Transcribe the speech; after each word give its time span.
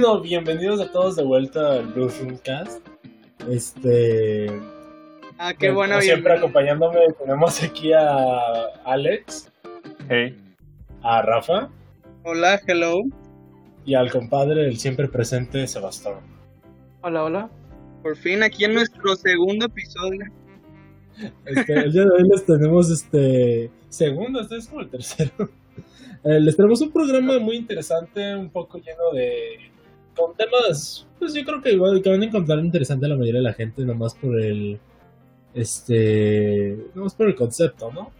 bueno, 0.00 0.20
bienvenidos 0.20 0.80
a 0.80 0.90
todos 0.90 1.14
de 1.14 1.22
vuelta 1.22 1.74
al 1.74 1.86
Blue 1.86 2.10
Cast. 2.42 2.84
Este. 3.48 4.48
Ah, 5.38 5.54
qué 5.54 5.70
bueno. 5.70 6.00
Siempre 6.00 6.32
acompañándome 6.32 6.98
tenemos 7.16 7.62
aquí 7.62 7.92
a 7.92 8.40
Alex. 8.84 9.52
Hey. 10.08 10.36
A 11.02 11.22
Rafa. 11.22 11.70
Hola, 12.24 12.60
hello. 12.66 13.02
Y 13.84 13.94
al 13.94 14.10
compadre, 14.10 14.66
el 14.66 14.78
siempre 14.78 15.06
presente 15.06 15.64
Sebastián. 15.68 16.16
Hola, 17.02 17.22
hola. 17.22 17.50
Por 18.02 18.16
fin 18.16 18.42
aquí 18.42 18.64
en 18.64 18.74
nuestro 18.74 19.14
segundo 19.14 19.66
episodio. 19.66 20.24
Este, 21.44 21.72
el 21.72 21.92
día 21.92 22.02
de 22.02 22.10
hoy 22.10 22.28
les 22.28 22.44
tenemos 22.44 22.90
este 22.90 23.70
segundo, 23.90 24.40
este 24.40 24.56
es 24.56 24.66
como 24.66 24.80
el 24.80 24.90
tercero. 24.90 25.30
Eh, 26.26 26.40
les 26.40 26.56
tenemos 26.56 26.80
un 26.80 26.90
programa 26.90 27.38
muy 27.38 27.56
interesante, 27.56 28.34
un 28.34 28.48
poco 28.48 28.78
lleno 28.78 29.12
de 29.12 29.73
con 30.14 30.34
temas, 30.34 31.06
pues 31.18 31.34
yo 31.34 31.44
creo 31.44 31.60
que 31.60 31.72
igual 31.72 32.00
que 32.02 32.10
van 32.10 32.22
a 32.22 32.26
encontrar 32.26 32.58
interesante 32.60 33.06
a 33.06 33.10
la 33.10 33.16
mayoría 33.16 33.40
de 33.40 33.48
la 33.48 33.52
gente, 33.52 33.84
nomás 33.84 34.14
por 34.14 34.40
el 34.40 34.78
este, 35.54 36.76
nomás 36.94 37.14
por 37.14 37.28
el 37.28 37.34
concepto, 37.34 37.92
¿no? 37.92 38.10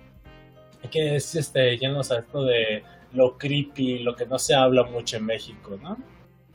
Que 0.91 1.17
es 1.17 1.35
este 1.35 1.77
lleno 1.77 1.99
o 1.99 2.01
esto 2.01 2.45
de 2.45 2.83
lo 3.13 3.37
creepy, 3.39 4.01
lo 4.01 4.15
que 4.15 4.27
no 4.27 4.39
se 4.39 4.55
habla 4.55 4.85
mucho 4.85 5.17
en 5.17 5.27
México, 5.27 5.79
¿no? 5.83 5.97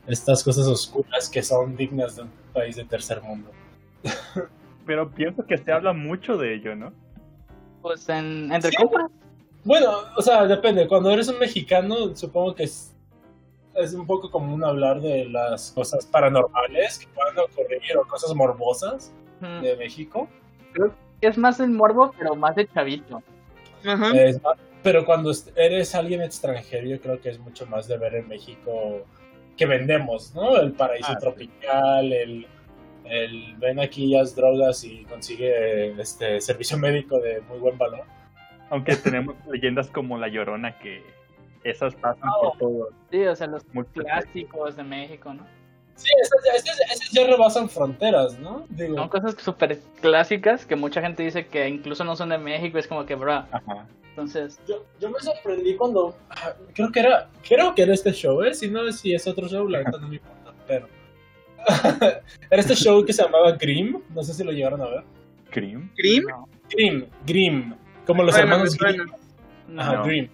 Estas 0.06 0.42
cosas 0.42 0.66
oscuras 0.66 1.28
que 1.28 1.42
son 1.42 1.76
dignas 1.76 2.16
de 2.16 2.22
un 2.22 2.30
país 2.52 2.76
de 2.76 2.84
tercer 2.84 3.20
mundo. 3.22 3.50
Pero 4.86 5.10
pienso 5.10 5.44
que 5.46 5.58
se 5.58 5.72
habla 5.72 5.92
mucho 5.92 6.36
de 6.36 6.54
ello, 6.54 6.74
¿no? 6.74 6.92
Pues 7.82 8.08
en, 8.08 8.52
entre 8.52 8.72
copas. 8.72 9.10
Bueno, 9.64 9.90
o 10.16 10.22
sea, 10.22 10.46
depende. 10.46 10.88
Cuando 10.88 11.10
eres 11.10 11.28
un 11.28 11.38
mexicano, 11.38 12.16
supongo 12.16 12.54
que 12.54 12.64
es, 12.64 12.89
es 13.74 13.94
un 13.94 14.06
poco 14.06 14.30
común 14.30 14.64
hablar 14.64 15.00
de 15.00 15.26
las 15.26 15.70
cosas 15.72 16.04
paranormales 16.06 16.98
que 16.98 17.06
puedan 17.08 17.38
ocurrir 17.38 17.96
o 17.96 18.02
cosas 18.06 18.34
morbosas 18.34 19.12
de 19.62 19.76
México. 19.76 20.28
Creo 20.72 20.92
que 21.20 21.28
es 21.28 21.38
más 21.38 21.60
el 21.60 21.70
morbo, 21.70 22.12
pero 22.18 22.34
más 22.34 22.54
de 22.56 22.66
chavito. 22.68 23.22
Ajá. 23.86 24.12
pero 24.82 25.04
cuando 25.06 25.32
eres 25.56 25.94
alguien 25.94 26.20
extranjero, 26.22 26.86
yo 26.86 27.00
creo 27.00 27.20
que 27.20 27.30
es 27.30 27.38
mucho 27.38 27.66
más 27.66 27.88
de 27.88 27.96
ver 27.96 28.14
en 28.16 28.28
México 28.28 29.06
que 29.56 29.64
vendemos, 29.66 30.34
¿no? 30.34 30.56
El 30.58 30.72
paraíso 30.72 31.08
Ah, 31.12 31.14
sí. 31.14 31.20
tropical, 31.20 32.12
el, 32.12 32.46
el 33.04 33.54
ven 33.56 33.80
aquí 33.80 34.08
las 34.08 34.34
drogas 34.36 34.84
y 34.84 35.04
consigue 35.04 35.98
este 36.00 36.40
servicio 36.40 36.76
médico 36.78 37.18
de 37.20 37.40
muy 37.42 37.58
buen 37.58 37.78
valor. 37.78 38.02
Aunque 38.70 38.96
tenemos 38.96 39.34
leyendas 39.50 39.88
como 39.88 40.18
La 40.18 40.28
Llorona 40.28 40.78
que 40.78 41.02
esas 41.64 41.94
pasan 41.96 42.28
Oh. 42.28 42.50
por 42.50 42.58
todo. 42.58 42.88
Sí, 43.10 43.24
o 43.26 43.36
sea, 43.36 43.46
los 43.48 43.62
Muy 43.74 43.84
clásicos 43.84 44.76
de 44.76 44.82
México, 44.84 45.32
¿no? 45.34 45.46
Sí, 45.94 46.08
esas, 46.22 46.40
ya- 46.46 46.52
esas- 46.54 46.80
esas 46.92 47.10
ya 47.12 47.26
rebasan 47.26 47.68
fronteras, 47.68 48.38
¿no? 48.38 48.64
Digo, 48.70 48.96
Son 48.96 49.08
cosas 49.10 49.34
súper 49.38 49.78
clásicas 50.00 50.64
que 50.64 50.74
mucha 50.76 51.02
gente 51.02 51.22
dice 51.22 51.46
que 51.46 51.68
incluso 51.68 52.04
no 52.04 52.16
son 52.16 52.30
de 52.30 52.38
México. 52.38 52.78
Es 52.78 52.86
como 52.88 53.04
que, 53.04 53.14
bro, 53.16 53.32
Ajá. 53.34 53.86
entonces... 54.08 54.58
yo, 54.66 54.82
yo 54.98 55.10
me 55.10 55.20
sorprendí 55.20 55.76
cuando 55.76 56.16
ah, 56.30 56.54
creo 56.74 56.90
que 56.90 57.00
era 57.00 57.28
creo 57.46 57.74
que 57.74 57.82
era 57.82 57.92
este 57.92 58.12
show, 58.12 58.42
¿eh? 58.42 58.54
Si 58.54 58.70
no 58.70 58.90
si 58.92 59.12
es 59.14 59.26
otro 59.26 59.46
show, 59.46 59.68
la 59.68 59.78
verdad 59.80 60.00
no 60.00 60.08
me 60.08 60.14
importa, 60.16 60.54
pero 60.66 60.88
era 62.50 62.60
este 62.62 62.74
show 62.74 63.04
que 63.04 63.12
se 63.12 63.22
llamaba 63.22 63.52
Grimm, 63.52 64.00
no 64.14 64.22
sé 64.22 64.32
si 64.32 64.42
lo 64.42 64.52
llegaron 64.52 64.80
a 64.80 64.86
ver. 64.88 65.04
¿Cream? 65.50 65.90
No, 66.28 66.48
Grimm, 66.70 67.04
Grimm, 67.26 67.74
como 68.06 68.22
los 68.22 68.34
Bueno, 68.34 68.52
hermanos. 68.54 68.76
Grimm. 68.78 69.04
no. 69.68 69.82
Ajá. 69.82 70.02
Grimm. 70.02 70.28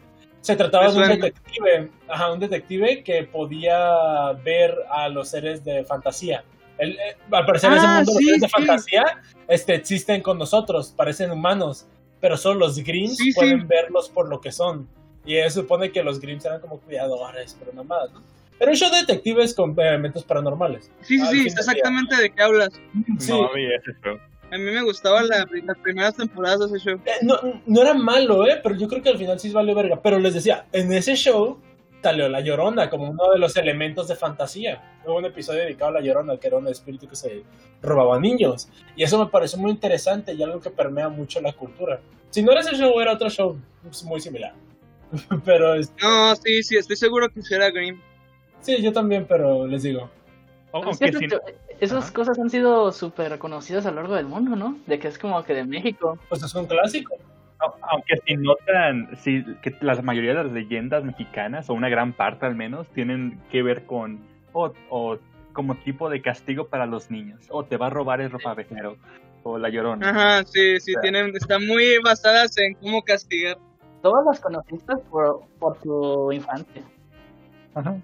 Se 0.47 0.55
trataba 0.55 0.89
de 0.93 0.97
un 0.97 1.09
detective, 1.09 1.91
ajá, 2.07 2.33
un 2.33 2.39
detective 2.39 3.03
que 3.03 3.25
podía 3.25 4.33
ver 4.45 4.77
a 4.91 5.09
los 5.09 5.29
seres 5.31 5.65
de 5.65 5.85
fantasía. 5.85 6.45
El- 6.79 6.93
eh, 6.93 7.17
al 7.33 7.45
parecer 7.47 7.73
en 7.73 7.79
ese 7.79 7.87
Ah, 7.87 7.95
mundo 7.97 8.13
los 8.13 8.19
sí, 8.19 8.25
seres 8.27 8.41
de 8.43 8.47
sí. 8.47 8.53
fantasía 8.53 9.05
este, 9.49 9.75
existen 9.75 10.23
con 10.23 10.39
nosotros, 10.39 10.95
parecen 10.97 11.33
humanos, 11.33 11.87
pero 12.21 12.37
solo 12.37 12.61
los 12.61 12.79
Grimms 12.79 13.17
Sí, 13.17 13.33
sí. 13.33 13.35
pueden 13.35 13.67
verlos 13.67 14.09
por 14.09 14.29
lo 14.29 14.41
que 14.41 14.53
son. 14.53 14.89
Y 15.25 15.35
se 15.35 15.51
supone 15.51 15.91
que 15.91 16.05
los 16.05 16.21
Grimms 16.21 16.45
eran 16.45 16.61
como 16.61 16.79
cuidadores, 16.79 17.57
pero 17.59 17.73
nada 17.73 17.83
más, 17.83 18.13
¿no? 18.13 18.23
Era 18.61 18.71
un 18.71 18.77
show 18.77 18.91
de 18.91 18.99
detectives 18.99 19.53
con 19.53 19.75
elementos 19.79 20.23
paranormales. 20.23 20.91
Sí, 21.03 21.19
sí, 21.19 21.27
sí, 21.27 21.35
día. 21.41 21.43
exactamente 21.59 22.15
de 22.17 22.31
qué 22.31 22.41
hablas. 22.43 22.71
Sí. 23.19 23.33
No 23.33 23.49
show. 23.49 24.19
A 24.53 24.57
mí 24.59 24.65
me 24.65 24.83
gustaban 24.83 25.27
la- 25.29 25.47
las 25.65 25.79
primeras 25.79 26.15
temporadas 26.17 26.61
de 26.61 26.67
ese 26.79 26.79
show. 26.91 27.01
Eh, 27.05 27.11
no, 27.23 27.35
no 27.67 27.83
era 27.83 27.95
malo, 27.95 28.47
¿eh? 28.47 28.61
Pero 28.63 28.77
yo 28.77 28.87
creo 28.89 29.03
que 29.03 29.09
al 29.11 29.19
final 29.19 29.39
sí 29.41 29.51
valió 29.51 29.75
verga. 29.75 30.01
Pero 30.03 30.19
les 30.19 30.35
decía, 30.35 30.67
en 30.73 30.93
ese 30.93 31.17
show 31.17 31.59
salió 32.03 32.29
La 32.29 32.41
Llorona 32.41 32.89
como 32.89 33.11
uno 33.11 33.31
de 33.33 33.39
los 33.41 33.57
elementos 33.57 34.07
de 34.07 34.15
fantasía. 34.15 35.01
Hubo 35.05 35.17
un 35.17 35.25
episodio 35.25 35.63
dedicado 35.63 35.91
a 35.91 35.95
La 35.95 36.01
Llorona, 36.01 36.37
que 36.39 36.47
era 36.47 36.59
un 36.59 36.69
espíritu 36.69 37.09
que 37.09 37.17
se 37.17 37.43
robaba 37.83 38.21
niños. 38.21 38.69
Y 38.95 39.03
eso 39.03 39.19
me 39.19 39.31
pareció 39.31 39.59
muy 39.59 39.73
interesante 39.73 40.33
y 40.35 40.43
algo 40.43 40.61
que 40.61 40.71
permea 40.71 41.09
mucho 41.09 41.41
la 41.41 41.53
cultura. 41.53 42.01
Si 42.31 42.43
no 42.43 42.53
era 42.53 42.61
ese 42.61 42.77
show, 42.77 43.01
era 43.01 43.15
otro 43.15 43.29
show 43.29 43.59
pues, 43.83 44.05
muy 44.05 44.21
similar. 44.21 44.55
pero 45.45 45.75
es- 45.75 45.93
No, 46.01 46.37
sí, 46.37 46.63
sí, 46.63 46.77
estoy 46.77 46.97
seguro 46.97 47.29
que 47.29 47.43
sí 47.43 47.55
era 47.55 47.71
Grimm. 47.71 48.01
sí, 48.61 48.81
yo 48.81 48.93
también, 48.93 49.27
pero 49.27 49.67
les 49.67 49.83
digo. 49.83 50.09
O- 50.71 50.83
Aunque 50.85 51.13
si, 51.13 51.27
esas 51.81 52.05
Ajá. 52.05 52.13
cosas 52.15 52.39
han 52.39 52.51
sido 52.51 52.91
súper 52.93 53.39
conocidas 53.39 53.87
a 53.87 53.91
lo 53.91 53.97
largo 53.97 54.15
del 54.15 54.27
mundo, 54.27 54.57
¿no? 54.57 54.77
De 54.87 54.99
que 54.99 55.09
es 55.09 55.19
como 55.19 55.43
que 55.45 55.55
de 55.55 55.65
México. 55.65 56.19
Pues 56.29 56.43
es 56.43 56.55
un 56.55 56.67
clásico. 56.67 57.15
au- 57.59 57.75
aunque 57.91 58.17
si 58.27 58.37
notan 58.37 59.09
si, 59.17 59.43
que 59.63 59.75
la 59.81 60.01
mayoría 60.03 60.35
de 60.35 60.45
las 60.45 60.53
leyendas 60.53 61.05
mexicanas, 61.05 61.69
o 61.71 61.75
una 61.75 61.89
gran 61.89 62.13
parte 62.13 62.47
al 62.47 62.55
menos, 62.55 62.87
tienen 62.89 63.41
que 63.51 63.63
ver 63.63 63.85
con 63.87 64.21
o, 64.53 64.73
o 64.91 65.19
como 65.53 65.75
tipo 65.77 66.09
de 66.11 66.21
castigo 66.23 66.69
para 66.69 66.87
los 66.87 67.11
niños. 67.11 67.41
O 67.51 67.65
te 67.65 67.77
va 67.77 67.87
a 67.87 67.91
robar 67.91 68.21
el 68.21 68.31
ropavejero. 68.31 68.97
O 69.43 69.59
la 69.59 69.69
llorona. 69.69 70.11
Ajá, 70.11 70.45
sí, 70.45 70.81
sí, 70.81 70.91
O 70.93 70.95
sea. 70.95 71.03
tienen, 71.03 71.35
están 71.37 71.67
muy 71.67 71.99
basadas 72.05 72.57
en 72.59 72.75
cómo 72.75 73.03
castigar. 73.03 73.57
Todas 74.03 74.25
las 74.27 74.41
conociste 74.41 74.97
por, 75.11 75.41
por 75.59 75.79
tu 75.79 76.33
infancia. 76.33 76.83
Ajá. 77.75 77.97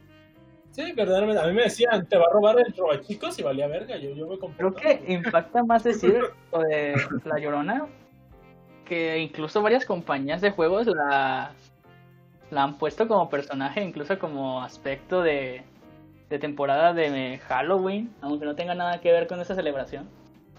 Sí, 0.73 0.93
verdaderamente. 0.93 1.43
A 1.43 1.47
mí 1.47 1.53
me 1.53 1.63
decían, 1.63 2.07
te 2.07 2.17
va 2.17 2.25
a 2.25 2.33
robar 2.33 2.59
el 2.59 2.75
robachicos 2.75 3.39
y 3.39 3.43
valía 3.43 3.67
verga. 3.69 3.97
Yo, 3.99 4.11
yo 4.11 4.27
me 4.27 4.39
compré. 4.39 4.57
Creo 4.57 4.75
que 4.75 5.13
impacta 5.13 5.63
más 5.63 5.85
decir 5.85 6.21
lo 6.51 6.61
de 6.61 6.95
La 7.25 7.39
Llorona 7.39 7.87
que 8.85 9.19
incluso 9.19 9.63
varias 9.63 9.87
compañías 9.87 10.41
de 10.41 10.51
juegos 10.51 10.87
la, 10.87 11.53
la 12.51 12.63
han 12.63 12.79
puesto 12.79 13.09
como 13.09 13.31
personaje, 13.31 13.83
incluso 13.83 14.19
como 14.19 14.63
aspecto 14.63 15.23
de, 15.23 15.63
de 16.29 16.39
temporada 16.39 16.93
de 16.93 17.39
Halloween, 17.49 18.13
aunque 18.21 18.45
no 18.45 18.55
tenga 18.55 18.75
nada 18.75 19.01
que 19.01 19.13
ver 19.13 19.27
con 19.27 19.41
esa 19.41 19.55
celebración. 19.55 20.09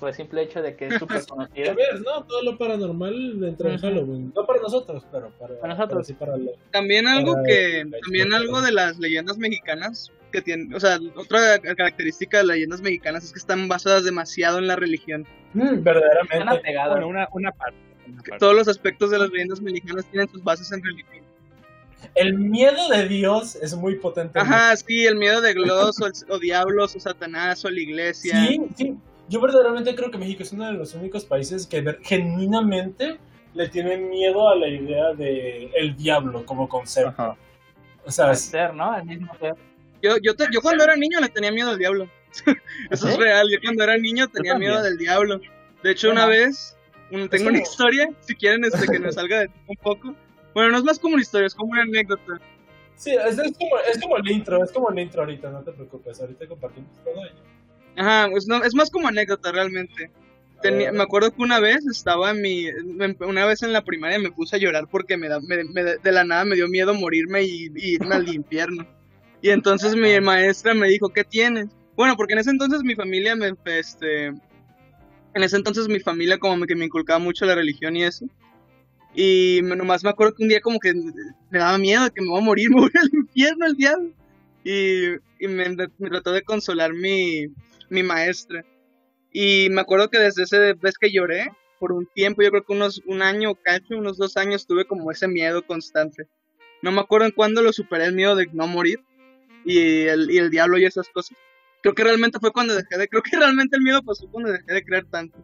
Por 0.03 0.09
el 0.09 0.15
simple 0.17 0.41
hecho 0.43 0.61
de 0.61 0.75
que 0.75 0.87
es 0.87 0.99
súper 0.99 1.21
¿Qué 1.21 1.25
conocida. 1.29 1.73
ves, 1.75 2.01
no? 2.03 2.25
Todo 2.25 2.43
lo 2.43 2.57
paranormal 2.57 3.41
entra 3.41 3.69
en 3.69 3.75
Ujú. 3.75 3.85
Halloween. 3.87 4.33
No 4.35 4.45
para 4.45 4.59
nosotros, 4.61 5.01
pero 5.09 5.29
para, 5.39 5.57
Para 5.61 5.75
nosotros. 5.75 5.89
pero 5.91 6.03
sí 6.03 6.13
para 6.13 6.35
lo- 6.35 6.51
También 6.71 7.07
algo 7.07 7.35
Para 7.35 7.45
que, 7.45 7.85
también 8.03 8.33
algo 8.33 8.59
de 8.61 8.73
las 8.73 8.99
leyendas 8.99 9.37
mexicanas 9.37 10.11
que 10.33 10.41
tienen, 10.41 10.73
o 10.75 10.79
sea, 10.81 10.99
otra 11.15 11.57
característica 11.59 12.39
de 12.39 12.43
las 12.43 12.55
leyendas 12.57 12.81
mexicanas 12.81 13.23
es 13.23 13.31
que 13.31 13.39
están 13.39 13.69
basadas 13.69 14.03
demasiado 14.03 14.57
en 14.57 14.67
la 14.67 14.75
religión. 14.75 15.25
Mm, 15.53 15.61
Están 15.61 15.83
verdaderamente. 15.85 16.49
apegadas. 16.49 16.91
Bueno, 16.91 17.07
una, 17.07 17.29
una 17.31 17.51
parte. 17.53 17.77
una 18.05 18.21
Que 18.23 18.31
parte. 18.31 18.39
todos 18.41 18.55
los 18.57 18.67
aspectos 18.67 19.09
de 19.09 19.19
las 19.19 19.29
leyendas 19.29 19.61
mexicanas 19.61 20.03
tienen 20.07 20.27
sus 20.27 20.43
bases 20.43 20.69
en 20.73 20.83
religión. 20.83 21.23
El 22.15 22.33
miedo 22.33 22.89
de 22.89 23.07
Dios 23.07 23.55
es 23.55 23.73
muy 23.73 23.95
potente. 23.95 24.37
Ajá, 24.37 24.75
sí, 24.75 25.05
el 25.05 25.15
miedo 25.15 25.39
de 25.39 25.53
Gloss 25.53 25.95
o, 26.01 26.33
o 26.33 26.39
diablos 26.39 26.93
o 26.97 26.99
Satanás 26.99 27.63
o 27.63 27.69
la 27.69 27.79
iglesia. 27.79 28.45
Sí, 28.47 28.59
sí. 28.75 28.97
Yo 29.29 29.39
verdaderamente 29.41 29.95
creo 29.95 30.11
que 30.11 30.17
México 30.17 30.43
es 30.43 30.51
uno 30.51 30.65
de 30.67 30.73
los 30.73 30.93
únicos 30.95 31.25
países 31.25 31.65
que 31.65 31.83
genuinamente 32.03 33.17
le 33.53 33.69
tienen 33.69 34.09
miedo 34.09 34.49
a 34.49 34.55
la 34.55 34.67
idea 34.67 35.13
de 35.13 35.71
el 35.75 35.95
diablo 35.95 36.45
como 36.45 36.67
concepto. 36.67 37.09
Ajá. 37.09 37.37
O 38.05 38.11
sea, 38.11 38.31
es- 38.31 38.41
ser, 38.41 38.73
¿no? 38.73 38.91
Al 38.91 39.05
mismo 39.05 39.33
ser. 39.39 39.53
Yo, 40.01 40.17
yo, 40.21 40.35
te- 40.35 40.47
yo 40.51 40.61
cuando 40.61 40.83
era 40.83 40.95
niño 40.97 41.19
le 41.21 41.29
tenía 41.29 41.51
miedo 41.51 41.69
al 41.69 41.77
diablo. 41.79 42.09
Eso 42.91 43.07
es 43.07 43.17
real. 43.17 43.47
Yo 43.51 43.59
cuando 43.63 43.83
era 43.83 43.97
niño 43.97 44.27
tenía 44.27 44.55
miedo 44.57 44.81
del 44.81 44.97
diablo. 44.97 45.39
De 45.81 45.91
hecho, 45.91 46.09
una 46.11 46.25
vez 46.25 46.77
un- 47.11 47.29
tengo 47.29 47.49
una 47.49 47.59
historia, 47.61 48.09
si 48.21 48.35
quieren 48.35 48.65
este, 48.65 48.87
que 48.87 48.99
me 48.99 49.11
salga 49.11 49.39
de 49.41 49.49
un 49.67 49.75
poco. 49.77 50.15
Bueno, 50.53 50.71
no 50.71 50.77
es 50.77 50.83
más 50.83 50.99
como 50.99 51.13
una 51.13 51.21
historia, 51.21 51.47
es 51.47 51.55
como 51.55 51.71
una 51.71 51.83
anécdota. 51.83 52.39
sí, 52.95 53.11
es, 53.11 53.37
es 53.39 53.57
como, 53.57 53.77
es 53.79 54.01
como 54.01 54.17
el 54.17 54.29
intro, 54.31 54.63
es 54.63 54.71
como 54.71 54.89
el 54.91 54.99
intro 54.99 55.21
ahorita, 55.21 55.49
no 55.49 55.61
te 55.63 55.71
preocupes. 55.71 56.19
Ahorita 56.19 56.47
compartimos 56.47 56.91
todo 57.03 57.23
ello. 57.23 57.52
Ajá, 57.95 58.27
pues 58.31 58.47
no, 58.47 58.63
es 58.63 58.73
más 58.75 58.89
como 58.89 59.07
anécdota 59.07 59.51
realmente. 59.51 60.11
Tenía- 60.61 60.91
me 60.91 61.03
acuerdo 61.03 61.31
que 61.31 61.41
una 61.41 61.59
vez 61.59 61.85
estaba 61.87 62.31
en 62.31 62.41
mi, 62.41 62.67
una 63.19 63.45
vez 63.45 63.63
en 63.63 63.73
la 63.73 63.83
primaria 63.83 64.17
me 64.17 64.31
puse 64.31 64.55
a 64.55 64.59
llorar 64.59 64.87
porque 64.89 65.17
me 65.17 65.27
da, 65.27 65.39
me- 65.41 65.63
me- 65.65 65.97
de 65.97 66.11
la 66.11 66.23
nada 66.23 66.45
me 66.45 66.55
dio 66.55 66.67
miedo 66.69 66.93
morirme 66.93 67.43
y, 67.43 67.65
y 67.75 67.95
irme 67.95 68.15
al 68.15 68.27
infierno. 68.33 68.87
Y 69.41 69.49
entonces 69.49 69.95
mi 69.95 70.19
maestra 70.21 70.73
me 70.73 70.87
dijo, 70.87 71.09
¿qué 71.09 71.23
tienes? 71.25 71.67
Bueno, 71.95 72.15
porque 72.15 72.33
en 72.33 72.39
ese 72.39 72.49
entonces 72.49 72.81
mi 72.83 72.95
familia 72.95 73.35
me, 73.35 73.53
este, 73.65 74.27
en 74.27 74.39
ese 75.43 75.57
entonces 75.57 75.87
mi 75.89 75.99
familia 75.99 76.37
como 76.37 76.65
que 76.65 76.75
me 76.75 76.85
inculcaba 76.85 77.19
mucho 77.19 77.45
la 77.45 77.55
religión 77.55 77.95
y 77.97 78.03
eso. 78.03 78.25
Y 79.15 79.59
nomás 79.63 80.03
me 80.03 80.09
acuerdo 80.09 80.33
que 80.35 80.43
un 80.43 80.49
día 80.49 80.61
como 80.61 80.79
que 80.79 80.93
me 80.93 81.59
daba 81.59 81.77
miedo 81.77 82.05
de 82.05 82.11
que 82.11 82.21
me 82.21 82.29
voy 82.29 82.39
a 82.41 82.45
morir, 82.45 82.69
me 82.73 82.81
voy 82.81 82.91
al 82.95 83.09
infierno 83.13 83.65
el 83.67 83.75
diablo. 83.75 84.09
y, 84.63 85.07
y 85.39 85.47
me, 85.49 85.69
me 85.97 86.09
trató 86.09 86.31
de 86.31 86.41
consolar 86.43 86.93
mi, 86.93 87.47
mi 87.89 88.03
maestra. 88.03 88.65
Y 89.31 89.69
me 89.71 89.81
acuerdo 89.81 90.09
que 90.09 90.19
desde 90.19 90.43
esa 90.43 90.59
vez 90.59 90.97
que 90.99 91.11
lloré, 91.11 91.49
por 91.79 91.91
un 91.91 92.05
tiempo, 92.05 92.41
yo 92.41 92.49
creo 92.49 92.63
que 92.63 92.73
unos 92.73 93.01
un 93.05 93.21
año, 93.21 93.55
cacho, 93.55 93.97
unos 93.97 94.17
dos 94.17 94.37
años, 94.37 94.65
tuve 94.65 94.85
como 94.85 95.11
ese 95.11 95.27
miedo 95.27 95.65
constante. 95.65 96.27
No 96.81 96.91
me 96.91 97.01
acuerdo 97.01 97.25
en 97.25 97.33
cuándo 97.33 97.61
lo 97.61 97.73
superé 97.73 98.05
el 98.05 98.13
miedo 98.13 98.35
de 98.35 98.47
no 98.53 98.67
morir 98.67 98.99
y 99.65 100.03
el, 100.03 100.31
y 100.31 100.37
el 100.37 100.49
diablo 100.49 100.77
y 100.77 100.85
esas 100.85 101.09
cosas. 101.09 101.37
Creo 101.81 101.93
que 101.93 102.03
realmente 102.03 102.39
fue 102.39 102.53
cuando 102.53 102.73
dejé 102.75 102.97
de, 102.97 103.09
creo 103.09 103.21
que 103.21 103.37
realmente 103.37 103.75
el 103.75 103.81
miedo 103.81 104.01
pasó 104.01 104.29
cuando 104.31 104.51
dejé 104.51 104.73
de 104.73 104.83
creer 104.83 105.05
tanto. 105.09 105.37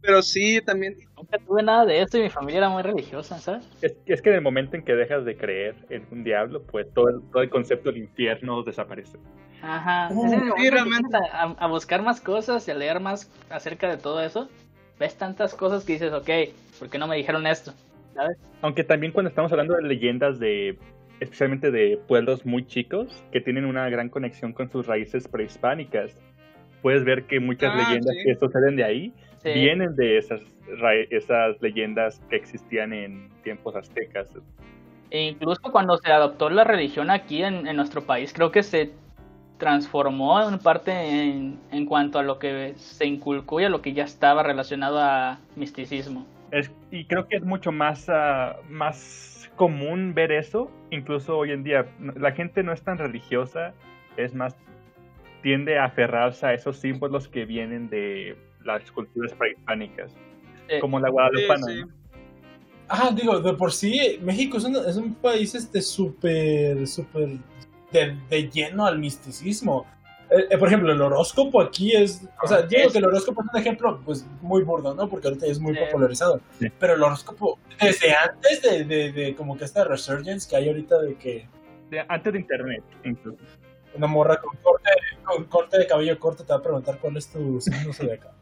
Pero 0.00 0.22
sí, 0.22 0.60
también, 0.64 0.96
Nunca 1.16 1.38
tuve 1.38 1.62
nada 1.62 1.84
de 1.84 2.00
esto 2.02 2.18
y 2.18 2.22
mi 2.22 2.30
familia 2.30 2.58
era 2.58 2.68
muy 2.68 2.82
religiosa, 2.82 3.38
¿sabes? 3.38 3.68
Es, 3.82 3.96
es 4.06 4.22
que 4.22 4.30
en 4.30 4.36
el 4.36 4.40
momento 4.42 4.76
en 4.76 4.84
que 4.84 4.94
dejas 4.94 5.24
de 5.24 5.36
creer 5.36 5.74
en 5.90 6.06
un 6.12 6.22
diablo, 6.24 6.62
pues 6.62 6.86
todo 6.94 7.08
el, 7.08 7.20
todo 7.32 7.42
el 7.42 7.50
concepto 7.50 7.90
del 7.90 7.98
infierno 8.02 8.62
desaparece. 8.62 9.18
Ajá. 9.60 10.08
Oh, 10.14 10.28
sí, 10.56 10.70
realmente. 10.70 11.16
a, 11.32 11.42
a 11.58 11.66
buscar 11.66 12.02
más 12.02 12.20
cosas 12.20 12.66
y 12.68 12.70
a 12.70 12.74
leer 12.74 13.00
más 13.00 13.30
acerca 13.50 13.88
de 13.88 13.96
todo 13.96 14.22
eso, 14.22 14.48
ves 15.00 15.16
tantas 15.16 15.54
cosas 15.54 15.84
que 15.84 15.94
dices, 15.94 16.12
ok, 16.12 16.30
¿por 16.78 16.88
qué 16.88 16.98
no 16.98 17.08
me 17.08 17.16
dijeron 17.16 17.46
esto? 17.46 17.72
¿Sabes? 18.14 18.38
Aunque 18.62 18.84
también 18.84 19.12
cuando 19.12 19.28
estamos 19.30 19.50
hablando 19.50 19.74
de 19.74 19.82
leyendas 19.82 20.38
de, 20.38 20.78
especialmente 21.20 21.72
de 21.72 21.98
pueblos 22.06 22.46
muy 22.46 22.64
chicos, 22.66 23.24
que 23.32 23.40
tienen 23.40 23.64
una 23.64 23.88
gran 23.90 24.08
conexión 24.08 24.52
con 24.52 24.70
sus 24.70 24.86
raíces 24.86 25.26
prehispánicas, 25.26 26.16
puedes 26.82 27.04
ver 27.04 27.24
que 27.24 27.40
muchas 27.40 27.72
Ah, 27.74 27.76
leyendas 27.78 28.14
sí. 28.16 28.22
que 28.24 28.34
suceden 28.36 28.76
de 28.76 28.84
ahí 28.84 29.12
Sí. 29.42 29.52
vienen 29.52 29.94
de 29.96 30.18
esas, 30.18 30.40
esas 31.10 31.60
leyendas 31.62 32.20
que 32.28 32.36
existían 32.36 32.92
en 32.92 33.30
tiempos 33.42 33.76
aztecas. 33.76 34.32
E 35.10 35.22
incluso 35.22 35.62
cuando 35.72 35.96
se 35.96 36.10
adoptó 36.12 36.50
la 36.50 36.64
religión 36.64 37.10
aquí 37.10 37.42
en, 37.42 37.66
en 37.66 37.76
nuestro 37.76 38.02
país, 38.02 38.32
creo 38.32 38.50
que 38.50 38.62
se 38.62 38.90
transformó 39.58 40.48
en 40.48 40.58
parte 40.58 40.92
en, 40.92 41.58
en 41.72 41.86
cuanto 41.86 42.18
a 42.18 42.22
lo 42.22 42.38
que 42.38 42.74
se 42.76 43.06
inculcó 43.06 43.60
y 43.60 43.64
a 43.64 43.68
lo 43.68 43.82
que 43.82 43.92
ya 43.92 44.04
estaba 44.04 44.42
relacionado 44.42 45.00
a 45.00 45.38
misticismo. 45.56 46.26
Es- 46.50 46.70
y 46.90 47.04
creo 47.04 47.26
que 47.28 47.36
es 47.36 47.42
mucho 47.44 47.72
más, 47.72 48.08
ah, 48.08 48.56
más 48.68 49.50
común 49.56 50.14
ver 50.14 50.32
eso, 50.32 50.70
incluso 50.90 51.36
hoy 51.38 51.50
en 51.52 51.64
día. 51.64 51.86
La 52.16 52.32
gente 52.32 52.62
no 52.62 52.72
es 52.72 52.82
tan 52.82 52.98
religiosa, 52.98 53.74
es 54.16 54.34
más, 54.34 54.56
tiende 55.42 55.78
a 55.78 55.84
aferrarse 55.86 56.46
a 56.46 56.54
esos 56.54 56.78
símbolos 56.78 57.28
que 57.28 57.44
vienen 57.44 57.88
de 57.90 58.36
las 58.68 58.90
culturas 58.92 59.32
prehispánicas, 59.32 60.12
Sí. 60.68 60.78
como 60.80 61.00
la 61.00 61.08
guadalupana. 61.08 61.66
sí. 61.66 61.80
¿no? 61.80 61.88
Ah, 62.90 63.10
digo, 63.14 63.38
de 63.40 63.52
por 63.54 63.70
sí, 63.72 64.18
México 64.22 64.56
es 64.56 64.64
un, 64.64 64.76
es 64.76 64.96
un 64.96 65.14
país 65.14 65.54
este 65.54 65.82
súper, 65.82 66.86
súper 66.86 67.28
de, 67.92 68.16
de 68.30 68.48
lleno 68.50 68.86
al 68.86 68.98
misticismo. 68.98 69.86
Eh, 70.30 70.46
eh, 70.50 70.58
por 70.58 70.68
ejemplo, 70.68 70.92
el 70.92 71.00
horóscopo 71.00 71.60
aquí 71.60 71.92
es, 71.94 72.26
o 72.42 72.46
sea, 72.46 72.62
digo 72.62 72.82
Es- 72.86 72.92
que 72.92 72.98
el 72.98 73.04
horóscopo 73.06 73.42
es 73.42 73.48
un 73.52 73.60
ejemplo, 73.60 74.00
pues, 74.04 74.26
muy 74.42 74.62
burdo, 74.62 74.94
¿no? 74.94 75.08
Porque 75.08 75.28
ahorita 75.28 75.46
es 75.46 75.58
muy 75.58 75.74
Sí. 75.74 75.80
popularizado. 75.86 76.40
Sí. 76.58 76.68
Pero 76.78 76.94
el 76.94 77.02
horóscopo, 77.02 77.58
desde 77.80 78.14
antes 78.14 78.62
de, 78.62 78.84
de, 78.84 79.12
de 79.12 79.34
como 79.34 79.56
que 79.58 79.64
esta 79.64 79.84
resurgence 79.84 80.48
que 80.48 80.56
hay 80.56 80.68
ahorita 80.68 80.98
de 81.02 81.14
que 81.16 81.46
De- 81.90 82.04
antes 82.08 82.32
de 82.32 82.38
internet, 82.40 82.82
incluso. 83.04 83.38
una 83.94 84.06
morra 84.06 84.38
con 84.40 84.54
corte, 84.62 84.90
con 85.24 85.44
corte 85.44 85.78
de 85.78 85.86
cabello 85.86 86.18
corto 86.18 86.42
te 86.44 86.52
va 86.52 86.58
a 86.58 86.62
preguntar 86.62 86.98
cuál 86.98 87.16
es 87.18 87.26
tu 87.30 87.58
signo 87.60 87.92
zodiacal. 87.92 88.32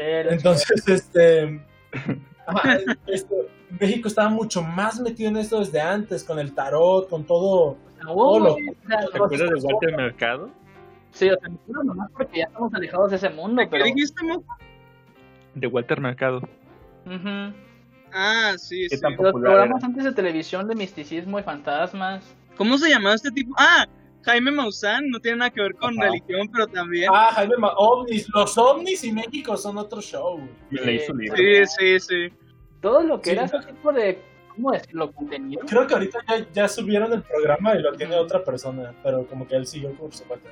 Entonces, 0.00 0.88
este, 0.88 1.60
ajá, 2.46 2.78
esto, 3.06 3.34
México 3.78 4.08
estaba 4.08 4.28
mucho 4.30 4.62
más 4.62 5.00
metido 5.00 5.28
en 5.30 5.36
esto 5.36 5.60
desde 5.60 5.80
antes, 5.80 6.24
con 6.24 6.38
el 6.38 6.52
tarot, 6.54 7.08
con 7.08 7.24
todo. 7.24 7.76
todo 8.02 8.38
lo- 8.40 8.52
o 8.54 8.58
sea, 8.88 9.00
¿Te 9.00 9.16
acuerdas 9.18 9.50
de 9.50 9.66
Walter 9.66 9.96
Mercado? 9.96 10.50
Sí, 11.12 11.28
o 11.28 11.38
sea, 11.38 11.48
no, 11.66 11.82
nomás 11.82 12.10
porque 12.12 12.38
ya 12.38 12.44
estamos 12.44 12.72
alejados 12.74 13.10
de 13.10 13.16
ese 13.16 13.30
mundo, 13.30 13.62
¿Qué 13.62 13.68
pero... 13.70 13.84
dijiste, 13.84 14.24
Mo? 14.24 14.44
De 15.54 15.66
Walter 15.66 16.00
Mercado. 16.00 16.38
Ujú. 17.06 17.52
Ah, 18.12 18.54
sí, 18.58 18.86
¿Qué 18.88 18.96
sí. 18.96 19.00
tan 19.02 19.12
Los 19.12 19.18
popular 19.32 19.52
programas 19.52 19.78
era? 19.82 19.86
antes 19.88 20.04
de 20.04 20.12
televisión 20.12 20.66
de 20.68 20.74
misticismo 20.76 21.38
y 21.38 21.42
fantasmas. 21.42 22.24
¿Cómo 22.56 22.76
se 22.78 22.88
llamaba 22.90 23.14
este 23.14 23.30
tipo? 23.30 23.54
Ah, 23.58 23.86
Jaime 24.22 24.50
Maussan, 24.50 25.08
no 25.10 25.18
tiene 25.20 25.38
nada 25.38 25.50
que 25.50 25.62
ver 25.62 25.74
con 25.74 25.98
Ajá. 25.98 26.08
religión, 26.10 26.48
pero 26.52 26.66
también. 26.66 27.10
Ah, 27.12 27.30
Jaime, 27.34 27.56
Ma- 27.58 27.72
ovnis. 27.76 28.28
Los 28.34 28.56
ovnis 28.58 29.02
y 29.04 29.12
México 29.12 29.56
son 29.56 29.78
otro 29.78 30.00
show. 30.00 30.40
Y 30.70 30.76
leí 30.76 31.00
su 31.00 31.14
libro. 31.14 31.36
Sí, 31.36 31.66
sí, 31.66 32.00
sí. 32.00 32.28
Todo 32.80 33.02
lo 33.02 33.20
que 33.20 33.30
Sí. 33.30 33.36
era 33.36 33.44
ese 33.46 33.58
tipo 33.60 33.92
de... 33.92 34.22
¿Cómo 34.54 34.72
decirlo? 34.72 35.12
Contenido. 35.12 35.62
Creo 35.66 35.86
que 35.86 35.94
ahorita 35.94 36.18
ya, 36.28 36.46
ya 36.52 36.68
subieron 36.68 37.12
el 37.12 37.22
programa 37.22 37.74
y 37.76 37.82
lo 37.82 37.92
tiene 37.92 38.16
otra 38.16 38.44
persona, 38.44 38.94
pero 39.02 39.26
como 39.26 39.46
que 39.46 39.56
él 39.56 39.66
siguió 39.66 39.90
por 39.92 40.12
su 40.12 40.24
cuenta. 40.24 40.50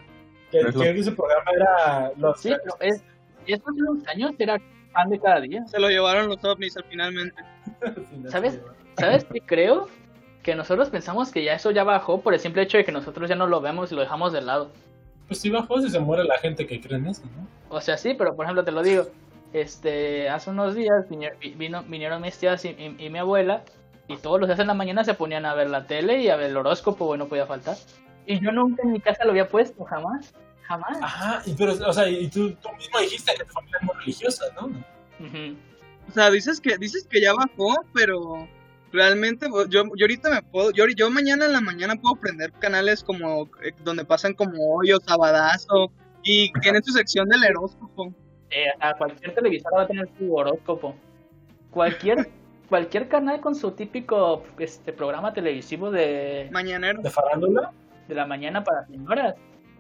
Que, 0.51 0.61
Es 0.61 0.67
creo 0.67 0.95
que 0.95 1.01
ese 1.01 1.13
programa 1.13 1.51
era 1.55 2.13
los. 2.17 2.41
Sí, 2.41 2.53
pero 2.63 2.77
es... 2.81 3.03
Esto 3.47 3.71
hace 3.71 3.83
unos 3.83 4.07
años 4.09 4.33
era 4.39 4.59
pan 4.93 5.11
de 5.11 5.19
cada 5.19 5.41
día. 5.41 5.67
Se 5.67 5.79
lo 5.81 5.89
llevaron 5.89 6.29
los 6.29 6.43
ovnis 6.45 6.77
al 6.77 6.85
finalmente. 6.85 7.43
¿Sabes? 8.29 8.61
¿Sabes 8.99 9.25
qué 9.25 9.41
creo? 9.41 9.89
Que 10.43 10.55
nosotros 10.55 10.89
pensamos 10.91 11.31
que 11.31 11.43
ya 11.45 11.55
eso 11.55 11.71
ya 11.71 11.85
bajó 11.85 12.21
por 12.21 12.33
el 12.35 12.41
simple 12.41 12.63
hecho 12.63 12.79
de 12.79 12.85
que 12.85 12.93
nosotros 12.93 13.29
ya 13.29 13.35
no 13.37 13.47
lo 13.47 13.61
vemos 13.61 13.93
y 13.93 13.95
lo 13.95 14.01
dejamos 14.01 14.33
de 14.33 14.41
lado. 14.41 14.71
Pues 15.27 15.41
si 15.41 15.51
bajó 15.51 15.81
si 15.83 15.91
se 15.91 15.99
muere 15.99 16.25
la 16.25 16.39
gente 16.39 16.67
que 16.67 16.81
cree 16.81 16.99
en 16.99 17.07
eso, 17.09 17.23
¿no? 17.37 17.77
O 17.77 17.81
sea, 17.81 17.99
sí, 17.99 18.15
pero 18.15 18.35
por 18.35 18.45
ejemplo 18.47 18.65
te 18.65 18.73
lo 18.73 18.83
digo. 18.83 19.07
Este, 19.53 20.29
hace 20.29 20.51
unos 20.51 20.75
días 20.75 21.09
vino, 21.09 21.27
vino- 21.57 21.83
vinieron 21.85 22.21
mis 22.23 22.37
tías 22.39 22.65
y, 22.65 22.69
y- 22.69 22.97
y 22.99 23.11
mi 23.11 23.19
abuela 23.19 23.63
y 24.07 24.17
todos 24.19 24.39
los 24.41 24.49
días 24.49 24.59
en 24.61 24.67
la 24.69 24.75
mañana 24.75 25.05
se 25.05 25.15
ponían 25.15 25.45
a 25.47 25.55
ver 25.55 25.69
la 25.71 25.87
tele 25.87 26.23
y 26.23 26.29
a 26.29 26.37
ver 26.37 26.51
el 26.51 26.57
horóscopo, 26.57 27.07
bueno, 27.07 27.25
no 27.25 27.29
podía 27.29 27.47
faltar. 27.47 27.77
Y 28.27 28.41
yo 28.41 28.53
nunca 28.53 28.83
en 28.83 28.93
mi 28.93 29.01
casa 29.01 29.25
lo 29.25 29.31
había 29.31 29.49
puesto, 29.49 29.85
jamás, 29.85 30.33
jamás. 30.63 30.99
Ajá, 31.03 31.43
y 31.47 31.53
pero, 31.55 31.73
o 31.73 31.93
sea, 31.93 32.09
y 32.09 32.29
tú, 32.29 32.53
tú 32.53 32.69
mismo 32.79 32.99
dijiste 33.01 33.33
que 33.37 33.45
tu 33.45 33.53
familia 33.53 33.79
es 33.81 33.87
muy 33.87 33.95
religiosa, 33.97 34.45
¿no? 34.61 34.71
O 36.09 36.13
sea, 36.13 36.31
dices 36.31 36.61
que 36.61 36.77
dices 36.79 37.07
que 37.11 37.21
ya 37.21 37.33
bajó, 37.35 37.85
pero 37.95 38.49
realmente 38.93 39.49
pues, 39.49 39.69
yo, 39.69 39.85
yo 39.97 40.05
ahorita 40.05 40.31
me 40.31 40.43
puedo, 40.43 40.71
yo, 40.73 40.87
yo 40.97 41.11
mañana 41.11 41.47
en 41.47 41.53
la 41.53 41.61
mañana 41.61 41.97
puedo 41.97 42.17
prender 42.17 42.53
canales 42.53 43.03
como 43.03 43.45
eh, 43.63 43.73
donde 43.85 44.05
pasan 44.05 44.35
como 44.35 44.77
hoyos, 44.77 45.01
sabadazo 45.07 45.91
y 46.23 46.53
tienen 46.61 46.83
su 46.83 46.93
sección 46.93 47.29
del 47.29 47.45
horóscopo. 47.45 48.13
Eh, 48.51 48.67
a 48.81 48.95
cualquier 48.95 49.35
televisor 49.35 49.73
va 49.75 49.83
a 49.83 49.87
tener 49.87 50.09
su 50.19 50.35
horóscopo. 50.35 50.95
Cualquier, 51.71 52.31
cualquier 52.69 53.09
canal 53.09 53.41
con 53.41 53.55
su 53.55 53.73
típico 53.73 54.45
este, 54.59 54.93
programa 54.93 55.33
televisivo 55.33 55.91
de, 55.91 56.49
Mañanero. 56.51 57.03
De 57.03 57.11
farándula. 57.11 57.73
de 58.09 58.15
la 58.15 58.27
mañana 58.27 58.65
para 58.65 58.87
señoras 58.87 59.35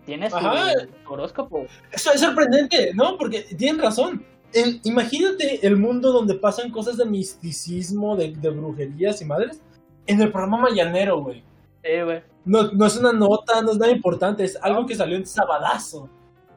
tiene 0.04 0.30
su 0.30 0.36
Ajá. 0.36 0.72
horóscopo. 1.06 1.66
Eso 1.92 2.12
es 2.12 2.20
sorprendente, 2.20 2.92
¿no? 2.94 3.18
Porque 3.18 3.42
tienen 3.58 3.82
razón. 3.82 4.24
El- 4.52 4.80
imagínate 4.84 5.66
el 5.66 5.76
mundo 5.76 6.12
donde 6.12 6.34
pasan 6.34 6.70
cosas 6.70 6.96
de 6.96 7.04
misticismo, 7.04 8.16
de, 8.16 8.32
de 8.32 8.50
brujerías 8.50 9.20
y 9.20 9.24
madres, 9.24 9.60
en 10.06 10.20
el 10.20 10.30
programa 10.32 10.58
Mañanero, 10.58 11.20
güey. 11.20 11.42
Sí, 11.84 12.00
güey. 12.04 12.22
No, 12.44 12.72
no 12.72 12.86
es 12.86 12.96
una 12.96 13.12
nota, 13.12 13.60
no 13.62 13.72
es 13.72 13.78
nada 13.78 13.92
importante, 13.92 14.44
es 14.44 14.56
algo 14.62 14.86
que 14.86 14.94
salió 14.94 15.16
en 15.16 15.26
Sabadazo. 15.26 16.08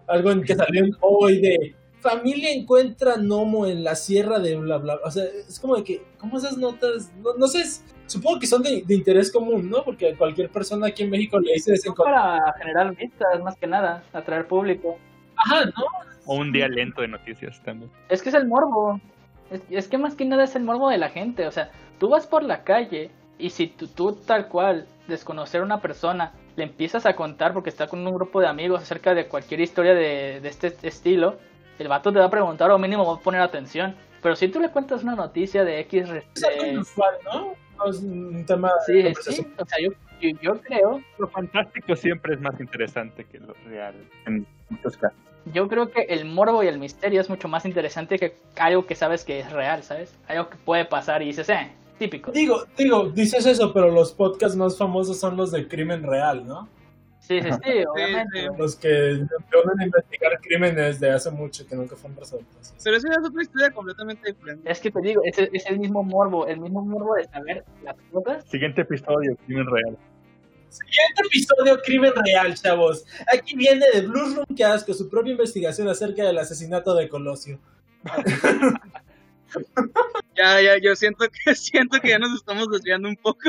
Algo 0.08 0.32
en 0.32 0.42
que 0.44 0.56
salió 0.56 0.86
en 0.86 0.92
hoy 1.02 1.42
de 1.42 1.76
familia 2.00 2.52
encuentra 2.52 3.18
gnomo 3.18 3.68
en 3.68 3.84
la 3.84 3.96
sierra 3.96 4.40
de 4.40 4.56
bla 4.56 4.78
bla. 4.78 4.98
O 5.06 5.12
sea, 5.12 5.24
es 5.26 5.60
como 5.60 5.76
de 5.76 5.84
que, 5.84 6.02
¿cómo 6.18 6.38
esas 6.38 6.58
notas? 6.58 7.12
No, 7.22 7.34
no 7.38 7.48
sé, 7.48 7.60
es- 7.62 7.84
supongo 8.08 8.40
que 8.40 8.48
son 8.48 8.64
de, 8.64 8.84
de 8.86 8.96
interés 8.96 9.32
común, 9.32 9.70
¿no? 9.70 9.84
Porque 9.84 10.16
cualquier 10.16 10.50
persona 10.50 10.88
aquí 10.88 11.04
en 11.04 11.12
México 11.12 11.40
le 11.40 11.54
dice 11.54 11.78
Son 11.78 11.94
para 11.94 12.54
generar 12.58 12.96
vistas, 12.96 13.42
más 13.44 13.56
que 13.58 13.68
nada, 13.68 14.04
atraer 14.14 14.48
público. 14.48 14.98
Ajá, 15.36 15.66
¿no? 15.66 16.11
O 16.32 16.36
un 16.36 16.52
día 16.52 16.68
lento 16.68 17.02
de 17.02 17.10
noticias 17.10 17.62
también. 17.64 17.92
Es 18.10 18.22
que 18.22 18.30
es 18.30 18.36
el 18.36 18.48
morbo. 18.48 19.02
Es, 19.50 19.62
es 19.70 19.88
que 19.88 19.98
más 19.98 20.16
que 20.16 20.24
nada 20.24 20.46
es 20.46 20.56
el 20.56 20.64
morbo 20.64 20.90
de 20.90 20.98
la 20.98 21.10
gente. 21.10 21.46
O 21.46 21.52
sea, 21.52 21.72
tú 22.00 22.10
vas 22.10 22.26
por 22.26 22.42
la 22.44 22.64
calle 22.64 23.12
y 23.38 23.50
si 23.50 23.68
tú, 23.68 23.88
tú 23.88 24.14
tal 24.14 24.48
cual, 24.48 24.86
desconocer 25.08 25.62
a 25.62 25.66
una 25.66 25.82
persona, 25.82 26.32
le 26.56 26.64
empiezas 26.64 27.06
a 27.06 27.16
contar 27.16 27.54
porque 27.54 27.70
está 27.70 27.88
con 27.88 28.06
un 28.06 28.14
grupo 28.14 28.40
de 28.40 28.48
amigos 28.48 28.82
acerca 28.82 29.14
de 29.14 29.28
cualquier 29.28 29.62
historia 29.62 29.94
de, 29.94 30.40
de 30.40 30.48
este 30.48 30.74
estilo, 30.84 31.38
el 31.80 31.88
vato 31.88 32.14
te 32.14 32.20
va 32.20 32.26
a 32.26 32.30
preguntar 32.30 32.70
o 32.72 32.78
mínimo 32.78 33.06
va 33.06 33.20
a 33.20 33.20
poner 33.20 33.42
atención. 33.42 33.96
Pero 34.22 34.36
si 34.36 34.48
tú 34.48 34.60
le 34.60 34.70
cuentas 34.70 35.04
una 35.04 35.16
noticia 35.16 35.64
de 35.64 35.80
X... 35.82 36.10
Es 36.36 36.44
algo 36.44 36.66
inusual, 36.66 37.16
¿no? 37.26 37.54
No 37.78 37.90
es 37.90 38.00
un 38.04 38.46
tema 38.46 38.70
de 38.70 38.86
sí, 38.86 38.94
sí, 38.94 39.04
conversación. 39.04 39.54
o 39.58 39.66
sea, 39.66 39.80
yo, 39.82 39.92
yo, 40.22 40.40
yo 40.42 40.62
creo 40.62 41.02
Lo 41.18 41.28
fantástico 41.28 41.96
siempre 41.96 42.36
es 42.36 42.42
más 42.42 42.60
interesante 42.60 43.26
que 43.26 43.40
lo 43.40 43.56
real 43.66 43.96
en 44.28 44.46
muchos 44.70 44.96
casos. 44.98 45.18
Yo 45.46 45.68
creo 45.68 45.90
que 45.90 46.02
el 46.02 46.26
morbo 46.26 46.64
y 46.64 46.68
el 46.68 46.78
misterio 46.78 47.20
es 47.20 47.30
mucho 47.30 47.48
más 47.48 47.66
interesante 47.66 48.20
que 48.20 48.36
algo 48.58 48.86
que 48.86 48.96
sabes 48.96 49.24
que 49.26 49.40
es 49.40 49.52
real, 49.52 49.84
¿sabes? 49.84 50.14
Algo 50.28 50.50
que 50.50 50.58
puede 50.58 50.86
pasar 50.86 51.22
y 51.22 51.28
dices, 51.28 51.50
eh, 51.50 51.72
típico. 51.98 52.32
Digo, 52.32 52.66
digo, 52.78 53.10
dices 53.10 53.46
eso, 53.46 53.74
pero 53.74 53.90
los 53.90 54.12
podcasts 54.14 54.56
más 54.56 54.78
famosos 54.78 55.20
son 55.20 55.38
los 55.38 55.52
de 55.52 55.68
crimen 55.68 56.04
real, 56.04 56.46
¿no? 56.48 56.70
Sí, 57.20 57.40
sí, 57.40 57.50
sí, 57.64 57.84
obviamente. 57.86 58.42
sí. 58.42 58.48
Los 58.58 58.76
que 58.76 59.12
empezaron 59.12 59.80
a 59.80 59.86
investigar 59.86 60.40
crímenes 60.42 61.00
de 61.00 61.12
hace 61.12 61.30
mucho 61.30 61.66
que 61.68 61.76
nunca 61.76 61.96
fueron 61.96 62.18
resueltos. 62.18 62.74
Pero 62.84 62.98
eso 62.98 63.08
es 63.10 63.18
otra 63.26 63.42
historia 63.42 63.72
completamente 63.72 64.32
diferente. 64.32 64.72
Es 64.72 64.80
que 64.80 64.90
te 64.90 65.02
digo, 65.02 65.22
es, 65.24 65.38
es 65.38 65.66
el 65.68 65.80
mismo 65.80 66.04
morbo, 66.04 66.48
el 66.48 66.60
mismo 66.60 66.84
morbo 66.84 67.16
de 67.16 67.26
saber 67.26 67.64
las 67.84 67.96
cosas. 68.12 68.44
Siguiente 68.46 68.82
episodio, 68.82 69.38
crimen 69.46 69.68
real. 69.68 69.98
Siguiente 70.72 71.22
episodio, 71.26 71.82
crimen 71.84 72.14
real, 72.26 72.56
chavos. 72.56 73.06
Aquí 73.34 73.56
viene 73.58 73.86
de 73.94 74.02
Blue 74.02 74.36
Room 74.36 74.46
Cast 74.58 74.86
con 74.86 74.96
su 74.96 75.10
propia 75.10 75.32
investigación 75.32 75.90
acerca 75.90 76.24
del 76.24 76.38
asesinato 76.38 76.96
de 76.96 77.10
Colosio. 77.10 77.60
Ya, 80.34 80.62
ya, 80.62 80.78
yo 80.82 80.96
siento 80.96 81.26
que 81.30 81.56
siento 81.56 82.00
que 82.00 82.10
ya 82.10 82.20
nos 82.20 82.34
estamos 82.34 82.70
desviando 82.72 83.10
un 83.10 83.18
poco. 83.18 83.42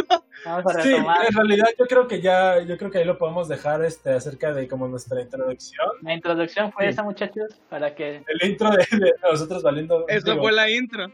Vamos 0.45 0.75
a 0.77 0.83
Sí, 0.83 0.93
en 0.95 1.35
realidad 1.37 1.69
yo 1.79 1.87
creo 1.87 2.09
que 2.09 2.21
ya, 2.21 2.61
yo 2.61 2.77
creo 2.77 2.91
que 2.91 2.99
ahí 2.99 3.05
lo 3.05 3.19
podemos 3.19 3.47
dejar 3.49 3.85
este 3.85 4.11
acerca 4.11 4.53
de 4.53 4.67
como 4.67 4.89
nuestra 4.89 5.21
introducción. 5.21 5.87
La 6.03 6.15
introducción 6.15 6.73
fue 6.73 6.85
Sí. 6.85 6.91
esa, 6.91 7.05
muchachos, 7.05 7.55
para 7.71 7.95
que 7.95 8.25
El 8.27 8.51
intro 8.51 8.71
de, 8.71 8.79
de 8.99 9.13
nosotros 9.31 9.63
valiendo. 9.63 10.05
Eso 10.09 10.33
digo, 10.33 10.43
fue 10.43 10.53
la 10.53 10.69
intro. 10.69 11.07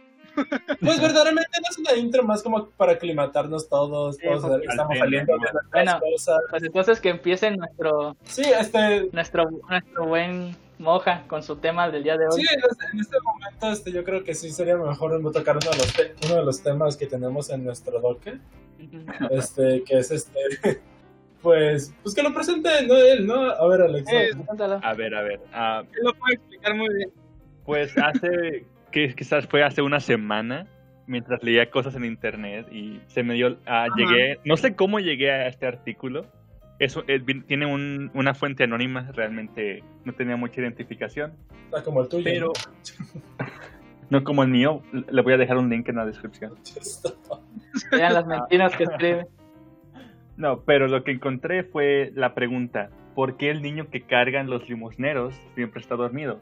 Pues 0.81 1.01
verdaderamente 1.01 1.51
no 1.61 1.67
es 1.71 1.79
una 1.79 1.95
intro 1.97 2.23
más 2.25 2.43
como 2.43 2.69
para 2.71 2.93
aclimatarnos 2.93 3.69
todos, 3.69 4.17
Sí, 4.17 4.23
todos 4.27 4.61
estamos 4.63 4.93
al 4.93 4.99
saliendo 4.99 5.33
de 5.35 5.39
bueno. 5.73 6.01
cosas. 6.01 6.41
pues 6.51 6.63
entonces 6.63 7.01
que 7.01 7.09
empiece 7.11 7.51
nuestro 7.51 8.17
Sí, 8.25 8.43
este, 8.59 9.09
nuestro 9.13 9.49
nuestro 9.69 10.07
buen 10.07 10.57
moja 10.79 11.25
con 11.27 11.43
su 11.43 11.57
tema 11.57 11.91
del 11.91 12.05
día 12.05 12.17
de 12.17 12.27
hoy. 12.27 12.41
sí, 12.41 12.47
en 12.55 12.61
este, 12.61 12.85
este 13.01 13.17
momento 13.25 13.69
este, 13.73 13.91
yo 13.93 14.05
creo 14.05 14.23
que 14.23 14.35
sí 14.35 14.51
sería 14.53 14.77
mejor 14.77 15.21
tocar 15.33 15.57
uno 15.57 15.71
de 15.71 15.77
los, 15.77 15.93
te- 15.93 16.15
uno 16.27 16.37
de 16.37 16.45
los 16.45 16.63
temas 16.63 16.97
que 16.97 17.07
tenemos 17.07 17.51
en 17.51 17.65
nuestro 17.65 18.01
doque, 18.01 18.39
este, 19.31 19.83
que 19.85 19.99
es 19.99 20.11
este, 20.13 20.39
pues, 21.43 21.93
pues 22.03 22.15
que 22.15 22.23
lo 22.23 22.33
presente 22.33 22.69
no 22.87 22.97
él, 22.97 23.27
¿no? 23.27 23.51
A 23.51 23.67
ver, 23.69 23.83
Alex. 23.83 24.09
A 24.83 24.95
ver, 24.95 25.15
a 25.15 25.23
ver. 25.23 25.41
ah, 25.53 25.83
Él 25.93 26.01
lo 26.05 26.15
puede 26.15 26.35
explicar 26.35 26.75
muy 26.77 26.95
bien. 26.95 27.11
pues 27.65 27.93
hace, 27.99 28.65
que 29.07 29.15
quizás 29.15 29.47
fue 29.47 29.63
hace 29.63 29.83
una 29.83 30.01
semana, 30.01 30.67
mientras 31.07 31.43
leía 31.43 31.71
cosas 31.71 31.95
en 31.95 32.05
internet 32.05 32.67
y 32.73 33.01
se 33.07 33.23
me 33.23 33.35
dio, 33.35 33.59
ah, 33.67 33.87
llegué, 33.97 34.39
no 34.45 34.57
sé 34.57 34.75
cómo 34.75 34.99
llegué 35.01 35.31
a 35.31 35.47
este 35.49 35.67
artículo. 35.67 36.27
Eso 36.79 37.03
tiene 37.49 37.67
un- 37.67 38.11
una 38.15 38.35
fuente 38.35 38.65
anónima, 38.65 39.11
realmente 39.13 39.83
no 40.05 40.13
tenía 40.13 40.37
mucha 40.37 40.61
identificación, 40.61 41.33
Está 41.67 41.83
como 41.83 42.03
el 42.03 42.09
tuyo. 42.09 42.23
pero 42.25 42.53
¿no? 43.41 43.47
no 44.11 44.25
como 44.25 44.43
el 44.45 44.49
mío. 44.49 44.83
Le 44.93 45.23
voy 45.23 45.33
a 45.33 45.37
dejar 45.39 45.57
un 45.59 45.69
link 45.71 45.89
en 45.89 45.97
la 45.97 46.07
descripción. 46.07 46.55
Vean 47.91 48.15
las 48.15 48.27
mentiras 48.27 48.77
que 48.77 48.85
escribe. 48.85 49.27
No, 50.37 50.61
pero 50.61 50.87
lo 50.87 51.03
que 51.03 51.11
encontré 51.11 51.65
fue 51.65 52.13
la 52.15 52.33
pregunta, 52.35 52.91
¿por 53.17 53.37
qué 53.37 53.51
el 53.51 53.61
niño 53.61 53.91
que 53.91 54.03
cargan 54.03 54.49
los 54.49 54.69
limosneros 54.69 55.35
siempre 55.57 55.81
está 55.81 55.97
dormido? 55.97 56.41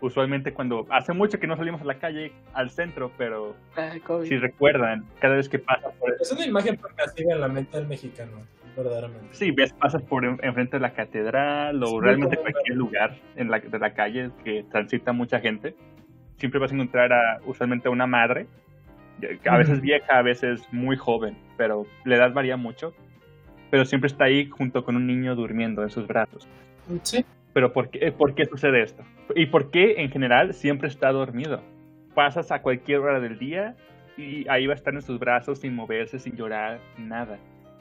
Usualmente 0.00 0.52
cuando, 0.52 0.86
hace 0.90 1.12
mucho 1.12 1.40
que 1.40 1.46
no 1.48 1.56
salimos 1.56 1.80
a 1.80 1.84
la 1.84 1.98
calle, 1.98 2.32
al 2.54 2.70
centro, 2.70 3.10
pero 3.18 3.56
Ay, 3.74 3.98
COVID. 4.00 4.28
si 4.28 4.36
recuerdan, 4.38 5.04
cada 5.18 5.34
vez 5.34 5.48
que 5.48 5.58
pasas 5.58 5.92
por, 5.94 6.14
Es 6.20 6.30
una 6.30 6.46
imagen 6.46 6.76
permanente 6.76 7.22
en 7.32 7.40
la 7.40 7.48
mente 7.48 7.76
del 7.76 7.88
mexicano, 7.88 8.32
verdaderamente. 8.76 9.26
sí, 9.32 9.50
ves, 9.50 9.72
pasas 9.72 10.02
por 10.02 10.24
en- 10.24 10.38
enfrente 10.42 10.76
de 10.76 10.80
la 10.82 10.92
catedral 10.92 11.82
o 11.82 12.00
realmente 12.00 12.36
cualquier 12.36 12.76
lugar 12.76 13.16
en 13.34 13.50
la, 13.50 13.58
de 13.58 13.78
la 13.78 13.92
calle 13.92 14.30
que 14.44 14.64
transita 14.70 15.12
mucha 15.12 15.40
gente, 15.40 15.74
siempre 16.36 16.60
vas 16.60 16.70
a 16.70 16.74
encontrar 16.76 17.12
a, 17.12 17.40
usualmente 17.44 17.88
a 17.88 17.90
una 17.90 18.06
madre, 18.06 18.46
a 19.50 19.58
veces 19.58 19.80
vieja, 19.80 20.16
a 20.16 20.22
veces 20.22 20.60
muy 20.70 20.96
joven, 20.96 21.36
pero 21.56 21.86
la 22.04 22.14
edad 22.14 22.32
varía 22.32 22.56
mucho, 22.56 22.94
pero 23.68 23.84
siempre 23.84 24.06
está 24.06 24.24
ahí 24.24 24.48
junto 24.48 24.84
con 24.84 24.94
un 24.94 25.08
niño 25.08 25.34
durmiendo 25.34 25.82
en 25.82 25.90
sus 25.90 26.06
brazos. 26.06 26.46
Sí, 27.02 27.24
Pero 27.58 27.72
¿por 27.72 27.90
qué, 27.90 28.12
¿por 28.12 28.36
qué 28.36 28.46
sucede 28.46 28.84
esto? 28.84 29.02
¿Y 29.34 29.46
por 29.46 29.72
qué 29.72 30.00
en 30.00 30.12
general 30.12 30.54
siempre 30.54 30.86
está 30.86 31.10
dormido? 31.10 31.60
Pasas 32.14 32.52
a 32.52 32.62
cualquier 32.62 33.00
hora 33.00 33.18
del 33.18 33.36
día 33.36 33.74
y 34.16 34.48
ahí 34.48 34.68
va 34.68 34.74
a 34.74 34.76
estar 34.76 34.94
en 34.94 35.02
sus 35.02 35.18
brazos 35.18 35.58
sin 35.58 35.74
moverse, 35.74 36.20
sin 36.20 36.36
llorar, 36.36 36.78
nada. 36.98 37.36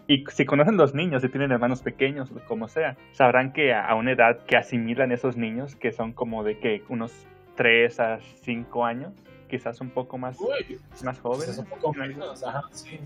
Y 0.08 0.26
si 0.30 0.46
conocen 0.46 0.78
los 0.78 0.96
niños, 0.96 1.22
si 1.22 1.30
tienen 1.30 1.52
hermanos 1.52 1.84
pequeños, 1.84 2.32
como 2.48 2.68
sea, 2.68 2.98
sabrán 3.12 3.54
que 3.54 3.72
a, 3.72 3.94
una 3.94 4.14
edad 4.14 4.40
que 4.48 4.58
asimilan 4.58 5.12
esos 5.12 5.38
niños, 5.38 5.76
que 5.76 5.92
son 5.92 6.12
como 6.12 6.44
de 6.44 6.58
que 6.58 6.82
unos 6.90 7.28
3 7.54 8.00
a 8.00 8.20
5 8.42 8.84
años, 8.84 9.14
quizás 9.48 9.80
un 9.80 9.92
poco 9.92 10.18
más, 10.18 10.40
uy, 10.40 10.80
más 11.04 11.20
jóvenes. 11.20 11.50
es 11.50 11.60
un 11.60 11.68
poco 11.68 11.94
menos, 11.94 12.44
ajá, 12.44 12.64
sí. 12.72 13.00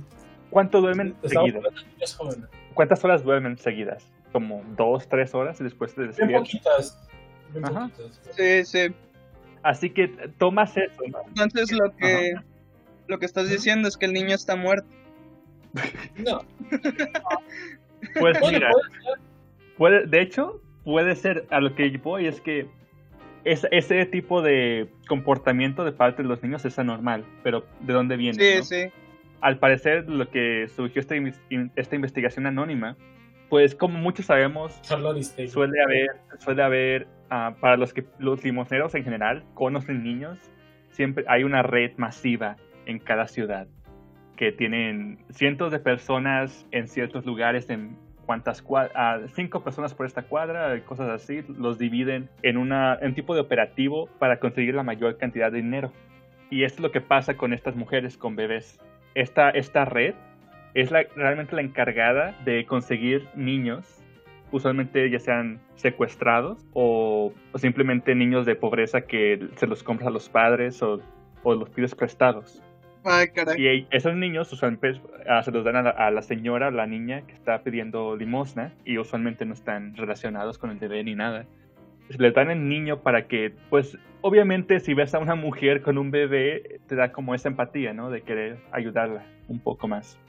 ¿Cuánto 0.49 0.79
duermen 0.79 1.15
niños 1.21 2.15
jóvenes. 2.15 2.49
¿Cuántas 2.73 3.03
horas 3.03 3.25
duermen 3.25 3.57
seguidas? 3.57 4.09
¿Como 4.31 4.63
dos, 4.77 5.07
tres 5.07 5.33
horas 5.35 5.59
y 5.59 5.63
después 5.65 5.93
te 5.93 6.01
Bien 6.01 6.11
despiertas? 6.11 6.39
poquitas. 6.41 7.09
Bien 7.51 7.65
Ajá. 7.65 7.89
poquitas. 7.89 8.21
Sí, 8.35 8.65
sí. 8.65 8.95
Así 9.63 9.89
que 9.89 10.07
tomas 10.37 10.75
eso, 10.77 11.01
¿no? 11.07 11.19
Entonces 11.27 11.71
lo 11.71 11.91
que 11.95 12.33
lo 13.07 13.19
que 13.19 13.25
estás 13.25 13.49
diciendo 13.49 13.87
es 13.87 13.97
que 13.97 14.05
el 14.05 14.13
niño 14.13 14.33
está 14.35 14.55
muerto. 14.55 14.87
No, 16.17 16.41
Pues 18.19 18.39
bueno, 18.39 18.57
mira, 18.57 18.71
puede 19.77 20.05
de 20.07 20.21
hecho, 20.21 20.59
puede 20.83 21.15
ser 21.15 21.45
a 21.51 21.59
lo 21.61 21.75
que 21.75 21.89
voy 21.97 22.25
es 22.27 22.41
que 22.41 22.67
es- 23.43 23.67
ese 23.71 24.05
tipo 24.05 24.41
de 24.41 24.89
comportamiento 25.07 25.83
de 25.85 25.91
parte 25.91 26.23
de 26.23 26.27
los 26.27 26.41
niños 26.43 26.65
es 26.65 26.77
anormal, 26.79 27.25
pero 27.43 27.65
¿de 27.81 27.93
dónde 27.93 28.17
viene? 28.17 28.41
Sí, 28.43 28.57
no? 28.57 28.63
sí. 28.63 28.93
Al 29.41 29.59
parecer, 29.59 30.07
lo 30.09 30.29
que 30.29 30.67
surgió 30.75 30.99
esta, 30.99 31.15
esta 31.75 31.95
investigación 31.95 32.45
anónima, 32.45 32.95
pues 33.51 33.75
como 33.75 33.99
muchos 33.99 34.27
sabemos, 34.27 34.79
suele 34.81 35.83
haber, 35.83 36.11
suele 36.39 36.63
haber 36.63 37.07
ah, 37.29 37.53
para 37.59 37.75
los 37.75 37.93
que 37.93 38.05
los 38.17 38.41
limosneros 38.45 38.95
en 38.95 39.03
general 39.03 39.43
conocen 39.55 40.05
niños, 40.05 40.39
siempre 40.91 41.25
hay 41.27 41.43
una 41.43 41.61
red 41.61 41.91
masiva 41.97 42.55
en 42.85 42.99
cada 42.99 43.27
ciudad 43.27 43.67
que 44.37 44.53
tienen 44.53 45.19
cientos 45.31 45.73
de 45.73 45.79
personas 45.79 46.65
en 46.71 46.87
ciertos 46.87 47.25
lugares 47.25 47.69
en 47.69 47.97
cuantas 48.25 48.61
cuadras, 48.61 49.29
cinco 49.33 49.65
personas 49.65 49.93
por 49.93 50.05
esta 50.05 50.21
cuadra, 50.21 50.79
cosas 50.85 51.09
así, 51.09 51.43
los 51.59 51.77
dividen 51.77 52.29
en 52.43 52.55
una 52.55 52.97
en 53.01 53.13
tipo 53.15 53.35
de 53.35 53.41
operativo 53.41 54.07
para 54.17 54.39
conseguir 54.39 54.75
la 54.75 54.83
mayor 54.83 55.17
cantidad 55.17 55.51
de 55.51 55.57
dinero. 55.57 55.91
Y 56.49 56.63
esto 56.63 56.77
es 56.77 56.83
lo 56.83 56.91
que 56.91 57.01
pasa 57.01 57.35
con 57.35 57.51
estas 57.51 57.75
mujeres 57.75 58.15
con 58.15 58.37
bebés. 58.37 58.79
Esta, 59.13 59.49
esta 59.49 59.83
red 59.83 60.15
es 60.73 60.91
la, 60.91 61.03
realmente 61.15 61.55
la 61.55 61.61
encargada 61.61 62.35
de 62.45 62.65
conseguir 62.65 63.27
niños 63.35 64.01
usualmente 64.51 65.09
ya 65.09 65.19
sean 65.19 65.59
secuestrados 65.75 66.65
o, 66.73 67.33
o 67.51 67.57
simplemente 67.57 68.13
niños 68.15 68.45
de 68.45 68.55
pobreza 68.55 69.01
que 69.01 69.47
se 69.55 69.67
los 69.67 69.83
compras 69.83 70.07
a 70.07 70.11
los 70.11 70.29
padres 70.29 70.81
o, 70.83 71.01
o 71.43 71.55
los 71.55 71.69
pides 71.69 71.95
prestados. 71.95 72.61
Ay, 73.03 73.29
caray. 73.29 73.59
Y 73.59 73.87
esos 73.89 74.15
niños 74.15 74.51
usualmente 74.53 75.01
ah, 75.27 75.41
se 75.41 75.51
los 75.51 75.63
dan 75.63 75.77
a 75.77 75.81
la, 75.83 75.89
a 75.91 76.11
la 76.11 76.21
señora, 76.21 76.67
a 76.67 76.71
la 76.71 76.85
niña 76.85 77.21
que 77.25 77.33
está 77.33 77.63
pidiendo 77.63 78.15
limosna 78.15 78.73
y 78.85 78.97
usualmente 78.97 79.45
no 79.45 79.53
están 79.53 79.95
relacionados 79.95 80.57
con 80.57 80.69
el 80.69 80.77
bebé 80.77 81.03
ni 81.03 81.15
nada. 81.15 81.45
Les 82.17 82.33
dan 82.33 82.51
el 82.51 82.67
niño 82.67 83.01
para 83.01 83.27
que, 83.27 83.53
pues, 83.69 83.97
obviamente 84.19 84.81
si 84.81 84.93
ves 84.93 85.15
a 85.15 85.19
una 85.19 85.35
mujer 85.35 85.81
con 85.81 85.97
un 85.97 86.11
bebé, 86.11 86.79
te 86.87 86.95
da 86.95 87.11
como 87.13 87.33
esa 87.33 87.47
empatía, 87.47 87.93
¿no? 87.93 88.09
De 88.09 88.21
querer 88.21 88.57
ayudarla 88.71 89.23
un 89.47 89.59
poco 89.59 89.87
más. 89.87 90.19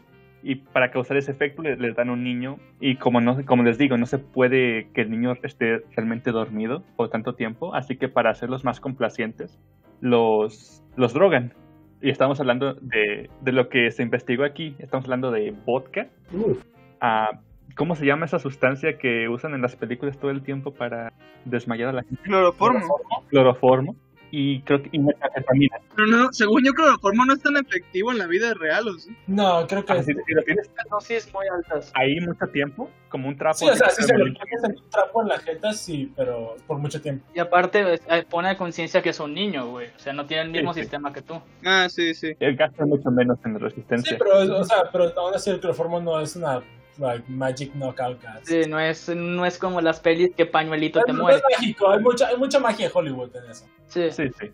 Y 0.44 0.56
para 0.56 0.90
causar 0.90 1.16
ese 1.16 1.30
efecto 1.30 1.62
le- 1.62 1.76
les 1.76 1.94
dan 1.94 2.10
un 2.10 2.24
niño 2.24 2.58
y 2.80 2.96
como 2.96 3.20
no 3.20 3.44
como 3.44 3.62
les 3.62 3.78
digo, 3.78 3.96
no 3.96 4.06
se 4.06 4.18
puede 4.18 4.88
que 4.92 5.02
el 5.02 5.10
niño 5.10 5.34
esté 5.42 5.82
realmente 5.94 6.32
dormido 6.32 6.82
por 6.96 7.08
tanto 7.10 7.34
tiempo, 7.34 7.74
así 7.74 7.96
que 7.96 8.08
para 8.08 8.30
hacerlos 8.30 8.64
más 8.64 8.80
complacientes, 8.80 9.58
los, 10.00 10.82
los 10.96 11.14
drogan. 11.14 11.52
Y 12.00 12.10
estamos 12.10 12.40
hablando 12.40 12.74
de, 12.74 13.30
de 13.40 13.52
lo 13.52 13.68
que 13.68 13.90
se 13.92 14.02
investigó 14.02 14.42
aquí, 14.44 14.74
estamos 14.80 15.04
hablando 15.04 15.30
de 15.30 15.54
vodka. 15.64 16.08
Uf, 16.32 16.62
ah, 17.00 17.30
¿Cómo 17.76 17.94
se 17.94 18.04
llama 18.04 18.26
esa 18.26 18.38
sustancia 18.38 18.98
que 18.98 19.28
usan 19.28 19.54
en 19.54 19.62
las 19.62 19.76
películas 19.76 20.18
todo 20.18 20.30
el 20.30 20.42
tiempo 20.42 20.74
para 20.74 21.12
desmayar 21.46 21.88
a 21.90 21.92
la 21.92 22.02
gente? 22.02 22.20
Cloroformo. 22.22 22.96
Cloroformo. 23.30 23.96
Y 24.34 24.62
creo 24.62 24.82
que 24.82 24.88
y 24.92 24.98
metanfetamina. 24.98 25.76
Pero 25.94 26.06
no, 26.08 26.32
según 26.32 26.64
yo, 26.64 26.72
cloroformo 26.72 27.26
no 27.26 27.34
es 27.34 27.42
tan 27.42 27.54
efectivo 27.58 28.12
en 28.12 28.18
la 28.18 28.26
vida 28.26 28.54
real, 28.54 28.88
¿o 28.88 28.94
sí? 28.98 29.14
No, 29.26 29.66
creo 29.66 29.84
que. 29.84 29.92
Ah, 29.92 30.02
si, 30.02 30.14
si 30.14 30.32
lo 30.34 30.42
tienes 30.42 30.70
dosis 30.90 31.30
muy 31.34 31.44
altas. 31.54 31.92
ahí 31.94 32.18
mucho 32.18 32.46
tiempo, 32.46 32.88
como 33.10 33.28
un 33.28 33.36
trapo. 33.36 33.58
Sí, 33.58 33.68
o 33.68 33.76
sea, 33.76 33.90
si 33.90 34.02
se 34.02 34.16
lo 34.16 34.24
pones 34.24 34.64
en 34.64 34.70
un 34.70 34.90
trapo 34.90 35.20
en 35.20 35.28
la 35.28 35.38
jeta, 35.38 35.74
sí, 35.74 36.10
pero 36.16 36.56
por 36.66 36.78
mucho 36.78 37.02
tiempo. 37.02 37.26
Y 37.34 37.40
aparte 37.40 38.00
eh, 38.08 38.24
pone 38.30 38.48
a 38.48 38.56
conciencia 38.56 39.02
que 39.02 39.10
es 39.10 39.20
un 39.20 39.34
niño, 39.34 39.68
güey. 39.68 39.88
O 39.94 39.98
sea, 39.98 40.14
no 40.14 40.24
tiene 40.24 40.44
el 40.44 40.50
mismo 40.50 40.72
Sí, 40.72 40.80
sí. 40.80 40.84
sistema 40.84 41.12
que 41.12 41.20
tú. 41.20 41.34
Ah, 41.62 41.88
sí, 41.90 42.14
sí. 42.14 42.28
eh, 42.40 42.54
Gasta 42.54 42.86
mucho 42.86 43.10
menos 43.10 43.38
en 43.44 43.52
Sí, 43.52 43.58
resistencia. 43.58 44.16
pero, 44.18 44.60
o 44.60 44.64
sea, 44.64 44.84
pero 44.90 45.12
aún 45.18 45.34
así 45.34 45.50
el 45.50 45.60
cloroformo 45.60 46.00
no 46.00 46.18
es 46.22 46.36
una 46.36 46.62
like, 46.98 47.24
magic 47.28 47.74
knockout 47.74 48.20
gas. 48.22 48.40
Sí, 48.44 48.62
no 48.68 48.78
es, 48.80 49.08
no 49.08 49.44
es 49.46 49.58
como 49.58 49.80
las 49.80 50.00
pelis 50.00 50.34
que 50.36 50.46
pañuelito 50.46 50.98
Es, 51.00 51.04
te 51.06 51.12
es 51.12 51.18
muere. 51.18 51.42
mágico, 51.50 51.90
hay 51.90 52.00
mucha, 52.00 52.28
hay 52.28 52.36
mucha 52.36 52.58
magia 52.60 52.86
en 52.86 52.92
Hollywood 52.94 53.34
en 53.36 53.50
eso. 53.50 53.66
Sí. 53.86 54.10
Sí, 54.10 54.24
sí. 54.38 54.50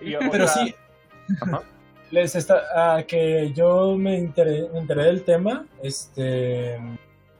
Y 0.00 0.14
Pero 0.30 0.46
sí, 0.48 0.74
Ajá. 1.42 1.62
les 2.10 2.34
está, 2.36 2.62
ah, 2.74 3.02
que 3.06 3.52
yo 3.54 3.96
me 3.96 4.16
enteré, 4.18 4.68
me 4.72 4.78
enteré 4.80 5.04
del 5.04 5.22
tema, 5.24 5.66
este, 5.82 6.78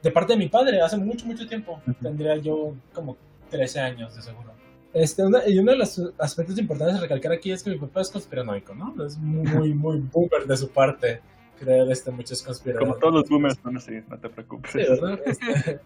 de 0.03 0.11
parte 0.11 0.33
de 0.33 0.39
mi 0.39 0.47
padre, 0.47 0.81
hace 0.81 0.97
mucho, 0.97 1.25
mucho 1.25 1.47
tiempo. 1.47 1.81
Ujú. 1.87 1.93
Tendría 2.01 2.35
yo 2.37 2.73
como 2.93 3.17
13 3.49 3.79
años, 3.79 4.15
de 4.15 4.21
seguro. 4.21 4.49
Este, 4.93 5.21
una- 5.23 5.47
y 5.47 5.59
uno 5.59 5.71
de 5.71 5.77
los 5.77 6.01
aspectos 6.17 6.57
importantes 6.57 6.95
de 6.95 7.01
recalcar 7.01 7.31
aquí 7.31 7.51
es 7.51 7.61
que 7.63 7.69
mi 7.69 7.77
papá 7.77 8.01
es 8.01 8.09
conspiranoico, 8.09 8.73
¿no? 8.73 9.05
Es 9.05 9.17
muy, 9.17 9.43
muy, 9.47 9.73
muy 9.73 9.97
boomer 9.99 10.45
de 10.47 10.57
su 10.57 10.69
parte. 10.69 11.21
Creer 11.59 11.91
este, 11.91 12.11
muchas 12.11 12.41
conspiraciones. 12.41 12.89
Como 12.95 12.99
todos 12.99 13.13
los 13.21 13.29
boomers 13.29 13.57
son 13.61 13.77
así, 13.77 13.99
no 14.07 14.17
te 14.17 14.29
preocupes. 14.29 14.71
Sí, 14.71 14.77
¿verdad? 14.79 15.19
Este, 15.25 15.79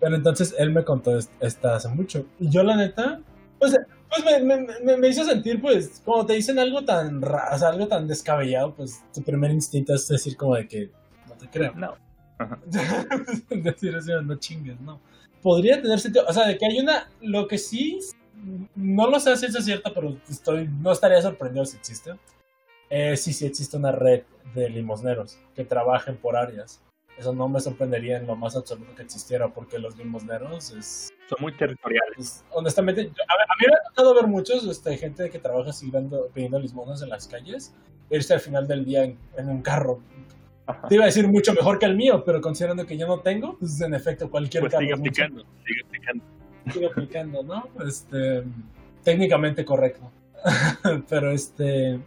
pero 0.00 0.16
entonces 0.16 0.54
él 0.58 0.70
me 0.70 0.82
contó 0.84 1.16
est- 1.18 1.30
esta 1.40 1.76
hace 1.76 1.88
mucho. 1.88 2.26
Y 2.38 2.48
yo, 2.50 2.62
la 2.62 2.76
neta, 2.76 3.20
pues, 3.58 3.76
pues 4.08 4.24
me, 4.24 4.56
me, 4.56 4.66
me- 4.82 4.96
me 4.96 5.08
hizo 5.08 5.24
sentir, 5.24 5.60
pues, 5.60 6.00
como 6.04 6.24
te 6.26 6.32
dicen 6.34 6.58
algo 6.58 6.84
tan 6.84 7.20
raro, 7.22 7.54
o 7.54 7.58
sea, 7.58 7.68
algo 7.68 7.86
tan 7.86 8.06
descabellado, 8.08 8.74
pues 8.74 9.02
tu 9.14 9.22
primer 9.22 9.50
instinto 9.50 9.94
es 9.94 10.08
decir, 10.08 10.36
como 10.36 10.54
de 10.56 10.66
que 10.66 10.90
no 11.28 11.34
te 11.34 11.48
creo. 11.48 11.72
No. 11.74 11.94
Decir 13.50 13.94
así, 13.96 14.10
no 14.22 14.34
chingues, 14.36 14.80
no. 14.80 15.00
Podría 15.42 15.80
tener 15.80 16.00
sentido, 16.00 16.24
o 16.28 16.32
sea, 16.32 16.46
de 16.48 16.56
que 16.58 16.66
hay 16.66 16.80
una, 16.80 17.08
lo 17.20 17.46
que 17.46 17.58
sí, 17.58 17.98
no 18.74 19.08
lo 19.10 19.20
sé 19.20 19.36
si 19.36 19.46
es 19.46 19.64
cierto, 19.64 19.92
pero 19.94 20.16
estoy, 20.28 20.68
no 20.80 20.92
estaría 20.92 21.20
sorprendido 21.20 21.64
si 21.66 21.76
existe. 21.76 22.12
Eh, 22.90 23.16
sí, 23.16 23.32
sí 23.32 23.46
existe 23.46 23.76
una 23.76 23.92
red 23.92 24.22
de 24.54 24.68
limosneros 24.68 25.38
que 25.54 25.64
trabajen 25.64 26.16
por 26.16 26.36
áreas. 26.36 26.82
Eso 27.16 27.32
no 27.34 27.48
me 27.48 27.60
sorprendería 27.60 28.16
en 28.18 28.26
lo 28.26 28.34
más 28.34 28.56
absoluto 28.56 28.94
que 28.94 29.02
existiera, 29.02 29.48
porque 29.48 29.78
los 29.78 29.96
limosneros 29.96 30.70
es, 30.72 31.10
Son 31.28 31.38
muy 31.40 31.52
territoriales. 31.56 32.14
pues, 32.16 32.44
honestamente, 32.50 33.04
yo- 33.04 33.10
a, 33.28 33.34
a 33.34 33.56
mí 33.60 33.66
me 33.68 33.74
ha 33.74 33.88
tocado 33.90 34.14
ver 34.14 34.26
muchos, 34.26 34.66
este, 34.66 34.96
gente 34.96 35.28
que 35.30 35.38
trabaja 35.38 35.70
dando- 35.92 36.28
pidiendo 36.28 36.58
limosnas 36.58 37.02
en 37.02 37.10
las 37.10 37.28
calles, 37.28 37.74
irse 38.10 38.34
al 38.34 38.40
final 38.40 38.66
del 38.66 38.84
día 38.84 39.04
en, 39.04 39.18
en 39.36 39.48
un 39.50 39.60
carro. 39.62 40.00
Ajá. 40.66 40.88
Te 40.88 40.94
iba 40.94 41.04
a 41.04 41.06
decir 41.06 41.28
mucho 41.28 41.52
mejor 41.52 41.78
que 41.78 41.86
el 41.86 41.96
mío, 41.96 42.24
pero 42.24 42.40
considerando 42.40 42.86
que 42.86 42.96
yo 42.96 43.06
no 43.06 43.20
tengo, 43.20 43.56
pues 43.58 43.80
en 43.82 43.92
efecto 43.94 44.30
cualquier 44.30 44.62
Pues 44.62 44.72
carro 44.72 44.80
sigue 44.82 44.92
es 44.94 44.98
mucho- 44.98 45.22
aplicando, 45.24 45.44
sigue 45.66 45.82
aplicando. 45.84 46.24
sigue 46.72 46.86
aplicando, 46.86 47.42
¿no? 47.42 47.68
Este, 47.86 48.44
técnicamente 49.04 49.64
correcto. 49.64 50.10
pero 51.08 51.30
este... 51.32 52.00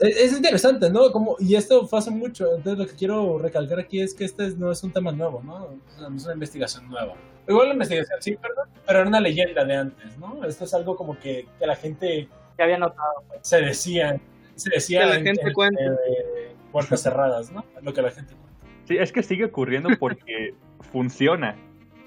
Es 0.00 0.16
es 0.16 0.32
interesante, 0.36 0.90
¿no? 0.90 1.10
Como, 1.12 1.36
y 1.38 1.54
esto 1.54 1.86
fue 1.86 1.98
hace 1.98 2.10
mucho. 2.10 2.46
Entonces, 2.56 2.78
lo 2.78 2.86
que 2.86 2.94
quiero 2.96 3.38
recalcar 3.38 3.78
aquí 3.80 4.00
es 4.00 4.14
que 4.14 4.24
este 4.24 4.46
es- 4.46 4.56
no 4.58 4.70
es 4.70 4.82
un 4.84 4.92
tema 4.92 5.12
nuevo, 5.12 5.42
¿no? 5.42 5.54
O 5.64 5.78
sea, 5.98 6.08
no 6.10 6.16
es 6.16 6.24
una 6.24 6.34
investigación 6.34 6.88
nueva. 6.88 7.14
Igual 7.48 7.68
la 7.68 7.72
investigación, 7.74 8.18
sí, 8.20 8.36
perdón, 8.36 8.68
pero 8.86 8.98
era 9.00 9.08
una 9.08 9.20
leyenda 9.20 9.64
de 9.64 9.74
antes, 9.76 10.18
¿no? 10.18 10.44
Esto 10.44 10.64
es 10.64 10.74
algo 10.74 10.96
como 10.96 11.18
que, 11.18 11.46
que 11.58 11.66
la 11.66 11.76
gente 11.76 12.28
Ya 12.58 12.64
había 12.64 12.76
notado. 12.78 13.24
se 13.40 13.60
decía, 13.62 14.20
se 14.54 14.70
decía 14.70 15.00
Que 15.00 15.06
la 15.06 15.16
en- 15.16 15.24
gente 15.24 15.46
en- 15.46 15.52
cuenta. 15.54 15.82
eh, 15.82 16.54
puertas 16.70 17.02
cerradas, 17.02 17.50
¿no? 17.50 17.64
Lo 17.80 17.94
que 17.94 18.02
la 18.02 18.10
gente 18.10 18.34
cuenta. 18.34 18.66
Sí, 18.84 18.96
es 18.98 19.10
que 19.12 19.22
sigue 19.22 19.46
ocurriendo 19.46 19.88
porque 19.98 20.54
funciona. 20.92 21.56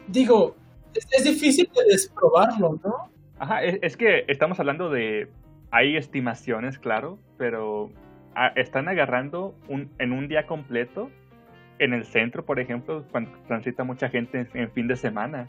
Digo, 0.07 0.55
es, 0.93 1.07
es 1.11 1.23
difícil 1.23 1.67
de 1.75 1.85
desprobarlo, 1.91 2.79
¿no? 2.83 3.11
Ajá, 3.39 3.63
es, 3.63 3.79
es 3.81 3.97
que 3.97 4.25
estamos 4.27 4.59
hablando 4.59 4.89
de... 4.91 5.27
Hay 5.71 5.95
estimaciones, 5.95 6.77
claro, 6.77 7.17
pero 7.37 7.89
ah, 8.35 8.51
están 8.55 8.87
agarrando 8.89 9.55
un, 9.67 9.89
en 9.99 10.11
un 10.11 10.27
día 10.27 10.45
completo, 10.45 11.09
en 11.79 11.93
el 11.93 12.05
centro, 12.05 12.45
por 12.45 12.59
ejemplo, 12.59 13.05
cuando 13.11 13.31
transita 13.47 13.83
mucha 13.83 14.09
gente 14.09 14.41
en, 14.41 14.49
en 14.53 14.71
fin 14.71 14.87
de 14.87 14.95
semana, 14.95 15.47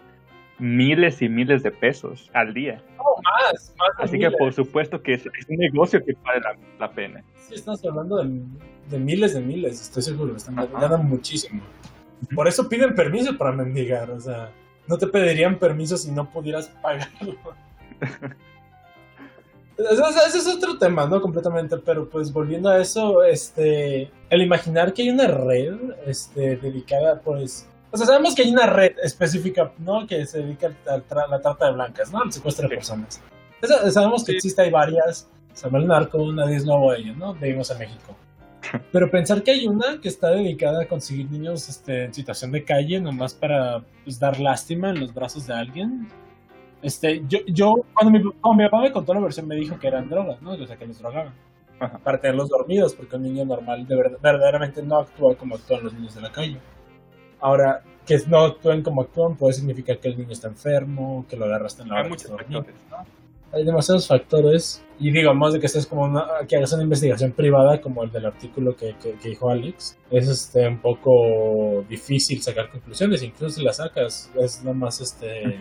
miles 0.59 1.21
y 1.23 1.29
miles 1.29 1.63
de 1.63 1.71
pesos 1.73 2.31
al 2.33 2.55
día. 2.55 2.81
No, 2.97 3.05
más, 3.23 3.75
más 3.79 3.91
Así 3.99 4.13
que 4.19 4.27
miles. 4.27 4.39
por 4.39 4.53
supuesto 4.53 5.03
que 5.03 5.15
es, 5.15 5.27
es 5.27 5.49
un 5.49 5.57
negocio 5.57 6.03
que 6.05 6.15
vale 6.25 6.41
la, 6.41 6.57
la 6.79 6.91
pena. 6.93 7.23
Sí, 7.37 7.55
estamos 7.57 7.85
hablando 7.85 8.23
de, 8.23 8.43
de 8.91 8.99
miles 8.99 9.35
de 9.35 9.41
miles, 9.41 9.81
estoy 9.83 10.03
seguro. 10.03 10.37
Están, 10.37 10.59
Ajá. 10.59 10.69
ganan 10.81 11.07
muchísimo. 11.09 11.63
Por 12.35 12.47
eso 12.47 12.69
piden 12.69 12.95
permiso 12.95 13.37
para 13.37 13.51
mendigar, 13.53 14.11
o 14.11 14.21
sea, 14.21 14.51
no 14.87 14.97
te 14.97 15.09
pedirían 15.09 15.59
permiso 15.59 15.97
si 15.97 16.13
no 16.13 16.31
pudieras 16.31 16.69
pagarlo. 16.81 17.37
Ese 19.79 20.39
es 20.39 20.47
otro 20.47 20.79
tema, 20.79 21.07
¿no? 21.07 21.21
Completamente, 21.21 21.77
pero 21.79 22.09
pues 22.09 22.33
volviendo 22.33 22.69
a 22.69 22.81
eso, 22.81 23.23
este, 23.25 24.11
el 24.31 24.43
imaginar 24.43 24.93
que 24.93 25.03
hay 25.03 25.11
una 25.11 25.27
red, 25.27 25.75
este, 26.07 26.57
dedicada, 26.57 27.21
pues, 27.21 27.67
o 27.91 27.97
sea, 27.97 28.07
sabemos 28.07 28.35
que 28.35 28.43
hay 28.43 28.51
una 28.53 28.67
red 28.67 28.93
específica, 29.03 29.73
¿no? 29.79 30.07
Que 30.07 30.27
se 30.27 30.43
dedica 30.43 30.69
a 30.87 30.97
tra- 30.99 31.29
la 31.29 31.41
trata 31.41 31.67
de 31.67 31.73
blancas, 31.73 32.13
¿no? 32.13 32.21
Al 32.23 32.33
secuestro 32.33 32.69
de 32.69 32.77
personas. 32.77 33.21
Sabemos 33.91 34.25
que 34.25 34.33
existe, 34.33 34.63
hay 34.63 34.71
varias, 34.71 35.29
se 35.53 35.65
llama 35.67 35.79
el 35.79 35.87
narco, 35.87 36.33
nadie 36.33 36.57
es 36.57 36.65
nuevo 36.67 36.91
a 36.91 36.97
ello, 36.97 37.15
¿no? 37.15 37.35
Vivimos 37.35 37.71
en 37.71 37.79
México. 37.79 38.17
Pero 38.93 39.11
pensar 39.11 39.43
que 39.43 39.53
hay 39.53 39.67
una 39.67 40.01
que 40.01 40.09
está 40.09 40.31
dedicada 40.31 40.83
a 40.83 40.89
conseguir 40.89 41.31
niños 41.31 41.69
este, 41.69 42.05
en 42.05 42.15
situación 42.15 42.53
de 42.53 42.65
calle, 42.65 43.01
nomás 43.01 43.35
para 43.35 43.83
pues, 44.05 44.19
dar 44.19 44.39
lástima 44.41 44.91
en 44.91 45.01
los 45.01 45.13
brazos 45.15 45.47
de 45.47 45.55
alguien. 45.55 46.09
Este, 46.83 47.23
yo, 47.29 47.39
yo 47.47 47.75
cuando, 47.95 48.19
mi, 48.19 48.33
cuando 48.41 48.63
mi 48.63 48.69
papá 48.69 48.83
me 48.83 48.93
contó 48.93 49.15
la 49.15 49.21
versión, 49.21 49.47
me 49.47 49.55
dijo 49.55 49.79
que 49.79 49.87
eran 49.87 50.09
drogas, 50.09 50.43
¿no? 50.43 50.53
O 50.53 50.67
sea, 50.67 50.77
que 50.77 50.87
los 50.87 50.99
drogaban. 50.99 51.33
Ajá. 51.79 51.99
Para 51.99 52.21
tenerlos 52.21 52.49
dormidos, 52.49 52.95
porque 52.95 53.17
un 53.17 53.23
niño 53.23 53.45
normal 53.45 53.87
de 53.87 53.97
verdad, 53.97 54.19
verdaderamente 54.23 54.83
no 54.83 54.99
actúa 54.99 55.35
como 55.37 55.57
actúan 55.57 55.85
los 55.85 55.95
niños 55.95 56.15
de 56.15 56.21
la 56.21 56.31
calle. 56.31 56.59
Ahora, 57.41 57.83
que 58.07 58.19
no 58.29 58.41
actúen 58.41 58.83
como 58.83 59.03
actúan 59.03 59.37
puede 59.37 59.55
significar 59.55 59.99
que 59.99 60.09
el 60.09 60.19
niño 60.19 60.33
está 60.33 60.49
enfermo, 60.49 61.25
que 61.29 61.37
lo 61.37 61.45
agarraste 61.45 61.83
en 61.83 61.89
la 61.89 62.01
Hay 62.01 62.09
muchos 62.09 62.31
factores. 62.31 62.75
Hay 63.55 63.65
demasiados 63.65 64.09
factores 64.09 64.83
y 64.99 65.11
digamos 65.11 65.53
de 65.53 65.61
que 65.61 65.67
estés 65.67 65.87
como 65.87 66.05
una, 66.05 66.27
que 66.49 66.57
hagas 66.57 66.73
una 66.73 66.85
investigación 66.85 67.33
privada 67.33 67.81
como 67.81 68.03
el 68.03 68.11
del 68.11 68.25
artículo 68.25 68.75
que, 68.75 68.95
que, 68.97 69.13
que 69.15 69.29
dijo 69.29 69.51
Alex 69.51 69.99
es 70.11 70.29
este 70.29 70.67
un 70.67 70.79
poco 70.79 71.85
difícil 71.87 72.41
sacar 72.41 72.71
conclusiones 72.71 73.23
incluso 73.23 73.57
si 73.57 73.63
las 73.63 73.77
sacas 73.77 74.33
es 74.37 74.65
nada 74.65 74.75
más 74.75 75.03
este 75.03 75.59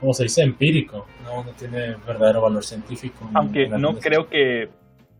como 0.00 0.14
se 0.14 0.24
dice 0.24 0.42
empírico 0.42 1.06
no 1.24 1.44
no 1.44 1.50
tiene 1.52 1.96
verdadero 2.06 2.42
valor 2.42 2.64
científico 2.64 3.28
Aunque 3.34 3.68
no 3.68 3.98
creo 3.98 4.28
que 4.28 4.68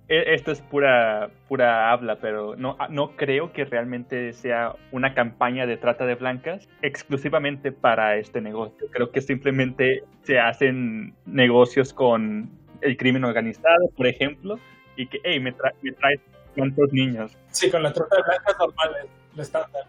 e- 0.08 0.34
esto 0.34 0.52
es 0.52 0.60
pura 0.60 1.30
pura 1.48 1.92
habla, 1.92 2.16
pero 2.16 2.56
no 2.56 2.76
no 2.88 3.16
creo 3.16 3.52
que 3.52 3.64
realmente 3.64 4.32
sea 4.32 4.74
una 4.92 5.14
campaña 5.14 5.66
de 5.66 5.76
trata 5.76 6.06
de 6.06 6.14
blancas 6.14 6.68
exclusivamente 6.82 7.72
para 7.72 8.16
este 8.16 8.40
negocio. 8.40 8.86
Creo 8.90 9.10
que 9.10 9.20
simplemente 9.20 10.04
se 10.22 10.38
hacen 10.38 11.14
negocios 11.26 11.92
con 11.92 12.50
el 12.80 12.96
crimen 12.96 13.24
organizado, 13.24 13.90
por 13.96 14.06
ejemplo, 14.06 14.58
y 14.96 15.06
que 15.06 15.20
hey, 15.24 15.40
me, 15.40 15.52
tra 15.52 15.72
me 15.82 15.92
traes 15.92 16.20
cuántos 16.56 16.92
niños 16.92 17.36
sí 17.50 17.70
con 17.70 17.82
la 17.82 17.92
trata 17.92 18.16
de 18.16 18.22
blancas 18.22 18.56
normales 18.58 19.06
lo 19.34 19.42
estándar 19.42 19.82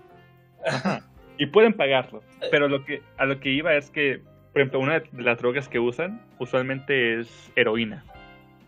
y 1.38 1.46
pueden 1.48 1.74
pagarlo. 1.74 2.22
Pero 2.52 2.68
lo 2.68 2.84
que 2.86 3.02
a 3.18 3.26
lo 3.26 3.40
que 3.40 3.50
iba 3.50 3.74
es 3.76 3.90
que, 3.90 4.22
por 4.52 4.62
ejemplo, 4.62 4.80
una 4.80 5.00
de 5.00 5.22
las 5.22 5.40
drogas 5.40 5.68
que 5.68 5.80
usan 5.80 6.22
usualmente 6.40 7.20
es 7.20 7.52
heroína. 7.56 8.04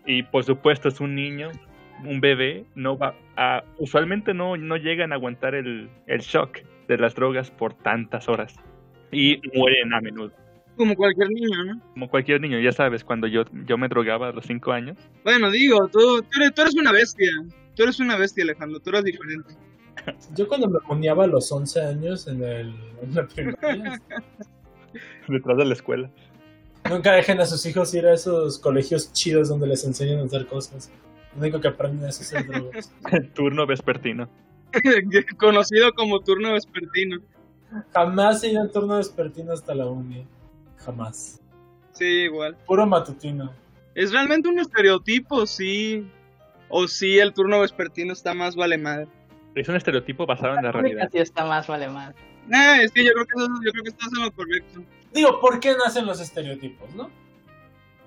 Y 0.06 0.24
por 0.24 0.44
supuesto 0.44 0.88
es 0.88 1.00
un 1.00 1.16
niño, 1.16 1.52
un 2.06 2.22
bebé, 2.22 2.66
no 2.76 2.98
va 2.98 3.16
a, 3.36 3.64
usualmente 3.78 4.34
no, 4.34 4.58
no 4.58 4.78
llegan 4.78 5.12
a 5.12 5.16
aguantar 5.16 5.56
el, 5.56 5.90
el 6.08 6.20
shock 6.22 6.60
de 6.88 6.98
las 6.98 7.16
drogas 7.16 7.52
por 7.52 7.74
tantas 7.74 8.28
horas. 8.28 8.56
Y 9.12 9.42
mueren 9.54 9.94
a 9.94 10.02
menudo. 10.02 10.32
Como 10.78 10.96
cualquier 10.96 11.30
niño, 11.30 11.66
¿no? 11.66 11.82
Como 11.94 12.10
cualquier 12.10 12.42
niño, 12.42 12.60
ya 12.60 12.72
sabes, 12.72 13.04
cuando 13.04 13.28
yo, 13.28 13.44
yo 13.66 13.78
me 13.78 13.88
drogaba 13.88 14.30
a 14.30 14.32
los 14.32 14.46
5 14.46 14.72
años, 14.72 14.98
Bueno, 15.24 15.52
digo, 15.52 15.88
tú, 15.90 16.22
tú, 16.22 16.40
eres, 16.40 16.54
tú 16.54 16.62
eres 16.62 16.76
una 16.76 16.92
bestia. 16.92 17.30
Tú 17.76 17.84
eres 17.84 18.00
una 18.00 18.18
bestia, 18.18 18.44
Alejandro. 18.44 18.80
Tú 18.80 18.90
eres 18.90 19.04
diferente. 19.04 19.54
yo 20.36 20.48
cuando 20.48 20.70
me 20.70 20.80
moneaba 20.88 21.26
a 21.26 21.28
los 21.28 21.52
11 21.52 21.82
años 21.82 22.28
en, 22.28 22.44
el, 22.44 22.74
en 23.02 23.16
la 23.16 23.28
primaria 23.28 24.02
detrás 25.28 25.58
de 25.58 25.66
la 25.66 25.74
escuela. 25.74 26.10
nunca 26.90 27.14
dejen 27.14 27.40
a 27.40 27.46
sus 27.46 27.66
hijos 27.66 27.94
ir 27.94 28.06
a 28.06 28.14
esos 28.14 28.60
colegios 28.60 29.14
chidos 29.14 29.50
donde 29.50 29.68
les 29.68 29.84
enseñan 29.86 30.20
a 30.20 30.24
hacer 30.24 30.48
cosas 30.48 30.92
lo 31.34 31.42
único 31.42 31.62
que 31.62 31.70
aprenden 31.70 32.10
es 32.10 32.20
hacer 32.20 32.46
drogas 32.46 32.94
Turno 33.34 33.66
vespertino. 33.66 34.28
Conocido 35.38 35.94
como 35.94 36.20
turno 36.22 36.54
vespertino. 36.54 37.20
Jamás 37.94 38.44
he 38.44 38.52
ido 38.52 38.62
en 38.62 38.72
turno 38.72 38.98
vespertino 38.98 39.54
hasta 39.54 39.74
la 39.74 39.86
uni. 39.86 40.26
Jamás. 40.78 41.42
Sí, 41.94 42.06
igual. 42.06 42.56
Puro 42.66 42.86
matutino. 42.86 43.52
¿Es 43.96 44.12
realmente 44.12 44.50
un 44.50 44.60
estereotipo? 44.60 45.46
Sí. 45.46 46.10
O 46.70 46.88
sí, 46.88 47.20
el 47.20 47.34
turno 47.34 47.60
vespertino 47.60 48.14
está 48.14 48.34
más 48.34 48.56
vale 48.56 48.78
madre. 48.78 49.08
Es 49.56 49.68
un 49.68 49.76
estereotipo 49.76 50.26
basado 50.26 50.58
en 50.58 50.64
la 50.64 50.72
realidad. 50.72 51.10
Sí 51.12 51.18
está 51.18 51.46
más, 51.46 51.68
vale 51.68 51.90
más. 51.90 52.16
Nah, 52.48 52.82
es 52.82 52.92
que 52.92 53.04
yo 53.06 53.12
creo 53.14 53.26
que, 53.26 53.34
eso- 53.38 53.62
yo 53.66 53.72
creo 53.72 53.84
que 53.84 53.90
estás 53.90 54.10
en 54.16 54.24
lo 54.24 54.32
correcto. 54.32 54.82
Digo, 55.14 55.40
¿por 55.40 55.60
qué 55.60 55.76
nacen 55.76 56.06
los 56.06 56.20
estereotipos, 56.22 56.94
no? 56.96 57.10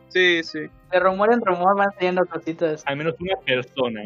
Sí, 0.09 0.43
sí. 0.45 0.61
De 0.91 1.01
rumor 1.01 1.33
en 1.33 1.41
rumor 1.45 1.77
van 1.77 1.93
saliendo 1.95 2.25
cositas. 2.27 2.83
Al 2.87 2.97
menos 2.97 3.15
una 3.21 3.37
persona 3.45 4.03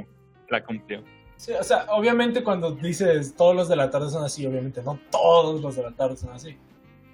la 0.49 0.65
cumplió. 0.65 1.03
Sí, 1.37 1.53
o 1.53 1.63
sea, 1.63 1.87
obviamente 1.91 2.43
cuando 2.43 2.73
dices 2.73 3.35
todos 3.37 3.55
los 3.55 3.69
de 3.69 3.77
la 3.77 3.91
tarde 3.91 4.11
son 4.11 4.25
así, 4.25 4.45
obviamente 4.47 4.83
no 4.83 4.99
todos 5.11 5.61
los 5.61 5.77
de 5.77 5.83
la 5.85 5.93
tarde 5.93 6.17
son 6.17 6.31
así. 6.31 6.57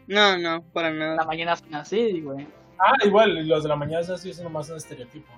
No, 0.07 0.38
no, 0.38 0.62
para 0.72 0.88
En 0.88 0.98
la 0.98 1.07
nada. 1.16 1.27
mañana 1.27 1.57
son 1.57 1.74
así, 1.74 2.20
güey. 2.20 2.46
Ah, 2.79 2.92
igual, 3.05 3.38
y 3.38 3.44
los 3.46 3.62
de 3.62 3.68
la 3.68 3.77
mañana 3.77 4.03
son 4.03 4.14
así, 4.14 4.31
es 4.31 4.40
nomás 4.40 4.70
un 4.70 4.77
estereotipo. 4.77 5.33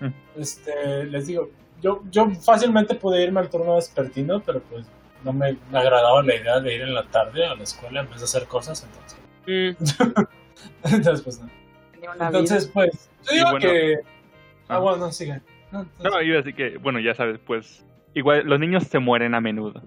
Mm. 0.00 0.40
Este, 0.40 1.04
les 1.04 1.26
digo, 1.26 1.50
yo, 1.82 2.02
yo 2.10 2.30
fácilmente 2.30 2.94
pude 2.94 3.22
irme 3.22 3.40
al 3.40 3.50
turno 3.50 3.74
vespertino, 3.74 4.40
pero 4.42 4.60
pues 4.62 4.86
no 5.24 5.32
me 5.32 5.56
agradaba 5.72 6.22
la 6.22 6.34
idea 6.34 6.60
de 6.60 6.74
ir 6.74 6.82
en 6.82 6.94
la 6.94 7.04
tarde 7.04 7.46
a 7.46 7.54
la 7.54 7.62
escuela 7.62 8.00
en 8.00 8.08
vez 8.10 8.18
de 8.18 8.24
hacer 8.24 8.46
cosas, 8.46 8.86
entonces. 8.86 9.18
Mm, 9.46 10.14
entonces, 10.94 11.22
pues 11.22 11.40
no. 11.40 11.50
Entonces, 12.26 12.70
pues, 12.72 13.10
yo 13.26 13.32
digo 13.32 13.50
bueno. 13.50 13.60
que... 13.60 13.94
Ah, 14.68 14.76
Ah. 14.76 14.78
bueno, 14.78 14.98
no, 14.98 15.12
sigue. 15.12 15.40
No, 15.72 15.80
entonces- 15.82 16.12
No, 16.12 16.22
iba 16.22 16.34
a 16.34 16.42
decir 16.42 16.54
que, 16.54 16.78
bueno, 16.78 17.00
ya 17.00 17.14
sabes, 17.14 17.38
pues 17.46 17.84
igual 18.14 18.46
los 18.46 18.58
niños 18.60 18.84
se 18.84 18.98
mueren 18.98 19.34
a 19.34 19.40
menudo. 19.40 19.82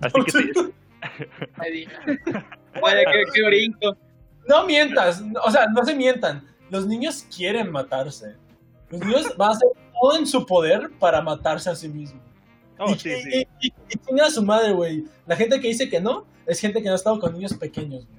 Así 0.00 0.20
que 0.24 0.30
sí, 0.30 0.50
Me 1.56 1.70
qué, 3.04 3.24
qué 3.34 3.46
brinco. 3.46 3.96
No 4.48 4.64
mientas, 4.66 5.22
o 5.44 5.50
sea, 5.50 5.66
no 5.66 5.84
se 5.84 5.94
mientan. 5.94 6.46
Los 6.70 6.86
niños 6.86 7.26
quieren 7.34 7.70
matarse. 7.70 8.34
Los 8.90 9.00
niños 9.00 9.36
van 9.36 9.50
a 9.50 9.52
hacer 9.52 9.68
todo 10.00 10.16
en 10.18 10.26
su 10.26 10.46
poder 10.46 10.90
para 10.98 11.20
matarse 11.20 11.70
a 11.70 11.74
sí 11.74 11.88
mismos. 11.88 12.22
Oh, 12.78 12.90
y, 12.94 12.98
sí, 12.98 13.10
y- 13.10 13.22
sí. 13.22 13.46
y- 13.60 13.66
y 13.66 13.98
chingan 13.98 14.26
a 14.26 14.30
su 14.30 14.42
madre, 14.42 14.72
güey. 14.72 15.04
La 15.26 15.36
gente 15.36 15.60
que 15.60 15.68
dice 15.68 15.88
que 15.88 16.00
no 16.00 16.26
es 16.46 16.60
gente 16.60 16.80
que 16.80 16.86
no 16.86 16.92
ha 16.92 16.96
estado 16.96 17.18
con 17.20 17.32
niños 17.34 17.54
pequeños, 17.54 18.06
güey. 18.06 18.18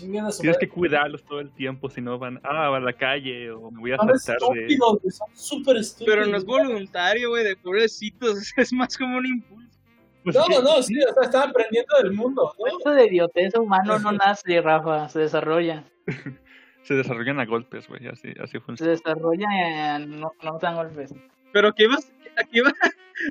Tienes 0.00 0.42
madre. 0.42 0.56
que 0.58 0.68
cuidarlos 0.68 1.22
todo 1.24 1.38
el 1.38 1.52
tiempo, 1.52 1.88
si 1.88 2.00
no 2.00 2.18
van 2.18 2.40
ah, 2.42 2.74
a 2.74 2.80
la 2.80 2.92
calle 2.92 3.52
o 3.52 3.70
me 3.70 3.78
voy 3.80 3.92
a 3.92 3.96
saltar 3.98 4.38
de... 4.38 4.62
estúpidos, 4.66 4.98
güey, 5.00 5.12
son 5.12 5.28
súper 5.36 5.76
estúpidos. 5.76 6.14
Pero 6.16 6.26
no 6.26 6.36
es 6.36 6.44
voluntario, 6.44 7.28
güey, 7.30 7.44
de 7.44 7.54
pobrecitos. 7.56 8.52
Es 8.56 8.72
más 8.72 8.98
como 8.98 9.18
un 9.18 9.26
impulso. 9.26 9.78
Pues 10.24 10.34
No, 10.34 10.42
sí, 10.44 10.52
no, 10.54 10.62
no, 10.62 10.82
sí, 10.82 10.94
o 10.98 11.14
sea, 11.14 11.22
están 11.22 11.50
aprendiendo 11.50 11.94
del 12.02 12.12
mundo, 12.14 12.52
¿no? 12.58 12.66
Esto 12.66 12.90
de 12.90 13.06
idiotez 13.06 13.54
humano 13.54 13.96
no 14.00 14.10
nace, 14.12 14.60
Rafa, 14.60 15.08
se 15.08 15.20
desarrolla. 15.20 15.84
Se 16.82 16.94
desarrollan 16.94 17.40
a 17.40 17.46
golpes, 17.46 17.88
güey, 17.88 18.06
así, 18.06 18.28
así 18.40 18.52
Se 18.52 18.60
funciona. 18.60 18.92
desarrolla 18.92 19.96
en... 19.96 20.20
no, 20.20 20.30
no 20.44 20.58
dan 20.60 20.76
golpes. 20.76 21.12
Pero 21.52 21.72
vas, 21.90 22.12
aquí 22.36 22.60
vas, 22.60 22.74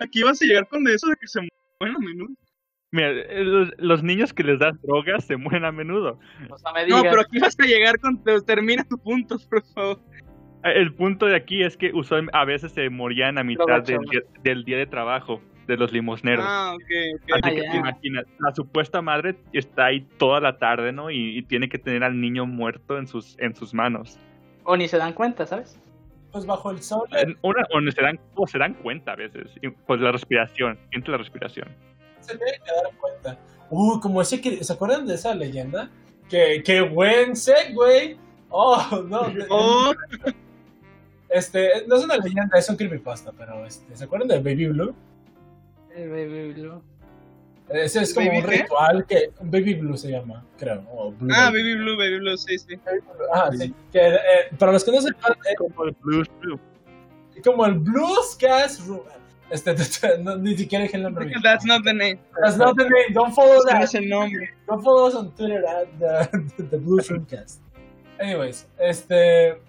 aquí 0.01 0.23
vas 0.23 0.41
a 0.41 0.45
llegar 0.45 0.67
con 0.67 0.87
eso 0.87 1.07
de 1.07 1.15
que 1.19 1.27
se 1.27 1.41
mueren 1.79 1.95
a 1.95 1.99
menudo. 1.99 2.33
Mira, 2.91 3.11
los, 3.43 3.71
los 3.77 4.03
niños 4.03 4.31
que 4.33 4.43
les 4.43 4.57
das 4.59 4.81
drogas 4.81 5.25
se 5.25 5.35
mueren 5.35 5.65
a 5.65 5.71
menudo. 5.71 6.19
O 6.49 6.57
sea, 6.57 6.71
me 6.71 6.87
No, 6.87 7.01
pero 7.01 7.21
aquí 7.21 7.39
vas 7.39 7.57
a 7.59 7.65
llegar 7.65 7.99
con. 7.99 8.23
Termina 8.45 8.83
tu 8.85 8.97
punto, 8.97 9.37
por 9.49 9.63
favor. 9.73 9.99
El 10.63 10.93
punto 10.93 11.25
de 11.25 11.35
aquí 11.35 11.61
es 11.61 11.77
que 11.77 11.91
a 12.33 12.45
veces 12.45 12.71
se 12.71 12.89
morían 12.89 13.37
a 13.37 13.43
mitad 13.43 13.83
del 13.83 13.99
día, 14.09 14.21
del 14.43 14.63
día 14.63 14.77
de 14.77 14.87
trabajo 14.87 15.41
de 15.67 15.77
los 15.77 15.91
limosneros. 15.91 16.45
Ah, 16.47 16.73
ok, 16.75 16.81
ok. 17.15 17.31
Así 17.33 17.41
Ah, 17.43 17.51
que 17.51 17.61
te 17.69 17.77
imaginas, 17.77 18.25
la 18.39 18.53
supuesta 18.55 19.01
madre 19.01 19.35
está 19.51 19.85
ahí 19.85 20.07
toda 20.17 20.39
la 20.39 20.57
tarde, 20.57 20.91
¿no? 20.91 21.11
Y, 21.11 21.37
y 21.37 21.41
tiene 21.43 21.69
que 21.69 21.77
tener 21.77 22.03
al 22.03 22.19
niño 22.19 22.45
muerto 22.45 22.97
en 22.97 23.07
sus, 23.07 23.37
en 23.39 23.55
sus 23.55 23.73
manos. 23.73 24.19
O 24.63 24.77
ni 24.77 24.87
se 24.87 24.97
dan 24.97 25.13
cuenta, 25.13 25.45
¿sabes? 25.45 25.79
Pues 26.35 26.45
bajo 26.45 26.69
el 26.69 26.83
sol. 26.83 27.07
En 27.13 27.37
Una, 27.43 27.65
o, 27.73 27.79
no 27.79 27.89
se 27.93 28.01
dan, 28.01 28.19
o 28.35 28.45
se 28.45 28.57
dan 28.57 28.73
cuenta 28.73 29.13
a 29.13 29.15
veces. 29.15 29.47
Pues 29.87 30.01
la 30.01 30.11
respiración, 30.11 30.77
siente 30.89 31.09
la 31.09 31.15
respiración. 31.17 31.69
se 32.19 32.35
tienen 32.35 32.55
que 32.61 32.71
dar 32.73 32.93
cuenta. 32.97 33.39
Uh, 33.69 34.01
como 34.01 34.21
ese 34.21 34.41
que. 34.41 34.61
¿Se 34.61 34.73
acuerdan 34.73 35.07
de 35.07 35.15
esa 35.15 35.33
leyenda? 35.33 35.89
Que, 36.29 36.61
qué 36.61 36.81
buen 36.81 37.37
segue. 37.37 38.17
Oh, 38.49 39.01
no. 39.07 39.21
Oh, 39.49 39.93
Este, 41.29 41.87
no 41.87 41.95
es 41.95 42.03
una 42.03 42.17
leyenda, 42.17 42.59
es 42.59 42.67
un 42.67 42.75
creepypasta, 42.75 43.31
pero 43.31 43.65
este, 43.65 43.95
¿se 43.95 44.03
acuerdan 44.03 44.27
de 44.27 44.39
Baby 44.39 44.67
Blue? 44.67 44.93
El 45.95 46.09
baby 46.09 46.51
blue. 46.51 46.83
Ese 47.69 48.01
es 48.01 48.13
como 48.13 48.27
¿Baby 48.27 48.39
un 48.39 48.45
qué? 48.45 48.57
ritual 48.57 49.05
que. 49.07 49.31
Baby 49.41 49.73
Blue 49.75 49.97
se 49.97 50.11
llama, 50.11 50.45
creo. 50.57 50.83
o 50.91 51.11
Blue 51.11 51.33
ah, 51.35 51.45
Baby. 51.49 51.73
Baby 51.73 51.75
Blue, 51.83 51.97
Baby 51.97 52.19
Blue, 52.19 52.37
sí, 52.37 52.57
sí. 52.59 52.79
Ah, 53.33 53.49
sí. 53.57 53.73
Que, 53.91 54.07
eh, 54.07 54.19
para 54.59 54.71
los 54.71 54.83
que 54.83 54.91
no 54.91 55.01
sepan, 55.01 55.33
eh, 55.33 55.55
Como 55.57 55.85
el 55.85 55.95
blues, 56.01 56.29
blue. 56.41 56.59
como 57.43 57.65
el 57.65 57.73
Blues 57.75 58.37
Gas 58.39 58.85
Room. 58.85 59.01
Este, 59.49 59.73
no, 60.19 60.37
ni 60.37 60.55
siquiera 60.57 60.83
dije 60.83 60.97
el 60.97 61.03
nombre. 61.03 61.31
That's 61.41 61.65
not 61.65 61.83
the 61.83 61.93
name. 61.93 62.19
That's 62.41 62.57
not 62.57 62.75
the 62.77 62.83
name. 62.83 63.13
Don't 63.13 63.33
follow 63.33 63.63
that. 63.65 63.81
es 63.83 63.95
el 63.95 64.09
nombre. 64.09 64.49
Don't 64.67 64.83
follow 64.83 65.07
us 65.07 65.15
on 65.15 65.31
Twitter 65.35 65.63
at 65.65 65.87
the, 65.99 66.63
the 66.69 66.77
Blues 66.77 67.09
Roomcast. 67.09 67.59
Anyways, 68.19 68.67
este. 68.79 69.59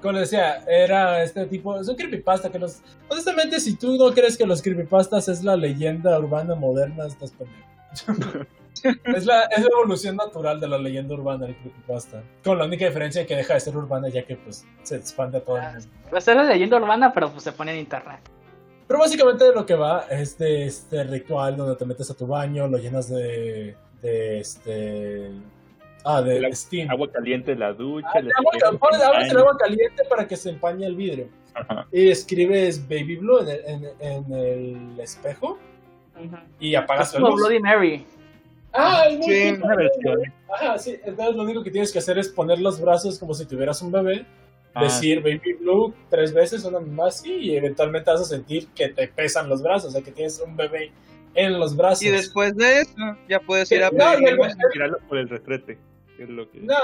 Como 0.00 0.12
les 0.12 0.30
decía, 0.30 0.64
era 0.66 1.22
este 1.22 1.46
tipo. 1.46 1.78
Es 1.80 1.88
un 1.88 1.96
creepypasta 1.96 2.50
que 2.50 2.58
los. 2.58 2.82
Honestamente, 3.08 3.58
si 3.60 3.76
tú 3.76 3.96
no 3.96 4.12
crees 4.12 4.36
que 4.36 4.46
los 4.46 4.62
creepypastas 4.62 5.28
es 5.28 5.42
la 5.42 5.56
leyenda 5.56 6.18
urbana 6.18 6.54
moderna, 6.54 7.06
estás 7.06 7.32
pendejo. 7.32 7.66
es, 9.04 9.24
la, 9.24 9.44
es 9.44 9.60
la 9.60 9.68
evolución 9.72 10.16
natural 10.16 10.60
de 10.60 10.68
la 10.68 10.78
leyenda 10.78 11.14
urbana, 11.14 11.46
el 11.46 11.56
creepypasta. 11.56 12.22
Con 12.44 12.58
la 12.58 12.66
única 12.66 12.86
diferencia 12.86 13.26
que 13.26 13.36
deja 13.36 13.54
de 13.54 13.60
ser 13.60 13.76
urbana, 13.76 14.08
ya 14.08 14.24
que 14.24 14.36
pues 14.36 14.66
se 14.82 14.96
expande 14.96 15.38
a 15.38 15.40
todo 15.40 15.56
el 15.56 15.62
mundo. 15.62 15.88
Va 16.12 16.18
a 16.18 16.20
ser 16.20 16.36
la 16.36 16.44
leyenda 16.44 16.76
urbana, 16.76 17.12
pero 17.12 17.30
pues 17.30 17.42
se 17.42 17.52
pone 17.52 17.72
en 17.72 17.78
internet. 17.78 18.20
Pero 18.86 19.00
básicamente 19.00 19.44
de 19.44 19.52
lo 19.52 19.66
que 19.66 19.74
va 19.74 20.06
es 20.10 20.38
de 20.38 20.66
este 20.66 21.02
ritual 21.04 21.56
donde 21.56 21.74
te 21.76 21.84
metes 21.84 22.10
a 22.10 22.14
tu 22.14 22.26
baño, 22.26 22.68
lo 22.68 22.78
llenas 22.78 23.08
de. 23.08 23.76
de 24.02 24.40
este. 24.40 25.32
Ah, 26.08 26.22
de, 26.22 26.36
El 26.36 26.54
steam. 26.56 26.88
Agua 26.90 27.10
caliente 27.10 27.52
en 27.52 27.60
la 27.60 27.72
ducha. 27.72 28.06
Ah, 28.14 28.20
agua, 29.36 29.56
caliente 29.58 30.04
para 30.08 30.26
que 30.26 30.36
se 30.36 30.50
empañe 30.50 30.86
el 30.86 30.94
vidrio. 30.94 31.28
Ajá. 31.54 31.86
Y 31.90 32.08
escribes 32.10 32.86
Baby 32.88 33.16
Blue 33.16 33.40
en 33.40 33.48
el, 33.48 33.60
en, 33.66 33.90
en 34.00 34.32
el 34.32 35.00
espejo 35.00 35.58
y 36.60 36.74
apagas 36.74 37.08
Es 37.08 37.14
la 37.14 37.20
como 37.20 37.32
luz. 37.32 37.40
Bloody 37.40 37.60
Mary. 37.60 38.06
Ah, 38.72 39.06
es 39.08 39.18
muy 39.18 39.26
Sí. 39.34 39.48
Una 39.62 39.76
versión. 39.76 40.34
Ajá, 40.54 40.78
sí. 40.78 40.96
Entonces 41.04 41.34
lo 41.36 41.42
único 41.42 41.62
que 41.64 41.70
tienes 41.70 41.92
que 41.92 41.98
hacer 41.98 42.18
es 42.18 42.28
poner 42.28 42.60
los 42.60 42.80
brazos 42.80 43.18
como 43.18 43.34
si 43.34 43.46
tuvieras 43.46 43.80
un 43.82 43.90
bebé, 43.90 44.24
Ah, 44.74 44.84
decir 44.84 45.22
Baby 45.22 45.54
Blue 45.60 45.94
tres 46.10 46.34
veces, 46.34 46.62
una 46.64 46.78
más 46.80 47.24
y 47.24 47.56
eventualmente 47.56 48.10
vas 48.10 48.20
a 48.20 48.24
sentir 48.24 48.68
que 48.74 48.90
te 48.90 49.08
pesan 49.08 49.48
los 49.48 49.62
brazos, 49.62 49.88
o 49.88 49.92
sea 49.92 50.02
que 50.02 50.12
tienes 50.12 50.38
un 50.46 50.54
bebé 50.54 50.92
en 51.34 51.58
los 51.58 51.74
brazos. 51.74 52.02
Y 52.02 52.10
después 52.10 52.54
de 52.54 52.80
eso, 52.80 52.94
ya 53.26 53.40
puedes 53.40 53.72
ir 53.72 53.82
a 53.82 53.90
No, 53.90 53.96
pedir. 54.12 54.32
no, 54.32 54.36
güey. 54.36 54.50
tirarlo 54.74 54.98
por 55.08 55.16
el 55.16 55.28
retrete. 55.30 55.78
Que 56.16 56.24
es 56.24 56.28
lo 56.30 56.50
que... 56.50 56.60
No, 56.60 56.74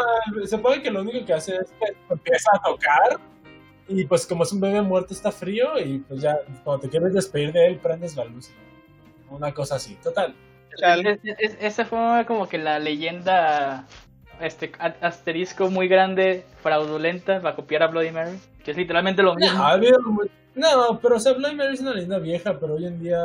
se 0.45 0.59
puede 0.59 0.83
que 0.83 0.91
lo 0.91 1.01
único 1.01 1.25
que 1.27 1.33
hace 1.33 1.57
es 1.57 1.73
que 1.81 1.97
empieza 2.11 2.51
a 2.55 2.63
tocar 2.63 3.19
y 3.89 4.05
pues 4.05 4.27
como 4.27 4.45
es 4.45 4.53
un 4.53 4.61
bebé 4.61 4.81
muerto 4.83 5.13
está 5.13 5.33
frío 5.33 5.79
y 5.79 5.99
pues 5.99 6.21
ya 6.23 6.39
cuando 6.65 6.83
te 6.83 6.89
quieres 6.89 7.13
despedir 7.15 7.53
de 7.53 7.67
él 7.67 7.77
prendes 7.79 8.17
la 8.17 8.25
luz. 8.25 8.51
Una 9.31 9.53
cosa 9.53 9.77
así, 9.77 9.97
total. 10.03 10.35
Chale. 10.77 11.19
Es- 11.25 11.37
es- 11.39 11.57
esa 11.61 11.85
fue 11.85 12.25
como 12.27 12.49
que 12.49 12.59
la 12.59 12.79
leyenda 12.79 13.87
este 14.41 14.73
asterisco 15.01 15.71
muy 15.71 15.89
grande, 15.89 16.45
fraudulenta, 16.63 17.41
para 17.41 17.55
copiar 17.55 17.83
a 17.83 17.87
Bloody 17.89 18.11
Mary. 18.11 18.39
Que 18.65 18.71
es 18.73 18.77
literalmente 18.77 19.23
lo 19.23 19.35
mismo. 19.35 19.63
No, 20.55 20.99
pero 21.01 21.17
o 21.17 21.21
sea, 21.21 21.33
Bloody 21.33 21.55
Mary 21.57 21.75
es 21.75 21.81
una 21.81 21.93
leyenda 21.95 22.19
vieja, 22.19 22.59
pero 22.59 22.75
hoy 22.75 22.87
en 22.87 23.01
día 23.01 23.21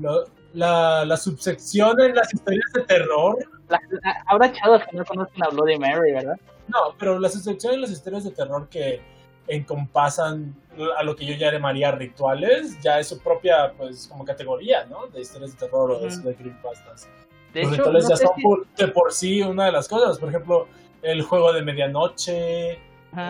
lo- 0.00 0.24
la, 0.54 1.04
la 1.04 1.16
subsección 1.16 2.00
en 2.00 2.14
las 2.14 2.32
historias 2.34 2.64
de 2.74 2.82
terror, 2.82 3.38
La- 3.68 3.80
habrá 4.26 4.52
chavos 4.52 4.82
que 4.90 4.96
no 4.96 5.04
conocen 5.04 5.42
a 5.44 5.48
Bloody 5.48 5.78
Mary, 5.78 6.12
¿verdad? 6.12 6.36
no, 6.68 6.78
pero 6.98 7.18
la 7.18 7.28
subsección 7.28 7.74
en 7.74 7.80
las 7.82 7.90
historias 7.90 8.24
de 8.24 8.30
terror 8.30 8.68
que 8.68 9.00
encompasan 9.48 10.54
a 10.96 11.02
lo 11.02 11.14
que 11.16 11.26
yo 11.26 11.34
ya 11.34 11.52
llamaría 11.52 11.90
rituales, 11.92 12.80
ya 12.80 12.98
es 12.98 13.08
su 13.08 13.18
propia, 13.20 13.72
pues, 13.76 14.06
como 14.08 14.24
categoría, 14.24 14.84
¿no? 14.86 15.06
De 15.08 15.20
historias 15.20 15.52
de 15.52 15.58
terror 15.66 15.90
o 15.90 15.98
de, 16.00 16.06
Ujú. 16.06 16.28
de 16.28 16.34
creepypastas. 16.34 17.08
De 17.52 17.62
los 17.62 17.72
hecho, 17.72 17.82
rituales 17.82 18.04
no 18.04 18.10
ya 18.10 18.16
son 18.16 18.28
si- 18.36 18.42
por, 18.42 18.66
de 18.68 18.88
por 18.88 19.12
sí 19.12 19.42
una 19.42 19.66
de 19.66 19.72
las 19.72 19.88
cosas. 19.88 20.18
Por 20.18 20.28
ejemplo, 20.28 20.68
el 21.02 21.22
juego 21.22 21.52
de 21.52 21.62
medianoche. 21.62 22.72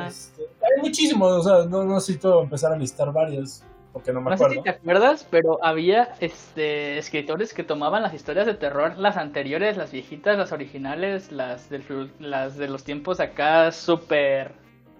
Este, 0.06 0.42
hay 0.62 0.82
muchísimos, 0.82 1.32
o 1.32 1.42
sea, 1.42 1.66
no, 1.66 1.84
no 1.84 1.94
necesito 1.94 2.42
empezar 2.42 2.72
a 2.72 2.76
listar 2.76 3.10
varios, 3.12 3.62
porque 3.92 4.12
no 4.12 4.20
me 4.20 4.30
No 4.30 4.36
sé 4.36 4.50
si 4.50 4.62
te 4.62 4.70
acuerdas, 4.70 5.26
pero 5.30 5.64
había 5.64 6.14
este 6.20 6.98
escritores 6.98 7.54
que 7.54 7.64
tomaban 7.64 8.02
las 8.02 8.14
historias 8.14 8.46
de 8.46 8.54
terror, 8.54 8.96
las 8.98 9.16
anteriores, 9.16 9.76
las 9.76 9.92
viejitas, 9.92 10.38
las 10.38 10.52
originales, 10.52 11.32
las, 11.32 11.68
del, 11.68 12.12
las 12.18 12.56
de 12.56 12.68
los 12.68 12.84
tiempos 12.84 13.20
acá 13.20 13.72
súper 13.72 14.52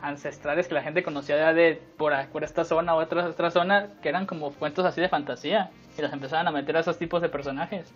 ancestrales 0.02 0.66
que 0.66 0.74
la 0.74 0.82
gente 0.82 1.02
conocía 1.02 1.36
ya 1.36 1.52
de 1.52 1.80
por, 1.96 2.12
por 2.28 2.42
esta 2.42 2.64
zona 2.64 2.94
o 2.94 3.02
otra, 3.02 3.26
otra 3.26 3.50
zona, 3.50 3.90
que 4.02 4.08
eran 4.08 4.26
como 4.26 4.52
cuentos 4.52 4.84
así 4.84 5.00
de 5.00 5.08
fantasía, 5.08 5.70
y 5.96 6.02
las 6.02 6.12
empezaban 6.12 6.48
a 6.48 6.50
meter 6.50 6.76
a 6.76 6.80
esos 6.80 6.98
tipos 6.98 7.22
de 7.22 7.28
personajes. 7.28 7.92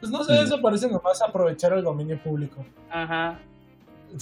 Pues 0.00 0.12
no 0.12 0.22
sé, 0.24 0.40
eso 0.40 0.60
parece 0.60 0.88
nomás 0.88 1.22
aprovechar 1.22 1.72
el 1.72 1.82
dominio 1.82 2.18
público. 2.18 2.64
Ajá. 2.90 3.38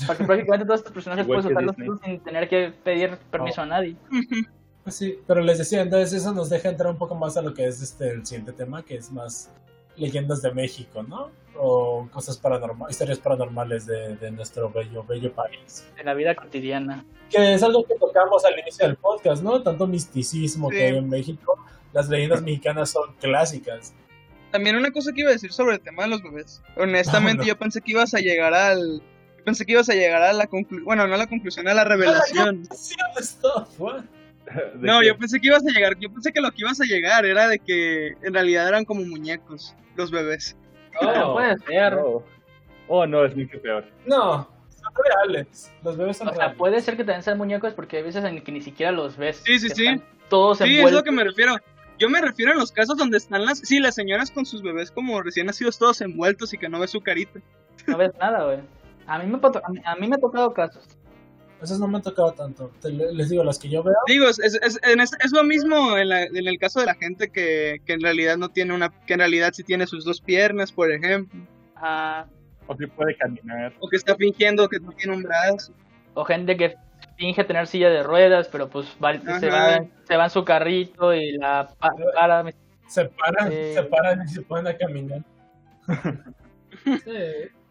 Porque 0.06 0.24
prácticamente 0.26 0.64
todos 0.66 0.80
estos 0.80 0.92
personajes 0.92 1.26
puedes 1.26 1.46
usarlos 1.46 1.76
tú 1.76 1.98
sin 2.04 2.20
tener 2.20 2.48
que 2.48 2.72
pedir 2.84 3.16
permiso 3.30 3.62
a 3.62 3.66
nadie. 3.66 3.96
Pues 4.84 4.96
sí, 4.96 5.18
pero 5.26 5.40
les 5.42 5.58
decía, 5.58 5.82
entonces 5.82 6.12
eso 6.20 6.32
nos 6.32 6.48
deja 6.48 6.68
entrar 6.70 6.90
un 6.90 6.98
poco 6.98 7.14
más 7.14 7.36
a 7.36 7.42
lo 7.42 7.52
que 7.54 7.66
es 7.66 7.82
este 7.82 8.10
el 8.10 8.24
siguiente 8.26 8.52
tema, 8.52 8.82
que 8.82 8.96
es 8.96 9.10
más 9.12 9.50
leyendas 9.96 10.40
de 10.42 10.52
México, 10.52 11.02
¿no? 11.02 11.30
O 11.56 12.08
cosas 12.10 12.38
paranormales, 12.38 12.92
historias 12.94 13.18
paranormales 13.18 13.84
de, 13.84 14.16
de 14.16 14.30
nuestro 14.30 14.70
bello, 14.70 15.04
bello 15.04 15.32
país. 15.34 15.86
De 15.96 16.04
la 16.04 16.14
vida 16.14 16.34
cotidiana. 16.34 17.04
Que 17.28 17.54
es 17.54 17.62
algo 17.62 17.84
que 17.84 17.94
tocamos 17.96 18.44
al 18.46 18.58
inicio 18.58 18.86
del 18.86 18.96
podcast, 18.96 19.42
¿no? 19.42 19.62
Tanto 19.62 19.86
misticismo 19.86 20.70
Sí. 20.70 20.76
que 20.76 20.84
hay 20.86 20.96
en 20.96 21.08
México, 21.08 21.58
las 21.92 22.08
leyendas 22.08 22.40
mexicanas 22.42 22.90
son 22.90 23.14
clásicas. 23.20 23.92
También 24.50 24.76
una 24.76 24.90
cosa 24.90 25.12
que 25.12 25.20
iba 25.20 25.30
a 25.30 25.34
decir 25.34 25.52
sobre 25.52 25.74
el 25.76 25.80
tema 25.80 26.04
de 26.04 26.08
los 26.08 26.22
bebés. 26.22 26.62
Honestamente, 26.76 27.38
No, 27.38 27.42
no. 27.42 27.48
yo 27.48 27.58
pensé 27.58 27.82
que 27.82 27.90
ibas 27.92 28.14
a 28.14 28.18
llegar 28.20 28.54
al. 28.54 29.00
yo 29.38 29.44
Pensé 29.44 29.66
que 29.66 29.72
ibas 29.72 29.88
a 29.90 29.94
llegar 29.94 30.22
a 30.22 30.32
la 30.32 30.46
conclusión. 30.46 30.84
Bueno, 30.86 31.06
no 31.06 31.14
a 31.14 31.18
la 31.18 31.26
conclusión, 31.28 31.68
a 31.68 31.74
la 31.74 31.84
revelación. 31.84 32.62
De 32.68 32.76
No, 34.74 35.00
que- 35.00 35.06
yo 35.08 35.18
pensé 35.18 35.40
que 35.40 35.46
ibas 35.48 35.64
a 35.66 35.70
llegar. 35.70 35.96
Yo 35.98 36.10
pensé 36.12 36.32
que 36.32 36.40
lo 36.40 36.50
que 36.50 36.62
ibas 36.62 36.80
a 36.80 36.84
llegar 36.84 37.24
era 37.24 37.48
de 37.48 37.58
que 37.58 38.08
en 38.22 38.34
realidad 38.34 38.68
eran 38.68 38.84
como 38.84 39.02
muñecos, 39.02 39.74
los 39.96 40.10
bebés. 40.10 40.56
No 41.02 41.32
puede 41.34 41.56
ser. 41.58 41.94
Oh. 41.94 42.24
Oh, 42.88 43.06
no, 43.06 43.24
es 43.24 43.36
mucho 43.36 43.60
peor. 43.62 43.84
No, 44.06 44.48
son 44.68 44.92
reales. 45.04 45.72
Los 45.84 45.96
bebés 45.96 46.16
son 46.16 46.28
O 46.28 46.30
sea, 46.32 46.38
reales. 46.40 46.58
puede 46.58 46.80
ser 46.80 46.96
que 46.96 47.04
también 47.04 47.22
sean 47.22 47.38
muñecos 47.38 47.72
porque 47.74 47.98
hay 47.98 48.02
veces 48.02 48.24
en 48.24 48.42
que 48.42 48.50
ni 48.52 48.60
siquiera 48.60 48.90
los 48.90 49.16
ves. 49.16 49.42
Sí, 49.44 49.58
sí, 49.60 49.68
que 49.68 49.74
sí. 49.74 49.86
están 49.86 50.04
Todos 50.28 50.58
Sí, 50.58 50.78
es 50.80 50.92
lo 50.92 51.02
que 51.04 51.12
me 51.12 51.22
refiero. 51.22 51.54
Yo 51.98 52.08
me 52.08 52.20
refiero 52.20 52.52
a 52.52 52.54
los 52.56 52.72
casos 52.72 52.96
donde 52.96 53.18
están 53.18 53.44
las, 53.44 53.58
sí, 53.58 53.78
las 53.78 53.94
señoras 53.94 54.30
con 54.30 54.46
sus 54.46 54.62
bebés 54.62 54.90
como 54.90 55.22
recién 55.22 55.46
nacidos 55.46 55.78
todos 55.78 56.00
envueltos 56.00 56.52
y 56.54 56.58
que 56.58 56.68
no 56.68 56.80
ves 56.80 56.90
su 56.90 57.00
carita. 57.02 57.40
No 57.86 57.96
ves 57.98 58.10
nada, 58.18 58.44
güey. 58.44 58.58
A 59.06 59.18
mí 59.18 59.26
me, 59.26 59.38
a 59.84 59.96
mí 59.96 60.08
me 60.08 60.14
ha 60.16 60.18
tocado 60.18 60.52
casos. 60.54 60.84
Esos 61.62 61.78
no 61.78 61.86
me 61.88 61.96
han 61.98 62.02
tocado 62.02 62.32
tanto. 62.32 62.70
Te- 62.80 62.90
les 62.90 63.28
digo, 63.28 63.44
las 63.44 63.58
que 63.58 63.68
yo 63.68 63.82
veo. 63.82 63.94
Digo, 64.06 64.28
es, 64.28 64.38
es, 64.38 64.54
es, 64.62 64.78
en 64.82 65.00
es- 65.00 65.16
es 65.24 65.32
lo 65.32 65.44
mismo 65.44 65.96
en, 65.98 66.08
la- 66.08 66.22
en 66.24 66.46
el 66.48 66.58
caso 66.58 66.80
de 66.80 66.86
la 66.86 66.94
gente 66.94 67.30
que, 67.30 67.80
que 67.84 67.92
en 67.92 68.00
realidad 68.00 68.36
no 68.38 68.48
tiene 68.48 68.72
una, 68.74 68.88
que 69.06 69.12
en 69.14 69.18
realidad 69.20 69.50
sí 69.52 69.62
tiene 69.62 69.86
sus 69.86 70.04
dos 70.04 70.20
piernas, 70.20 70.72
por 70.72 70.90
ejemplo, 70.90 71.38
Ah, 71.76 72.26
O 72.66 72.76
si 72.76 72.86
puede 72.86 73.14
caminar. 73.16 73.72
o 73.80 73.88
que 73.88 73.96
está 73.96 74.14
fingiendo 74.16 74.68
que 74.68 74.78
no 74.80 74.92
tiene 74.92 75.16
un 75.16 75.22
brazo. 75.22 75.72
o 76.14 76.24
gente 76.24 76.56
que 76.56 76.76
finge 77.16 77.44
tener 77.44 77.66
silla 77.66 77.88
de 77.90 78.02
ruedas, 78.02 78.48
pero 78.50 78.68
pues 78.68 78.86
va- 79.02 79.12
se, 79.38 79.48
va, 79.50 79.84
se 80.04 80.16
va 80.16 80.24
en 80.24 80.30
su 80.30 80.44
carrito 80.44 81.14
y 81.14 81.32
la 81.38 81.68
pa- 81.78 81.92
para. 82.14 82.44
Se 82.88 83.04
paran, 83.04 83.52
Eh. 83.52 83.72
se 83.74 83.82
paran 83.84 84.22
y 84.24 84.28
se 84.28 84.42
ponen 84.42 84.66
a 84.68 84.76
caminar. 84.76 85.22
Sí, 86.84 87.10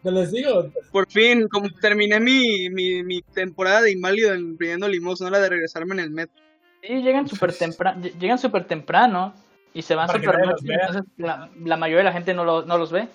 te 0.03 0.11
les 0.11 0.31
digo, 0.31 0.71
Por 0.91 1.09
fin, 1.09 1.47
como 1.47 1.69
terminé 1.81 2.19
mi, 2.19 2.69
mi, 2.69 3.03
mi 3.03 3.21
temporada 3.21 3.81
de 3.81 3.91
inválido 3.91 4.33
en 4.33 4.57
pidiendo 4.57 4.87
limosna, 4.87 5.29
la 5.29 5.39
de 5.39 5.49
regresarme 5.49 5.93
en 5.95 5.99
el 5.99 6.11
metro. 6.11 6.41
Sí, 6.81 7.01
llegan 7.01 7.27
súper 7.27 7.53
temprano, 7.53 8.01
llegan 8.19 8.37
súper 8.39 8.65
temprano 8.65 9.33
y 9.73 9.81
se 9.81 9.95
van 9.95 10.07
súper 10.09 10.35
entonces 10.65 11.03
la, 11.17 11.49
la 11.63 11.77
mayoría 11.77 11.99
de 11.99 12.03
la 12.05 12.13
gente 12.13 12.33
no, 12.33 12.45
lo- 12.45 12.63
no 12.65 12.77
los 12.77 12.91
ve. 12.91 13.07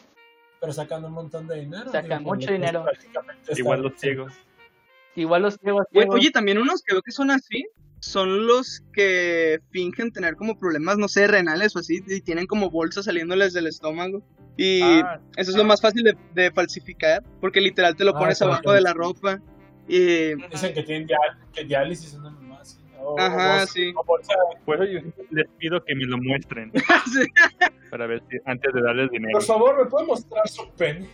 pero 0.61 0.73
sacan 0.73 1.05
un 1.05 1.12
montón 1.12 1.47
de 1.47 1.61
dinero. 1.61 1.90
Sacan 1.90 2.18
digo, 2.20 2.31
mucho 2.35 2.47
pues, 2.47 2.59
dinero. 2.61 2.85
Igual 3.57 3.83
los 3.83 3.92
ciegos. 3.99 4.33
Igual 5.16 5.42
los 5.42 5.55
ciegos, 5.57 5.87
Oye, 5.92 6.01
ciegos- 6.03 6.14
oye, 6.14 6.31
también 6.31 6.59
unos 6.59 6.83
que 6.83 6.94
veo 6.94 7.03
que 7.03 7.12
son 7.12 7.31
así, 7.31 7.66
son 8.04 8.46
los 8.46 8.82
que 8.92 9.60
fingen 9.70 10.12
tener 10.12 10.36
como 10.36 10.58
problemas, 10.58 10.98
no 10.98 11.08
sé, 11.08 11.26
renales 11.26 11.74
o 11.74 11.78
así, 11.78 12.00
y 12.06 12.20
tienen 12.20 12.46
como 12.46 12.70
bolsas 12.70 13.06
saliéndoles 13.06 13.52
del 13.54 13.66
estómago. 13.66 14.22
Y 14.56 14.82
Ah, 14.82 15.20
eso 15.36 15.50
es 15.50 15.56
lo 15.56 15.64
más 15.64 15.80
fácil 15.80 16.04
de, 16.04 16.16
de 16.34 16.50
falsificar, 16.52 17.22
porque 17.40 17.60
literal 17.60 17.96
te 17.96 18.04
lo 18.04 18.14
Ah, 18.14 18.18
pones 18.20 18.38
claro. 18.38 18.52
abajo 18.54 18.72
de 18.72 18.80
la 18.82 18.92
ropa. 18.92 19.40
Y 19.88 20.34
Dicen 20.50 20.74
que 20.74 20.82
tienen 20.82 21.08
diálisis 21.66 22.14
mamá 22.14 22.58
así. 22.60 22.78
O, 23.00 23.18
Ajá, 23.18 23.64
o- 23.64 23.66
sí. 23.66 23.92
o 23.96 24.04
bolsa 24.04 24.32
por 24.64 24.76
eso 24.82 24.84
yo 24.92 25.24
les 25.30 25.46
pido 25.58 25.82
que 25.84 25.94
me 25.94 26.04
lo 26.06 26.16
muestren 26.18 26.72
Sí. 27.12 27.26
para 27.90 28.06
ver 28.06 28.22
si 28.30 28.38
antes 28.46 28.72
de 28.72 28.80
darles 28.80 29.10
dinero. 29.10 29.32
Por 29.32 29.42
favor, 29.42 29.76
¿me 29.84 29.90
puede 29.90 30.06
mostrar 30.06 30.48
su 30.48 30.70
pene? 30.70 31.06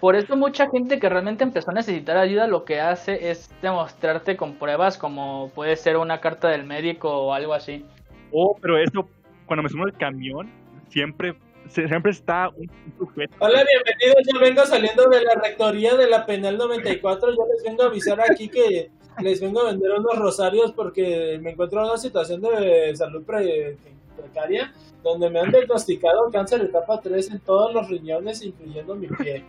Por 0.00 0.16
eso 0.16 0.36
mucha 0.36 0.68
gente 0.70 0.98
que 0.98 1.08
realmente 1.08 1.44
empezó 1.44 1.70
a 1.70 1.74
necesitar 1.74 2.16
ayuda 2.16 2.46
lo 2.46 2.64
que 2.64 2.80
hace 2.80 3.30
es 3.30 3.50
demostrarte 3.62 4.36
con 4.36 4.54
pruebas 4.54 4.98
como 4.98 5.50
puede 5.54 5.76
ser 5.76 5.96
una 5.96 6.20
carta 6.20 6.48
del 6.48 6.64
médico 6.64 7.08
o 7.10 7.32
algo 7.32 7.54
así. 7.54 7.84
Oh, 8.32 8.56
pero 8.60 8.78
eso, 8.78 9.08
cuando 9.46 9.62
me 9.62 9.68
subo 9.68 9.84
al 9.84 9.92
camión, 9.96 10.50
siempre, 10.88 11.34
se- 11.68 11.86
siempre 11.88 12.12
está 12.12 12.48
un, 12.48 12.70
sujeto. 12.98 13.34
Hola, 13.38 13.62
bienvenidos. 13.64 14.22
Ya 14.32 14.40
vengo 14.40 14.64
saliendo 14.66 15.08
de 15.08 15.22
la 15.22 15.34
rectoría 15.34 15.94
de 15.96 16.08
la 16.08 16.26
Penal 16.26 16.56
94. 16.58 17.30
Yo 17.30 17.46
les 17.54 17.62
vengo 17.64 17.82
a 17.82 17.86
avisar 17.86 18.20
aquí 18.20 18.48
que 18.48 18.90
les 19.22 19.40
vengo 19.40 19.60
a 19.60 19.66
vender 19.70 19.90
unos 19.92 20.18
rosarios 20.18 20.72
porque 20.72 21.38
me 21.42 21.50
encuentro 21.50 21.80
en 21.80 21.86
una 21.90 21.98
situación 21.98 22.40
de 22.40 22.94
salud 22.96 23.22
pre- 23.24 23.76
precaria 24.16 24.72
donde 25.02 25.28
me 25.30 25.40
han 25.40 25.50
diagnosticado 25.50 26.30
cáncer 26.32 26.60
de 26.60 26.66
etapa 26.66 27.00
3 27.00 27.30
en 27.32 27.40
todos 27.40 27.74
los 27.74 27.88
riñones, 27.88 28.42
incluyendo 28.42 28.94
mi 28.94 29.08
pie. 29.08 29.44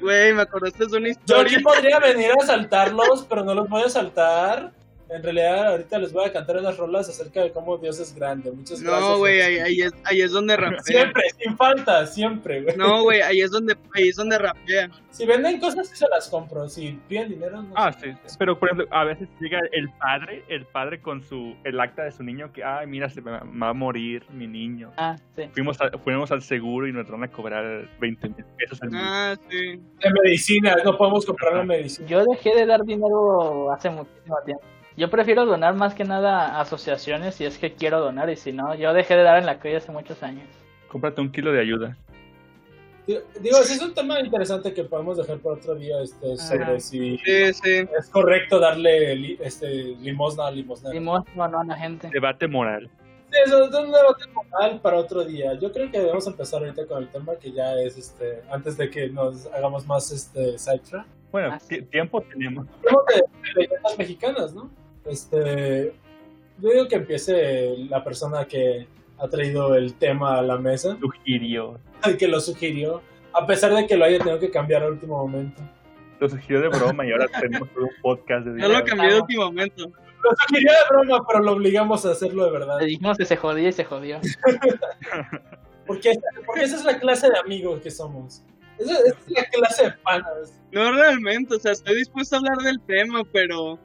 Güey, 0.00 0.32
me 0.32 0.42
acordaste 0.42 0.86
de 0.86 0.96
una 0.96 1.06
Yo 1.06 1.10
historia. 1.12 1.42
aquí 1.56 1.62
podría 1.62 1.98
venir 1.98 2.30
a 2.30 2.42
asaltarlos, 2.42 3.26
pero 3.28 3.44
no 3.44 3.54
los 3.54 3.68
voy 3.68 3.82
a 3.82 3.86
asaltar. 3.86 4.72
En 5.12 5.22
realidad, 5.24 5.68
ahorita 5.72 5.98
les 5.98 6.12
voy 6.12 6.24
a 6.24 6.32
cantar 6.32 6.56
unas 6.58 6.76
rolas 6.76 7.08
acerca 7.08 7.42
de 7.42 7.50
cómo 7.52 7.76
Dios 7.78 7.98
es 7.98 8.14
grande. 8.14 8.52
Muchas 8.52 8.80
gracias. 8.80 9.00
No, 9.08 9.18
güey, 9.18 9.40
ahí, 9.40 9.58
ahí 9.58 9.80
es, 9.82 9.92
ahí 10.04 10.20
es 10.20 10.30
donde 10.30 10.56
rapea. 10.56 10.82
Siempre, 10.82 11.22
sin 11.36 11.56
falta, 11.56 12.06
siempre, 12.06 12.62
güey. 12.62 12.76
No, 12.76 13.02
güey, 13.02 13.20
ahí 13.20 13.40
es 13.40 13.50
donde, 13.50 13.76
ahí 13.94 14.08
es 14.08 14.16
donde 14.16 14.38
rapea. 14.38 14.88
Si 15.10 15.26
venden 15.26 15.58
cosas, 15.58 15.88
sí 15.88 15.96
se 15.96 16.06
las 16.08 16.28
compro. 16.28 16.68
Si 16.68 16.96
piden 17.08 17.30
dinero, 17.30 17.60
no. 17.60 17.72
Ah, 17.74 17.92
sí. 17.92 18.10
Pero, 18.38 18.56
por 18.58 18.68
ejemplo, 18.68 18.86
a 18.96 19.04
veces 19.04 19.28
llega 19.40 19.58
el 19.72 19.88
padre, 19.98 20.44
el 20.48 20.64
padre 20.66 21.00
con 21.02 21.22
su 21.22 21.56
el 21.64 21.80
acta 21.80 22.04
de 22.04 22.12
su 22.12 22.22
niño 22.22 22.52
que, 22.52 22.62
ay, 22.62 22.86
mira, 22.86 23.10
se 23.10 23.20
me 23.20 23.32
va 23.32 23.40
me 23.40 23.58
va 23.60 23.70
a 23.70 23.74
morir 23.74 24.24
mi 24.32 24.46
niño. 24.46 24.92
Ah, 24.96 25.16
sí. 25.34 25.48
Fuimos, 25.52 25.80
a- 25.80 25.90
fuimos 25.98 26.30
al 26.30 26.42
seguro 26.42 26.86
y 26.86 26.92
nos 26.92 27.10
van 27.10 27.24
a 27.24 27.28
cobrar 27.28 27.88
20 27.98 28.28
mil 28.28 28.44
pesos 28.56 28.80
al 28.82 28.90
mes. 28.90 29.00
Ah, 29.04 29.34
sí. 29.50 29.56
De 29.76 30.10
medicina, 30.22 30.76
no 30.84 30.96
podemos 30.96 31.26
comprar 31.26 31.54
la 31.56 31.64
medicina. 31.64 32.06
Yo 32.08 32.24
dejé 32.24 32.54
de 32.54 32.66
dar 32.66 32.82
dinero 32.84 33.72
hace 33.72 33.90
muchísimo 33.90 34.36
tiempo. 34.46 34.62
Yo 35.00 35.08
prefiero 35.08 35.46
donar 35.46 35.74
más 35.74 35.94
que 35.94 36.04
nada 36.04 36.56
a 36.56 36.60
asociaciones 36.60 37.34
si 37.34 37.46
es 37.46 37.56
que 37.56 37.72
quiero 37.72 38.00
donar 38.00 38.28
y 38.28 38.36
si 38.36 38.52
no, 38.52 38.74
yo 38.74 38.92
dejé 38.92 39.16
de 39.16 39.22
dar 39.22 39.38
en 39.38 39.46
la 39.46 39.58
calle 39.58 39.76
hace 39.76 39.90
muchos 39.90 40.22
años. 40.22 40.46
Cómprate 40.88 41.22
un 41.22 41.32
kilo 41.32 41.52
de 41.52 41.60
ayuda. 41.62 41.96
Digo, 43.06 43.56
ese 43.62 43.72
es 43.76 43.82
un 43.82 43.94
tema 43.94 44.20
interesante 44.20 44.74
que 44.74 44.84
podemos 44.84 45.16
dejar 45.16 45.38
para 45.38 45.54
otro 45.56 45.74
día, 45.74 46.02
este, 46.02 46.36
sobre 46.36 46.78
si 46.80 47.16
Sí, 47.24 47.52
sí. 47.54 47.88
es 47.98 48.10
correcto 48.10 48.60
darle 48.60 49.16
li- 49.16 49.38
este, 49.40 49.68
limosna 50.00 50.48
a 50.48 50.50
limosna. 50.50 50.90
Muestro 51.00 51.48
no 51.48 51.60
a 51.60 51.64
la 51.64 51.76
gente. 51.76 52.10
Debate 52.12 52.46
moral. 52.46 52.90
Sí, 53.30 53.38
eso 53.46 53.64
es 53.64 53.74
un 53.74 53.86
debate 53.90 54.24
moral 54.34 54.80
para 54.82 54.98
otro 54.98 55.24
día. 55.24 55.54
Yo 55.54 55.72
creo 55.72 55.90
que 55.90 55.98
debemos 55.98 56.26
empezar 56.26 56.60
ahorita 56.60 56.84
con 56.86 57.02
el 57.02 57.08
tema 57.08 57.36
que 57.36 57.52
ya 57.52 57.74
es, 57.80 57.96
este, 57.96 58.42
antes 58.50 58.76
de 58.76 58.90
que 58.90 59.08
nos 59.08 59.46
hagamos 59.46 59.86
más, 59.86 60.12
este, 60.12 60.58
sidetrack. 60.58 61.06
Bueno, 61.32 61.52
Ah, 61.54 61.58
sí. 61.58 61.80
tiempo 61.80 62.20
tenemos. 62.20 62.66
De, 62.66 63.16
de 63.54 63.62
leyendas 63.62 63.96
mexicanas, 63.98 64.52
¿no? 64.52 64.70
Este, 65.06 65.92
yo 66.58 66.70
digo 66.70 66.88
que 66.88 66.96
empiece 66.96 67.76
la 67.88 68.04
persona 68.04 68.44
que 68.46 68.86
ha 69.18 69.28
traído 69.28 69.74
el 69.74 69.94
tema 69.94 70.38
a 70.38 70.42
la 70.42 70.58
mesa, 70.58 70.96
Sugirió. 71.00 71.78
el 72.04 72.16
que 72.18 72.28
lo 72.28 72.40
sugirió, 72.40 73.02
a 73.32 73.46
pesar 73.46 73.74
de 73.74 73.86
que 73.86 73.96
lo 73.96 74.04
haya 74.04 74.18
tenido 74.18 74.38
que 74.38 74.50
cambiar 74.50 74.82
al 74.82 74.92
último 74.92 75.18
momento. 75.18 75.62
Lo 76.18 76.28
sugirió 76.28 76.60
de 76.60 76.68
broma 76.68 77.06
y 77.06 77.12
ahora 77.12 77.26
tenemos 77.40 77.68
un 77.76 77.88
podcast 78.02 78.46
de 78.46 78.60
Yo 78.62 78.68
lo 78.68 78.84
cambié 78.84 79.10
de 79.10 79.20
último 79.20 79.44
momento. 79.46 79.84
Lo 80.22 80.30
sugirió 80.46 80.70
de 80.70 80.78
broma, 80.90 81.26
pero 81.26 81.40
lo 81.42 81.52
obligamos 81.52 82.04
a 82.04 82.10
hacerlo 82.10 82.44
de 82.44 82.50
verdad. 82.50 82.78
Le 82.80 82.86
dijimos 82.86 83.16
que 83.16 83.24
se 83.24 83.36
jodía 83.36 83.68
y 83.70 83.72
se 83.72 83.84
jodió. 83.84 84.20
Porque, 85.86 86.12
porque 86.46 86.62
esa 86.62 86.76
es 86.76 86.84
la 86.84 87.00
clase 87.00 87.28
de 87.28 87.36
amigos 87.38 87.80
que 87.80 87.90
somos. 87.90 88.44
Esa, 88.78 88.92
esa 88.92 89.08
es 89.08 89.30
la 89.30 89.44
clase 89.46 89.84
de 89.86 89.90
panas. 90.04 90.62
No 90.70 90.92
realmente, 90.92 91.56
o 91.56 91.58
sea, 91.58 91.72
estoy 91.72 91.96
dispuesto 91.96 92.36
a 92.36 92.38
hablar 92.38 92.58
del 92.58 92.80
tema, 92.82 93.24
pero... 93.32 93.76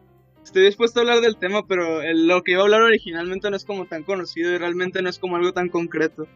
Estoy 0.45 0.63
dispuesto 0.63 0.99
a 0.99 1.01
hablar 1.01 1.21
del 1.21 1.37
tema, 1.37 1.65
pero 1.67 2.01
el- 2.01 2.27
lo 2.27 2.43
que 2.43 2.51
iba 2.51 2.61
a 2.61 2.63
hablar 2.63 2.81
originalmente 2.83 3.49
no 3.49 3.55
es 3.57 3.65
como 3.65 3.85
tan 3.87 4.03
conocido 4.03 4.53
y 4.53 4.57
realmente 4.57 5.01
no 5.01 5.09
es 5.09 5.17
como 5.19 5.35
algo 5.35 5.51
tan 5.51 5.69
concreto. 5.69 6.27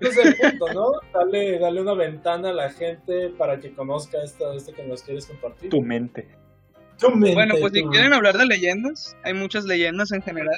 Ese 0.00 0.20
es 0.22 0.26
el 0.26 0.36
punto, 0.36 0.72
¿no? 0.72 0.92
Dale, 1.12 1.58
dale 1.58 1.82
una 1.82 1.92
ventana 1.94 2.48
a 2.48 2.52
la 2.54 2.70
gente 2.70 3.28
para 3.36 3.60
que 3.60 3.72
conozca 3.74 4.22
esto, 4.24 4.50
esto 4.54 4.72
que 4.72 4.82
nos 4.84 5.02
quieres 5.02 5.26
compartir. 5.26 5.68
Tu 5.68 5.82
mente. 5.82 6.28
Tu 6.98 7.10
mente, 7.10 7.34
Bueno, 7.34 7.54
pues 7.60 7.72
si 7.74 7.84
quieren 7.84 8.14
hablar 8.14 8.38
de 8.38 8.46
leyendas, 8.46 9.16
hay 9.22 9.34
muchas 9.34 9.64
leyendas 9.66 10.12
en 10.12 10.22
general. 10.22 10.56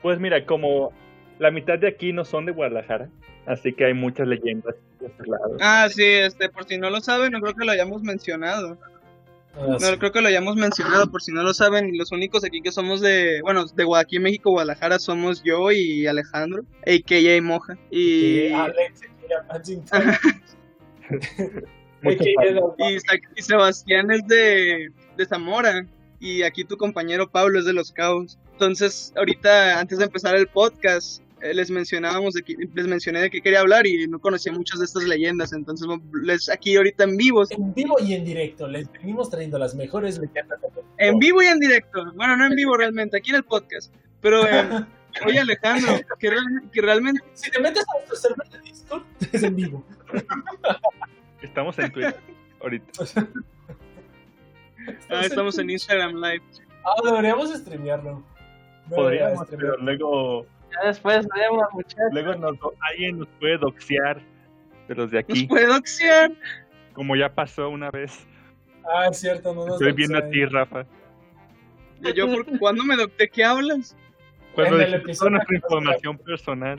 Pues 0.00 0.18
mira, 0.18 0.46
como 0.46 0.92
la 1.38 1.50
mitad 1.50 1.78
de 1.78 1.88
aquí 1.88 2.14
no 2.14 2.24
son 2.24 2.46
de 2.46 2.52
Guadalajara, 2.52 3.10
así 3.44 3.74
que 3.74 3.84
hay 3.84 3.94
muchas 3.94 4.26
leyendas 4.26 4.74
de 5.00 5.06
este 5.06 5.26
lado. 5.26 5.56
Ah, 5.60 5.86
sí, 5.90 6.04
este, 6.04 6.48
por 6.48 6.64
si 6.64 6.78
no 6.78 6.88
lo 6.88 7.02
saben, 7.02 7.32
no 7.32 7.40
creo 7.42 7.54
que 7.54 7.66
lo 7.66 7.72
hayamos 7.72 8.02
mencionado. 8.02 8.78
Ah, 9.54 9.66
No 9.68 9.78
sí. 9.80 9.96
creo 9.98 10.12
que 10.12 10.20
lo 10.20 10.28
hayamos 10.28 10.56
mencionado, 10.56 11.10
por 11.10 11.22
si 11.22 11.32
no 11.32 11.42
lo 11.42 11.52
saben, 11.54 11.96
los 11.98 12.12
únicos 12.12 12.44
aquí 12.44 12.60
que 12.62 12.72
somos 12.72 13.00
de, 13.00 13.40
bueno, 13.42 13.64
de 13.66 13.84
aquí 13.96 14.16
en 14.16 14.22
México, 14.22 14.50
Guadalajara, 14.50 14.98
somos 14.98 15.42
yo 15.42 15.70
y 15.72 16.06
Alejandro, 16.06 16.62
a.k.a. 16.86 17.42
Moja. 17.42 17.76
Y, 17.90 18.48
Que 18.48 18.54
Alex 18.54 19.00
y, 22.02 22.96
y 23.36 23.42
Sebastián 23.42 24.10
es 24.10 24.26
de, 24.26 24.88
de 25.16 25.26
Zamora, 25.26 25.86
y 26.18 26.42
aquí 26.42 26.64
tu 26.64 26.76
compañero 26.76 27.30
Pablo 27.30 27.58
es 27.58 27.64
de 27.64 27.72
Los 27.72 27.92
Cabos. 27.92 28.38
Entonces, 28.52 29.12
ahorita, 29.16 29.80
antes 29.80 29.98
de 29.98 30.04
empezar 30.04 30.36
el 30.36 30.46
podcast, 30.46 31.22
les 31.40 31.70
mencionábamos 31.70 32.34
de 32.34 32.42
que, 32.42 32.54
les 32.74 32.86
mencioné 32.86 33.20
de 33.22 33.30
que 33.30 33.40
quería 33.40 33.60
hablar 33.60 33.86
y 33.86 34.06
no 34.06 34.18
conocía 34.18 34.52
muchas 34.52 34.78
de 34.80 34.84
estas 34.86 35.04
leyendas, 35.04 35.52
entonces 35.52 35.86
les 36.22 36.48
aquí 36.48 36.76
ahorita 36.76 37.04
en 37.04 37.16
vivo, 37.16 37.44
En 37.50 37.72
vivo 37.74 37.96
y 38.00 38.14
en 38.14 38.24
directo 38.24 38.68
les 38.68 38.90
venimos 38.92 39.30
trayendo 39.30 39.58
las 39.58 39.74
mejores 39.74 40.18
leyendas. 40.18 40.58
en 40.98 41.18
vivo 41.18 41.42
y 41.42 41.46
en 41.46 41.58
directo, 41.58 42.12
bueno, 42.14 42.36
no 42.36 42.46
en 42.46 42.54
vivo 42.54 42.76
realmente, 42.76 43.16
aquí 43.16 43.30
en 43.30 43.36
el 43.36 43.44
podcast, 43.44 43.92
pero 44.20 44.46
eh, 44.46 44.68
oye 45.26 45.38
Alejandro, 45.40 45.94
que, 46.18 46.30
real- 46.30 46.70
que 46.72 46.80
realmente, 46.82 47.22
Si 47.34 47.50
te 47.50 47.58
metes 47.60 47.84
a 47.88 47.92
nuestro 47.98 48.16
server 48.16 48.48
de 48.48 48.60
Discord, 48.60 49.02
es 49.32 49.42
en 49.42 49.56
vivo. 49.56 49.84
Estamos 51.42 51.78
en 51.78 51.90
Twitter 51.90 52.16
ahorita. 52.60 53.04
ah, 55.08 55.22
estamos 55.24 55.58
en 55.58 55.70
Instagram 55.70 56.14
Live, 56.16 56.42
Ah, 56.84 56.94
deberíamos 57.04 57.50
streamearlo. 57.54 58.22
Podríamos, 58.88 59.46
pero 59.50 59.76
luego, 59.78 60.46
Ya 60.72 60.86
después 60.88 61.26
vemos, 61.34 61.64
muchachos. 61.72 62.04
luego 62.12 62.34
nos, 62.36 62.56
alguien 62.90 63.18
nos 63.18 63.28
puede 63.38 63.58
doxear 63.58 64.20
de 64.88 64.94
los 64.94 65.10
de 65.10 65.18
nos 65.18 65.24
aquí, 65.24 65.46
puede 65.46 65.66
doxear, 65.66 66.32
como 66.92 67.16
ya 67.16 67.32
pasó 67.34 67.68
una 67.68 67.90
vez. 67.90 68.26
Ah, 68.84 69.06
es 69.10 69.18
cierto, 69.18 69.54
no 69.54 69.66
nos 69.66 69.74
Estoy 69.74 69.92
viendo 69.92 70.18
a 70.18 70.28
ti, 70.30 70.44
Rafa. 70.46 70.86
y 72.02 72.12
yo, 72.14 72.26
¿por, 72.28 72.58
¿cuándo 72.58 72.84
me 72.84 72.96
doc- 72.96 73.16
¿de 73.16 73.28
qué 73.28 73.44
hablas? 73.44 73.96
Cuando 74.54 74.76
En 74.76 74.82
el 74.82 74.86
dijiste 74.88 75.10
episodio 75.10 75.30
nos 75.38 75.52
información 75.52 76.18
personal. 76.18 76.78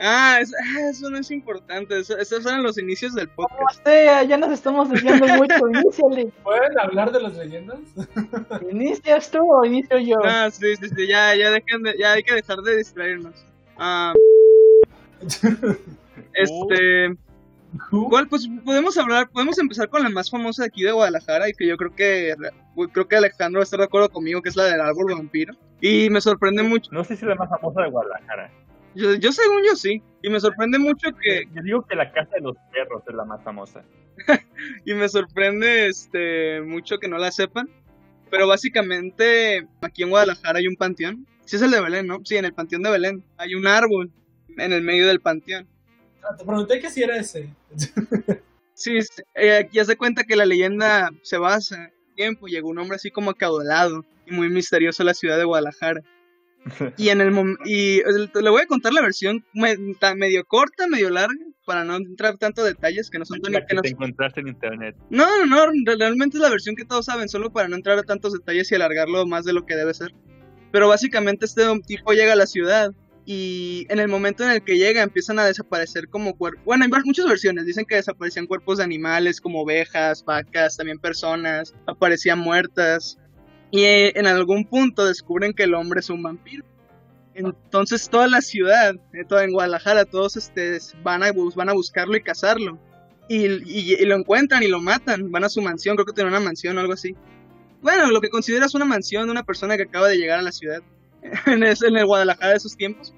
Ah, 0.00 0.38
es- 0.40 0.52
ah, 0.52 0.88
eso 0.90 1.08
no 1.08 1.18
es 1.18 1.30
importante. 1.30 1.98
Eso- 2.00 2.18
esos 2.18 2.44
eran 2.44 2.62
los 2.62 2.78
inicios 2.78 3.14
del 3.14 3.28
Como 3.30 3.48
podcast. 3.48 3.84
sea, 3.84 4.22
ya 4.24 4.36
nos 4.36 4.50
estamos 4.52 4.90
desviando 4.90 5.26
mucho. 5.28 5.54
Iníciale. 5.72 6.32
¿Pueden 6.42 6.78
hablar 6.78 7.12
de 7.12 7.20
las 7.22 7.34
leyendas? 7.36 7.78
¿Inicias 8.70 9.30
tú 9.30 9.38
o 9.40 9.64
inicio 9.64 9.98
yo? 9.98 10.16
Ah, 10.24 10.50
sí, 10.50 10.74
sí, 10.76 10.88
sí, 10.88 11.06
ya, 11.06 11.34
ya, 11.36 11.50
dejen 11.50 11.82
de- 11.82 11.96
ya 11.98 12.12
hay 12.12 12.22
que 12.22 12.34
dejar 12.34 12.58
de 12.62 12.76
distraernos. 12.76 13.46
Ah, 13.78 14.12
este, 16.34 17.16
¿cuál? 18.08 18.28
Pues 18.28 18.48
podemos 18.64 18.96
hablar, 18.98 19.28
podemos 19.30 19.58
empezar 19.58 19.88
con 19.88 20.02
la 20.02 20.08
más 20.10 20.30
famosa 20.30 20.62
de 20.62 20.68
aquí 20.68 20.82
de 20.82 20.92
Guadalajara 20.92 21.48
y 21.48 21.52
que 21.54 21.66
yo 21.66 21.76
creo 21.76 21.94
que, 21.94 22.34
creo 22.92 23.08
que 23.08 23.16
Alejandro 23.16 23.58
va 23.60 23.62
a 23.62 23.64
estar 23.64 23.78
de 23.78 23.86
acuerdo 23.86 24.08
conmigo, 24.10 24.42
que 24.42 24.48
es 24.48 24.56
la 24.56 24.64
del 24.64 24.80
árbol 24.80 25.14
vampiro. 25.14 25.54
Y 25.80 26.08
me 26.10 26.20
sorprende 26.20 26.62
mucho, 26.62 26.90
No 26.92 27.04
sé 27.04 27.16
si 27.16 27.24
es 27.24 27.28
la 27.28 27.34
más 27.34 27.48
famosa 27.48 27.82
de 27.82 27.90
Guadalajara. 27.90 28.50
Yo, 28.94 29.14
yo 29.14 29.32
según 29.32 29.62
yo 29.66 29.76
sí, 29.76 30.02
y 30.22 30.30
me 30.30 30.40
sorprende 30.40 30.78
mucho 30.78 31.10
que, 31.20 31.44
Yo 31.54 31.62
digo 31.62 31.82
que 31.82 31.96
la 31.96 32.10
Casa 32.12 32.36
de 32.36 32.40
los 32.40 32.56
Perros 32.72 33.02
es 33.06 33.14
la 33.14 33.24
más 33.24 33.42
famosa. 33.42 33.84
y 34.84 34.94
me 34.94 35.08
sorprende 35.08 35.88
este 35.88 36.60
mucho 36.62 36.98
que 36.98 37.08
no 37.08 37.18
la 37.18 37.30
sepan. 37.30 37.68
Pero 38.30 38.48
básicamente 38.48 39.68
aquí 39.80 40.02
en 40.02 40.10
Guadalajara 40.10 40.58
hay 40.58 40.66
un 40.66 40.76
panteón. 40.76 41.26
Sí 41.44 41.56
es 41.56 41.62
el 41.62 41.70
de 41.70 41.80
Belén, 41.80 42.06
¿no? 42.06 42.20
Sí, 42.24 42.36
en 42.36 42.46
el 42.46 42.54
panteón 42.54 42.82
de 42.82 42.90
Belén 42.90 43.24
hay 43.36 43.54
un 43.54 43.66
árbol 43.66 44.10
en 44.56 44.72
el 44.72 44.82
medio 44.82 45.06
del 45.06 45.20
panteón. 45.20 45.68
Ah, 46.22 46.34
Te 46.36 46.44
pregunté 46.44 46.80
que 46.80 46.90
si 46.90 47.02
era 47.02 47.16
ese. 47.16 47.48
Sí, 48.76 49.00
sí, 49.02 49.22
eh, 49.36 49.68
ya 49.72 49.84
se 49.84 49.96
cuenta 49.96 50.24
que 50.24 50.34
la 50.34 50.44
leyenda 50.44 51.10
se 51.22 51.38
basa 51.38 51.76
en 51.76 51.82
el 51.82 52.14
tiempo. 52.16 52.48
Llegó 52.48 52.70
un 52.70 52.78
hombre 52.78 52.96
así 52.96 53.08
como 53.08 53.30
acaudalado 53.30 54.04
y 54.26 54.32
muy 54.32 54.48
misterioso 54.48 55.04
a 55.04 55.06
la 55.06 55.14
ciudad 55.14 55.38
de 55.38 55.44
Guadalajara. 55.44 56.02
Y 56.96 57.08
en 57.10 57.20
el 57.20 57.32
y 57.64 58.00
le 58.40 58.50
voy 58.50 58.62
a 58.62 58.66
contar 58.66 58.92
la 58.92 59.02
versión 59.02 59.44
me- 59.52 59.76
medio 60.16 60.44
corta, 60.44 60.86
medio 60.86 61.10
larga, 61.10 61.34
para 61.66 61.84
no 61.84 61.96
entrar 61.96 62.36
tanto 62.38 62.62
detalles 62.64 63.10
que 63.10 63.18
no 63.18 63.24
son 63.24 63.40
tan 63.40 63.52
La 63.52 63.60
que 63.60 63.66
que 63.68 63.74
no 63.76 63.82
te 63.82 63.88
encontraste 63.90 64.40
en 64.40 64.48
internet. 64.48 64.96
No, 65.10 65.26
no, 65.26 65.46
no, 65.46 65.66
re- 65.66 65.96
realmente 65.98 66.36
es 66.36 66.42
la 66.42 66.50
versión 66.50 66.76
que 66.76 66.84
todos 66.84 67.06
saben, 67.06 67.28
solo 67.28 67.52
para 67.52 67.68
no 67.68 67.76
entrar 67.76 67.98
a 67.98 68.02
tantos 68.02 68.32
detalles 68.32 68.70
y 68.70 68.74
alargarlo 68.74 69.26
más 69.26 69.44
de 69.44 69.52
lo 69.52 69.64
que 69.66 69.76
debe 69.76 69.94
ser. 69.94 70.12
Pero 70.72 70.88
básicamente 70.88 71.44
este 71.46 71.62
tipo 71.86 72.12
llega 72.12 72.32
a 72.32 72.36
la 72.36 72.46
ciudad 72.46 72.90
y 73.26 73.86
en 73.88 74.00
el 74.00 74.08
momento 74.08 74.44
en 74.44 74.50
el 74.50 74.62
que 74.62 74.76
llega 74.76 75.02
empiezan 75.02 75.38
a 75.38 75.44
desaparecer 75.46 76.08
como 76.08 76.36
cuerpos. 76.36 76.62
Bueno, 76.64 76.84
hay 76.84 76.90
muchas 77.04 77.26
versiones, 77.26 77.64
dicen 77.64 77.86
que 77.86 77.94
desaparecían 77.96 78.46
cuerpos 78.46 78.78
de 78.78 78.84
animales 78.84 79.40
como 79.40 79.62
ovejas, 79.62 80.24
vacas, 80.24 80.76
también 80.76 80.98
personas, 80.98 81.74
aparecían 81.86 82.38
muertas. 82.38 83.18
Y 83.74 83.82
eh, 83.82 84.12
en 84.14 84.28
algún 84.28 84.66
punto 84.66 85.04
descubren 85.04 85.52
que 85.52 85.64
el 85.64 85.74
hombre 85.74 85.98
es 85.98 86.08
un 86.08 86.22
vampiro. 86.22 86.64
Entonces 87.34 88.08
toda 88.08 88.28
la 88.28 88.40
ciudad, 88.40 88.94
eh, 89.12 89.24
toda 89.28 89.42
en 89.42 89.50
Guadalajara, 89.50 90.04
todos 90.04 90.36
este, 90.36 90.78
van, 91.02 91.24
a, 91.24 91.32
van 91.56 91.68
a 91.68 91.72
buscarlo 91.72 92.16
y 92.16 92.22
cazarlo 92.22 92.78
y, 93.28 93.46
y- 93.46 93.94
y 93.94 94.04
lo 94.04 94.14
encuentran 94.14 94.62
y 94.62 94.68
lo 94.68 94.78
matan. 94.78 95.32
Van 95.32 95.42
a 95.42 95.48
su 95.48 95.60
mansión, 95.60 95.96
creo 95.96 96.06
que 96.06 96.12
tiene 96.12 96.30
una 96.30 96.38
mansión 96.38 96.78
o 96.78 96.80
algo 96.82 96.92
así. 96.92 97.16
Bueno, 97.82 98.12
lo 98.12 98.20
que 98.20 98.28
consideras 98.30 98.76
una 98.76 98.84
mansión 98.84 99.24
de 99.24 99.32
una 99.32 99.42
persona 99.42 99.76
que 99.76 99.82
acaba 99.82 100.06
de 100.06 100.18
llegar 100.18 100.38
a 100.38 100.42
la 100.42 100.52
ciudad. 100.52 100.80
en, 101.46 101.64
el 101.64 102.06
Guadalajara 102.06 102.50
de 102.50 102.56
esos 102.58 102.76
tiempos. 102.76 103.12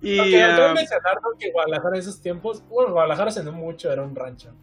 Y 0.00 0.20
ah, 0.20 0.72
mencionar 0.72 1.18
Guadalajara 1.52 1.96
en 1.96 2.00
esos 2.00 2.20
tiempos, 2.20 2.62
bueno, 2.68 2.92
Guadalajara 2.92 3.42
no 3.42 3.50
mucho 3.50 3.90
era 3.90 4.02
un 4.04 4.14
rancho. 4.14 4.54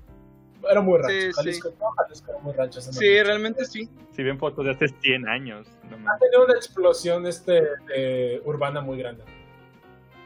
Era 0.69 0.81
muy 0.81 0.99
rancho. 0.99 1.13
Sí, 1.19 1.31
Jalisco, 1.33 1.73
no, 1.79 1.91
Jalisco 1.97 2.31
era 2.31 2.39
muy 2.39 2.53
rancho. 2.53 2.79
hace 2.79 2.93
sí, 2.93 3.23
realmente 3.23 3.65
sí. 3.65 3.89
Si 4.15 4.23
ven 4.23 4.37
fotos 4.39 4.65
de 4.65 4.71
hace 4.71 4.87
100 4.89 5.27
años. 5.27 5.67
no 5.89 5.95
Ha 6.11 6.17
tenido 6.19 6.45
una 6.45 6.53
explosión 6.53 7.25
este, 7.27 7.63
eh, 7.95 8.41
urbana 8.45 8.81
muy 8.81 8.97
grande. 8.97 9.23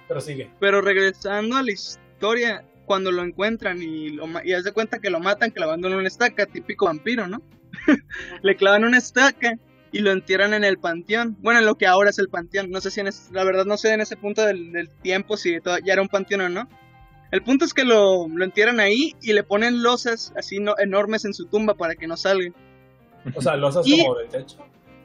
Pero 0.08 0.22
sigue. 0.22 0.50
Pero 0.60 0.82
regresando 0.82 1.56
a 1.58 1.64
la 1.64 1.72
historia, 1.72 2.64
cuando 2.86 3.12
lo 3.12 3.24
encuentran 3.24 3.82
y, 3.82 4.10
lo, 4.10 4.28
ma- 4.28 4.46
y 4.46 4.54
haz 4.54 4.64
de 4.64 4.72
cuenta 4.72 5.00
que 5.00 5.10
lo 5.10 5.20
matan, 5.20 5.52
que 5.52 5.60
lo 5.60 5.66
abandonan 5.66 5.94
en 5.94 6.00
una 6.02 6.08
estaca, 6.08 6.46
típico 6.46 6.86
vampiro, 6.86 7.28
¿no? 7.28 7.42
Le 8.42 8.56
clavan 8.56 8.84
una 8.86 8.98
estaca 8.98 9.58
y 9.92 10.00
lo 10.00 10.12
entierran 10.12 10.54
en 10.54 10.64
el 10.64 10.78
panteón. 10.78 11.36
Bueno, 11.40 11.60
en 11.62 11.66
lo 11.66 11.76
que 11.76 11.88
ahora 11.88 12.10
es 12.10 12.20
el 12.20 12.30
panteón. 12.30 12.70
No 12.70 12.82
sé 12.82 12.92
si 12.92 13.00
en 13.00 13.08
es- 13.08 13.30
la 13.32 13.44
verdad 13.44 13.66
no 13.66 13.78
sé 13.78 13.94
en 13.94 14.02
ese 14.02 14.18
punto 14.18 14.44
del, 14.46 14.72
del 14.72 14.90
tiempo 14.90 15.38
si 15.38 15.58
ya 15.84 15.94
era 15.94 16.02
un 16.02 16.10
panteón 16.10 16.42
o 16.42 16.50
no. 16.50 16.70
El 17.32 17.42
punto 17.44 17.66
es 17.66 17.74
que 17.74 17.84
lo, 17.84 18.28
lo 18.28 18.44
entierran 18.46 18.80
ahí 18.80 19.14
y 19.22 19.34
le 19.34 19.44
ponen 19.44 19.82
losas 19.84 20.32
así 20.38 20.60
no, 20.60 20.76
enormes 20.78 21.26
en 21.26 21.34
su 21.34 21.46
tumba 21.48 21.74
para 21.74 21.96
que 21.96 22.08
no 22.08 22.16
salga. 22.18 22.52
O 23.36 23.42
sea, 23.42 23.56
losas 23.56 23.86
Y- 23.88 24.02
como 24.04 24.16
de 24.20 24.26
techo. 24.28 24.58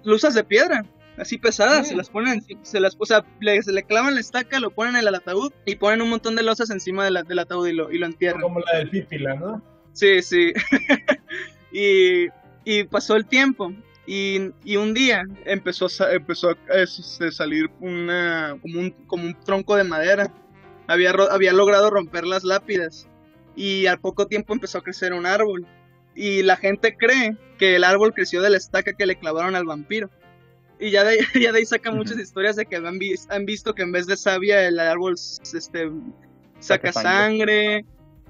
Losas 0.02 0.34
de 0.34 0.44
piedra, 0.44 0.84
así 1.18 1.36
pesadas, 1.36 1.88
se 1.88 1.94
las 1.96 2.08
ponen, 2.08 2.42
se 2.62 2.80
las, 2.80 2.96
o 2.98 3.04
sea, 3.04 3.24
le, 3.40 3.62
se 3.62 3.72
le 3.72 3.82
clavan 3.82 4.14
la 4.14 4.20
estaca, 4.20 4.58
lo 4.60 4.70
ponen 4.70 4.96
en 4.96 5.06
el 5.06 5.14
ataúd 5.14 5.52
y 5.66 5.74
ponen 5.76 6.00
un 6.02 6.08
montón 6.10 6.36
de 6.36 6.42
losas 6.42 6.70
encima 6.70 7.04
de 7.04 7.10
la- 7.10 7.22
del 7.22 7.38
ataúd 7.38 7.66
y 7.68 7.72
lo, 7.74 7.90
y 7.92 7.98
lo 7.98 8.06
entierran. 8.06 8.40
Como 8.40 8.60
la 8.60 8.78
del 8.78 8.88
Pípila, 8.90 9.34
¿no? 9.34 9.62
Sí, 9.92 10.22
sí. 10.22 10.52
y, 11.72 12.28
y 12.64 12.84
pasó 12.84 13.16
el 13.16 13.26
tiempo. 13.26 13.72
Y, 14.06 14.50
y 14.64 14.76
un 14.76 14.92
día 14.94 15.24
empezó 15.44 15.86
a, 15.86 16.12
empezó 16.12 16.50
a 16.50 16.56
este, 16.74 17.30
salir 17.30 17.70
una, 17.80 18.56
como, 18.60 18.80
un, 18.80 18.90
como 19.06 19.24
un 19.24 19.34
tronco 19.44 19.76
de 19.76 19.84
madera. 19.84 20.32
Había, 20.90 21.10
había 21.30 21.52
logrado 21.52 21.88
romper 21.90 22.24
las 22.26 22.44
lápidas. 22.44 23.06
Y 23.56 23.86
al 23.86 24.00
poco 24.00 24.26
tiempo 24.26 24.52
empezó 24.52 24.78
a 24.78 24.82
crecer 24.82 25.12
un 25.12 25.26
árbol. 25.26 25.66
Y 26.14 26.42
la 26.42 26.56
gente 26.56 26.96
cree 26.96 27.36
que 27.58 27.76
el 27.76 27.84
árbol 27.84 28.12
creció 28.14 28.42
de 28.42 28.50
la 28.50 28.56
estaca 28.56 28.92
que 28.94 29.06
le 29.06 29.16
clavaron 29.18 29.54
al 29.54 29.64
vampiro. 29.64 30.10
Y 30.78 30.90
ya 30.90 31.04
de, 31.04 31.18
ya 31.40 31.52
de 31.52 31.58
ahí 31.58 31.64
sacan 31.66 31.96
muchas 31.96 32.18
historias 32.18 32.56
de 32.56 32.66
que 32.66 32.76
han, 32.76 32.98
vis- 32.98 33.26
han 33.30 33.44
visto 33.46 33.74
que 33.74 33.82
en 33.82 33.92
vez 33.92 34.06
de 34.06 34.16
savia 34.16 34.66
el 34.66 34.78
árbol 34.80 35.14
este, 35.14 35.90
saca 36.58 36.90
Saca 36.90 36.92
sangre. 36.92 37.82
sangre. 37.82 37.84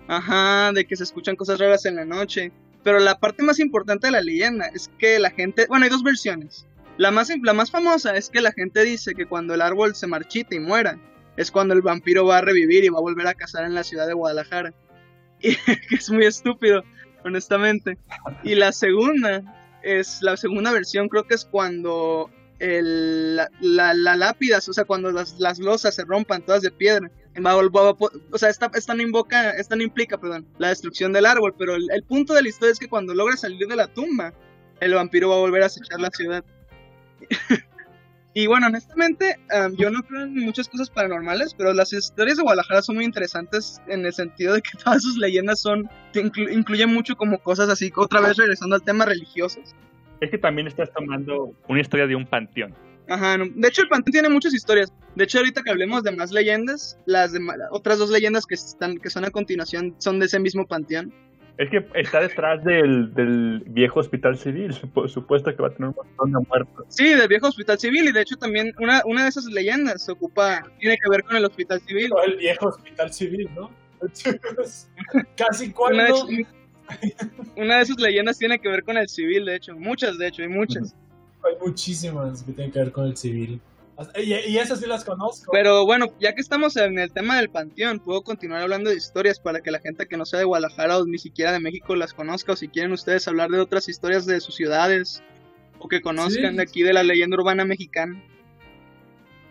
Ajá, 0.09 0.73
de 0.73 0.85
que 0.85 0.97
se 0.97 1.05
escuchan 1.05 1.37
cosas 1.37 1.59
raras 1.61 1.87
en 1.87 1.97
la 1.97 2.05
noche. 2.05 2.53
Pero 2.83 2.99
la 2.99 3.19
parte 3.19 3.43
más 3.43 3.59
importante 3.61 4.07
de 4.09 4.11
la 4.13 4.21
leyenda 4.23 4.67
es 4.75 4.91
que 4.99 5.19
la 5.19 5.31
gente, 5.31 5.67
bueno, 5.69 5.85
hay 5.85 5.91
dos 5.91 6.03
versiones. 6.03 6.67
La 6.97 7.11
más, 7.11 7.31
la 7.43 7.53
más 7.53 7.71
famosa 7.71 8.17
es 8.17 8.29
que 8.31 8.41
la 8.41 8.53
gente 8.53 8.83
dice 8.85 9.15
que 9.15 9.27
cuando 9.27 9.55
el 9.55 9.63
árbol 9.63 9.95
se 9.95 10.07
marchita 10.07 10.55
y 10.55 10.61
muera, 10.61 10.99
es 11.41 11.51
cuando 11.51 11.73
el 11.73 11.81
vampiro 11.81 12.27
va 12.27 12.37
a 12.37 12.41
revivir 12.43 12.85
y 12.85 12.91
va 12.91 12.99
a 12.99 13.01
volver 13.01 13.27
a 13.27 13.33
cazar 13.33 13.65
en 13.65 13.75
la 13.75 13.83
ciudad 13.83 14.07
de 14.07 14.13
Guadalajara. 14.13 14.75
Y 15.43 15.57
que 15.57 15.95
es 15.95 16.11
muy 16.11 16.27
estúpido, 16.27 16.85
honestamente. 17.25 17.97
Y 18.43 18.57
la 18.57 18.73
segunda 18.73 19.43
es, 19.83 20.21
la 20.21 20.37
segunda 20.37 20.71
versión 20.71 21.09
creo 21.09 21.27
que 21.27 21.35
es 21.35 21.47
cuando 21.47 22.29
el, 22.59 23.37
la, 23.37 23.49
la, 23.59 23.95
la 23.95 24.17
lápidas, 24.17 24.69
o 24.69 24.75
sea, 24.75 24.85
cuando 24.85 25.11
las, 25.11 25.41
las 25.41 25.59
losas 25.59 25.95
se 25.95 26.05
rompan 26.05 26.43
todas 26.43 26.61
de 26.61 26.71
piedra. 26.71 27.11
o 27.43 28.39
sea, 28.39 28.51
esta, 28.51 28.71
esta 28.75 28.93
no 28.93 29.01
invoca, 29.01 29.53
esta 29.53 29.77
no 29.77 29.83
implica, 29.83 30.19
perdón, 30.19 30.47
la 30.59 30.69
destrucción 30.69 31.11
del 31.15 31.25
árbol, 31.25 31.55
pero 31.57 31.75
el, 31.75 31.91
el 31.91 32.03
punto 32.03 32.35
de 32.35 32.43
la 32.43 32.51
historia 32.51 32.73
es 32.73 32.79
que 32.79 32.89
cuando 32.91 33.15
logra 33.15 33.39
salir 33.39 33.67
de 33.67 33.77
la 33.77 33.87
tumba, 33.87 34.35
el 34.81 34.93
vampiro 34.93 35.31
va 35.31 35.37
a 35.37 35.41
volver 35.41 35.63
a 35.63 35.67
acechar 35.67 36.01
la 36.01 36.11
ciudad. 36.11 36.45
y 38.35 38.47
bueno, 38.47 38.69
honestamente, 38.69 39.39
um, 39.53 39.75
yo 39.77 39.91
no 39.91 40.03
creo 40.03 40.23
en 40.23 40.35
muchas 40.37 40.69
cosas 40.69 40.89
paranormales, 40.91 41.55
pero 41.55 41.73
las 41.73 41.93
historias 41.93 42.37
de 42.37 42.43
Guadalajara 42.45 42.81
son 42.83 42.97
muy 42.97 43.05
interesantes 43.05 43.81
en 43.89 44.07
el 44.07 44.13
sentido 44.13 44.55
de 44.55 44.63
que 44.63 44.71
todas 44.85 45.03
sus 45.03 45.17
leyendas 45.19 45.61
son, 45.61 45.89
inclu- 46.15 46.53
incluyen 46.53 46.93
mucho 46.93 47.17
como 47.17 47.39
cosas 47.39 47.69
así, 47.69 47.91
otra 47.97 48.21
vez 48.21 48.37
regresando 48.37 48.77
al 48.77 48.83
tema 48.83 49.05
religiosos. 49.05 49.75
Es 50.21 50.31
que 50.31 50.39
también 50.39 50.67
estás 50.67 50.93
tomando 50.93 51.55
una 51.69 51.81
historia 51.81 52.07
de 52.07 52.15
un 52.15 52.27
panteón. 52.27 52.75
Ajá, 53.09 53.37
no. 53.39 53.47
de 53.53 53.67
hecho 53.69 53.83
el 53.83 53.89
panteón 53.89 54.13
tiene 54.13 54.29
muchas 54.29 54.55
historias. 54.55 54.93
De 55.17 55.25
hecho 55.25 55.39
ahorita 55.39 55.63
que 55.65 55.71
hablemos 55.71 56.05
de 56.05 56.13
más 56.13 56.31
leyendas, 56.31 56.97
las 57.07 57.33
de, 57.33 57.41
otras 57.73 57.99
dos 57.99 58.11
leyendas 58.11 58.47
que 58.47 58.55
están 58.55 58.99
que 58.99 59.11
son 59.11 59.25
a 59.25 59.31
continuación 59.31 59.97
son 59.99 60.21
de 60.21 60.27
ese 60.27 60.39
mismo 60.39 60.67
panteón. 60.67 61.13
Es 61.61 61.69
que 61.69 61.85
está 61.95 62.21
detrás 62.21 62.65
del, 62.65 63.13
del 63.13 63.63
viejo 63.67 64.01
hospital 64.01 64.39
civil. 64.39 64.75
Por 64.95 65.11
supuesto 65.11 65.55
que 65.55 65.61
va 65.61 65.69
a 65.69 65.71
tener 65.71 65.91
un 65.91 65.95
montón 65.95 66.33
de 66.33 66.49
muertos. 66.49 66.87
Sí, 66.89 67.11
del 67.11 67.29
viejo 67.29 67.49
hospital 67.49 67.79
civil 67.79 68.09
y 68.09 68.13
de 68.13 68.23
hecho 68.23 68.37
también 68.37 68.73
una, 68.79 69.03
una 69.05 69.25
de 69.25 69.29
esas 69.29 69.45
leyendas 69.45 70.03
se 70.03 70.13
ocupa 70.13 70.63
tiene 70.79 70.97
que 70.97 71.11
ver 71.11 71.23
con 71.23 71.37
el 71.37 71.45
hospital 71.45 71.79
civil. 71.83 72.11
O 72.15 72.23
el 72.23 72.39
viejo 72.39 72.69
hospital 72.69 73.13
civil, 73.13 73.51
¿no? 73.55 73.71
Casi 75.37 75.65
Una 75.67 75.75
cuando. 75.75 76.27
de, 76.29 76.47
una 77.57 77.77
de 77.77 77.83
esas 77.83 78.01
leyendas 78.01 78.39
tiene 78.39 78.59
que 78.59 78.69
ver 78.71 78.83
con 78.83 78.97
el 78.97 79.11
civil, 79.11 79.45
de 79.45 79.57
hecho, 79.57 79.77
muchas 79.77 80.17
de 80.17 80.29
hecho, 80.29 80.41
hay 80.41 80.49
muchas. 80.49 80.97
Hay 81.45 81.57
muchísimas 81.61 82.43
que 82.43 82.53
tienen 82.53 82.73
que 82.73 82.79
ver 82.79 82.93
con 82.93 83.05
el 83.05 83.19
civil. 83.19 83.61
Y, 84.17 84.33
y 84.53 84.59
esas 84.59 84.81
sí 84.81 84.87
las 84.87 85.05
conozco. 85.05 85.53
Pero 85.53 85.85
bueno, 85.85 86.07
ya 86.21 86.35
que 86.35 86.41
estamos 86.41 86.77
en 86.77 86.99
el 86.99 87.13
tema 87.13 87.37
del 87.39 87.51
panteón, 87.51 87.99
puedo 88.01 88.23
continuar 88.23 88.63
hablando 88.63 88.91
de 88.91 88.97
historias 88.97 89.39
para 89.41 89.61
que 89.61 89.71
la 89.71 89.79
gente 89.81 90.07
que 90.07 90.17
no 90.17 90.25
sea 90.25 90.39
de 90.39 90.45
Guadalajara 90.47 90.99
o 90.99 91.05
ni 91.07 91.19
siquiera 91.19 91.53
de 91.53 91.61
México 91.61 91.95
las 91.97 92.15
conozca, 92.15 92.53
o 92.53 92.57
si 92.57 92.69
quieren 92.69 92.93
ustedes 92.93 93.29
hablar 93.29 93.51
de 93.51 93.61
otras 93.61 93.89
historias 93.89 94.27
de 94.27 94.41
sus 94.41 94.55
ciudades, 94.55 95.23
o 95.79 95.89
que 95.89 96.01
conozcan 96.01 96.51
Sí. 96.53 96.57
de 96.57 96.63
aquí 96.63 96.83
de 96.83 96.93
la 96.93 97.03
leyenda 97.03 97.37
urbana 97.37 97.65
mexicana. 97.65 98.23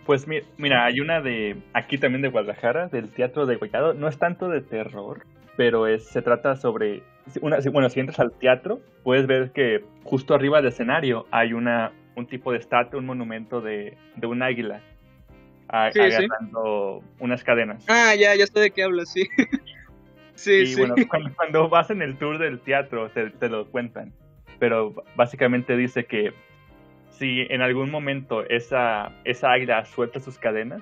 Pues 0.06 0.28
mi- 0.28 0.41
mira, 0.58 0.86
hay 0.86 1.00
una 1.02 1.22
de 1.22 1.58
aquí 1.74 1.97
también 1.97 2.22
de 2.24 2.30
Guadalajara, 2.30 2.88
del 2.88 3.10
Teatro 3.10 3.45
de 3.45 3.58
Gollado. 3.58 3.93
No 3.93 4.08
es 4.08 4.18
tanto 4.18 4.47
de 4.50 4.62
terror, 4.62 5.26
pero 5.56 5.86
es, 5.88 6.06
se 6.08 6.22
trata 6.22 6.56
sobre... 6.56 7.04
Una, 7.41 7.58
bueno, 7.72 7.89
si 7.91 8.00
entras 8.00 8.20
al 8.20 8.32
teatro, 8.32 8.80
puedes 9.04 9.28
ver 9.28 9.52
que 9.52 9.84
justo 10.04 10.34
arriba 10.34 10.58
del 10.58 10.70
escenario 10.72 11.28
hay 11.30 11.54
una, 11.54 11.91
un 12.20 12.28
tipo 12.28 12.51
de 12.51 12.59
estatua, 12.59 12.99
un 12.99 13.05
monumento 13.05 13.61
de, 13.61 13.97
de 14.15 14.28
un 14.28 14.41
águila 14.43 14.82
a- 15.70 15.91
Sí, 15.91 15.99
sí. 15.99 16.15
agarrando 16.24 17.03
unas 17.20 17.43
cadenas. 17.43 17.84
Ah, 17.88 18.13
ya, 18.15 18.36
ya 18.36 18.45
sé 18.47 18.59
de 18.59 18.72
qué 18.72 18.84
hablas, 18.84 19.09
sí. 19.11 19.28
sí, 20.36 20.61
y 20.61 20.65
sí. 20.67 20.80
bueno, 20.80 20.95
cuando, 21.09 21.36
cuando 21.36 21.70
vas 21.70 21.89
en 21.89 22.01
el 22.01 22.17
tour 22.17 22.38
del 22.38 22.59
teatro 22.59 23.09
te, 23.09 23.30
te 23.32 23.49
lo 23.49 23.65
cuentan. 23.67 24.13
Pero 24.59 24.93
básicamente 25.15 25.78
dice 25.78 26.05
que 26.05 26.34
si 27.11 27.41
en 27.49 27.61
algún 27.61 27.89
momento 27.91 28.43
esa, 28.45 29.11
esa 29.24 29.51
águila 29.53 29.86
suelta 29.86 30.20
sus 30.20 30.38
cadenas, 30.38 30.82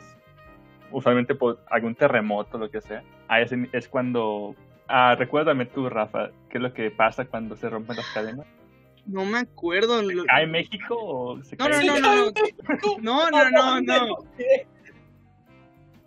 usualmente 0.92 1.36
por 1.36 1.60
algún 1.70 1.96
terremoto, 1.96 2.58
lo 2.58 2.70
que 2.72 2.82
sea, 2.82 3.04
ahí 3.28 3.44
es, 3.44 3.52
es 3.74 3.88
cuando... 3.88 4.56
Ah, 4.88 5.16
recuérdame 5.20 5.66
tú, 5.66 5.90
Rafa, 5.90 6.30
¿qué 6.50 6.58
es 6.60 6.62
lo 6.62 6.74
que 6.74 6.90
pasa 6.92 7.26
cuando 7.26 7.56
se 7.58 7.70
rompen 7.70 7.98
las 7.98 8.10
cadenas? 8.10 8.48
No 9.08 9.26
me 9.26 9.40
acuerdo. 9.40 10.02
lo- 10.02 10.26
¿Cae 10.26 10.46
México 10.48 10.96
o 11.00 11.44
se 11.44 11.56
No, 11.56 11.66
cae? 11.70 11.86
no, 11.86 12.00
no, 12.00 12.02
no, 12.02 12.32
no. 13.02 13.32
No, 13.32 13.50
no, 13.52 13.82
no, 13.82 13.82
no. 14.08 14.18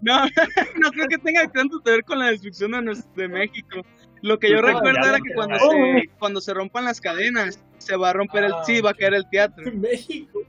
No, 0.77 0.91
creo 0.93 1.09
que 1.09 1.19
tenga 1.19 1.47
tanto 1.49 1.79
que 1.81 1.91
ver 1.91 2.05
con 2.05 2.19
la 2.19 2.31
destrucción 2.31 2.71
de, 2.73 3.29
México. 3.29 3.83
Lo 4.23 4.39
que 4.39 4.51
yo 4.51 4.61
Pues, 4.61 4.75
recuerdo 4.75 5.07
era 5.07 5.19
que 5.19 5.35
cuando 5.35 5.59
se, 5.59 6.11
cuando 6.19 6.41
se 6.41 6.55
rompan 6.55 6.85
las 6.87 7.01
cadenas, 7.01 7.63
se 7.79 7.97
va 7.97 8.11
a 8.11 8.13
romper 8.15 8.45
el, 8.45 8.53
Ah, 8.53 8.63
sí, 8.65 8.81
va 8.81 8.91
a 8.91 8.93
ok. 8.93 8.99
caer 8.99 9.15
el 9.15 9.29
teatro. 9.29 9.71
México. 9.75 10.41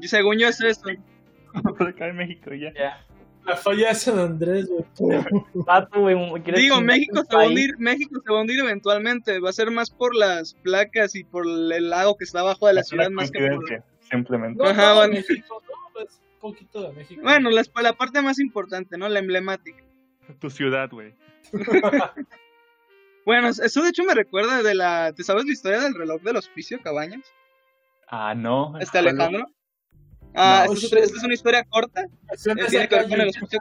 Y 0.00 0.08
según 0.08 0.38
yo 0.38 0.48
es 0.48 0.60
eso. 0.60 0.82
Se 1.78 1.94
cae 1.94 2.12
México. 2.12 2.52
Ya. 2.52 3.06
La 3.46 3.56
falla 3.56 3.88
de 3.88 3.94
San 3.94 4.18
Andrés, 4.18 4.68
güey. 4.68 4.84
Digo, 6.56 6.80
México 6.80 7.22
se 7.28 7.36
va 7.36 7.44
a 7.44 7.46
hundir, 7.46 7.78
México 7.78 8.20
se 8.24 8.32
va 8.32 8.38
a 8.38 8.40
hundir 8.42 8.58
eventualmente. 8.58 9.38
Va 9.40 9.50
a 9.50 9.52
ser 9.52 9.70
más 9.70 9.90
por 9.90 10.14
las 10.16 10.54
placas 10.54 11.14
y 11.14 11.24
por 11.24 11.46
el 11.46 11.90
lago 11.90 12.16
que 12.16 12.24
está 12.24 12.40
abajo 12.40 12.66
de 12.66 12.74
la 12.74 12.80
Es 12.80 12.92
una 12.92 13.04
ciudad 13.04 13.14
más 13.14 13.30
que 13.30 13.46
por... 13.46 13.84
simplemente. 14.10 14.62
No, 14.62 14.68
Ajá, 14.68 14.88
no, 14.88 14.94
bueno. 14.96 15.14
México, 15.14 15.62
no, 15.94 16.00
es 16.00 16.20
un 16.34 16.40
poquito 16.40 16.82
de 16.82 16.92
México. 16.92 17.22
Bueno, 17.22 17.50
la, 17.50 17.62
la 17.82 17.92
parte 17.92 18.20
más 18.20 18.40
importante, 18.40 18.98
¿no? 18.98 19.08
La 19.08 19.20
emblemática. 19.20 19.82
Tu 20.40 20.50
ciudad, 20.50 20.90
güey. 20.90 21.14
Bueno, 23.26 23.48
eso 23.48 23.82
de 23.82 23.88
hecho 23.88 24.04
me 24.04 24.14
recuerda 24.14 24.62
de 24.62 24.76
la... 24.76 25.12
¿Te 25.12 25.24
sabes 25.24 25.46
la 25.46 25.52
historia 25.52 25.80
del 25.80 25.96
reloj 25.96 26.22
del 26.22 26.36
hospicio 26.36 26.80
Cabañas? 26.80 27.34
Ah, 28.06 28.36
no. 28.36 28.78
¿Este. 28.78 28.98
Alejandro? 28.98 29.48
Ah, 30.36 30.64
No, 30.66 30.72
esta, 30.74 30.86
es 30.86 30.92
otra- 30.92 30.98
shit. 31.00 31.06
esta 31.06 31.18
es 31.18 31.24
una 31.24 31.34
historia 31.34 31.64
corta. 31.64 32.02
Eh, 32.02 32.66
tiene 32.68 32.88
que 32.88 32.94
ver 32.96 33.04
esa 33.04 33.08
con 33.08 33.20
el 33.20 33.28
hospicio. 33.28 33.60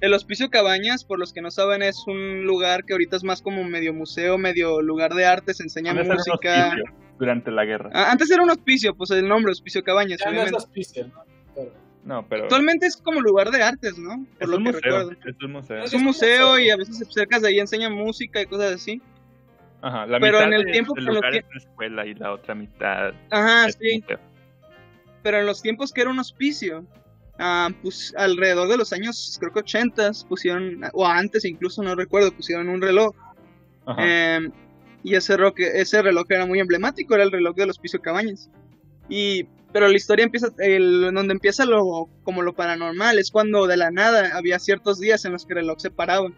El 0.00 0.14
hospicio 0.14 0.50
Cabañas, 0.50 1.04
por 1.04 1.20
los 1.20 1.32
que 1.32 1.40
no 1.42 1.50
saben, 1.52 1.80
es 1.82 2.04
un 2.08 2.42
lugar 2.44 2.84
que 2.84 2.92
ahorita 2.94 3.14
es 3.16 3.22
más 3.22 3.40
como 3.40 3.62
medio 3.62 3.94
museo, 3.94 4.36
medio 4.36 4.82
lugar 4.82 5.14
de 5.14 5.24
arte, 5.24 5.54
se 5.54 5.62
enseña 5.62 5.92
Antes 5.92 6.06
era 6.06 6.14
un 6.14 6.18
música. 6.18 6.66
hospicio 6.68 6.84
durante 7.20 7.50
la 7.52 7.64
guerra. 7.64 7.90
Ah, 7.94 8.10
antes 8.10 8.28
era 8.32 8.42
un 8.42 8.50
hospicio, 8.50 8.96
pues 8.96 9.10
el 9.12 9.28
nombre, 9.28 9.52
Hospicio 9.52 9.84
Cabañas, 9.84 10.18
Ya 10.24 10.32
no 10.32 10.42
es 10.42 10.52
hospicio, 10.52 11.06
¿no? 11.06 11.22
Pero- 11.54 11.72
No, 12.04 12.26
pero 12.28 12.42
Actualmente 12.44 12.86
es 12.86 12.96
como 12.96 13.20
lugar 13.20 13.52
de 13.52 13.62
artes, 13.62 13.96
¿no? 13.96 14.26
Por 14.40 14.42
es 14.42 14.48
lo 14.48 14.56
un 14.56 14.64
que 14.64 14.72
museo. 14.72 14.80
recuerdo. 14.98 15.12
Es 15.30 15.36
un 15.40 15.52
museo. 15.52 15.84
Es 15.84 15.92
un 15.94 16.02
museo 16.02 16.58
y 16.58 16.70
a 16.70 16.76
veces 16.76 17.00
cerca 17.08 17.38
de 17.38 17.46
ahí 17.46 17.60
enseñan 17.60 17.92
música 17.92 18.42
y 18.42 18.46
cosas 18.46 18.72
así. 18.72 19.00
Ajá, 19.82 20.06
la 20.06 20.18
pero 20.18 20.38
mitad 20.38 20.48
en 20.48 20.54
el 20.54 20.64
de- 20.64 20.72
tiempo 20.72 20.96
lugar 20.96 21.30
que- 21.30 21.38
es 21.38 21.44
una 21.48 21.58
escuela 21.60 22.06
y 22.06 22.14
la 22.14 22.32
otra 22.32 22.56
mitad 22.56 23.12
Ajá, 23.30 23.68
es 23.68 23.78
sí. 23.80 24.00
museo. 24.00 24.18
Pero 25.22 25.38
en 25.38 25.46
los 25.46 25.62
tiempos 25.62 25.92
que 25.92 26.02
era 26.02 26.10
un 26.10 26.18
hospicio, 26.18 26.84
ah, 27.38 27.70
pues 27.82 28.14
alrededor 28.16 28.68
de 28.68 28.76
los 28.76 28.92
años, 28.92 29.36
creo 29.40 29.52
que 29.52 29.60
80, 29.60 30.10
pusieron, 30.28 30.80
o 30.92 31.06
antes 31.06 31.44
incluso, 31.44 31.82
no 31.82 31.94
recuerdo, 31.94 32.32
pusieron 32.32 32.68
un 32.68 32.80
reloj. 32.80 33.14
Eh, 33.98 34.48
y 35.02 35.14
ese 35.14 35.36
reloj, 35.36 35.54
ese 35.56 36.02
reloj 36.02 36.26
era 36.28 36.46
muy 36.46 36.60
emblemático, 36.60 37.14
era 37.14 37.24
el 37.24 37.32
reloj 37.32 37.56
del 37.56 37.70
hospicio 37.70 38.00
Cabañas. 38.00 38.50
Y, 39.08 39.44
pero 39.72 39.88
la 39.88 39.96
historia 39.96 40.24
empieza, 40.24 40.48
el, 40.58 41.12
donde 41.12 41.32
empieza 41.32 41.64
lo, 41.64 42.08
como 42.22 42.42
lo 42.42 42.54
paranormal, 42.54 43.18
es 43.18 43.30
cuando 43.30 43.66
de 43.66 43.76
la 43.76 43.90
nada 43.90 44.36
había 44.36 44.58
ciertos 44.58 45.00
días 45.00 45.24
en 45.24 45.32
los 45.32 45.44
que 45.44 45.54
el 45.54 45.60
reloj 45.60 45.80
se 45.80 45.90
paraba. 45.90 46.30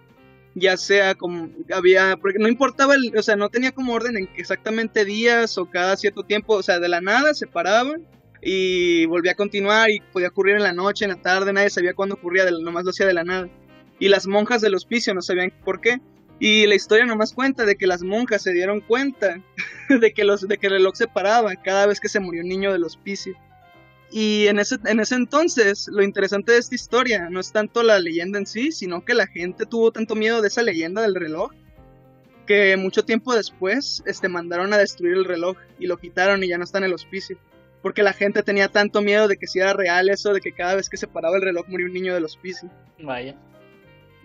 Ya 0.56 0.76
sea 0.76 1.16
como, 1.16 1.50
había, 1.74 2.16
porque 2.16 2.38
no 2.38 2.46
importaba, 2.46 2.94
el, 2.94 3.12
o 3.16 3.22
sea, 3.22 3.34
no 3.34 3.48
tenía 3.48 3.72
como 3.72 3.92
orden 3.92 4.16
en 4.16 4.28
exactamente 4.36 5.04
días 5.04 5.58
o 5.58 5.68
cada 5.68 5.96
cierto 5.96 6.22
tiempo, 6.22 6.54
o 6.54 6.62
sea, 6.62 6.78
de 6.78 6.88
la 6.88 7.00
nada 7.00 7.34
se 7.34 7.48
paraba 7.48 7.96
y 8.44 9.06
volvía 9.06 9.32
a 9.32 9.36
continuar 9.36 9.90
y 9.90 10.00
podía 10.12 10.28
ocurrir 10.28 10.56
en 10.56 10.62
la 10.62 10.74
noche, 10.74 11.06
en 11.06 11.12
la 11.12 11.22
tarde, 11.22 11.52
nadie 11.52 11.70
sabía 11.70 11.94
cuándo 11.94 12.16
ocurría, 12.16 12.44
nomás 12.50 12.84
lo 12.84 12.90
hacía 12.90 13.06
de 13.06 13.14
la 13.14 13.24
nada. 13.24 13.48
Y 13.98 14.08
las 14.08 14.26
monjas 14.26 14.60
del 14.60 14.74
hospicio 14.74 15.14
no 15.14 15.22
sabían 15.22 15.52
por 15.64 15.80
qué. 15.80 16.00
Y 16.38 16.66
la 16.66 16.74
historia 16.74 17.06
nomás 17.06 17.32
cuenta 17.32 17.64
de 17.64 17.76
que 17.76 17.86
las 17.86 18.02
monjas 18.02 18.42
se 18.42 18.52
dieron 18.52 18.80
cuenta 18.80 19.40
de 19.88 20.12
que, 20.12 20.24
los, 20.24 20.46
de 20.46 20.58
que 20.58 20.66
el 20.66 20.74
reloj 20.74 20.94
se 20.94 21.06
paraba 21.06 21.56
cada 21.56 21.86
vez 21.86 22.00
que 22.00 22.08
se 22.08 22.20
murió 22.20 22.42
un 22.42 22.48
niño 22.48 22.70
del 22.70 22.84
hospicio. 22.84 23.34
Y 24.10 24.46
en 24.46 24.58
ese, 24.58 24.76
en 24.84 25.00
ese 25.00 25.14
entonces, 25.14 25.88
lo 25.90 26.02
interesante 26.02 26.52
de 26.52 26.58
esta 26.58 26.74
historia 26.74 27.30
no 27.30 27.40
es 27.40 27.50
tanto 27.50 27.82
la 27.82 27.98
leyenda 27.98 28.38
en 28.38 28.46
sí, 28.46 28.72
sino 28.72 29.04
que 29.04 29.14
la 29.14 29.26
gente 29.26 29.64
tuvo 29.64 29.90
tanto 29.90 30.14
miedo 30.14 30.42
de 30.42 30.48
esa 30.48 30.62
leyenda 30.62 31.00
del 31.00 31.14
reloj 31.14 31.50
que 32.46 32.76
mucho 32.76 33.06
tiempo 33.06 33.34
después 33.34 34.02
este, 34.04 34.28
mandaron 34.28 34.74
a 34.74 34.78
destruir 34.78 35.14
el 35.14 35.24
reloj 35.24 35.56
y 35.78 35.86
lo 35.86 35.96
quitaron 35.96 36.44
y 36.44 36.48
ya 36.48 36.58
no 36.58 36.64
está 36.64 36.76
en 36.76 36.84
el 36.84 36.92
hospicio. 36.92 37.38
Porque 37.84 38.02
la 38.02 38.14
gente 38.14 38.42
tenía 38.42 38.68
tanto 38.68 39.02
miedo 39.02 39.28
de 39.28 39.36
que 39.36 39.46
si 39.46 39.58
era 39.58 39.74
real 39.74 40.08
eso, 40.08 40.32
de 40.32 40.40
que 40.40 40.52
cada 40.52 40.74
vez 40.74 40.88
que 40.88 40.96
se 40.96 41.06
paraba 41.06 41.36
el 41.36 41.42
reloj 41.42 41.66
murió 41.68 41.86
un 41.86 41.92
niño 41.92 42.14
del 42.14 42.24
hospicio. 42.24 42.70
Vaya. 42.98 43.36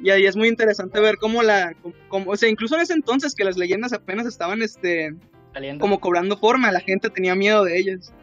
Y 0.02 0.12
ahí 0.12 0.26
es 0.26 0.38
muy 0.38 0.48
interesante 0.48 1.02
ver 1.02 1.18
cómo 1.18 1.44
la, 1.44 1.76
como, 2.08 2.32
o 2.32 2.38
sea, 2.38 2.48
incluso 2.48 2.76
en 2.76 2.82
ese 2.84 2.94
entonces 2.94 3.36
que 3.36 3.44
las 3.44 3.58
leyendas 3.58 3.92
apenas 3.92 4.26
estaban, 4.28 4.62
este, 4.62 5.14
Saliendo. 5.52 5.82
como 5.82 6.00
cobrando 6.00 6.38
forma, 6.38 6.72
la 6.72 6.80
gente 6.80 7.10
tenía 7.10 7.36
miedo 7.36 7.66
de 7.66 7.78
ellas. 7.78 8.14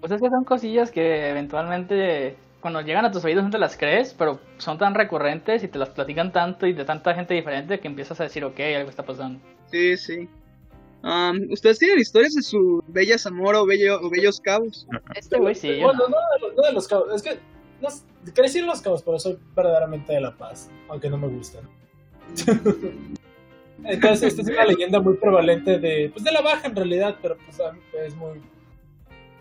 Pues 0.00 0.12
es 0.12 0.22
que 0.22 0.30
son 0.30 0.44
cosillas 0.44 0.90
que 0.90 1.28
eventualmente 1.28 2.36
cuando 2.62 2.80
llegan 2.80 3.04
a 3.04 3.10
tus 3.10 3.22
oídos 3.26 3.44
no 3.44 3.50
te 3.50 3.58
las 3.58 3.76
crees, 3.76 4.14
pero 4.14 4.40
son 4.56 4.78
tan 4.78 4.94
recurrentes 4.94 5.62
y 5.62 5.68
te 5.68 5.78
las 5.78 5.90
platican 5.90 6.32
tanto 6.32 6.66
y 6.66 6.72
de 6.72 6.86
tanta 6.86 7.14
gente 7.14 7.34
diferente 7.34 7.80
que 7.80 7.88
empiezas 7.88 8.18
a 8.18 8.24
decir, 8.24 8.42
ok, 8.46 8.58
algo 8.74 8.88
está 8.88 9.02
pasando. 9.02 9.40
Sí, 9.66 9.98
sí. 9.98 10.26
Um, 11.04 11.52
¿Ustedes 11.52 11.78
tienen 11.78 11.98
historias 11.98 12.32
de 12.34 12.40
su 12.42 12.82
bella 12.88 13.18
Zamora 13.18 13.60
o, 13.60 13.66
bello, 13.66 14.00
o 14.00 14.08
bellos 14.08 14.40
cabos? 14.40 14.86
Este 15.14 15.36
güey 15.38 15.54
sí, 15.54 15.68
yo 15.76 15.84
Bueno, 15.88 16.08
no. 16.08 16.08
no, 16.08 16.16
de 16.16 16.40
los- 16.40 16.56
no 16.56 16.62
de 16.62 16.72
los 16.72 16.88
cabos. 16.88 17.14
Es 17.14 17.22
que 17.22 17.38
no 17.82 17.88
s- 17.88 18.04
crecí 18.34 18.58
en 18.60 18.66
los 18.66 18.80
cabos, 18.80 19.02
pero 19.02 19.18
soy 19.18 19.38
verdaderamente 19.54 20.14
de 20.14 20.20
La 20.22 20.34
Paz, 20.34 20.70
aunque 20.88 21.10
no 21.10 21.18
me 21.18 21.28
gustan. 21.28 21.68
Entonces, 23.84 24.22
esta 24.28 24.42
es 24.42 24.48
una 24.48 24.64
leyenda 24.64 24.98
muy 25.00 25.14
prevalente 25.16 25.78
de, 25.78 26.08
pues 26.10 26.24
de 26.24 26.32
la 26.32 26.40
baja 26.40 26.68
en 26.68 26.76
realidad, 26.76 27.16
pero 27.20 27.36
pues 27.36 27.58
es 28.06 28.14
muy, 28.16 28.40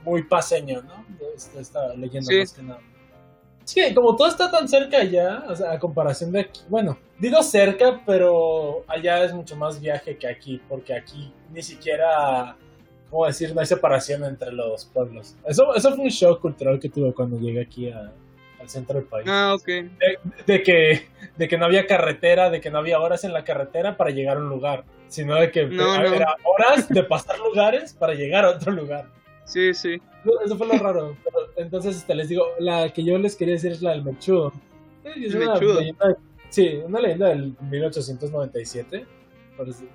muy 0.04 0.24
paseño, 0.24 0.82
¿no? 0.82 1.06
Esta, 1.34 1.60
esta 1.62 1.94
leyenda 1.96 2.28
Sí. 2.30 2.40
más 2.40 2.54
que 2.54 2.64
nada. 2.64 2.82
Sí, 3.66 3.94
como 3.94 4.16
todo 4.16 4.28
está 4.28 4.52
tan 4.52 4.68
cerca 4.68 4.98
allá, 4.98 5.44
o 5.48 5.56
sea, 5.56 5.72
a 5.72 5.80
comparación 5.80 6.32
de 6.32 6.42
aquí, 6.42 6.62
bueno, 6.68 6.98
digo 7.18 7.42
cerca, 7.44 8.02
pero 8.06 8.84
allá 8.88 9.24
es 9.24 9.34
mucho 9.34 9.56
más 9.56 9.80
viaje 9.80 10.18
que 10.18 10.28
aquí, 10.28 10.62
porque 10.68 10.94
aquí 10.94 11.32
ni 11.52 11.62
siquiera, 11.62 12.56
¿cómo 13.10 13.26
decir? 13.26 13.54
No 13.54 13.62
hay 13.62 13.66
separación 13.68 14.26
entre 14.26 14.52
los 14.52 14.86
pueblos. 14.86 15.36
Eso, 15.46 15.74
eso 15.76 15.96
fue 15.96 16.06
un 16.06 16.10
shock 16.10 16.42
cultural 16.42 16.80
que 16.80 16.90
tuve 16.90 17.14
cuando 17.14 17.40
llegué 17.40 17.62
aquí 17.62 17.90
a- 17.90 18.12
al 18.60 18.70
centro 18.70 18.96
del 19.00 19.08
país. 19.08 19.26
Ah, 19.30 19.54
ok. 19.56 19.68
De, 20.46 20.64
que, 20.64 21.08
de 21.38 21.48
que 21.48 21.58
no 21.58 21.66
había 21.66 21.86
carretera, 21.86 22.50
de 22.50 22.60
que 22.62 22.70
no 22.72 22.80
había 22.80 23.00
horas 23.00 23.24
en 23.24 23.34
la 23.34 23.44
carretera 23.44 23.98
para 23.98 24.10
llegar 24.12 24.38
a 24.38 24.40
un 24.40 24.50
lugar, 24.50 24.84
sino 25.10 25.36
de 25.36 25.52
que 25.52 25.66
No, 25.66 25.98
no. 25.98 26.14
era 26.14 26.36
horas 26.44 26.88
de 26.90 27.04
pasar 27.04 27.38
lugares 27.40 27.94
para 27.94 28.14
llegar 28.14 28.46
a 28.46 28.52
otro 28.52 28.72
lugar. 28.72 29.06
Sí, 29.46 29.74
sí. 29.74 30.02
Eso 30.46 30.58
fue 30.58 30.68
lo 30.68 30.74
raro. 30.78 31.18
Pero, 31.24 31.38
entonces, 31.58 31.98
este, 31.98 32.16
les 32.16 32.30
digo, 32.30 32.46
la 32.60 32.92
que 32.94 33.04
yo 33.04 33.18
les 33.18 33.36
quería 33.36 33.56
decir 33.56 33.72
es 33.74 33.82
la 33.82 33.92
del 33.92 34.04
mechudo. 34.04 34.54
Sí, 35.04 35.26
es 35.26 35.36
una 35.36 35.54
mechudo. 35.54 35.80
leyenda- 35.82 36.18
sí, 36.50 36.70
una 36.86 37.00
leyenda 37.02 37.28
del 37.30 37.56
1897, 37.70 39.06
por, 39.58 39.68
ese- 39.70 39.88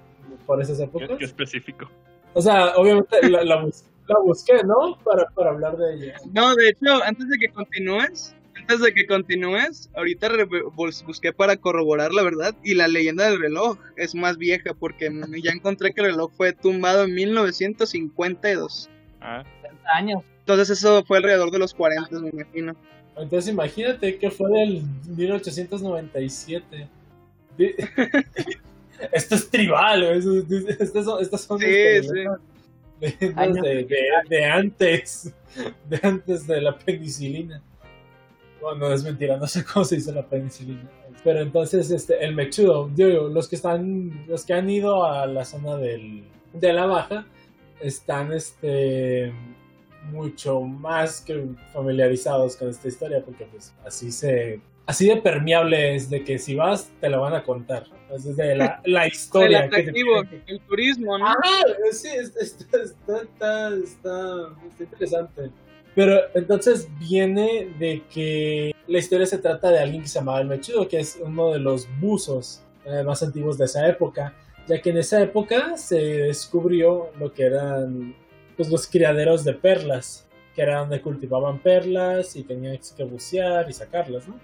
por 0.46 0.60
esas 0.62 0.80
épocas. 0.80 1.10
qué 1.18 1.24
específico. 1.24 1.90
O 2.34 2.42
sea, 2.42 2.76
obviamente 2.76 3.28
la, 3.30 3.42
la, 3.42 3.62
bus- 3.62 3.84
la 4.06 4.18
busqué, 4.20 4.62
¿no? 4.64 4.98
Para, 5.02 5.26
para 5.30 5.50
hablar 5.50 5.76
de 5.78 5.94
ella. 5.94 6.14
No, 6.32 6.54
de 6.54 6.68
hecho, 6.68 7.02
antes 7.04 7.26
de 7.28 7.38
que 7.38 7.48
continúes, 7.48 8.34
antes 8.54 8.80
de 8.80 8.92
que 8.92 9.06
continúes, 9.06 9.90
ahorita 9.96 10.28
busqué 11.06 11.32
para 11.32 11.56
corroborar 11.56 12.12
la 12.12 12.22
verdad 12.22 12.54
y 12.62 12.74
la 12.74 12.86
leyenda 12.86 13.30
del 13.30 13.40
reloj 13.40 13.78
es 13.96 14.14
más 14.14 14.36
vieja 14.36 14.74
porque 14.78 15.10
ya 15.42 15.52
encontré 15.52 15.94
que 15.94 16.02
el 16.02 16.08
reloj 16.08 16.32
fue 16.36 16.52
tumbado 16.52 17.04
en 17.04 17.14
1952. 17.14 18.90
Ah, 19.20 19.42
30 19.62 19.82
años. 19.94 20.22
Entonces 20.40 20.70
eso 20.78 21.04
fue 21.04 21.18
alrededor 21.18 21.50
de 21.50 21.58
los 21.58 21.74
40, 21.74 22.18
me 22.20 22.30
imagino. 22.30 22.74
Entonces 23.16 23.52
imagínate 23.52 24.18
que 24.18 24.30
fue 24.30 24.50
del 24.50 24.82
1897. 25.16 26.88
Di- 27.56 27.74
Esto 29.12 29.34
es 29.36 29.48
tribal, 29.50 30.04
güey, 30.04 30.18
eso- 30.18 30.44
estas 30.68 31.04
son, 31.04 31.22
estas 31.22 31.40
son 31.42 31.58
Sí, 31.60 31.66
este, 31.68 32.24
sí. 32.24 32.24
de, 33.00 33.84
de, 33.84 33.86
de 34.28 34.44
antes, 34.44 35.32
de 35.88 36.00
antes 36.02 36.46
de 36.46 36.60
la 36.60 36.76
penicilina. 36.76 37.62
Bueno, 38.60 38.92
es 38.92 39.04
mentira, 39.04 39.36
no 39.36 39.46
sé 39.46 39.64
cómo 39.64 39.84
se 39.84 39.96
dice 39.96 40.12
la 40.12 40.26
penicilina. 40.26 40.82
Pero 41.22 41.40
entonces, 41.40 41.90
este, 41.92 42.24
el 42.24 42.34
mechudo, 42.34 42.90
digo, 42.92 43.28
los 43.28 43.48
que 43.48 43.54
están, 43.56 44.24
los 44.26 44.44
que 44.44 44.52
han 44.54 44.68
ido 44.68 45.04
a 45.04 45.26
la 45.26 45.44
zona 45.44 45.76
del, 45.76 46.24
de 46.52 46.72
la 46.72 46.86
baja, 46.86 47.24
están, 47.80 48.32
este, 48.32 49.32
mucho 50.10 50.60
más 50.60 51.20
que 51.20 51.44
familiarizados 51.72 52.56
con 52.56 52.68
esta 52.68 52.88
historia, 52.88 53.22
porque 53.24 53.44
pues 53.46 53.74
así 53.84 54.10
se... 54.12 54.60
Así 54.86 55.06
de 55.06 55.16
permeable 55.18 55.94
es 55.96 56.08
de 56.08 56.24
que 56.24 56.38
si 56.38 56.54
vas 56.54 56.90
te 56.98 57.10
la 57.10 57.18
van 57.18 57.34
a 57.34 57.42
contar. 57.42 57.84
Es 58.10 58.34
de 58.36 58.56
la, 58.56 58.80
la 58.86 59.04
El 59.04 59.12
historia. 59.12 59.68
que 59.68 59.82
te 59.82 60.00
el 60.46 60.60
turismo, 60.60 61.18
¿no? 61.18 61.26
Ah, 61.26 61.34
sí, 61.92 62.08
está, 62.08 62.40
está, 62.40 62.82
está, 62.82 63.22
está, 63.22 63.68
está- 63.76 64.48
está 64.66 64.84
interesante. 64.84 65.50
Pero 65.94 66.20
entonces 66.34 66.88
viene 66.98 67.70
de 67.78 68.02
que 68.10 68.74
la 68.86 68.98
historia 68.98 69.26
se 69.26 69.36
trata 69.38 69.70
de 69.70 69.78
alguien 69.80 70.00
que 70.02 70.08
se 70.08 70.20
llamaba 70.20 70.40
el 70.40 70.46
Mechudo, 70.48 70.88
que 70.88 71.00
es 71.00 71.18
uno 71.20 71.50
de 71.52 71.58
los 71.58 71.86
buzos 72.00 72.62
eh, 72.86 73.02
más 73.02 73.22
antiguos 73.22 73.58
de 73.58 73.66
esa 73.66 73.86
época, 73.86 74.32
ya 74.68 74.80
que 74.80 74.90
en 74.90 74.98
esa 74.98 75.20
época 75.22 75.76
se 75.76 75.96
descubrió 75.96 77.10
lo 77.18 77.32
que 77.32 77.44
eran 77.44 78.14
pues, 78.56 78.68
los 78.68 78.86
criaderos 78.86 79.44
de 79.44 79.54
perlas, 79.54 80.26
que 80.54 80.62
era 80.62 80.80
donde 80.80 81.00
cultivaban 81.00 81.60
perlas 81.60 82.36
y 82.36 82.42
tenían 82.42 82.78
que 82.96 83.04
bucear 83.04 83.68
y 83.70 83.72
sacarlas, 83.72 84.28
¿no? 84.28 84.38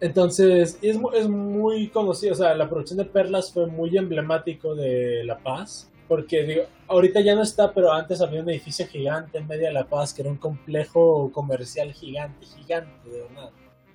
Entonces, 0.00 0.78
es, 0.80 0.98
es 1.14 1.28
muy 1.28 1.88
conocido, 1.88 2.32
o 2.32 2.36
sea, 2.36 2.54
la 2.54 2.68
producción 2.68 2.98
de 2.98 3.04
perlas 3.04 3.52
fue 3.52 3.66
muy 3.66 3.96
emblemático 3.96 4.74
de 4.74 5.24
La 5.24 5.38
Paz, 5.38 5.90
porque 6.06 6.44
digo, 6.44 6.62
ahorita 6.86 7.20
ya 7.20 7.34
no 7.34 7.42
está, 7.42 7.72
pero 7.72 7.92
antes 7.92 8.20
había 8.20 8.40
un 8.40 8.48
edificio 8.48 8.86
gigante 8.86 9.38
en 9.38 9.46
medio 9.46 9.66
de 9.66 9.72
La 9.72 9.84
Paz, 9.84 10.14
que 10.14 10.22
era 10.22 10.30
un 10.30 10.36
complejo 10.36 11.30
comercial 11.32 11.92
gigante, 11.92 12.46
gigante, 12.46 13.10
de 13.10 13.22
verdad. 13.22 13.50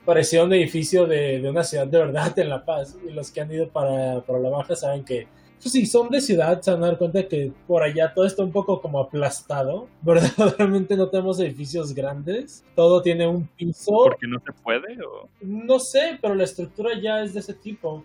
Parecía 0.06 0.44
un 0.44 0.52
edificio 0.54 1.06
de, 1.08 1.40
de 1.40 1.50
una 1.50 1.64
ciudad 1.64 1.88
de 1.88 1.98
verdad 1.98 2.38
en 2.40 2.50
La 2.50 2.66
Paz, 2.66 2.98
y 3.08 3.12
los 3.12 3.32
que 3.32 3.42
han 3.42 3.52
ido 3.52 3.70
para, 3.70 4.22
para 4.22 4.40
La 4.40 4.50
Baja 4.50 4.76
saben 4.76 5.06
que, 5.06 5.28
pues, 5.62 5.72
si 5.72 5.86
son 5.86 6.10
de 6.10 6.20
ciudad, 6.20 6.62
se 6.62 6.72
van 6.72 6.84
a 6.84 6.88
dar 6.88 6.98
cuenta 6.98 7.26
que 7.28 7.52
por 7.68 7.84
allá 7.84 8.14
todo 8.14 8.26
está 8.26 8.44
un 8.44 8.52
poco 8.52 8.82
como 8.82 9.00
aplastado, 9.00 9.88
verdaderamente 10.02 10.98
no 10.98 11.08
tenemos 11.10 11.40
edificios 11.40 11.94
grandes, 11.94 12.66
todo 12.76 13.02
tiene 13.02 13.26
un 13.28 13.48
piso, 13.48 13.92
Porque 14.04 14.28
no 14.28 14.40
se 14.46 14.52
puede 14.62 14.98
o 15.06 15.30
no 15.42 15.80
sé, 15.80 16.18
pero 16.22 16.36
la 16.36 16.44
estructura 16.44 17.00
ya 17.02 17.22
es 17.24 17.34
de 17.34 17.40
ese 17.40 17.54
tipo. 17.54 18.04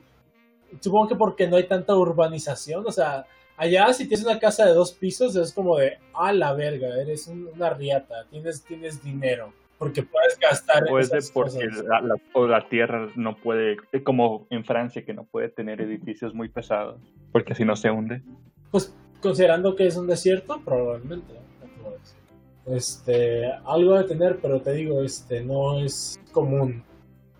Supongo 0.80 1.08
que 1.08 1.16
porque 1.16 1.48
no 1.48 1.56
hay 1.56 1.66
tanta 1.66 1.96
urbanización, 1.96 2.86
o 2.86 2.92
sea, 2.92 3.24
allá 3.56 3.92
si 3.92 4.06
tienes 4.06 4.24
una 4.24 4.38
casa 4.38 4.66
de 4.66 4.74
dos 4.74 4.92
pisos 4.92 5.34
es 5.34 5.50
como 5.52 5.78
de, 5.78 5.98
a 6.14 6.32
la 6.32 6.52
verga, 6.52 6.88
eres 7.00 7.26
un- 7.26 7.48
una 7.54 7.70
riata, 7.70 8.26
tienes, 8.30 8.62
tienes 8.62 9.02
dinero, 9.02 9.52
porque 9.78 10.02
puedes 10.02 10.38
gastar 10.38 10.86
en 10.88 10.92
o 10.92 10.98
es 10.98 11.10
de 11.10 11.18
esas 11.18 11.30
porque 11.32 11.66
cosas. 11.68 11.84
la, 11.84 12.00
la- 12.00 12.16
o 12.34 12.46
la 12.46 12.68
tierra 12.68 13.08
no 13.16 13.36
puede, 13.36 13.76
eh, 13.92 14.02
como 14.02 14.46
en 14.50 14.64
Francia 14.64 15.04
que 15.04 15.14
no 15.14 15.24
puede 15.24 15.48
tener 15.48 15.80
edificios 15.80 16.34
muy 16.34 16.48
pesados, 16.48 17.00
porque 17.32 17.54
si 17.54 17.64
no 17.64 17.76
se 17.76 17.90
hunde. 17.90 18.22
Pues 18.70 18.94
considerando 19.20 19.74
que 19.76 19.86
es 19.86 19.96
un 19.96 20.06
desierto, 20.06 20.60
probablemente. 20.64 21.32
no. 21.34 22.74
Este, 22.74 23.46
algo 23.64 23.96
de 23.96 24.04
tener, 24.04 24.40
pero 24.42 24.60
te 24.60 24.72
digo, 24.72 25.02
este, 25.02 25.42
no 25.42 25.78
es 25.78 26.20
común. 26.32 26.82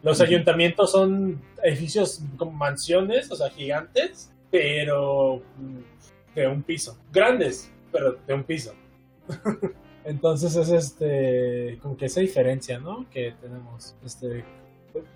Los 0.02 0.20
Ujú. 0.20 0.28
ayuntamientos 0.28 0.92
son 0.92 1.42
edificios 1.62 2.22
con 2.36 2.56
mansiones, 2.56 3.30
o 3.30 3.36
sea, 3.36 3.50
gigantes, 3.50 4.32
pero 4.50 5.42
mm, 5.58 6.34
de 6.34 6.46
un 6.48 6.62
piso. 6.62 6.96
Grandes, 7.12 7.70
pero 7.92 8.12
de 8.26 8.32
un 8.34 8.44
piso. 8.44 8.72
Entonces 10.08 10.56
es 10.56 10.70
este, 10.70 11.78
como 11.82 11.94
que 11.96 12.06
esa 12.06 12.20
diferencia, 12.20 12.78
¿no? 12.78 13.08
Que 13.10 13.34
tenemos 13.42 13.94
este, 14.02 14.42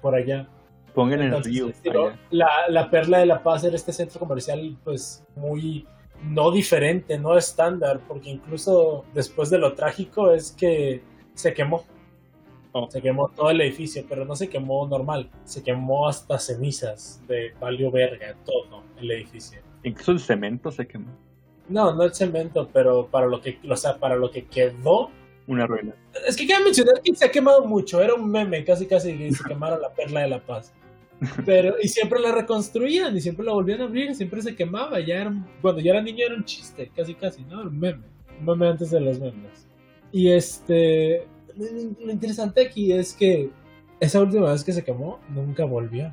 por 0.03 0.15
allá. 0.15 0.47
Pongan 0.95 1.21
el 1.21 1.27
Entonces, 1.29 1.83
río. 1.83 2.13
la, 2.31 2.51
la 2.69 2.91
Perla 2.91 3.19
de 3.21 3.27
la 3.27 3.43
Paz 3.43 3.65
era 3.65 3.75
este 3.75 3.95
centro 3.95 4.21
comercial, 4.21 4.77
pues 4.85 5.25
muy 5.35 5.87
no 6.23 6.51
diferente, 6.51 7.19
no 7.19 7.39
estándar, 7.39 8.01
porque 8.07 8.29
incluso 8.29 9.07
después 9.15 9.49
de 9.49 9.57
lo 9.57 9.73
trágico 9.73 10.31
es 10.31 10.53
que 10.53 11.03
se 11.33 11.55
quemó. 11.55 11.85
Oh. 12.73 12.91
Se 12.91 13.01
quemó 13.01 13.29
todo 13.29 13.51
el 13.51 13.63
edificio, 13.63 14.05
pero 14.07 14.27
no 14.27 14.37
se 14.37 14.51
quemó 14.51 14.87
normal, 14.87 15.31
se 15.45 15.63
quemó 15.63 16.07
hasta 16.07 16.39
cenizas 16.39 17.23
de 17.27 17.55
valió 17.59 17.91
verga, 17.91 18.35
todo 18.45 18.83
el 18.99 19.11
edificio. 19.11 19.61
Incluso 19.85 20.13
el 20.13 20.21
cemento 20.21 20.71
se 20.71 20.87
quemó. 20.87 21.11
No, 21.69 21.95
no 21.95 22.03
el 22.03 22.15
cemento, 22.15 22.69
pero 22.73 23.07
para 23.07 23.27
lo 23.27 23.41
que, 23.41 23.59
o 23.69 23.77
sea, 23.77 23.97
para 23.99 24.17
lo 24.17 24.31
que 24.31 24.47
quedó. 24.47 25.11
Una 25.47 25.67
ruina. 25.67 25.95
Es 26.27 26.37
que 26.37 26.47
cabe 26.47 26.65
mencionar 26.65 27.01
que 27.03 27.15
se 27.15 27.25
ha 27.25 27.31
quemado 27.31 27.65
mucho, 27.65 28.01
era 28.01 28.15
un 28.15 28.31
meme, 28.31 28.65
casi 28.65 28.87
casi 28.87 29.17
que 29.17 29.33
se 29.33 29.45
quemaron 29.45 29.81
la 29.81 29.93
perla 29.93 30.21
de 30.21 30.29
la 30.29 30.45
paz. 30.45 30.73
Pero, 31.47 31.77
y 31.81 31.89
siempre 31.89 32.19
la 32.21 32.33
reconstruían 32.33 33.17
y 33.17 33.21
siempre 33.21 33.47
la 33.47 33.53
volvían 33.53 33.81
a 33.81 33.85
abrir, 33.85 34.15
siempre 34.15 34.43
se 34.43 34.57
quemaba. 34.57 34.99
Ya 35.01 35.23
era, 35.23 35.33
cuando 35.61 35.81
yo 35.81 35.93
era 35.93 36.03
niño 36.03 36.27
era 36.27 36.35
un 36.35 36.45
chiste, 36.45 36.91
casi 36.95 37.15
casi, 37.15 37.43
¿no? 37.45 37.61
Era 37.61 37.69
un 37.69 37.79
meme. 37.79 38.05
Un 38.41 38.47
meme 38.47 38.69
antes 38.69 38.91
de 38.91 39.01
los 39.01 39.21
memes. 39.21 39.69
Y 40.11 40.31
este. 40.31 41.27
Lo 41.57 42.07
lo 42.07 42.13
interesante 42.13 42.67
aquí 42.67 42.93
es 42.93 43.13
que 43.13 43.51
esa 44.01 44.21
última 44.21 44.51
vez 44.51 44.65
que 44.65 44.73
se 44.73 44.83
quemó, 44.83 45.21
nunca 45.29 45.65
volvió. 45.65 46.13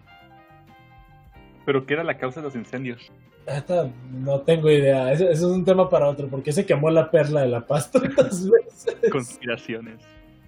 Pero 1.65 1.85
¿qué 1.87 1.95
era 1.95 2.03
la 2.03 2.19
causa 2.19 2.39
de 2.39 2.45
los 2.45 2.55
incendios? 2.55 3.11
Esta, 3.45 3.89
no 4.11 4.41
tengo 4.41 4.69
idea. 4.69 5.11
Eso, 5.11 5.23
eso 5.29 5.47
es 5.49 5.55
un 5.55 5.65
tema 5.65 5.89
para 5.89 6.07
otro. 6.07 6.27
¿Por 6.27 6.43
qué 6.43 6.51
se 6.51 6.65
quemó 6.65 6.89
la 6.91 7.09
perla 7.09 7.41
de 7.41 7.47
la 7.47 7.65
paz 7.65 7.91
tantas 7.91 8.47
veces? 8.49 8.97
Conspiraciones. 9.11 10.01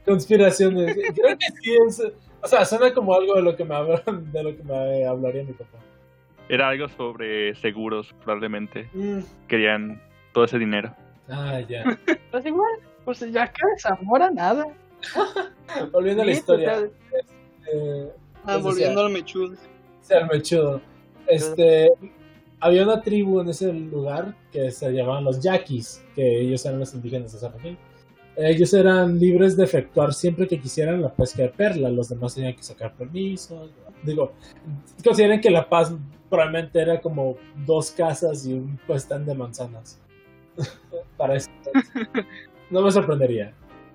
Conspiraciones. 0.05 0.95
Creo 1.15 1.37
que 1.37 1.45
sí 1.61 1.75
es. 1.87 2.03
O 2.43 2.47
sea, 2.47 2.65
suena 2.65 2.93
como 2.93 3.13
algo 3.13 3.35
de 3.35 3.41
lo 3.43 3.55
que 3.55 3.63
me 3.65 3.75
hablan, 3.75 4.31
de 4.31 4.43
lo 4.43 4.55
que 4.55 4.63
me 4.63 5.05
hablaría 5.05 5.43
mi 5.43 5.53
papá. 5.53 5.77
Era 6.49 6.69
algo 6.69 6.87
sobre 6.89 7.55
seguros, 7.55 8.13
probablemente. 8.23 8.89
Mm, 8.93 9.19
Querían 9.47 10.01
todo 10.33 10.43
ese 10.43 10.57
dinero. 10.59 10.93
Ah, 11.29 11.59
ya. 11.61 11.83
Pues 12.29 12.45
igual, 12.45 12.71
pues 13.05 13.19
ya 13.31 13.47
que 13.47 13.61
de 13.65 13.79
Zamora 13.79 14.29
nada. 14.31 14.65
Volviendo 15.91 16.23
a 16.23 16.25
la 16.25 16.31
historia. 16.31 16.73
total. 16.75 16.91
Eh, 17.71 18.09
Ah, 18.43 18.53
pues, 18.53 18.63
volviendo 18.63 19.01
al 19.05 19.11
mechudo. 19.11 19.55
sea 20.01 20.21
el 20.21 20.27
mechudo. 20.27 20.81
Este, 21.27 21.87
había 22.61 22.83
una 22.83 23.01
tribu 23.01 23.41
en 23.41 23.49
ese 23.49 23.73
lugar 23.73 24.35
que 24.51 24.71
se 24.71 24.91
llamaban 24.91 25.23
los 25.23 25.41
yaquis, 25.41 26.03
que 26.15 26.41
ellos 26.41 26.63
eran 26.65 26.79
los 26.79 26.93
indígenas 26.93 27.31
de 27.31 27.37
esa 27.39 27.49
región. 27.49 27.77
Ellos 28.37 28.73
eran 28.73 29.19
libres 29.19 29.57
de 29.57 29.65
efectuar 29.65 30.13
siempre 30.13 30.47
que 30.47 30.59
quisieran 30.59 31.01
la 31.01 31.13
pesca 31.13 31.41
de 31.41 31.49
perla, 31.49 31.89
los 31.89 32.07
demás 32.07 32.35
tenían 32.35 32.55
que 32.55 32.63
sacar 32.63 32.93
permisos. 32.95 33.71
Digo, 34.03 34.33
consideren 35.03 35.41
que 35.41 35.49
La 35.49 35.67
Paz 35.67 35.93
probablemente 36.29 36.79
era 36.79 37.01
como 37.01 37.35
dos 37.65 37.91
casas 37.91 38.45
y 38.45 38.53
un 38.53 38.77
puestán 38.87 39.25
de 39.25 39.35
manzanas. 39.35 39.99
Para 41.17 41.35
eso. 41.35 41.49
No 42.69 42.81
me 42.81 42.91
sorprendería. 42.91 43.53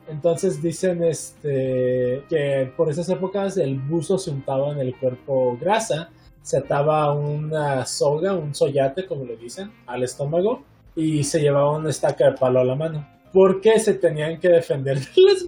Entonces 0.09 0.63
dicen 0.63 1.03
este 1.03 2.23
que 2.29 2.73
por 2.77 2.91
esas 2.91 3.09
épocas 3.09 3.57
el 3.57 3.79
buzo 3.79 4.19
se 4.19 4.31
untaba 4.31 4.71
en 4.73 4.79
el 4.79 4.95
cuerpo 4.97 5.57
grasa, 5.61 6.11
se 6.47 6.59
ataba 6.59 7.13
una 7.13 7.85
soga, 7.87 8.33
un 8.33 8.55
soyate, 8.55 9.05
como 9.05 9.25
le 9.25 9.37
dicen, 9.37 9.73
al 9.85 10.05
estómago 10.05 10.63
y 10.95 11.25
se 11.25 11.41
llevaba 11.41 11.77
una 11.77 11.91
estaca 11.91 12.31
de 12.31 12.39
palo 12.39 12.61
a 12.61 12.65
la 12.65 12.77
mano. 12.77 13.05
Porque 13.33 13.81
se 13.81 13.95
tenían 13.95 14.39
que 14.39 14.49
defender 14.49 14.97
de 15.01 15.23
las, 15.23 15.47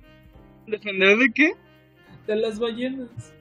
¿Defender 0.66 1.16
de 1.16 1.30
qué? 1.32 1.52
de 2.26 2.34
las 2.34 2.58
ballenas. 2.58 3.32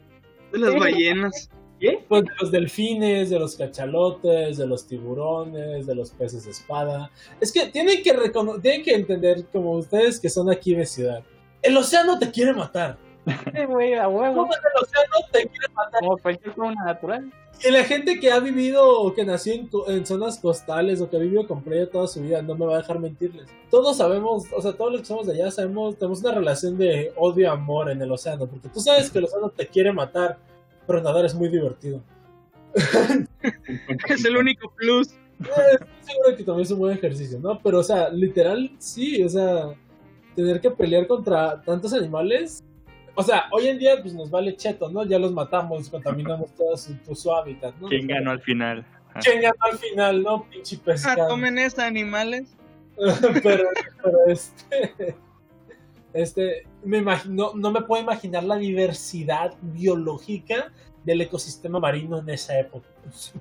De 0.51 0.59
las 0.59 0.75
ballenas. 0.79 1.49
¿Qué? 1.79 2.05
Pues 2.07 2.25
de 2.25 2.31
los 2.39 2.51
delfines, 2.51 3.31
de 3.31 3.39
los 3.39 3.55
cachalotes, 3.55 4.57
de 4.57 4.67
los 4.67 4.85
tiburones, 4.85 5.87
de 5.87 5.95
los 5.95 6.11
peces 6.11 6.45
de 6.45 6.51
espada. 6.51 7.09
Es 7.41 7.51
que 7.51 7.69
tienen 7.69 8.03
que, 8.03 8.13
tienen 8.61 8.83
que 8.83 8.93
entender, 8.93 9.45
como 9.51 9.71
ustedes 9.71 10.19
que 10.19 10.29
son 10.29 10.51
aquí 10.51 10.75
de 10.75 10.85
ciudad, 10.85 11.23
el 11.63 11.75
océano 11.75 12.19
te 12.19 12.29
quiere 12.29 12.53
matar. 12.53 12.99
Sí, 13.27 13.65
güey, 13.65 13.93
a 13.95 14.07
huevo. 14.07 14.45
el 14.45 14.83
océano 14.83 15.15
te 15.31 15.47
quiere 15.47 15.73
matar. 15.73 15.99
Como 16.01 16.17
cualquier 16.17 16.53
fauna 16.55 16.83
natural. 16.85 17.31
Y 17.67 17.71
la 17.71 17.83
gente 17.83 18.19
que 18.19 18.31
ha 18.31 18.39
vivido 18.39 18.87
o 19.01 19.13
que 19.15 19.25
nació 19.25 19.53
en, 19.53 19.67
co- 19.67 19.89
en 19.89 20.05
zonas 20.05 20.37
costales 20.39 21.01
o 21.01 21.09
que 21.09 21.17
ha 21.17 21.19
vivido 21.19 21.47
con 21.47 21.63
playa 21.63 21.89
toda 21.89 22.07
su 22.07 22.21
vida 22.21 22.41
no 22.43 22.53
me 22.55 22.65
va 22.67 22.75
a 22.75 22.77
dejar 22.77 22.99
mentirles. 22.99 23.47
Todos 23.71 23.97
sabemos, 23.97 24.45
o 24.55 24.61
sea, 24.61 24.73
todos 24.73 24.91
los 24.91 25.01
que 25.01 25.07
somos 25.07 25.25
de 25.25 25.33
allá 25.33 25.49
sabemos, 25.49 25.97
tenemos 25.97 26.21
una 26.21 26.33
relación 26.35 26.77
de 26.77 27.11
odio-amor 27.15 27.89
en 27.89 27.99
el 28.01 28.11
océano, 28.11 28.45
porque 28.45 28.69
tú 28.69 28.79
sabes 28.79 29.09
que 29.09 29.17
el 29.17 29.25
océano 29.25 29.49
te 29.49 29.65
quiere 29.67 29.91
matar, 29.91 30.37
pero 30.85 31.01
nadar 31.01 31.25
es 31.25 31.33
muy 31.33 31.49
divertido. 31.49 31.99
Es 34.09 34.25
el 34.25 34.37
único 34.37 34.71
plus. 34.75 35.07
Eh, 35.09 35.43
Estoy 35.73 35.87
seguro 36.03 36.37
que 36.37 36.43
también 36.43 36.63
es 36.65 36.71
un 36.71 36.79
buen 36.79 36.97
ejercicio, 36.97 37.39
¿no? 37.39 37.59
Pero, 37.61 37.79
o 37.79 37.83
sea, 37.83 38.09
literal, 38.09 38.71
sí, 38.79 39.23
o 39.23 39.29
sea, 39.29 39.73
tener 40.35 40.61
que 40.61 40.71
pelear 40.71 41.07
contra 41.07 41.61
tantos 41.61 41.93
animales. 41.93 42.63
O 43.19 43.23
sea, 43.23 43.45
hoy 43.51 43.67
en 43.67 43.79
día, 43.79 43.99
pues 43.99 44.13
nos 44.13 44.29
vale 44.29 44.55
cheto, 44.55 44.89
¿no? 44.89 45.03
Ya 45.03 45.17
los 45.17 45.33
matamos, 45.33 45.89
contaminamos 45.89 46.53
todo 46.53 46.77
su, 46.77 46.95
su 47.15 47.33
hábitat, 47.33 47.75
¿no? 47.77 47.87
¿Quién 47.87 48.05
ganó 48.05 48.29
al 48.29 48.41
final? 48.41 48.85
Ah, 49.11 49.19
¿Quién 49.23 49.41
ganó 49.41 49.57
al 49.59 49.77
final, 49.79 50.21
no? 50.21 50.43
Pinche 50.43 50.75
Ah, 50.75 50.85
pescado. 50.85 51.27
tomen 51.29 51.57
esta, 51.57 51.87
animales. 51.87 52.55
pero, 53.43 53.63
pero 54.03 54.17
este. 54.27 55.15
Este, 56.13 56.67
me 56.83 56.99
imagino, 56.99 57.53
no 57.55 57.71
me 57.71 57.81
puedo 57.81 58.01
imaginar 58.03 58.43
la 58.43 58.55
diversidad 58.55 59.55
biológica 59.61 60.71
del 61.03 61.21
ecosistema 61.21 61.79
marino 61.79 62.19
en 62.19 62.29
esa 62.29 62.59
época. 62.59 62.87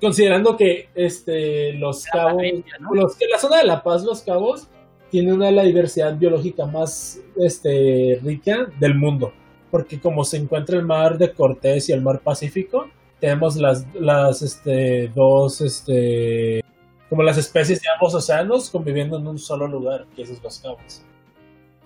Considerando 0.00 0.56
que 0.56 0.88
este, 0.94 1.74
los 1.74 2.04
cabos, 2.04 2.36
Valencia, 2.36 2.78
¿no? 2.80 2.94
los, 2.94 3.14
que 3.16 3.26
la 3.28 3.38
zona 3.38 3.58
de 3.58 3.64
La 3.64 3.82
Paz, 3.82 4.04
los 4.04 4.22
cabos, 4.22 4.68
tiene 5.10 5.34
una 5.34 5.46
de 5.46 5.52
la 5.52 5.64
diversidad 5.64 6.16
biológica 6.16 6.64
más 6.64 7.20
este, 7.36 8.20
rica 8.22 8.68
del 8.80 8.94
mundo. 8.94 9.32
Porque 9.76 10.00
como 10.00 10.24
se 10.24 10.38
encuentra 10.38 10.78
el 10.78 10.86
mar 10.86 11.18
de 11.18 11.34
Cortés 11.34 11.90
y 11.90 11.92
el 11.92 12.00
mar 12.00 12.20
Pacífico, 12.20 12.88
tenemos 13.20 13.56
las, 13.56 13.86
las 13.92 14.40
este, 14.40 15.08
dos, 15.08 15.60
este, 15.60 16.64
como 17.10 17.22
las 17.22 17.36
especies 17.36 17.82
de 17.82 17.88
ambos 17.94 18.14
océanos 18.14 18.70
conviviendo 18.70 19.18
en 19.18 19.26
un 19.26 19.38
solo 19.38 19.68
lugar, 19.68 20.06
que 20.16 20.22
es 20.22 20.42
Los 20.42 20.60
Cabos. 20.60 21.04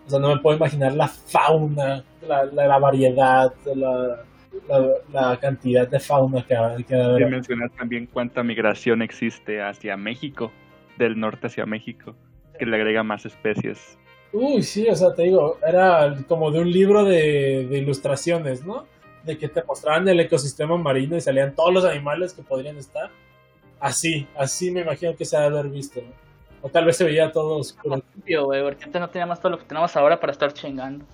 O 0.06 0.08
sea, 0.08 0.20
no 0.20 0.32
me 0.32 0.40
puedo 0.40 0.56
imaginar 0.56 0.92
la 0.92 1.08
fauna, 1.08 2.04
la, 2.28 2.44
la, 2.44 2.68
la 2.68 2.78
variedad, 2.78 3.52
la, 3.74 4.22
la, 5.12 5.36
cantidad 5.40 5.88
de 5.88 5.98
fauna 5.98 6.42
que, 6.46 6.84
que 6.86 6.94
haber. 6.94 7.28
mencionar 7.28 7.70
también 7.70 8.06
cuánta 8.06 8.44
migración 8.44 9.02
existe 9.02 9.60
hacia 9.60 9.96
México, 9.96 10.52
del 10.96 11.18
norte 11.18 11.48
hacia 11.48 11.66
México, 11.66 12.14
que 12.56 12.66
le 12.66 12.76
agrega 12.76 13.02
más 13.02 13.26
especies. 13.26 13.98
Uy, 14.32 14.62
sí, 14.62 14.88
o 14.88 14.94
sea, 14.94 15.12
te 15.12 15.24
digo, 15.24 15.58
era 15.66 16.14
como 16.28 16.50
de 16.50 16.60
un 16.60 16.70
libro 16.70 17.04
de, 17.04 17.66
de 17.68 17.78
ilustraciones, 17.78 18.64
¿no? 18.64 18.86
De 19.24 19.36
que 19.36 19.48
te 19.48 19.62
mostraban 19.64 20.08
el 20.08 20.20
ecosistema 20.20 20.76
marino 20.76 21.16
y 21.16 21.20
salían 21.20 21.54
todos 21.54 21.74
los 21.74 21.84
animales 21.84 22.32
que 22.32 22.42
podrían 22.42 22.76
estar. 22.76 23.10
Así, 23.80 24.28
así 24.36 24.70
me 24.70 24.82
imagino 24.82 25.16
que 25.16 25.24
se 25.24 25.36
ha 25.36 25.40
de 25.40 25.46
haber 25.46 25.68
visto, 25.68 26.00
¿no? 26.00 26.12
O 26.62 26.68
tal 26.68 26.84
vez 26.84 26.96
se 26.96 27.04
veía 27.04 27.32
todo 27.32 27.58
oscuro. 27.58 28.02
güey, 28.44 28.62
porque 28.62 28.84
antes 28.84 29.00
no 29.00 29.08
teníamos 29.08 29.40
todo 29.40 29.52
lo 29.52 29.58
que 29.58 29.64
tenemos 29.64 29.96
ahora 29.96 30.20
para 30.20 30.32
estar 30.32 30.52
chingando. 30.52 31.06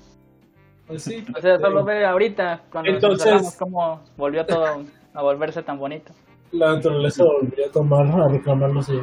Pues 0.86 1.02
sí. 1.04 1.24
O 1.36 1.40
sea, 1.40 1.58
solo 1.58 1.84
ve 1.84 2.04
ahorita, 2.04 2.62
cuando 2.70 2.90
entonces, 2.90 3.56
cómo 3.58 4.02
volvió 4.16 4.44
todo 4.44 4.84
a 5.14 5.22
volverse 5.22 5.62
tan 5.62 5.78
bonito. 5.78 6.12
La 6.52 6.74
naturaleza 6.74 7.24
volvió 7.24 7.66
a 7.66 7.70
tomar, 7.70 8.06
a 8.06 8.28
reclamarlo 8.28 8.80
así. 8.80 8.98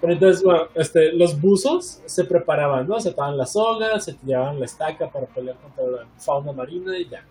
Pero 0.00 0.12
entonces, 0.12 0.44
bueno, 0.44 0.68
este, 0.74 1.12
los 1.12 1.40
buzos 1.40 2.00
se 2.06 2.24
preparaban, 2.24 2.86
¿no? 2.86 3.00
Se 3.00 3.10
ataban 3.10 3.36
las 3.36 3.52
sogas, 3.52 4.04
se 4.04 4.14
tiraban 4.14 4.58
la 4.58 4.66
estaca 4.66 5.10
para 5.10 5.26
pelear 5.26 5.56
contra 5.56 5.84
la 5.84 6.06
fauna 6.18 6.52
marina 6.52 6.96
y 6.96 7.08
ya. 7.08 7.24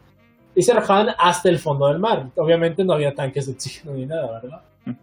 Y 0.54 0.62
se 0.62 0.72
arrojaban 0.72 1.16
hasta 1.18 1.50
el 1.50 1.60
fondo 1.60 1.88
del 1.88 2.00
mar. 2.00 2.30
Obviamente 2.36 2.84
no 2.84 2.94
había 2.94 3.14
tanques 3.14 3.46
de 3.46 3.54
oxígeno 3.54 3.94
ni 3.94 4.06
nada, 4.06 4.40
¿verdad? 4.42 4.62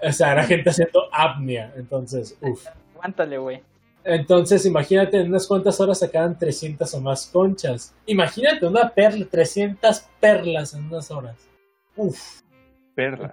O 0.00 0.12
sea, 0.12 0.30
era 0.30 0.44
gente 0.44 0.70
haciendo 0.70 1.08
apnea, 1.10 1.72
entonces, 1.74 2.38
uff. 2.40 2.64
Aguántale, 2.94 3.36
güey. 3.36 3.60
Entonces, 4.04 4.64
imagínate, 4.64 5.20
en 5.20 5.28
unas 5.28 5.46
cuantas 5.46 5.80
horas 5.80 5.98
sacaban 5.98 6.38
300 6.38 6.94
o 6.94 7.00
más 7.00 7.26
conchas. 7.26 7.94
Imagínate 8.06 8.64
una 8.64 8.88
perla, 8.88 9.26
300 9.28 10.04
perlas 10.20 10.72
en 10.74 10.84
unas 10.84 11.10
horas. 11.10 11.36
Uf. 11.96 12.40
Perlas. 12.94 13.32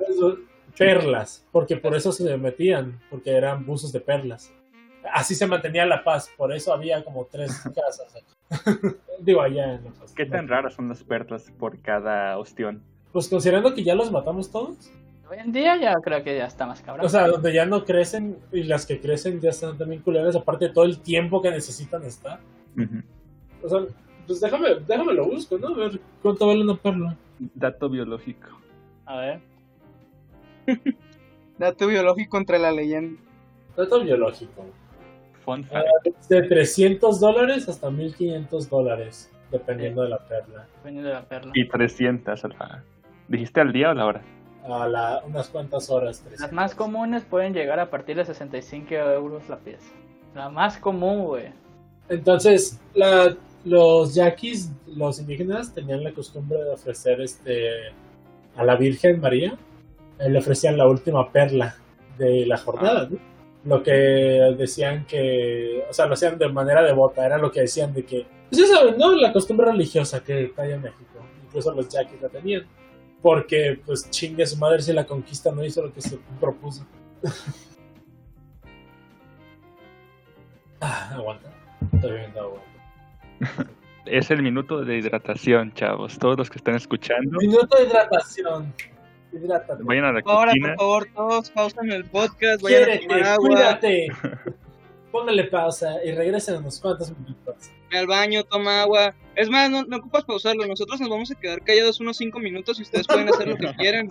Perlas, 0.78 1.46
porque 1.52 1.78
por 1.78 1.96
eso 1.96 2.12
se 2.12 2.38
metían, 2.38 3.00
porque 3.10 3.32
eran 3.32 3.66
buzos 3.66 3.92
de 3.92 4.00
perlas. 4.00 4.54
Así 5.14 5.36
se 5.36 5.46
mantenía 5.46 5.86
la 5.86 6.04
paz, 6.04 6.32
por 6.36 6.54
eso 6.54 6.74
había 6.74 7.04
como 7.04 7.26
tres 7.26 7.52
casas. 7.76 8.24
Digo, 9.20 9.42
allá 9.42 9.76
en 9.76 9.86
la 9.86 9.92
paz. 9.92 10.14
¿Qué 10.14 10.26
tan 10.26 10.48
raras 10.48 10.74
son 10.74 10.90
las 10.90 11.04
perlas 11.04 11.52
por 11.58 11.80
cada 11.82 12.38
ostión? 12.38 12.82
Pues 13.12 13.28
considerando 13.28 13.74
que 13.74 13.84
ya 13.84 13.96
los 13.96 14.12
matamos 14.12 14.52
todos. 14.52 14.92
Hoy 15.30 15.38
en 15.40 15.52
día 15.52 15.76
ya 15.78 15.94
creo 15.96 16.24
que 16.24 16.38
ya 16.38 16.46
está 16.46 16.68
más 16.68 16.82
cabrón. 16.82 17.06
O 17.06 17.10
sea, 17.10 17.28
donde 17.28 17.52
ya 17.52 17.66
no 17.66 17.84
crecen 17.84 18.38
y 18.52 18.64
las 18.64 18.86
que 18.86 19.00
crecen 19.00 19.42
ya 19.42 19.50
están 19.50 19.78
también 19.78 20.02
culeras, 20.02 20.36
aparte 20.36 20.68
de 20.68 20.74
todo 20.74 20.86
el 20.86 21.00
tiempo 21.00 21.42
que 21.42 21.50
necesitan 21.50 22.04
estar. 22.04 22.40
O 23.64 23.70
sea, 23.70 23.80
pues 24.28 24.40
déjame, 24.40 24.76
déjame 24.88 25.14
lo 25.14 25.26
busco, 25.26 25.58
¿no? 25.58 25.70
A 25.70 25.78
ver 25.78 26.00
cuánto 26.22 26.46
vale 26.46 26.62
una 26.62 26.76
perla. 26.76 27.18
Dato 27.40 27.90
biológico. 27.90 28.50
A 29.06 29.18
ver. 29.18 29.55
Dato 31.58 31.88
biológico 31.88 32.38
entre 32.38 32.60
la 32.60 32.72
leyenda. 32.72 33.22
Dato 33.76 34.04
biológico. 34.04 34.66
Fun 35.44 35.66
ah, 35.72 35.82
fact. 36.04 36.28
de 36.30 36.42
300 36.44 37.20
dólares 37.20 37.70
hasta 37.70 37.90
1500 37.92 38.70
dólares, 38.70 39.32
dependiendo 39.52 40.02
de 40.04 40.10
la 40.10 40.20
perla. 40.20 40.68
Dependiendo 40.78 41.10
de 41.10 41.16
la 41.16 41.24
perla. 41.24 41.52
Y 41.54 41.68
300 41.68 42.42
¿Dijiste 43.28 43.62
al 43.62 43.72
día 43.72 43.90
o 43.90 43.92
a 43.92 43.96
la 43.96 44.06
hora? 44.06 44.22
a 44.68 44.88
la, 44.88 45.24
unas 45.26 45.50
cuantas 45.50 45.90
horas. 45.90 46.24
Las 46.40 46.52
más 46.52 46.76
comunes 46.76 47.24
pueden 47.24 47.54
llegar 47.54 47.80
a 47.80 47.90
partir 47.90 48.18
de 48.18 48.26
65 48.26 48.96
euros 48.96 49.48
la 49.50 49.58
pieza. 49.58 49.94
La 50.34 50.50
más 50.50 50.78
común, 50.78 51.26
güey. 51.26 51.46
Entonces, 52.10 52.80
la, 52.94 53.36
los 53.64 54.16
yaquis, 54.16 54.72
los 54.88 55.20
indígenas, 55.20 55.74
tenían 55.74 56.04
la 56.04 56.14
costumbre 56.14 56.58
de 56.64 56.74
ofrecer 56.74 57.22
este 57.22 57.70
a 58.56 58.64
la 58.64 58.76
Virgen 58.76 59.20
María. 59.20 59.58
Eh, 60.20 60.30
le 60.30 60.40
ofrecían 60.40 60.78
la 60.78 60.88
última 60.88 61.32
perla 61.32 61.76
de 62.18 62.46
la 62.46 62.58
jornada, 62.58 63.10
ah. 63.12 63.18
Lo 63.66 63.82
que 63.82 63.92
decían 63.92 65.08
que, 65.08 65.84
o 65.90 65.94
sea, 65.94 66.06
lo 66.06 66.14
hacían 66.14 66.38
de 66.38 66.48
manera 66.50 66.84
devota, 66.84 67.26
era 67.26 67.40
lo 67.40 67.52
que 67.52 67.62
decían 67.62 67.94
de 67.94 68.06
que, 68.06 68.28
pues 68.50 68.62
ya 68.62 68.76
saben, 68.76 68.96
¿no? 68.96 69.12
La 69.14 69.34
costumbre 69.34 69.66
religiosa 69.66 70.24
que 70.24 70.54
hay 70.56 70.72
en 70.72 70.84
México. 70.84 71.20
Incluso 71.44 71.74
los 71.74 71.90
yaquis 71.90 72.22
la 72.22 72.30
tenían 72.30 72.68
porque 73.26 73.82
pues 73.84 74.08
chingue 74.12 74.46
su 74.46 74.56
madre 74.56 74.84
si 74.84 74.94
la 74.94 75.04
conquista 75.04 75.52
no 75.52 75.66
hizo 75.66 75.82
lo 75.82 75.92
que 75.92 76.00
se 76.00 76.20
propuso. 76.40 76.86
ah, 80.82 81.10
aguanta. 81.16 81.50
Estoy 81.92 82.20
viendo 82.20 82.40
agua. 82.40 82.60
Es 84.06 84.30
el 84.30 84.44
minuto 84.44 84.86
de 84.86 84.98
hidratación, 84.98 85.74
chavos. 85.74 86.20
Todos 86.20 86.38
los 86.38 86.52
que 86.52 86.60
están 86.60 86.76
escuchando. 86.76 87.40
Minuto 87.40 87.76
de 87.78 87.86
hidratación. 87.86 88.72
Hidrátate. 89.36 89.84
Vayan 89.84 90.06
a 90.06 90.12
la 90.14 90.22
Ahora, 90.26 90.52
cocina. 90.52 90.76
por 90.76 90.78
favor, 90.78 91.08
todos 91.14 91.50
pausen 91.52 91.92
el 91.92 92.06
podcast. 92.06 92.62
Vayan 92.62 92.90
a 92.90 93.00
tomar 93.00 93.24
agua. 93.24 93.50
Cuídate. 93.50 94.08
Póngale 95.12 95.44
pausa 95.46 96.04
y 96.04 96.12
regresen 96.12 96.58
unos 96.58 96.80
cuantos 96.80 97.18
minutos. 97.18 97.56
Ve 97.92 97.98
al 98.00 98.08
baño, 98.08 98.44
toma 98.44 98.82
agua. 98.82 99.14
Es 99.36 99.50
más, 99.50 99.70
no, 99.70 99.84
no 99.84 99.98
ocupas 99.98 100.24
pausarlo. 100.26 100.66
Nosotros 100.66 101.00
nos 101.00 101.10
vamos 101.10 101.32
a 101.32 101.36
quedar 101.36 101.62
callados 101.62 102.00
unos 102.00 102.18
5 102.18 102.40
minutos 102.40 102.80
y 102.80 102.84
ustedes 102.84 103.08
pueden 103.08 103.30
hacer 103.30 103.48
lo 103.48 103.58
que 103.58 103.74
quieran. 103.78 104.10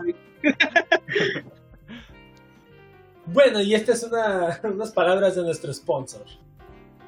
bueno, 3.27 3.61
y 3.61 3.75
estas 3.75 4.01
son 4.01 4.11
una, 4.12 4.61
unas 4.62 4.93
palabras 4.93 5.37
de 5.37 5.43
nuestro 5.43 5.72
sponsor. 5.72 6.25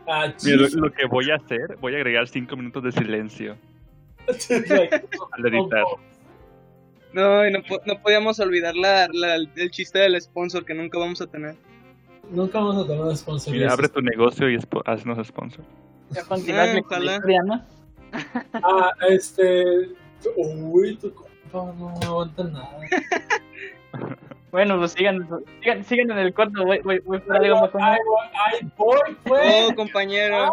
Ah, 0.09 0.33
Mira, 0.45 0.69
lo, 0.73 0.93
que 0.93 1.07
voy 1.07 1.31
a 1.31 1.37
hacer, 1.37 1.77
voy 1.81 1.95
a 1.95 1.97
agregar 1.97 2.29
5 2.29 2.57
minutos 2.57 2.83
de 2.85 2.93
silencio. 2.93 3.57
al 4.27 5.47
editar. 5.47 5.85
No, 7.17 7.47
y 7.47 7.51
no, 7.51 7.61
no 7.87 8.03
podíamos 8.03 8.39
olvidar 8.41 8.77
la, 8.77 9.09
la, 9.11 9.37
el 9.37 9.71
chiste 9.71 10.01
del 10.01 10.21
sponsor 10.21 10.67
que 10.67 10.75
nunca 10.75 10.99
vamos 10.99 11.23
a 11.23 11.27
tener. 11.27 11.57
Nunca 12.31 12.59
vamos 12.59 12.85
a 12.85 12.87
tener 12.87 13.17
sponsor. 13.17 13.55
Mira, 13.55 13.73
abre 13.73 13.89
tu 13.89 14.03
negocio 14.03 14.51
y 14.51 14.59
haznos 14.85 15.27
sponsor. 15.27 15.65
Ya 16.11 16.21
ah, 16.29 16.75
ojalá. 16.79 17.19
¿no? 17.47 17.65
Ah, 18.53 18.91
este. 19.09 19.65
Uy, 20.37 20.97
tu 20.97 21.11
compa 21.15 21.73
no 21.79 21.95
aguanta 22.03 22.45
nada. 22.45 22.81
Bueno, 24.53 24.79
pues 24.79 24.93
sigan, 24.93 25.29
sigan, 25.61 25.85
sigan 25.85 26.11
en 26.13 26.19
el 26.19 26.33
corto, 26.33 26.65
voy, 26.65 26.81
voy, 26.81 26.99
voy 27.01 27.19
por 27.19 27.37
algo 27.37 27.61
más 27.61 27.71
ay, 27.75 28.71
voy, 28.77 29.17
pues. 29.25 29.69
Oh, 29.71 29.75
compañero. 29.75 30.51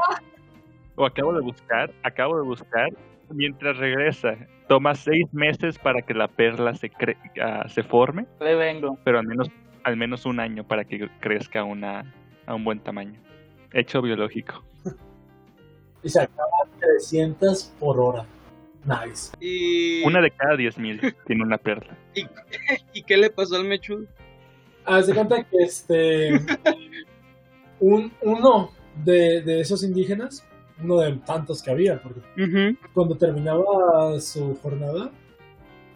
O 0.95 1.05
acabo 1.05 1.33
de 1.33 1.41
buscar, 1.41 1.89
acabo 2.03 2.35
de 2.37 2.43
buscar, 2.43 2.89
mientras 3.33 3.77
regresa, 3.77 4.35
toma 4.67 4.95
seis 4.95 5.31
meses 5.33 5.77
para 5.79 6.01
que 6.01 6.13
la 6.13 6.27
perla 6.27 6.73
se, 6.75 6.89
cre 6.89 7.17
uh, 7.37 7.67
se 7.69 7.83
forme. 7.83 8.25
Le 8.39 8.55
vengo. 8.55 8.97
Pero 9.03 9.19
al 9.19 9.27
menos 9.27 9.49
al 9.83 9.97
menos 9.97 10.25
un 10.25 10.39
año 10.39 10.65
para 10.65 10.85
que 10.85 11.09
crezca 11.19 11.63
una, 11.63 12.11
a 12.45 12.55
un 12.55 12.63
buen 12.63 12.79
tamaño. 12.79 13.19
Hecho 13.71 14.01
biológico. 14.01 14.63
y 16.03 16.09
se 16.09 16.21
acaba 16.21 16.47
300 16.79 17.73
por 17.79 17.99
hora. 17.99 18.25
Nice. 18.85 19.31
Y... 19.39 20.03
Una 20.05 20.21
de 20.21 20.31
cada 20.31 20.55
10.000 20.55 21.15
tiene 21.25 21.43
una 21.43 21.57
perla. 21.57 21.97
¿Y, 22.13 22.25
¿Y, 22.93 23.03
qué 23.03 23.17
le 23.17 23.29
pasó 23.29 23.55
al 23.55 23.65
mechudo? 23.65 24.05
Haz 24.85 25.07
de 25.07 25.13
cuenta 25.13 25.43
que 25.43 25.57
este. 25.59 26.33
un, 27.79 28.11
uno 28.21 28.71
de, 29.03 29.41
de, 29.41 29.61
esos 29.61 29.83
indígenas, 29.83 30.45
uno 30.81 30.97
de 30.99 31.13
tantos 31.17 31.61
que 31.61 31.71
había, 31.71 32.01
porque 32.01 32.21
cuando 32.93 33.15
terminaba 33.15 34.19
su 34.19 34.55
jornada, 34.61 35.11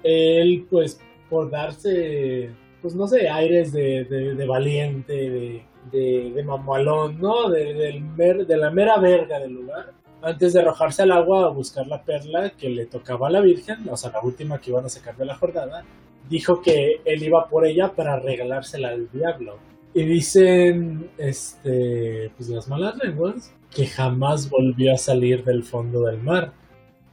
él, 0.03 0.65
pues, 0.69 0.99
por 1.29 1.49
darse 1.49 2.51
pues 2.81 2.95
no 2.95 3.07
sé, 3.07 3.27
aires 3.27 3.71
de, 3.73 4.05
de, 4.05 4.45
valiente, 4.45 5.13
de, 5.13 5.63
de, 5.91 6.31
de 6.31 6.43
mamalón, 6.43 7.19
¿no? 7.19 7.49
De, 7.49 7.73
de 7.73 8.57
la 8.57 8.71
mera 8.71 8.97
verga 8.99 9.39
del 9.39 9.53
lugar. 9.53 9.93
Antes 10.21 10.53
de 10.53 10.61
arrojarse 10.61 11.03
al 11.03 11.11
agua 11.11 11.45
a 11.45 11.49
buscar 11.49 11.87
la 11.87 12.03
perla 12.03 12.51
que 12.51 12.69
le 12.69 12.85
tocaba 12.85 13.27
a 13.27 13.31
la 13.31 13.41
Virgen, 13.41 13.87
o 13.89 13.97
sea, 13.97 14.11
la 14.11 14.21
última 14.21 14.59
que 14.59 14.71
iban 14.71 14.85
a 14.85 14.89
sacar 14.89 15.15
de 15.17 15.25
la 15.25 15.35
jornada, 15.35 15.83
dijo 16.29 16.61
que 16.61 17.01
él 17.05 17.23
iba 17.23 17.47
por 17.49 17.65
ella 17.65 17.93
para 17.93 18.19
regalársela 18.19 18.89
al 18.89 19.09
diablo. 19.11 19.57
Y 19.93 20.03
dicen, 20.03 21.09
este, 21.17 22.31
pues 22.35 22.49
las 22.49 22.67
malas 22.67 22.95
lenguas, 22.97 23.53
que 23.71 23.87
jamás 23.87 24.49
volvió 24.49 24.93
a 24.93 24.97
salir 24.97 25.43
del 25.43 25.63
fondo 25.63 26.01
del 26.01 26.21
mar 26.21 26.53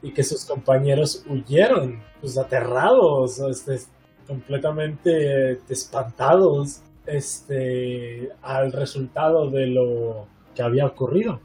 y 0.01 0.11
que 0.11 0.23
sus 0.23 0.45
compañeros 0.45 1.25
huyeron, 1.29 2.01
pues 2.21 2.37
aterrados, 2.37 3.39
este, 3.39 3.79
completamente 4.27 5.59
espantados 5.69 6.81
este 7.05 8.29
al 8.41 8.71
resultado 8.71 9.49
de 9.49 9.67
lo 9.67 10.27
que 10.55 10.63
había 10.63 10.85
ocurrido. 10.85 11.39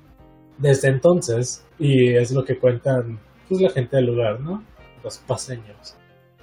Desde 0.58 0.88
entonces, 0.88 1.66
y 1.78 2.14
es 2.14 2.32
lo 2.32 2.44
que 2.44 2.58
cuentan 2.58 3.20
pues, 3.48 3.61
la 3.61 3.70
gente 3.70 3.96
del 3.96 4.06
lugar, 4.06 4.40
¿no? 4.40 4.62
Los 5.02 5.18
paseños, 5.18 5.96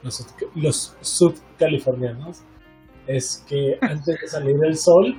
los, 0.03 0.25
los 0.55 0.95
es 3.07 3.45
que 3.47 3.77
antes 3.81 4.19
de 4.21 4.27
salir 4.27 4.55
el 4.65 4.75
sol, 4.75 5.15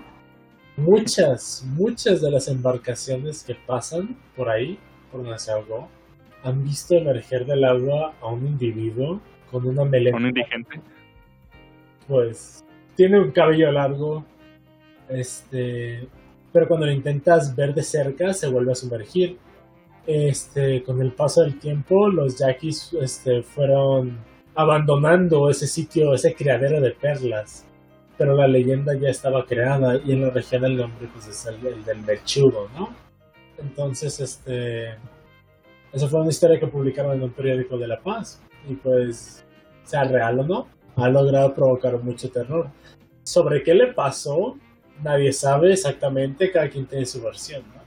muchas, 0.79 1.65
muchas 1.77 2.21
de 2.21 2.31
las 2.31 2.49
embarcaciones 2.49 3.43
que 3.43 3.55
pasan 3.55 4.17
por 4.37 4.49
ahí, 4.49 4.79
por 5.11 5.23
donde 5.23 5.39
se 5.39 5.51
ahogó, 5.51 5.89
han 6.43 6.65
visto 6.65 6.95
emerger 6.95 7.45
del 7.45 7.65
agua 7.65 8.15
a 8.21 8.27
un 8.29 8.47
individuo 8.47 9.21
con 9.51 9.67
una 9.67 9.85
melena 9.85 10.17
Un 10.17 10.27
indigente. 10.27 10.81
pues 12.07 12.65
tiene 12.95 13.19
un 13.21 13.33
cabello 13.33 13.71
largo, 13.73 14.25
este, 15.09 16.07
pero 16.53 16.69
cuando 16.69 16.87
lo 16.87 16.93
intentas 16.93 17.55
ver 17.55 17.75
de 17.75 17.83
cerca 17.83 18.33
se 18.33 18.49
vuelve 18.49 18.73
a 18.73 18.77
sumergir. 18.77 19.39
Este, 20.07 20.83
con 20.85 21.03
el 21.03 21.13
paso 21.13 21.43
del 21.43 21.59
tiempo, 21.59 22.09
los 22.09 22.39
yaquis 22.39 22.95
este, 22.95 23.43
fueron 23.43 24.19
abandonando 24.55 25.51
ese 25.51 25.67
sitio, 25.67 26.15
ese 26.15 26.35
criadero 26.35 26.81
de 26.81 26.93
perlas. 26.93 27.68
Pero 28.19 28.35
la 28.35 28.47
leyenda 28.47 28.95
ya 28.95 29.09
estaba 29.09 29.47
creada 29.47 30.01
y 30.05 30.13
en 30.13 30.23
la 30.23 30.31
región 30.31 30.65
el 30.65 30.77
nombre 30.77 31.09
pues, 31.13 31.29
es 31.29 31.47
el, 31.47 31.65
el 31.67 31.85
del 31.85 32.03
mechudo, 32.03 32.69
¿no? 32.77 32.95
Entonces, 33.59 34.21
este, 34.21 34.91
esa 35.93 36.09
fue 36.09 36.21
una 36.21 36.31
historia 36.31 36.61
que 36.61 36.67
publicaron 36.67 37.17
en 37.17 37.23
un 37.23 37.31
periódico 37.31 37.79
de 37.79 37.89
La 37.89 38.01
Paz. 38.01 38.43
Y 38.69 38.75
pues, 38.75 39.45
sea 39.85 40.05
real 40.05 40.41
o 40.41 40.45
no, 40.45 40.69
ha 40.97 41.09
logrado 41.09 41.55
provocar 41.55 41.99
mucho 42.03 42.31
terror. 42.31 42.71
Sobre 43.23 43.63
qué 43.63 43.75
le 43.75 43.93
pasó, 43.93 44.57
nadie 45.03 45.33
sabe 45.33 45.73
exactamente, 45.73 46.51
cada 46.51 46.69
quien 46.69 46.87
tiene 46.87 47.07
su 47.07 47.23
versión, 47.23 47.63
¿no? 47.75 47.79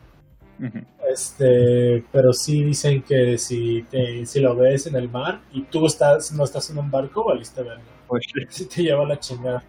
Este, 1.11 2.03
pero 2.11 2.32
sí 2.34 2.63
dicen 2.63 3.01
que 3.01 3.38
si, 3.38 3.82
te, 3.89 4.25
si 4.25 4.39
lo 4.39 4.55
ves 4.55 4.86
en 4.86 4.95
el 4.95 5.09
mar 5.09 5.41
y 5.51 5.63
tú 5.63 5.86
estás, 5.88 6.32
no 6.32 6.43
estás 6.43 6.69
en 6.69 6.77
un 6.77 6.91
barco, 6.91 7.23
valiste 7.23 7.63
verga. 7.63 7.82
Pues, 8.07 8.23
Si 8.49 8.67
te 8.67 8.84
lleva 8.84 9.05
la 9.05 9.19
chingada, 9.19 9.63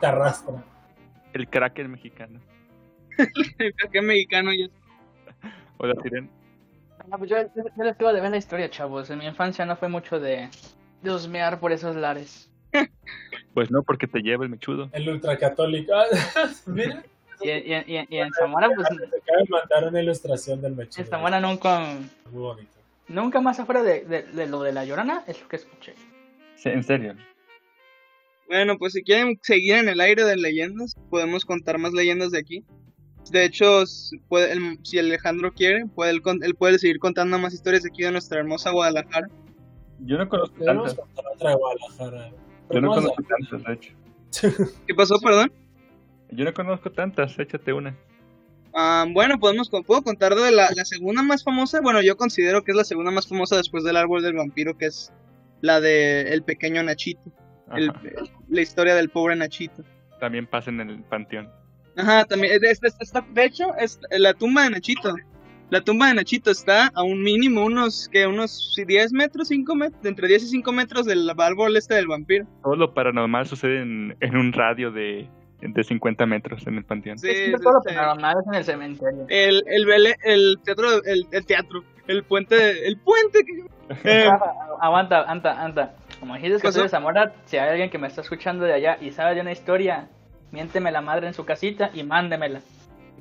te 0.00 0.06
arrastra. 0.06 0.62
el 1.32 1.48
cracker 1.48 1.88
mexicano. 1.88 2.40
Creo 3.16 3.90
que 3.92 4.02
mexicano 4.02 4.50
ya. 4.52 4.66
O 5.78 5.86
la 5.86 5.94
sirena. 6.02 6.28
Ah, 7.10 7.18
pues 7.18 7.30
yo, 7.30 7.36
yo- 7.54 7.84
les 7.84 7.98
digo 7.98 8.12
de 8.12 8.20
ver 8.20 8.30
la 8.30 8.36
historia, 8.36 8.68
chavos. 8.70 9.10
En 9.10 9.18
mi 9.18 9.26
infancia 9.26 9.64
no 9.66 9.76
fue 9.76 9.88
mucho 9.88 10.18
de, 10.18 10.48
de 11.02 11.10
husmear 11.10 11.60
por 11.60 11.72
esos 11.72 11.94
lares. 11.96 12.50
Pues 13.54 13.70
no, 13.70 13.82
porque 13.82 14.06
te 14.06 14.20
lleva 14.20 14.44
el 14.44 14.50
mechudo. 14.50 14.88
El 14.92 15.08
ultracatólico. 15.08 15.92
Mira, 16.66 17.02
Y, 17.42 17.50
y, 17.50 17.74
y- 17.86 18.06
y 18.08 18.18
en 18.18 18.32
Zamora, 18.32 18.68
pues 18.74 18.88
te 18.88 18.94
acaba 18.94 19.38
de 19.42 19.48
mandar 19.50 19.88
una 19.88 20.02
ilustración 20.02 20.60
del 20.60 20.74
mechudo. 20.74 21.02
en 21.04 21.08
Zamora 21.10 21.40
nunca, 21.40 21.80
Muy 22.30 22.40
bonito. 22.42 22.70
nunca 23.08 23.40
más 23.40 23.60
afuera 23.60 23.82
de, 23.82 24.04
de, 24.04 24.22
de 24.24 24.46
lo 24.46 24.62
de 24.62 24.72
la 24.72 24.84
llorona 24.84 25.22
es 25.26 25.40
lo 25.40 25.48
que 25.48 25.56
escuché. 25.56 25.94
Sí, 26.56 26.70
en 26.70 26.82
serio. 26.82 27.14
Bueno, 28.48 28.78
pues 28.78 28.92
si 28.92 29.02
quieren 29.02 29.38
seguir 29.42 29.74
en 29.74 29.88
el 29.88 30.00
aire 30.00 30.24
de 30.24 30.36
leyendas, 30.36 30.94
podemos 31.10 31.44
contar 31.44 31.78
más 31.78 31.92
leyendas 31.92 32.30
de 32.30 32.38
aquí. 32.38 32.64
De 33.30 33.44
hecho, 33.44 33.82
puede- 34.28 34.52
el- 34.52 34.78
si 34.84 34.98
Alejandro 34.98 35.52
quiere, 35.52 35.86
puede 35.86 36.12
él, 36.12 36.22
con- 36.22 36.44
él 36.44 36.54
puede 36.54 36.78
seguir 36.78 36.98
contando 37.00 37.38
más 37.38 37.52
historias 37.54 37.82
de 37.82 37.88
aquí 37.88 38.02
de 38.02 38.12
nuestra 38.12 38.38
hermosa 38.38 38.70
Guadalajara. 38.70 39.26
Yo 40.00 40.16
no 40.18 40.28
conozco 40.28 40.64
tantas. 40.64 40.94
contar 40.94 41.24
otra 41.34 41.50
de 41.50 41.56
Guadalajara. 41.56 42.30
Yo 42.70 42.80
no 42.80 42.88
conozco 42.90 43.22
tantas, 43.24 43.64
de 43.64 43.72
hecho. 43.72 43.92
¿Qué 44.86 44.94
pasó, 44.94 45.18
perdón? 45.20 45.52
Yo 46.30 46.44
no 46.44 46.52
conozco 46.54 46.90
tantas, 46.92 47.36
échate 47.38 47.72
una. 47.72 47.96
Ah, 48.74 49.06
bueno, 49.10 49.38
podemos, 49.40 49.70
puedo 49.70 50.02
contar 50.02 50.34
de 50.34 50.50
la, 50.52 50.68
la 50.76 50.84
segunda 50.84 51.22
más 51.22 51.42
famosa. 51.42 51.80
Bueno, 51.80 52.02
yo 52.02 52.16
considero 52.16 52.62
que 52.62 52.72
es 52.72 52.76
la 52.76 52.84
segunda 52.84 53.10
más 53.10 53.26
famosa 53.26 53.56
después 53.56 53.82
del 53.84 53.96
árbol 53.96 54.22
del 54.22 54.34
vampiro, 54.34 54.76
que 54.76 54.86
es 54.86 55.12
la 55.62 55.80
de 55.80 56.32
el 56.32 56.42
pequeño 56.42 56.82
Nachito. 56.82 57.32
El- 57.74 57.92
la 58.48 58.60
historia 58.60 58.94
del 58.94 59.08
pobre 59.10 59.36
Nachito. 59.36 59.82
También 60.20 60.46
pasen 60.46 60.80
en 60.80 60.90
el 60.90 61.02
panteón. 61.04 61.48
Ajá, 61.96 62.24
también. 62.24 62.52
es- 62.54 62.62
es- 62.62 62.82
es- 62.82 62.96
está- 63.00 63.24
de 63.32 63.44
hecho, 63.44 63.74
es 63.78 63.98
la 64.10 64.34
tumba 64.34 64.64
de 64.64 64.70
Nachito. 64.70 65.14
La 65.70 65.80
tumba 65.80 66.06
de 66.08 66.14
Nachito 66.14 66.50
está 66.52 66.92
a 66.94 67.02
un 67.02 67.22
mínimo, 67.22 67.64
unos, 67.64 68.08
que 68.12 68.26
unos 68.26 68.72
10 68.86 69.12
metros, 69.12 69.48
5 69.48 69.74
metros, 69.74 70.04
entre 70.04 70.28
10 70.28 70.44
y 70.44 70.46
5 70.46 70.70
metros 70.72 71.06
del 71.06 71.28
árbol 71.36 71.76
este 71.76 71.94
del 71.94 72.06
vampiro. 72.06 72.46
Todo 72.62 72.76
lo 72.76 72.94
paranormal 72.94 73.46
sucede 73.46 73.82
en, 73.82 74.16
en 74.20 74.36
un 74.36 74.52
radio 74.52 74.92
de, 74.92 75.28
de 75.60 75.82
50 75.84 76.24
metros 76.26 76.64
en 76.68 76.76
el 76.76 76.84
panteón. 76.84 77.18
Sí, 77.18 77.28
Es 77.30 77.34
que 77.36 77.46
sí, 77.46 77.52
todo 77.62 77.72
lo 77.72 77.80
sí. 77.80 77.94
paranormal 77.96 78.36
es 78.40 78.46
en 78.46 78.54
el 78.54 78.64
cementerio. 78.64 79.26
El, 79.28 79.64
el, 79.66 79.86
vele- 79.86 80.16
el 80.24 80.58
teatro, 80.62 81.02
el, 81.04 81.26
el 81.32 81.46
teatro, 81.46 81.82
el 82.06 82.22
puente, 82.22 82.86
el 82.86 82.96
puente 82.98 83.40
que... 83.44 83.64
eh, 84.04 84.28
Aguanta, 84.80 85.22
anta, 85.22 85.64
anta. 85.64 85.94
Como 86.20 86.34
dijiste 86.34 86.60
que 86.60 86.72
soy 86.72 86.84
de 86.84 86.88
Zamora, 86.88 87.34
si 87.44 87.56
hay 87.56 87.70
alguien 87.70 87.90
que 87.90 87.98
me 87.98 88.06
está 88.06 88.22
escuchando 88.22 88.64
de 88.64 88.72
allá 88.72 88.98
y 89.00 89.12
sabe 89.12 89.34
de 89.34 89.42
una 89.42 89.52
historia, 89.52 90.08
miénteme 90.50 90.90
la 90.90 91.00
madre 91.00 91.26
en 91.26 91.34
su 91.34 91.44
casita 91.44 91.90
y 91.92 92.02
mándemela. 92.02 92.60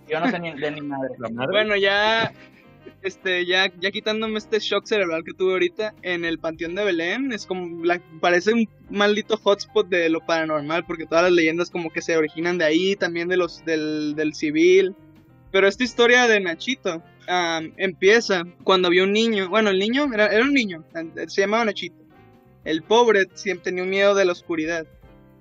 Yo 0.07 0.19
no 0.19 0.29
sé 0.29 0.39
ni 0.39 0.53
de 0.53 0.71
ni 0.71 0.81
madre. 0.81 1.15
Bueno, 1.51 1.75
ya, 1.75 2.31
este, 3.01 3.45
ya, 3.45 3.71
ya 3.79 3.91
quitándome 3.91 4.37
este 4.37 4.59
shock 4.59 4.85
cerebral 4.85 5.23
que 5.23 5.33
tuve 5.33 5.53
ahorita 5.53 5.93
en 6.03 6.25
el 6.25 6.39
Panteón 6.39 6.75
de 6.75 6.85
Belén, 6.85 7.31
es 7.33 7.45
como, 7.45 7.83
la, 7.83 7.99
parece 8.21 8.53
un 8.53 8.69
maldito 8.89 9.37
hotspot 9.37 9.87
de 9.87 10.09
lo 10.09 10.21
paranormal, 10.21 10.85
porque 10.85 11.05
todas 11.05 11.23
las 11.23 11.33
leyendas 11.33 11.69
como 11.69 11.91
que 11.91 12.01
se 12.01 12.15
originan 12.15 12.57
de 12.57 12.65
ahí, 12.65 12.95
también 12.95 13.27
de 13.27 13.37
los, 13.37 13.65
del, 13.65 14.15
del 14.15 14.33
civil. 14.33 14.95
Pero 15.51 15.67
esta 15.67 15.83
historia 15.83 16.27
de 16.27 16.39
Nachito 16.39 17.01
empieza 17.77 18.43
cuando 18.63 18.87
había 18.87 19.03
un 19.03 19.13
niño, 19.13 19.49
bueno, 19.49 19.69
el 19.69 19.79
niño 19.79 20.07
era, 20.13 20.27
era 20.27 20.43
un 20.43 20.53
niño, 20.53 20.83
se 21.27 21.41
llamaba 21.41 21.65
Nachito. 21.65 22.04
El 22.65 22.83
pobre 22.83 23.27
siempre 23.35 23.63
tenía 23.65 23.83
un 23.83 23.89
miedo 23.89 24.13
de 24.15 24.25
la 24.25 24.33
oscuridad. 24.33 24.85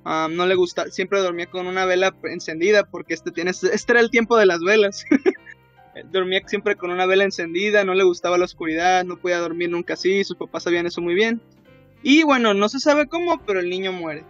Am, 0.04 0.36
no 0.36 0.46
le 0.46 0.54
gusta, 0.54 0.90
siempre 0.90 1.20
dormía 1.20 1.46
con 1.46 1.66
una 1.66 1.84
vela 1.86 2.14
encendida 2.24 2.84
porque 2.84 3.14
este, 3.14 3.30
tiene, 3.32 3.50
este 3.50 3.92
era 3.92 4.00
el 4.00 4.10
tiempo 4.10 4.36
de 4.36 4.46
las 4.46 4.60
velas. 4.60 5.04
dormía 6.10 6.42
siempre 6.46 6.76
con 6.76 6.90
una 6.90 7.06
vela 7.06 7.24
encendida, 7.24 7.84
no 7.84 7.94
le 7.94 8.04
gustaba 8.04 8.36
la 8.36 8.44
oscuridad, 8.44 9.04
no 9.04 9.16
podía 9.16 9.38
dormir 9.38 9.70
nunca 9.70 9.94
así, 9.94 10.24
sus 10.24 10.36
papás 10.36 10.64
sabían 10.64 10.86
eso 10.86 11.00
muy 11.00 11.14
bien. 11.14 11.40
Y 12.02 12.22
bueno, 12.24 12.52
no 12.52 12.68
se 12.68 12.80
sabe 12.80 13.06
cómo, 13.06 13.40
pero 13.46 13.60
el 13.60 13.70
niño 13.70 13.92
muere. 13.92 14.24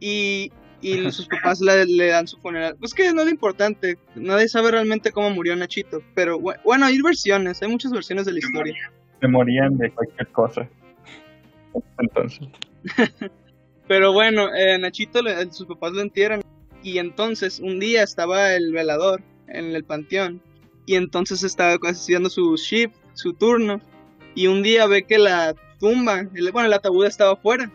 Y, 0.00 0.50
y 0.80 1.10
sus 1.12 1.26
papás 1.28 1.60
le, 1.60 1.86
le 1.86 2.06
dan 2.08 2.26
su 2.26 2.38
funeral. 2.38 2.76
Pues 2.80 2.94
que 2.94 3.12
no 3.12 3.20
es 3.20 3.26
lo 3.26 3.30
importante, 3.30 3.98
nadie 4.14 4.48
sabe 4.48 4.70
realmente 4.72 5.12
cómo 5.12 5.30
murió 5.30 5.54
Nachito, 5.54 6.02
pero 6.14 6.38
bu- 6.40 6.58
bueno, 6.64 6.86
hay 6.86 7.00
versiones, 7.00 7.62
hay 7.62 7.68
muchas 7.68 7.92
versiones 7.92 8.24
de 8.24 8.32
la 8.32 8.38
historia. 8.40 8.74
Se 9.20 9.28
morían 9.28 9.76
de 9.78 9.90
cualquier 9.90 10.28
cosa. 10.28 10.68
Entonces. 11.98 12.48
Pero 13.88 14.12
bueno, 14.12 14.54
eh, 14.54 14.78
Nachito, 14.78 15.22
le- 15.22 15.50
sus 15.52 15.66
papás 15.66 15.92
lo 15.92 16.00
entierran. 16.02 16.42
Y 16.82 16.98
entonces, 16.98 17.58
un 17.60 17.80
día 17.80 18.02
estaba 18.02 18.54
el 18.54 18.72
velador 18.72 19.22
en 19.48 19.74
el 19.74 19.84
panteón. 19.84 20.42
Y 20.86 20.94
entonces 20.96 21.42
estaba 21.42 21.76
haciendo 21.88 22.30
su 22.30 22.56
shift, 22.56 22.94
su 23.14 23.32
turno. 23.34 23.80
Y 24.34 24.46
un 24.46 24.62
día 24.62 24.86
ve 24.86 25.04
que 25.04 25.18
la 25.18 25.54
tumba, 25.80 26.26
el- 26.34 26.52
bueno, 26.52 26.66
el 26.66 26.72
ataúd 26.72 27.06
estaba 27.06 27.32
afuera. 27.32 27.70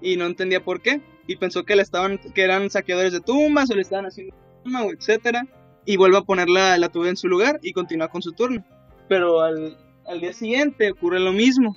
Y 0.00 0.16
no 0.16 0.26
entendía 0.26 0.62
por 0.62 0.80
qué. 0.80 1.00
Y 1.26 1.36
pensó 1.36 1.64
que, 1.64 1.76
le 1.76 1.82
estaban, 1.82 2.18
que 2.18 2.42
eran 2.42 2.70
saqueadores 2.70 3.12
de 3.12 3.20
tumbas 3.20 3.70
o 3.70 3.74
le 3.74 3.82
estaban 3.82 4.06
haciendo 4.06 4.34
tumba 4.64 4.82
o 4.84 4.92
etcétera. 4.92 5.46
Y 5.84 5.96
vuelve 5.96 6.18
a 6.18 6.22
poner 6.22 6.48
la, 6.48 6.74
el 6.76 6.84
ataúd 6.84 7.06
en 7.08 7.16
su 7.16 7.28
lugar 7.28 7.58
y 7.62 7.72
continúa 7.72 8.08
con 8.08 8.20
su 8.22 8.32
turno. 8.32 8.64
Pero 9.08 9.40
al, 9.40 9.76
al 10.06 10.20
día 10.20 10.32
siguiente 10.34 10.90
ocurre 10.90 11.18
lo 11.20 11.32
mismo. 11.32 11.76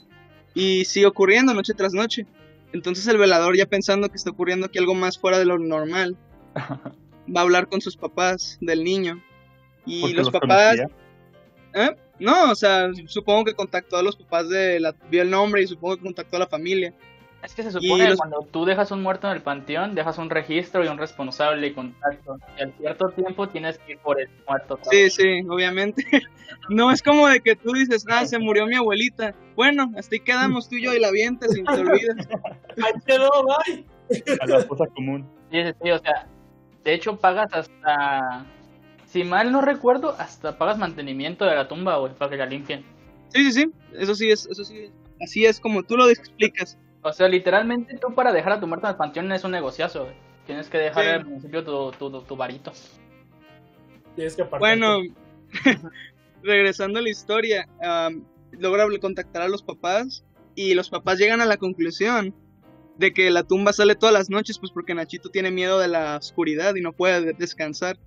Y 0.54 0.86
sigue 0.86 1.06
ocurriendo 1.06 1.54
noche 1.54 1.74
tras 1.74 1.94
noche. 1.94 2.26
Entonces 2.74 3.08
el 3.08 3.18
velador, 3.18 3.56
ya 3.58 3.66
pensando 3.66 4.10
que 4.10 4.18
está 4.18 4.32
ocurriendo 4.32 4.66
aquí 4.66 4.80
algo 4.80 4.96
más 4.96 5.18
fuera 5.18 5.40
de 5.40 5.46
lo 5.46 5.58
normal, 5.58 6.18
va 6.56 7.42
a 7.42 7.44
hablar 7.44 7.68
con 7.68 7.82
sus 7.82 7.98
papás 7.98 8.58
del 8.62 8.84
niño. 8.84 9.22
Y 9.86 10.02
Porque 10.02 10.16
los 10.16 10.32
los 10.32 10.42
papás... 10.42 10.78
¿Eh? 11.74 11.96
No, 12.20 12.52
o 12.52 12.56
sea, 12.56 12.90
supongo 13.08 13.46
que 13.46 13.56
contactó 13.56 13.98
a 13.98 14.04
los 14.04 14.16
papás 14.16 14.50
de 14.50 14.80
la... 14.80 14.96
Vio 15.10 15.22
el 15.22 15.30
nombre 15.30 15.64
y 15.64 15.68
supongo 15.68 15.98
que 15.98 16.04
contactó 16.04 16.36
a 16.36 16.42
la 16.42 16.48
familia. 16.48 16.94
Es 17.44 17.56
que 17.56 17.64
se 17.64 17.72
supone 17.72 18.04
los- 18.04 18.12
que 18.14 18.18
cuando 18.18 18.48
tú 18.52 18.66
dejas 18.66 18.92
un 18.92 19.02
muerto 19.02 19.28
en 19.28 19.34
el 19.36 19.42
panteón, 19.42 19.96
dejas 19.96 20.18
un 20.20 20.30
registro 20.30 20.84
y 20.86 20.88
un 20.88 20.98
responsable 20.98 21.68
y 21.68 21.74
contacto. 21.74 22.38
Y 22.58 22.62
al 22.62 22.74
cierto 22.78 23.10
tiempo 23.10 23.50
tienes 23.50 23.80
que 23.80 23.94
ir 23.94 23.98
por 24.00 24.22
el 24.22 24.30
muerto. 24.48 24.80
Sí, 24.90 25.10
sí, 25.10 25.42
obviamente. 25.50 26.04
No 26.70 26.92
es 26.92 27.02
como 27.02 27.28
de 27.28 27.40
que 27.40 27.56
tú 27.56 27.72
dices, 27.72 28.06
ah, 28.10 28.26
se 28.26 28.38
murió 28.38 28.68
mi 28.68 28.76
abuelita. 28.76 29.34
Bueno, 29.56 29.92
hasta 29.98 30.16
ahí 30.16 30.20
quedamos 30.20 30.70
tú 30.70 30.76
y 30.76 30.84
yo 30.84 30.94
y 30.94 31.00
la 31.00 31.08
avientas 31.08 31.56
y 31.58 31.64
te 31.64 31.72
olvidas. 31.72 32.16
Ahí 32.84 32.94
quedó, 33.06 33.30
bye. 33.44 33.86
A 34.42 34.46
la 34.46 34.60
fosa 34.62 34.86
común. 34.88 35.28
Sí, 35.50 35.64
sí, 35.64 35.72
sí, 35.82 35.92
o 35.92 35.98
sea, 36.00 36.28
de 36.84 36.94
hecho 36.94 37.18
pagas 37.18 37.52
hasta, 37.54 38.46
si 39.08 39.24
mal 39.24 39.52
no 39.52 39.62
recuerdo, 39.62 40.14
hasta 40.20 40.58
pagas 40.58 40.78
mantenimiento 40.78 41.46
de 41.46 41.56
la 41.56 41.68
tumba, 41.68 41.98
güey, 41.98 42.14
para 42.14 42.30
que 42.30 42.38
la 42.38 42.46
limpien. 42.46 42.86
Sí, 43.30 43.44
sí, 43.46 43.52
sí, 43.54 43.72
eso 43.98 44.14
sí 44.14 44.30
es, 44.30 44.46
eso 44.46 44.64
sí 44.64 44.78
es. 44.78 44.92
Así 45.22 45.46
es 45.46 45.60
como 45.60 45.84
tú 45.84 45.98
lo 45.98 46.10
explicas. 46.10 46.78
O 47.04 47.12
sea, 47.14 47.28
literalmente 47.28 47.98
tú 47.98 48.14
para 48.14 48.32
dejar 48.32 48.54
a 48.54 48.60
tu 48.60 48.68
muerto 48.68 48.88
en 48.88 48.92
el 48.92 48.98
panteón 48.98 49.32
es 49.32 49.44
un 49.44 49.52
negociazo, 49.52 50.04
güey. 50.06 50.16
Tienes 50.46 50.70
que 50.70 50.78
dejar 50.78 51.04
Sí. 51.04 51.10
al 51.10 51.26
municipio 51.26 51.64
tu, 51.64 51.92
tu, 51.92 52.12
tu, 52.12 52.22
tu 52.22 52.36
varito. 52.36 52.72
Tienes 54.16 54.36
que 54.36 54.42
apartar 54.44 54.60
Bueno, 54.60 55.00
regresando 56.44 57.00
a 57.00 57.02
la 57.02 57.10
historia, 57.10 57.68
am, 57.82 58.24
logra 58.52 58.86
contactar 59.00 59.42
a 59.44 59.48
los 59.48 59.64
papás 59.64 60.24
y 60.56 60.74
los 60.74 60.90
papás 60.90 61.18
llegan 61.20 61.42
a 61.42 61.46
la 61.46 61.58
conclusión 61.58 62.36
de 62.98 63.14
que 63.14 63.30
la 63.32 63.44
tumba 63.44 63.74
sale 63.74 63.96
todas 63.96 64.14
las 64.14 64.30
noches, 64.30 64.60
pues 64.60 64.72
porque 64.72 64.94
Nachito 64.94 65.30
tiene 65.30 65.50
miedo 65.50 65.80
de 65.80 65.88
la 65.88 66.18
oscuridad 66.18 66.76
y 66.76 66.82
no 66.82 66.92
puede 66.94 67.22
de- 67.22 67.34
descansar. 67.34 67.98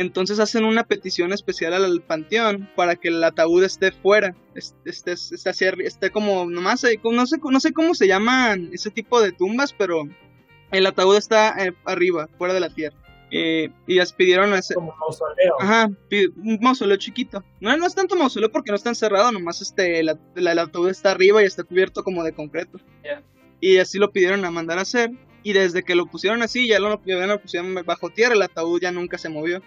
Entonces 0.00 0.38
hacen 0.40 0.64
una 0.64 0.84
petición 0.84 1.32
especial 1.32 1.74
al, 1.74 2.00
panteón 2.00 2.70
para 2.74 2.96
que 2.96 3.08
el 3.08 3.22
ataúd 3.22 3.62
esté 3.64 3.92
fuera, 3.92 4.34
es- 4.54 4.74
esté, 4.86 5.12
esté, 5.12 5.50
hacia 5.50 5.70
esté 5.84 6.10
como 6.10 6.46
nomás, 6.46 6.82
no 7.04 7.26
sé, 7.26 7.38
no 7.42 7.60
sé 7.60 7.72
cómo 7.72 7.94
se 7.94 8.06
llaman 8.08 8.70
ese 8.72 8.90
tipo 8.90 9.20
de 9.20 9.32
tumbas, 9.32 9.74
pero 9.74 10.08
el 10.70 10.86
ataúd 10.86 11.16
está 11.16 11.54
eh, 11.64 11.74
arriba, 11.84 12.28
fuera 12.38 12.54
de 12.54 12.60
la 12.60 12.70
tierra. 12.70 12.96
Eh, 13.32 13.68
y 13.86 13.94
las 13.96 14.12
pidieron 14.12 14.52
hacer, 14.54 14.74
Como 14.74 14.96
mausoleo. 14.96 15.54
Ajá, 15.60 15.90
un 16.36 16.58
mausoleo 16.62 16.96
chiquito. 16.96 17.44
No, 17.60 17.76
no 17.76 17.86
es 17.86 17.94
tanto 17.94 18.16
mausoleo 18.16 18.50
porque 18.50 18.70
no 18.72 18.76
está 18.76 18.88
encerrado, 18.88 19.30
nomás 19.30 19.60
este, 19.60 20.02
la- 20.02 20.18
la- 20.34 20.52
el 20.52 20.58
ataúd 20.58 20.88
está 20.88 21.10
arriba 21.10 21.42
y 21.42 21.46
está 21.46 21.62
cubierto 21.62 22.02
como 22.02 22.24
de 22.24 22.32
concreto. 22.32 22.78
Ya. 23.04 23.22
Y 23.60 23.76
así 23.76 23.98
lo 23.98 24.10
pidieron 24.12 24.44
a 24.46 24.50
mandar 24.50 24.78
a 24.78 24.82
hacer. 24.82 25.10
Y 25.42 25.52
desde 25.54 25.82
que 25.82 25.94
lo 25.94 26.04
pusieron 26.06 26.42
así, 26.42 26.68
ya 26.68 26.78
lo, 26.80 27.00
ya 27.06 27.26
lo 27.26 27.40
pusieron 27.40 27.74
bajo 27.86 28.10
tierra, 28.10 28.34
el 28.34 28.42
ataúd 28.42 28.80
ya 28.80 28.92
nunca 28.92 29.16
se 29.16 29.28
movió. 29.28 29.62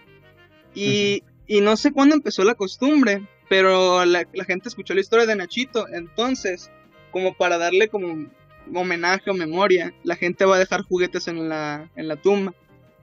Y, 0.73 1.23
y 1.47 1.61
no 1.61 1.77
sé 1.77 1.91
cuándo 1.91 2.15
empezó 2.15 2.43
la 2.43 2.55
costumbre, 2.55 3.27
pero 3.49 4.05
la, 4.05 4.25
gente 4.47 4.69
escuchó 4.69 4.93
la 4.93 5.01
historia 5.01 5.25
de 5.25 5.35
Nachito. 5.35 5.87
Entonces, 5.89 6.71
como 7.11 7.33
para 7.33 7.57
darle 7.57 7.87
como 7.87 8.27
homenaje 8.73 9.29
o 9.29 9.33
memoria, 9.33 9.93
la 10.03 10.15
gente 10.15 10.45
va 10.45 10.55
a 10.55 10.59
dejar 10.59 10.83
juguetes 10.83 11.27
en 11.27 11.49
la, 11.49 11.91
en 11.95 12.07
la 12.07 12.15
tumba. 12.15 12.53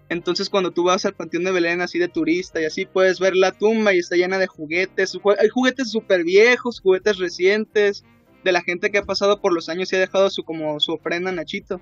Entonces 0.08 0.50
cuando 0.50 0.72
tú 0.72 0.82
vas 0.82 1.06
al 1.06 1.14
Panteón 1.14 1.44
de 1.44 1.52
Belén 1.52 1.80
así 1.80 2.00
de 2.00 2.08
turista 2.08 2.60
y 2.60 2.64
así 2.64 2.84
puedes 2.84 3.20
ver 3.20 3.36
la 3.36 3.52
tumba 3.52 3.94
y 3.94 3.98
está 3.98 4.16
llena 4.16 4.38
de 4.38 4.48
juguetes. 4.48 5.16
Hay 5.38 5.48
juguetes 5.48 5.92
súper 5.92 6.24
viejos, 6.24 6.80
juguetes 6.80 7.18
recientes, 7.18 8.04
de 8.42 8.52
la 8.52 8.62
gente 8.62 8.90
que 8.90 8.98
ha 8.98 9.04
pasado 9.04 9.40
por 9.40 9.52
los 9.52 9.68
años 9.68 9.92
y 9.92 9.96
ha 9.96 10.00
dejado 10.00 10.30
su 10.30 10.42
como 10.44 10.80
su 10.80 10.92
ofrenda 10.92 11.30
a 11.30 11.32
Nachito. 11.32 11.80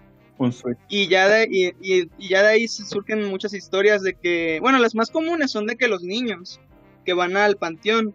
Y 0.89 1.09
ya 1.09 1.29
de, 1.29 1.49
y, 1.51 1.67
y- 1.83 2.09
y 2.19 2.29
ya 2.29 2.43
de 2.43 2.49
ahí 2.49 2.69
surgen 2.69 3.25
muchas 3.29 3.53
historias 3.55 4.03
de 4.03 4.15
que, 4.15 4.59
bueno, 4.61 4.79
las 4.79 4.95
más 4.95 5.11
comunes 5.11 5.51
son 5.51 5.67
de 5.67 5.77
que 5.77 5.89
los 5.89 6.03
niños 6.03 6.61
que 7.05 7.13
van 7.15 7.37
al 7.37 7.57
panteón 7.57 8.15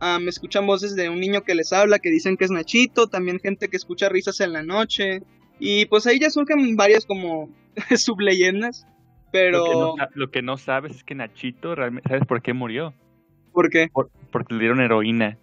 me 0.00 0.28
escuchan 0.28 0.66
voces 0.66 0.94
de 0.94 1.08
un 1.08 1.18
niño 1.20 1.42
que 1.42 1.54
les 1.54 1.72
habla, 1.72 1.98
que 1.98 2.10
dicen 2.10 2.36
que 2.36 2.44
es 2.44 2.50
Nachito, 2.50 3.08
también 3.08 3.40
gente 3.40 3.68
que 3.68 3.76
escucha 3.76 4.08
risas 4.08 4.40
en 4.40 4.52
la 4.52 4.62
noche. 4.62 5.22
Y 5.58 5.86
pues 5.86 6.06
ahí 6.06 6.18
ya 6.20 6.28
surgen 6.30 6.76
varias 6.76 7.06
como 7.06 7.48
subleyendas. 7.96 8.86
Pero, 9.32 9.58
Lo, 9.58 9.64
que 9.64 9.72
no, 9.72 9.94
sa- 9.96 10.10
lo 10.14 10.30
que 10.30 10.42
no 10.42 10.56
sabes 10.58 10.96
es 10.96 11.04
que 11.04 11.14
Nachito, 11.14 11.74
realmente, 11.74 12.08
¿sabes 12.08 12.26
por 12.26 12.42
qué 12.42 12.52
murió? 12.52 12.94
¿por 13.52 13.70
qué? 13.70 13.88
Por- 13.92 14.10
porque 14.30 14.52
le 14.54 14.60
dieron 14.60 14.80
heroína. 14.80 15.38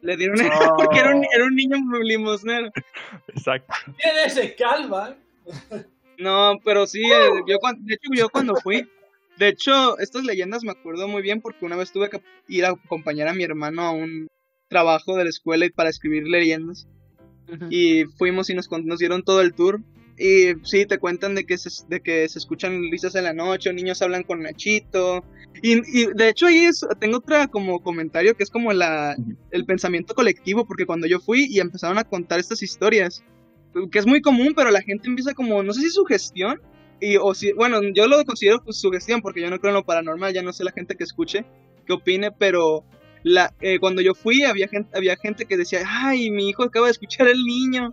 Le 0.00 0.16
dieron 0.16 0.36
No. 0.38 0.48
porque 0.78 0.98
era 0.98 1.14
un, 1.14 1.22
era 1.34 1.44
un 1.44 1.54
niño 1.54 1.76
limosnero. 2.02 2.70
Exacto. 3.28 3.74
Tiene 3.98 4.24
ese 4.26 4.54
calva. 4.54 5.14
No, 6.18 6.58
pero 6.64 6.86
sí, 6.86 7.02
eh, 7.02 7.42
yo 7.48 7.58
cuan- 7.58 7.84
de 7.84 7.94
hecho 7.94 8.10
yo 8.14 8.28
cuando 8.28 8.54
fui, 8.56 8.86
de 9.38 9.48
hecho 9.48 9.98
estas 9.98 10.24
leyendas 10.24 10.62
me 10.62 10.70
acuerdo 10.70 11.08
muy 11.08 11.22
bien 11.22 11.40
porque 11.40 11.64
una 11.64 11.76
vez 11.76 11.90
tuve 11.90 12.10
que 12.10 12.20
ir 12.48 12.64
a 12.64 12.70
acompañar 12.70 13.28
a 13.28 13.34
mi 13.34 13.42
hermano 13.44 13.82
a 13.82 13.90
un 13.92 14.28
trabajo 14.68 15.16
de 15.16 15.24
la 15.24 15.30
escuela 15.30 15.66
y 15.66 15.70
para 15.70 15.90
escribir 15.90 16.24
leyendas. 16.28 16.86
Y 17.70 18.04
fuimos 18.16 18.48
y 18.50 18.54
nos, 18.54 18.68
dieron 18.98 19.22
todo 19.24 19.40
el 19.40 19.52
tour. 19.54 19.80
Y 20.16 20.52
sí 20.62 20.86
te 20.86 20.98
cuentan 20.98 21.34
de 21.34 21.44
que 21.44 21.58
se, 21.58 21.68
de 21.88 22.00
que 22.00 22.28
se 22.28 22.38
escuchan 22.38 22.82
risas 22.90 23.14
en 23.14 23.24
la 23.24 23.32
noche 23.32 23.70
o 23.70 23.72
niños 23.72 24.00
hablan 24.02 24.22
con 24.22 24.42
Nachito. 24.42 25.24
Y, 25.62 25.78
y 26.00 26.06
de 26.14 26.28
hecho 26.28 26.46
ahí 26.46 26.64
es- 26.64 26.86
tengo 27.00 27.18
otra 27.18 27.48
como 27.48 27.82
comentario 27.82 28.34
que 28.36 28.42
es 28.44 28.50
como 28.50 28.72
la 28.72 29.16
el 29.50 29.64
pensamiento 29.66 30.14
colectivo 30.14 30.66
porque 30.66 30.86
cuando 30.86 31.06
yo 31.06 31.18
fui 31.18 31.46
y 31.50 31.60
empezaron 31.60 31.98
a 31.98 32.04
contar 32.04 32.40
estas 32.40 32.62
historias 32.62 33.22
que 33.90 33.98
es 33.98 34.06
muy 34.06 34.20
común, 34.20 34.52
pero 34.56 34.70
la 34.70 34.82
gente 34.82 35.08
empieza 35.08 35.34
como, 35.34 35.62
no 35.62 35.72
sé 35.72 35.80
si 35.82 35.90
sugestión, 35.90 36.60
y, 37.00 37.16
o 37.16 37.34
si, 37.34 37.52
bueno, 37.52 37.80
yo 37.94 38.06
lo 38.06 38.24
considero 38.24 38.62
pues, 38.62 38.76
sugestión 38.78 39.22
porque 39.22 39.40
yo 39.40 39.50
no 39.50 39.58
creo 39.58 39.70
en 39.70 39.76
lo 39.76 39.84
paranormal, 39.84 40.32
ya 40.32 40.42
no 40.42 40.52
sé 40.52 40.64
la 40.64 40.72
gente 40.72 40.94
que 40.96 41.04
escuche, 41.04 41.44
que 41.86 41.92
opine, 41.92 42.30
pero 42.30 42.84
la, 43.24 43.52
eh, 43.60 43.78
cuando 43.80 44.02
yo 44.02 44.14
fui 44.14 44.42
había 44.44 44.68
gente, 44.68 44.96
había 44.96 45.16
gente 45.16 45.46
que 45.46 45.56
decía, 45.56 45.80
ay, 45.86 46.30
mi 46.30 46.48
hijo 46.48 46.62
acaba 46.62 46.86
de 46.86 46.92
escuchar 46.92 47.26
el 47.28 47.42
niño, 47.42 47.92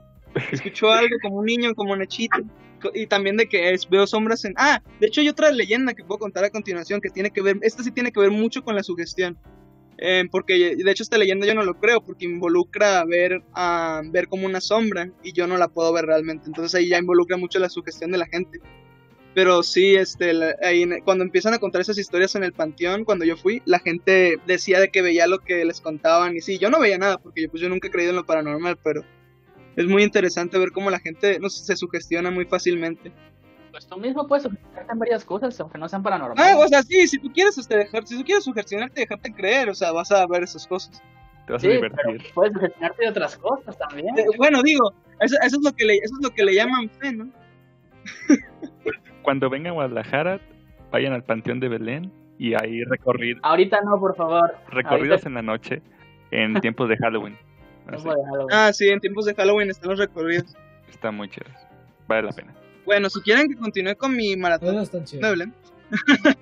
escuchó 0.51 0.91
algo 0.91 1.15
como 1.21 1.37
un 1.37 1.45
niño, 1.45 1.73
como 1.75 1.95
Nachito, 1.95 2.37
Co- 2.81 2.91
y 2.93 3.07
también 3.07 3.35
de 3.35 3.47
que 3.49 3.73
es, 3.73 3.89
veo 3.89 4.07
sombras 4.07 4.45
en... 4.45 4.53
Ah, 4.57 4.81
de 4.99 5.07
hecho 5.07 5.19
hay 5.21 5.27
otra 5.29 5.51
leyenda 5.51 5.93
que 5.93 6.03
puedo 6.03 6.19
contar 6.19 6.45
a 6.45 6.49
continuación 6.49 7.01
que 7.01 7.09
tiene 7.09 7.31
que 7.31 7.41
ver, 7.41 7.57
esta 7.61 7.83
sí 7.83 7.91
tiene 7.91 8.11
que 8.11 8.19
ver 8.21 8.31
mucho 8.31 8.63
con 8.63 8.75
la 8.75 8.83
sugestión. 8.83 9.37
Eh, 10.01 10.23
porque 10.31 10.77
de 10.77 10.91
hecho 10.91 11.03
esta 11.03 11.17
leyenda 11.17 11.45
yo 11.45 11.53
no 11.53 11.63
lo 11.63 11.77
creo 11.77 11.99
porque 12.01 12.23
involucra 12.23 13.03
ver 13.03 13.41
ver 14.05 14.29
como 14.29 14.45
una 14.45 14.61
sombra 14.61 15.11
y 15.23 15.33
yo 15.33 15.45
no 15.45 15.57
la 15.57 15.67
puedo 15.67 15.91
ver 15.91 16.05
realmente. 16.05 16.45
Entonces 16.47 16.73
ahí 16.75 16.87
ya 16.87 16.97
involucra 16.97 17.35
mucho 17.35 17.59
la 17.59 17.69
sugestión 17.69 18.11
de 18.11 18.17
la 18.17 18.25
gente. 18.25 18.61
Pero 19.35 19.61
sí 19.61 19.95
este 19.95 20.31
ahí 20.63 20.87
cuando 21.03 21.25
empiezan 21.25 21.53
a 21.53 21.59
contar 21.59 21.81
esas 21.81 21.97
historias 21.97 22.33
en 22.35 22.43
el 22.43 22.53
panteón 22.53 23.03
cuando 23.03 23.25
yo 23.25 23.35
fui 23.35 23.61
la 23.65 23.79
gente 23.79 24.39
decía 24.47 24.79
de 24.79 24.89
que 24.89 25.01
veía 25.01 25.27
lo 25.27 25.39
que 25.39 25.65
les 25.65 25.81
contaban 25.81 26.35
y 26.35 26.41
sí 26.41 26.57
yo 26.57 26.69
no 26.69 26.79
veía 26.79 26.97
nada 26.97 27.17
porque 27.19 27.43
yo, 27.43 27.49
pues 27.49 27.61
yo 27.61 27.69
nunca 27.69 27.89
he 27.89 27.91
creído 27.91 28.11
en 28.11 28.15
lo 28.17 28.25
paranormal 28.25 28.77
pero 28.83 29.03
es 29.75 29.85
muy 29.85 30.03
interesante 30.03 30.57
ver 30.57 30.71
cómo 30.71 30.89
la 30.89 30.99
gente 30.99 31.39
no 31.39 31.49
se 31.49 31.75
sugestiona 31.75 32.31
muy 32.31 32.45
fácilmente 32.45 33.11
Pues 33.71 33.87
tú 33.87 33.97
mismo 33.97 34.27
puedes 34.27 34.43
sugestionarte 34.43 34.91
en 34.91 34.99
varias 34.99 35.23
cosas, 35.25 35.59
aunque 35.59 35.77
no 35.77 35.87
sean 35.87 36.01
paranormales. 36.03 36.53
ah 36.53 36.57
o 36.57 36.67
sea 36.67 36.81
sí 36.83 37.07
si 37.07 37.17
tú 37.19 37.31
quieres 37.31 37.57
este, 37.57 37.77
dejar 37.77 38.05
si 38.07 38.17
tú 38.17 38.23
quieres 38.23 38.43
sugestionarte 38.43 39.01
dejarte 39.01 39.31
creer 39.33 39.69
o 39.69 39.75
sea 39.75 39.91
vas 39.91 40.11
a 40.11 40.25
ver 40.27 40.43
esas 40.43 40.65
cosas 40.67 41.01
Te 41.45 41.53
vas 41.53 41.61
Sí, 41.61 41.67
a 41.67 41.79
pero 41.79 41.95
divertir. 42.07 42.33
puedes 42.33 42.53
sugestionarte 42.53 43.01
de 43.03 43.09
otras 43.09 43.37
cosas 43.37 43.77
también. 43.77 44.17
Eh, 44.17 44.25
bueno, 44.37 44.61
digo, 44.63 44.91
eso, 45.19 45.35
eso 45.43 45.57
es 45.57 45.63
lo 45.63 45.71
que 45.73 45.85
le, 45.85 45.95
eso 45.97 46.15
es 46.19 46.23
lo 46.23 46.29
que 46.31 46.43
le 46.43 46.53
llaman 46.55 46.89
fe, 46.89 47.11
¿no? 47.13 47.29
Cuando 49.23 49.49
vengan 49.49 49.71
a 49.71 49.73
Guadalajara, 49.73 50.39
vayan 50.91 51.13
al 51.13 51.23
Panteón 51.23 51.59
de 51.59 51.69
Belén 51.69 52.11
y 52.37 52.53
ahí 52.53 52.83
recorrir, 52.85 53.37
Ahorita 53.43 53.81
no, 53.81 53.99
por 53.99 54.15
favor. 54.15 54.55
recorridos 54.69 55.25
Ahorita 55.25 55.27
en 55.29 55.33
la 55.35 55.41
noche 55.41 55.81
en 56.31 56.53
tiempos 56.61 56.89
de 56.89 56.97
Halloween. 56.97 57.37
Así. 57.87 58.07
Ah, 58.51 58.71
sí, 58.71 58.87
en 58.89 58.99
tiempos 58.99 59.25
de 59.25 59.33
Halloween 59.35 59.69
están 59.69 59.89
los 59.89 59.99
recorridos. 59.99 60.55
está 60.89 61.11
muy 61.11 61.27
chido. 61.29 61.47
Vale 62.07 62.23
la 62.23 62.31
pena. 62.31 62.53
Bueno, 62.89 63.07
si 63.07 63.21
quieren 63.21 63.47
que 63.49 63.55
continúe 63.55 63.95
con 63.95 64.15
mi 64.15 64.35
maratón 64.35 64.83
de 64.83 65.03
chidos. 65.03 65.29
Belén. 65.29 65.53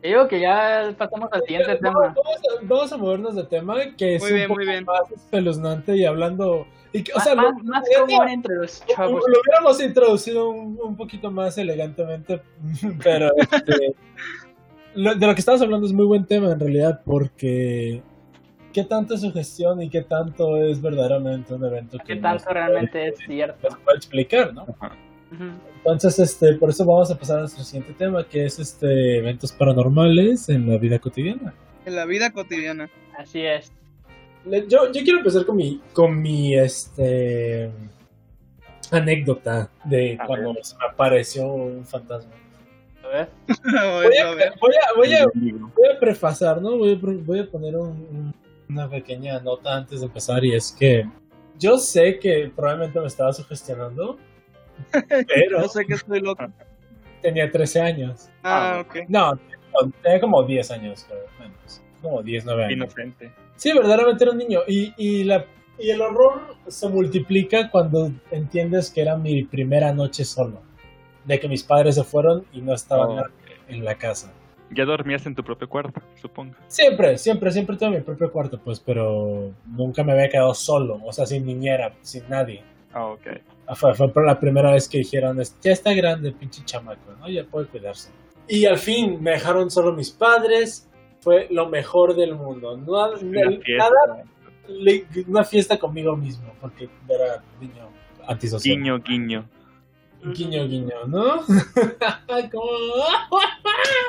Digo 0.00 0.28
que 0.28 0.38
ya 0.40 0.94
pasamos 0.96 1.28
al 1.32 1.42
siguiente 1.42 1.74
tema. 1.74 1.90
Vamos 2.14 2.16
a, 2.16 2.62
vamos 2.62 2.92
a 2.92 2.96
movernos 2.96 3.34
de 3.34 3.42
tema 3.42 3.74
que 3.98 4.14
es 4.14 4.22
Muy 4.22 4.30
un 4.30 4.36
bien, 4.36 4.48
poco 4.48 4.58
muy 4.60 4.66
bien. 4.68 4.84
más 4.84 5.10
espeluznante 5.10 5.96
y 5.96 6.04
hablando. 6.04 6.68
Y 6.92 7.02
que, 7.02 7.10
o 7.12 7.16
Más, 7.16 7.24
sea, 7.24 7.34
lo, 7.34 7.52
más, 7.52 7.64
más 7.64 7.84
común 7.98 8.28
entre 8.28 8.54
los 8.54 8.80
lo- 8.88 8.94
chavos. 8.94 9.24
lo 9.26 9.40
hubiéramos 9.40 9.80
introducido 9.82 10.50
un, 10.50 10.78
un 10.80 10.96
poquito 10.96 11.32
más 11.32 11.58
elegantemente, 11.58 12.40
pero 13.02 13.32
este, 13.36 13.96
lo- 14.94 15.16
de 15.16 15.26
lo 15.26 15.34
que 15.34 15.40
estamos 15.40 15.60
hablando 15.62 15.84
es 15.88 15.92
muy 15.92 16.04
buen 16.06 16.24
tema 16.26 16.52
en 16.52 16.60
realidad, 16.60 17.00
porque 17.04 18.02
qué 18.72 18.84
tanto 18.84 19.14
es 19.14 19.22
sugestión 19.22 19.82
y 19.82 19.90
qué 19.90 20.02
tanto 20.02 20.56
es 20.58 20.80
verdaderamente 20.80 21.52
un 21.54 21.64
evento 21.64 21.98
que 21.98 22.04
¿Qué 22.04 22.14
nos 22.14 22.44
tanto 22.44 22.50
realmente 22.54 23.08
es 23.08 23.18
cierto? 23.26 23.68
puede 23.84 23.96
explicar, 23.96 24.54
¿no? 24.54 24.64
Ajá. 24.78 24.92
Entonces, 25.78 26.18
este, 26.18 26.54
por 26.54 26.70
eso 26.70 26.84
vamos 26.84 27.10
a 27.10 27.18
pasar 27.18 27.38
a 27.38 27.40
nuestro 27.40 27.64
siguiente 27.64 27.92
tema, 27.94 28.24
que 28.26 28.44
es 28.44 28.58
este 28.58 29.18
eventos 29.18 29.52
paranormales 29.52 30.48
en 30.48 30.68
la 30.70 30.78
vida 30.78 30.98
cotidiana. 30.98 31.54
En 31.84 31.94
la 31.96 32.04
vida 32.04 32.30
cotidiana. 32.32 32.90
Así 33.18 33.40
es. 33.44 33.72
Le- 34.44 34.66
Yo, 34.68 34.92
yo 34.92 35.02
quiero 35.02 35.18
empezar 35.18 35.44
con 35.44 35.56
mi, 35.56 35.80
con 35.92 36.20
mi 36.20 36.54
este 36.56 37.70
anécdota 38.90 39.68
de 39.84 40.16
A 40.20 40.26
cuando 40.26 40.54
se 40.62 40.76
me 40.76 40.84
apareció 40.86 41.46
un 41.52 41.84
fantasma. 41.84 42.32
A 43.04 43.08
ver. 43.08 43.28
Voy 43.64 44.16
a, 44.18 44.30
voy 44.32 44.42
a, 44.42 44.52
voy 44.96 45.12
a, 45.14 45.26
voy 45.26 45.88
a 45.94 46.00
prefasar, 46.00 46.60
¿no? 46.60 46.76
Voy 46.76 46.92
a, 46.94 46.98
voy 47.00 47.38
a 47.40 47.46
poner 47.50 47.76
un- 47.76 48.34
una 48.68 48.88
pequeña 48.88 49.38
nota 49.40 49.76
antes 49.76 50.00
de 50.00 50.06
empezar 50.06 50.44
y 50.44 50.54
es 50.54 50.72
que 50.76 51.08
yo 51.58 51.78
sé 51.78 52.18
que 52.18 52.50
probablemente 52.54 52.98
me 52.98 53.06
estaba 53.06 53.32
sugestionando, 53.32 54.18
pero 54.92 55.60
No 55.60 55.68
sé 55.68 55.84
que 55.84 55.94
estoy 55.94 56.20
loco. 56.20 56.44
tenía 57.22 57.50
13 57.50 57.80
años. 57.80 58.28
Ah, 58.42 58.76
Ah, 58.76 58.80
ok. 58.80 58.96
No, 59.08 59.32
tenía 60.02 60.20
como 60.20 60.42
10 60.44 60.70
años, 60.70 61.04
creo, 61.08 61.22
menos. 61.40 61.82
Como 62.02 62.22
10, 62.22 62.44
9 62.44 62.64
años. 62.64 62.76
Inocente. 62.76 63.32
Sí, 63.56 63.72
verdaderamente 63.72 64.24
era 64.24 64.32
un 64.32 64.38
niño. 64.38 64.60
Y, 64.68 64.92
y, 64.96 65.24
la, 65.24 65.44
y 65.78 65.90
el 65.90 66.00
horror 66.00 66.56
se 66.66 66.88
multiplica 66.88 67.70
cuando 67.70 68.10
entiendes 68.30 68.90
que 68.90 69.00
era 69.02 69.16
mi 69.16 69.44
primera 69.44 69.92
noche 69.92 70.24
solo. 70.24 70.62
De 71.24 71.40
que 71.40 71.48
mis 71.48 71.62
padres 71.64 71.94
se 71.96 72.04
fueron 72.04 72.44
y 72.52 72.60
no 72.60 72.74
estaban 72.74 73.18
Oh. 73.18 73.24
en 73.68 73.84
la 73.84 73.96
casa. 73.96 74.32
Ya 74.70 74.84
dormías 74.84 75.24
en 75.26 75.34
tu 75.34 75.42
propio 75.44 75.68
cuarto, 75.68 76.00
supongo. 76.20 76.54
Siempre, 76.66 77.18
siempre, 77.18 77.50
siempre 77.52 77.76
tuve 77.76 77.90
mi 77.90 78.00
propio 78.00 78.30
cuarto, 78.32 78.58
pues, 78.62 78.78
pero 78.80 79.52
nunca 79.64 80.02
me 80.04 80.12
había 80.12 80.28
quedado 80.28 80.54
solo. 80.54 81.00
O 81.04 81.12
sea, 81.12 81.24
sin 81.26 81.46
niñera, 81.46 81.92
sin 82.02 82.28
nadie. 82.28 82.62
Ah, 82.92 83.06
ok. 83.06 83.26
Ah, 83.68 83.74
Fue, 83.74 83.94
fue 83.94 84.12
por 84.12 84.24
la 84.24 84.38
primera 84.38 84.72
vez 84.72 84.88
que 84.88 84.98
dijeron, 84.98 85.40
"Es- 85.40 85.56
ya 85.60 85.72
está 85.72 85.92
grande, 85.92 86.30
pinche 86.32 86.62
chamaco, 86.64 87.12
¿no? 87.18 87.28
Ya 87.28 87.44
puede 87.44 87.66
cuidarse. 87.66 88.10
Y 88.48 88.64
al 88.66 88.78
fin 88.78 89.20
me 89.22 89.32
dejaron 89.32 89.70
solo 89.70 89.92
mis 89.92 90.10
padres 90.10 90.88
fue 91.20 91.48
lo 91.50 91.68
mejor 91.68 92.14
del 92.14 92.36
mundo. 92.36 92.76
No, 92.76 93.10
Una 93.10 93.50
nada, 93.50 94.24
le- 94.68 95.04
una 95.26 95.42
fiesta 95.44 95.76
conmigo 95.78 96.14
mismo, 96.16 96.52
porque 96.60 96.88
era 97.08 97.42
niño 97.60 97.88
antisocial. 98.28 98.76
Guiño, 98.76 98.98
guiño. 99.00 99.48
Guiño, 100.32 100.66
guiño, 100.66 101.06
¿no? 101.08 101.42
Como- 102.52 103.40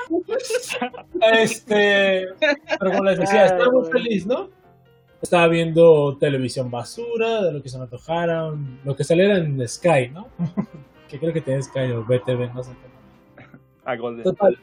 este, 1.34 2.26
pero 2.80 2.92
como 2.92 3.04
les 3.06 3.20
decía, 3.20 3.46
estaba 3.46 3.72
muy 3.72 3.90
feliz, 3.92 4.26
¿no? 4.26 4.50
Estaba 5.22 5.48
viendo 5.48 6.18
televisión 6.18 6.70
basura, 6.70 7.42
de 7.42 7.52
lo 7.52 7.62
que 7.62 7.70
se 7.70 7.78
me 7.78 7.84
antojara, 7.84 8.52
lo 8.84 8.96
que 8.96 9.04
saliera 9.04 9.38
en 9.38 9.68
Sky, 9.68 10.10
¿no? 10.14 10.28
que 11.10 11.20
creo 11.20 11.34
que 11.34 11.42
tiene 11.42 11.62
Sky 11.64 11.92
o 11.92 12.04
BTV, 12.04 12.54
no 12.54 12.64
sé. 12.64 12.72
A 13.86 13.96
Golden. 13.96 14.24
Total, 14.24 14.58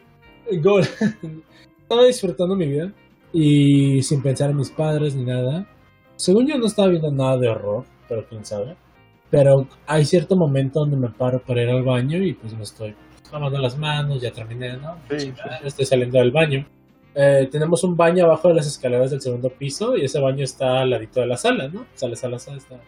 gol. 0.62 0.82
Estaba 1.82 2.04
disfrutando 2.04 2.56
mi 2.56 2.66
vida 2.66 2.92
y 3.32 4.02
sin 4.02 4.22
pensar 4.22 4.50
en 4.50 4.56
mis 4.56 4.70
padres 4.70 5.14
ni 5.14 5.24
nada. 5.24 5.66
Según 6.16 6.46
yo 6.46 6.56
no 6.56 6.66
estaba 6.66 6.88
viendo 6.88 7.10
nada 7.10 7.36
de 7.36 7.48
horror, 7.48 7.84
pero 8.08 8.26
quién 8.28 8.44
sabe. 8.44 8.76
Pero 9.30 9.66
hay 9.86 10.04
cierto 10.04 10.36
momento 10.36 10.80
donde 10.80 10.96
me 10.96 11.08
paro 11.08 11.42
para 11.42 11.62
ir 11.62 11.68
al 11.68 11.82
baño 11.82 12.18
y 12.18 12.34
pues 12.34 12.54
me 12.54 12.62
estoy 12.62 12.94
lavando 13.32 13.58
las 13.58 13.76
manos, 13.76 14.22
ya 14.22 14.30
terminé, 14.30 14.76
¿no? 14.76 14.96
Sí, 15.10 15.18
sí. 15.18 15.32
Estoy 15.64 15.86
saliendo 15.86 16.18
del 16.18 16.30
baño. 16.30 16.64
Eh, 17.14 17.48
tenemos 17.50 17.84
un 17.84 17.96
baño 17.96 18.24
abajo 18.24 18.48
de 18.48 18.54
las 18.54 18.66
escaleras 18.66 19.10
del 19.10 19.20
segundo 19.20 19.48
piso 19.50 19.96
y 19.96 20.04
ese 20.04 20.20
baño 20.20 20.44
está 20.44 20.80
al 20.80 20.90
ladito 20.90 21.20
de 21.20 21.26
la 21.26 21.36
sala, 21.36 21.68
¿no? 21.68 21.86
Sales 21.94 22.24
a 22.24 22.28
la 22.28 22.38
sala, 22.38 22.56
está, 22.58 22.80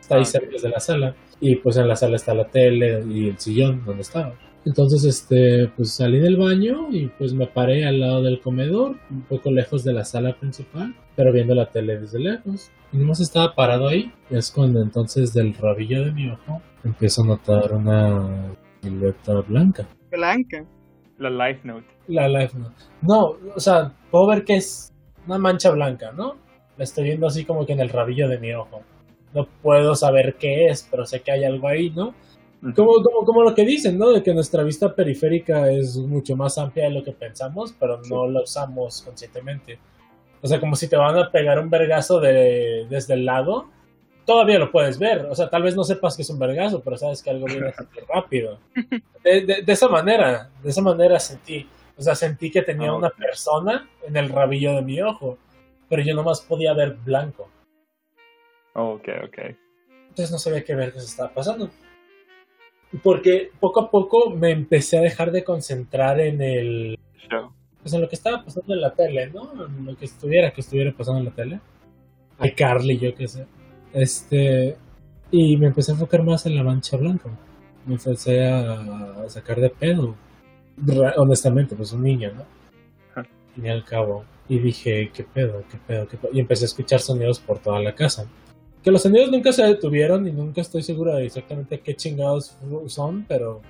está 0.00 0.14
ahí 0.16 0.22
Ah, 0.22 0.24
cerca 0.24 0.56
de 0.62 0.68
la 0.68 0.80
sala. 0.80 1.14
Y 1.40 1.56
pues 1.56 1.76
en 1.76 1.88
la 1.88 1.96
sala 1.96 2.16
está 2.16 2.34
la 2.34 2.46
tele 2.46 3.04
y 3.08 3.28
el 3.28 3.38
sillón 3.38 3.84
donde 3.84 4.02
estaba. 4.02 4.34
Entonces, 4.66 5.04
este, 5.04 5.68
pues 5.76 5.92
salí 5.92 6.18
del 6.20 6.36
baño 6.38 6.88
y 6.90 7.08
pues 7.08 7.34
me 7.34 7.46
paré 7.46 7.84
al 7.84 8.00
lado 8.00 8.22
del 8.22 8.40
comedor, 8.40 8.96
un 9.10 9.22
poco 9.22 9.50
lejos 9.50 9.84
de 9.84 9.92
la 9.92 10.04
sala 10.04 10.34
principal, 10.38 10.94
pero 11.16 11.32
viendo 11.32 11.54
la 11.54 11.66
tele 11.70 11.98
desde 11.98 12.18
lejos. 12.18 12.70
Y 12.92 12.96
nomás 12.96 13.20
estaba 13.20 13.54
parado 13.54 13.88
ahí. 13.88 14.10
Y 14.30 14.36
es 14.36 14.50
cuando 14.50 14.80
entonces 14.80 15.34
del 15.34 15.52
rabillo 15.54 16.04
de 16.04 16.12
mi 16.12 16.30
ojo 16.30 16.62
empiezo 16.82 17.22
a 17.22 17.26
notar 17.26 17.74
una 17.74 18.54
silueta 18.82 19.34
blanca. 19.40 19.86
Blanca. 20.10 20.64
La 21.18 21.30
Life 21.30 21.60
Note. 21.64 21.86
La 22.08 22.28
life 22.28 22.56
no. 22.58 22.72
No, 23.02 23.36
o 23.54 23.60
sea, 23.60 23.92
puedo 24.10 24.26
ver 24.26 24.44
que 24.44 24.56
es 24.56 24.92
una 25.26 25.38
mancha 25.38 25.70
blanca, 25.70 26.12
¿no? 26.12 26.36
La 26.76 26.84
estoy 26.84 27.04
viendo 27.04 27.26
así 27.26 27.44
como 27.44 27.64
que 27.64 27.72
en 27.72 27.80
el 27.80 27.88
rabillo 27.88 28.28
de 28.28 28.38
mi 28.38 28.52
ojo. 28.52 28.82
No 29.32 29.46
puedo 29.62 29.94
saber 29.94 30.36
qué 30.38 30.66
es, 30.66 30.86
pero 30.90 31.06
sé 31.06 31.20
que 31.20 31.32
hay 31.32 31.44
algo 31.44 31.68
ahí, 31.68 31.90
¿no? 31.90 32.14
Como, 32.74 32.94
como, 33.02 33.24
como 33.24 33.42
lo 33.42 33.54
que 33.54 33.64
dicen, 33.64 33.98
¿no? 33.98 34.10
De 34.10 34.22
que 34.22 34.34
nuestra 34.34 34.62
vista 34.62 34.94
periférica 34.94 35.70
es 35.70 35.96
mucho 35.96 36.34
más 36.36 36.56
amplia 36.58 36.84
de 36.84 36.94
lo 36.94 37.02
que 37.02 37.12
pensamos, 37.12 37.74
pero 37.78 38.00
no 38.08 38.26
la 38.26 38.42
usamos 38.42 39.02
conscientemente. 39.02 39.78
O 40.40 40.46
sea, 40.46 40.60
como 40.60 40.74
si 40.74 40.88
te 40.88 40.96
van 40.96 41.16
a 41.16 41.30
pegar 41.30 41.58
un 41.58 41.70
vergazo 41.70 42.20
de, 42.20 42.86
desde 42.88 43.14
el 43.14 43.24
lado, 43.24 43.66
todavía 44.26 44.58
lo 44.58 44.70
puedes 44.70 44.98
ver. 44.98 45.26
O 45.26 45.34
sea, 45.34 45.48
tal 45.50 45.62
vez 45.62 45.74
no 45.76 45.84
sepas 45.84 46.16
que 46.16 46.22
es 46.22 46.30
un 46.30 46.38
vergazo, 46.38 46.82
pero 46.82 46.96
sabes 46.96 47.22
que 47.22 47.30
algo 47.30 47.46
viene 47.46 47.72
rápido. 48.08 48.58
De, 49.22 49.40
de- 49.46 49.62
de 49.62 49.72
esa 49.72 49.88
manera, 49.88 50.50
de 50.62 50.70
esa 50.70 50.82
manera 50.82 51.18
sentí. 51.20 51.68
O 51.96 52.02
sea, 52.02 52.14
sentí 52.14 52.50
que 52.50 52.62
tenía 52.62 52.88
Ah, 52.90 52.96
una 52.96 53.10
persona 53.10 53.88
en 54.06 54.16
el 54.16 54.28
rabillo 54.28 54.74
de 54.74 54.82
mi 54.82 55.00
ojo, 55.00 55.38
pero 55.88 56.02
yo 56.02 56.14
nomás 56.14 56.40
podía 56.40 56.72
ver 56.74 56.94
blanco. 57.04 57.48
Ok, 58.74 59.08
ok. 59.26 59.38
Entonces 60.08 60.30
no 60.32 60.38
sabía 60.38 60.64
qué 60.64 60.74
ver 60.74 60.92
qué 60.92 61.00
se 61.00 61.06
estaba 61.06 61.28
pasando. 61.32 61.70
Porque 63.02 63.50
poco 63.58 63.80
a 63.80 63.90
poco 63.90 64.30
me 64.30 64.50
empecé 64.50 64.98
a 64.98 65.02
dejar 65.02 65.30
de 65.32 65.42
concentrar 65.44 66.20
en 66.20 66.40
el. 66.40 66.98
Show. 67.28 67.52
Pues 67.82 67.92
en 67.92 68.00
lo 68.00 68.08
que 68.08 68.14
estaba 68.14 68.44
pasando 68.44 68.72
en 68.74 68.80
la 68.80 68.94
tele, 68.94 69.26
¿no? 69.28 69.66
En 69.66 69.84
lo 69.86 69.96
que 69.96 70.04
estuviera, 70.06 70.52
que 70.52 70.60
estuviera 70.60 70.92
pasando 70.92 71.18
en 71.20 71.26
la 71.26 71.30
tele. 71.32 71.60
Ay, 72.38 72.52
Carly, 72.52 72.98
yo 72.98 73.14
qué 73.14 73.28
sé. 73.28 73.46
Este. 73.94 74.76
Y 75.30 75.56
me 75.56 75.68
empecé 75.68 75.92
a 75.92 75.94
enfocar 75.94 76.22
más 76.22 76.44
en 76.46 76.54
la 76.54 76.62
mancha 76.62 76.96
blanca. 76.96 77.30
Me 77.86 77.94
empecé 77.94 78.44
a, 78.44 79.28
sacar 79.28 79.60
de 79.60 79.70
pedo. 79.70 80.14
Honestamente, 81.16 81.74
pues 81.74 81.92
un 81.92 82.02
niño, 82.02 82.32
¿no? 82.34 82.44
Ajá. 83.12 83.26
Y 83.56 83.68
al 83.68 83.84
cabo. 83.84 84.24
Y 84.48 84.58
dije, 84.58 85.10
¿qué 85.14 85.24
pedo? 85.24 85.64
¿Qué 85.70 85.78
pedo? 85.78 86.06
¿Qué 86.06 86.16
pedo? 86.18 86.32
Y 86.32 86.40
empecé 86.40 86.64
a 86.64 86.66
escuchar 86.66 87.00
sonidos 87.00 87.40
por 87.40 87.58
toda 87.60 87.80
la 87.80 87.94
casa. 87.94 88.28
Que 88.82 88.90
los 88.90 89.02
sonidos 89.02 89.30
nunca 89.30 89.50
se 89.52 89.64
detuvieron 89.64 90.28
y 90.28 90.32
nunca 90.32 90.60
estoy 90.60 90.82
seguro 90.82 91.14
de 91.14 91.24
exactamente 91.24 91.80
qué 91.80 91.94
chingados 91.94 92.58
son, 92.88 93.24
pero 93.26 93.62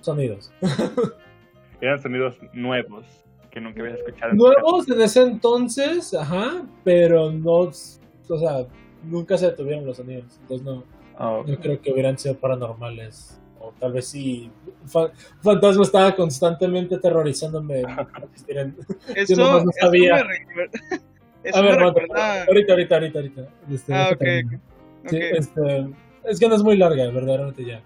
sonidos. 0.00 0.50
Eran 1.80 2.00
sonidos 2.00 2.38
nuevos 2.54 3.04
que 3.50 3.60
nunca 3.60 3.82
habías 3.82 3.98
escuchado. 3.98 4.32
Nuevos 4.32 4.88
en 4.88 5.00
ese 5.02 5.22
entonces, 5.22 6.14
ajá, 6.14 6.66
pero 6.84 7.30
no, 7.30 7.52
o 7.58 7.72
sea, 8.38 8.66
nunca 9.04 9.36
se 9.38 9.46
detuvieron 9.46 9.86
los 9.86 9.96
sonidos. 9.96 10.38
Entonces 10.42 10.64
no, 10.66 10.84
Oh, 11.18 11.44
no 11.46 11.56
creo 11.60 11.80
que 11.80 11.92
hubieran 11.92 12.18
sido 12.18 12.36
paranormales. 12.36 13.38
O 13.60 13.72
tal 13.78 13.92
vez 13.92 14.08
sí. 14.08 14.50
Un 14.82 14.88
fa- 14.88 15.04
un 15.06 15.42
fantasma 15.42 15.82
estaba 15.82 16.16
constantemente 16.16 16.94
aterrorizándome. 16.96 17.82
Eso, 19.14 19.36
no 19.36 19.58
eso 19.58 19.70
sabía. 19.80 20.14
me 20.16 20.22
recuerda. 20.24 20.78
Eso 21.44 21.58
A 21.58 21.62
ver, 21.62 21.76
recuerda. 21.76 22.44
ahorita, 22.44 22.72
ahorita, 22.72 22.94
ahorita, 22.96 23.18
ahorita. 23.18 23.48
Este, 23.70 23.94
Ah. 23.94 24.16
Sí, 25.06 25.18
este, 25.20 25.86
es 26.24 26.38
que 26.40 26.48
no 26.48 26.54
es 26.54 26.62
muy 26.62 26.76
larga, 26.76 27.08
verdaderamente 27.10 27.64
ya. 27.64 27.82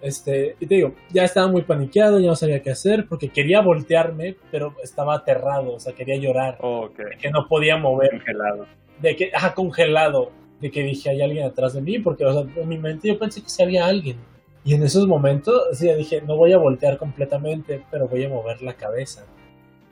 Este, 0.00 0.56
y 0.58 0.66
te 0.66 0.76
digo, 0.76 0.94
ya 1.10 1.24
estaba 1.24 1.46
muy 1.48 1.62
paniqueado, 1.62 2.18
ya 2.20 2.28
no 2.28 2.36
sabía 2.36 2.62
qué 2.62 2.70
hacer, 2.70 3.06
porque 3.08 3.28
quería 3.28 3.60
voltearme, 3.60 4.36
pero 4.50 4.74
estaba 4.82 5.14
aterrado, 5.16 5.74
o 5.74 5.80
sea, 5.80 5.92
quería 5.92 6.16
llorar, 6.16 6.58
Oh, 6.60 6.86
ok. 6.86 7.00
que 7.20 7.30
no 7.30 7.46
podía 7.48 7.76
mover, 7.76 8.10
Congelado. 8.10 8.66
de 9.00 9.14
que, 9.16 9.30
ajá, 9.34 9.54
congelado, 9.54 10.30
de 10.62 10.70
que 10.70 10.82
dije, 10.82 11.10
hay 11.10 11.20
alguien 11.20 11.44
atrás 11.44 11.74
de 11.74 11.82
mí, 11.82 11.98
porque, 11.98 12.24
o 12.24 12.32
sea, 12.32 12.62
en 12.62 12.68
mi 12.68 12.78
mente 12.78 13.08
yo 13.08 13.18
pensé 13.18 13.42
que 13.42 13.50
sí 13.50 13.62
había 13.62 13.84
alguien. 13.86 14.16
Y 14.64 14.74
en 14.74 14.82
esos 14.84 15.06
momentos, 15.06 15.60
sí, 15.72 15.92
dije, 15.92 16.22
no 16.22 16.36
voy 16.36 16.52
a 16.52 16.58
voltear 16.58 16.96
completamente, 16.96 17.82
pero 17.90 18.08
voy 18.08 18.24
a 18.24 18.28
mover 18.30 18.62
la 18.62 18.72
cabeza. 18.74 19.26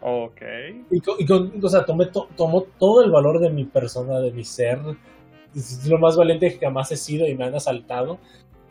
Ok. 0.01 0.41
Y, 0.91 1.01
con, 1.01 1.17
y 1.19 1.27
con- 1.27 1.53
o 1.63 1.69
sea, 1.69 1.85
tomé 1.85 2.07
to- 2.07 2.29
tomó 2.37 2.63
todo 2.79 3.05
el 3.05 3.11
valor 3.11 3.39
de 3.41 3.51
mi 3.51 3.65
persona, 3.65 4.19
de 4.21 4.31
mi 4.31 4.45
ser. 4.45 4.79
Es 5.55 5.87
lo 5.89 5.99
más 5.99 6.17
valiente 6.17 6.51
que 6.53 6.65
jamás 6.65 6.91
he 6.93 6.97
sido 6.97 7.27
y 7.27 7.35
me 7.35 7.45
han 7.45 7.55
asaltado. 7.55 8.19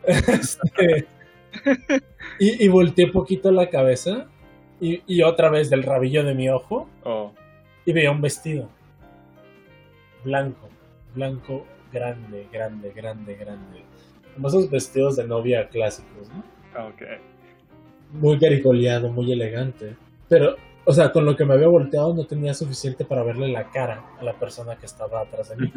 Este, 0.08 1.06
y, 2.40 2.64
y 2.64 2.68
volteé 2.70 3.08
poquito 3.08 3.52
la 3.52 3.70
cabeza 3.70 4.28
y, 4.80 5.02
y 5.08 5.24
otra 5.24 5.50
vez 5.50 5.70
del 5.70 5.84
rabillo 5.84 6.24
de 6.24 6.34
mi 6.36 6.48
ojo 6.50 6.88
Oh, 7.04 7.34
y 7.86 7.92
veía 7.92 8.12
un 8.12 8.22
vestido. 8.22 8.70
Blanco, 10.24 10.70
blanco, 11.16 11.66
grande, 11.92 12.48
grande, 12.52 12.92
grande, 12.92 13.36
grande. 13.36 13.84
Como 14.34 14.48
esos 14.48 14.70
vestidos 14.70 15.16
de 15.16 15.28
novia 15.28 15.68
clásicos, 15.70 16.30
¿no? 16.30 16.44
ok. 16.88 17.02
muy 18.14 18.38
garigoleado, 18.38 19.12
muy 19.12 19.32
elegante. 19.32 19.96
Pero, 20.28 20.56
o 20.86 20.94
sea, 20.94 21.12
con 21.12 21.26
lo 21.26 21.36
que 21.36 21.46
me 21.46 21.54
había 21.54 21.68
volteado 21.68 22.14
no 22.14 22.26
tenía 22.26 22.54
suficiente 22.54 23.06
para 23.06 23.24
verle 23.24 23.50
la 23.50 23.70
cara 23.70 24.06
a 24.20 24.24
la 24.24 24.38
persona 24.38 24.76
que 24.78 24.86
estaba 24.86 25.22
atrás 25.22 25.50
de 25.50 25.58
mí, 25.58 25.72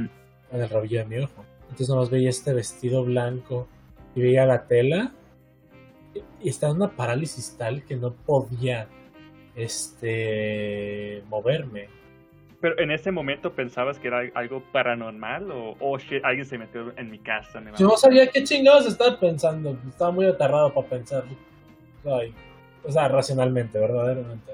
en 0.51 0.61
el 0.61 0.69
rabillo 0.69 1.01
de 1.01 1.07
mi 1.07 1.19
ojo. 1.19 1.45
Entonces 1.63 1.89
nomás 1.89 2.11
veía 2.11 2.31
este 2.31 2.53
vestido 2.53 3.05
blanco 3.05 3.69
y 4.15 4.21
veía 4.21 4.45
la 4.45 4.67
tela 4.67 5.13
y, 6.15 6.47
y 6.47 6.49
estaba 6.51 6.73
en 6.73 6.83
una 6.83 6.95
parálisis 6.95 7.57
tal 7.57 7.85
que 7.85 7.97
no 7.97 8.13
podía 8.13 8.87
este 9.55 11.23
moverme. 11.29 11.89
Pero 12.63 12.79
en 12.79 12.93
ese 12.93 13.11
momento 13.11 13.53
pensabas 13.53 13.99
que 13.99 14.07
era 14.07 14.23
algo 14.35 14.63
paranormal 14.73 15.51
o, 15.51 15.77
oh 15.81 15.99
shit, 15.99 16.25
alguien 16.25 16.47
se 16.47 16.57
metió 16.57 16.97
en 16.97 17.11
mi 17.11 17.19
casa. 17.19 17.61
me 17.61 17.73
Yo 17.77 17.89
no 17.89 17.97
sabía 17.97 18.29
qué 18.29 18.45
chingados 18.45 18.87
estaba 18.87 19.19
pensando, 19.19 19.77
estaba 19.89 20.13
muy 20.13 20.27
aterrado 20.27 20.73
para 20.73 20.87
pensar. 20.87 21.25
Ay, 22.05 22.33
o 22.85 22.91
sea, 22.93 23.09
racionalmente, 23.09 23.81
verdaderamente. 23.81 24.53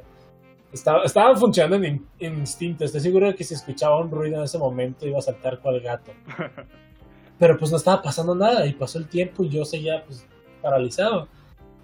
Estaba, 0.72 1.04
estaba 1.04 1.36
funcionando 1.36 1.76
en 1.86 2.06
in- 2.18 2.34
instinto. 2.40 2.84
Estoy 2.84 3.02
seguro 3.02 3.26
de 3.26 3.34
que 3.34 3.44
si 3.44 3.52
escuchaba 3.52 4.00
un 4.00 4.10
ruido 4.10 4.38
en 4.38 4.44
ese 4.44 4.58
momento 4.58 5.06
iba 5.06 5.18
a 5.18 5.22
saltar 5.22 5.58
cual 5.60 5.78
gato. 5.80 6.12
Pero 7.38 7.58
pues 7.58 7.70
no 7.70 7.76
estaba 7.76 8.00
pasando 8.00 8.34
nada 8.34 8.64
y 8.66 8.72
pasó 8.72 8.98
el 8.98 9.06
tiempo 9.06 9.44
y 9.44 9.50
yo 9.50 9.66
seguía 9.66 10.02
pues 10.06 10.26
paralizado. 10.62 11.28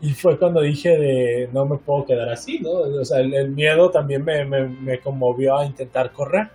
Y 0.01 0.11
fue 0.13 0.39
cuando 0.39 0.61
dije 0.61 0.91
de 0.99 1.49
no 1.53 1.65
me 1.67 1.79
puedo 1.79 2.05
quedar 2.05 2.29
así, 2.29 2.59
¿no? 2.61 2.71
O 2.71 3.05
sea, 3.05 3.21
el, 3.21 3.33
el 3.35 3.51
miedo 3.51 3.91
también 3.91 4.23
me, 4.25 4.45
me, 4.45 4.69
me 4.69 4.99
conmovió 5.01 5.57
a 5.57 5.65
intentar 5.65 6.13
correr. 6.13 6.49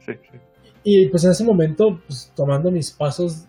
Sí, 0.00 0.12
sí. 0.30 0.38
Y 0.84 1.08
pues 1.08 1.24
en 1.24 1.30
ese 1.30 1.44
momento, 1.44 2.00
pues 2.06 2.32
tomando 2.36 2.70
mis 2.70 2.90
pasos 2.90 3.46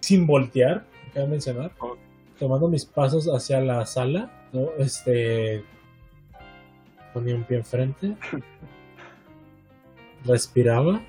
sin 0.00 0.26
voltear, 0.26 0.84
cabe 1.14 1.26
mencionar, 1.26 1.72
Ok. 1.80 1.98
tomando 2.38 2.68
mis 2.68 2.84
pasos 2.84 3.26
hacia 3.26 3.60
la 3.60 3.84
sala, 3.86 4.30
¿no? 4.52 4.68
Este. 4.78 5.64
Ponía 7.12 7.34
un 7.34 7.42
pie 7.44 7.56
enfrente, 7.56 8.14
respiraba 10.24 11.00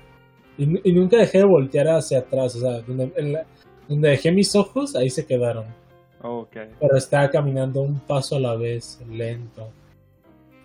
y, 0.58 0.66
nu- 0.66 0.80
y 0.82 0.92
nunca 0.92 1.16
dejé 1.18 1.38
de 1.38 1.44
voltear 1.44 1.88
hacia 1.88 2.18
atrás, 2.20 2.56
o 2.56 2.60
sea, 2.60 2.80
donde, 2.80 3.12
en 3.16 3.32
la- 3.34 3.46
donde 3.88 4.08
dejé 4.10 4.32
mis 4.32 4.54
ojos, 4.56 4.96
ahí 4.96 5.10
se 5.10 5.26
quedaron. 5.26 5.66
Pero 6.80 6.96
estaba 6.96 7.30
caminando 7.30 7.82
un 7.82 7.98
paso 8.00 8.36
a 8.36 8.40
la 8.40 8.54
vez, 8.54 9.00
lento. 9.10 9.68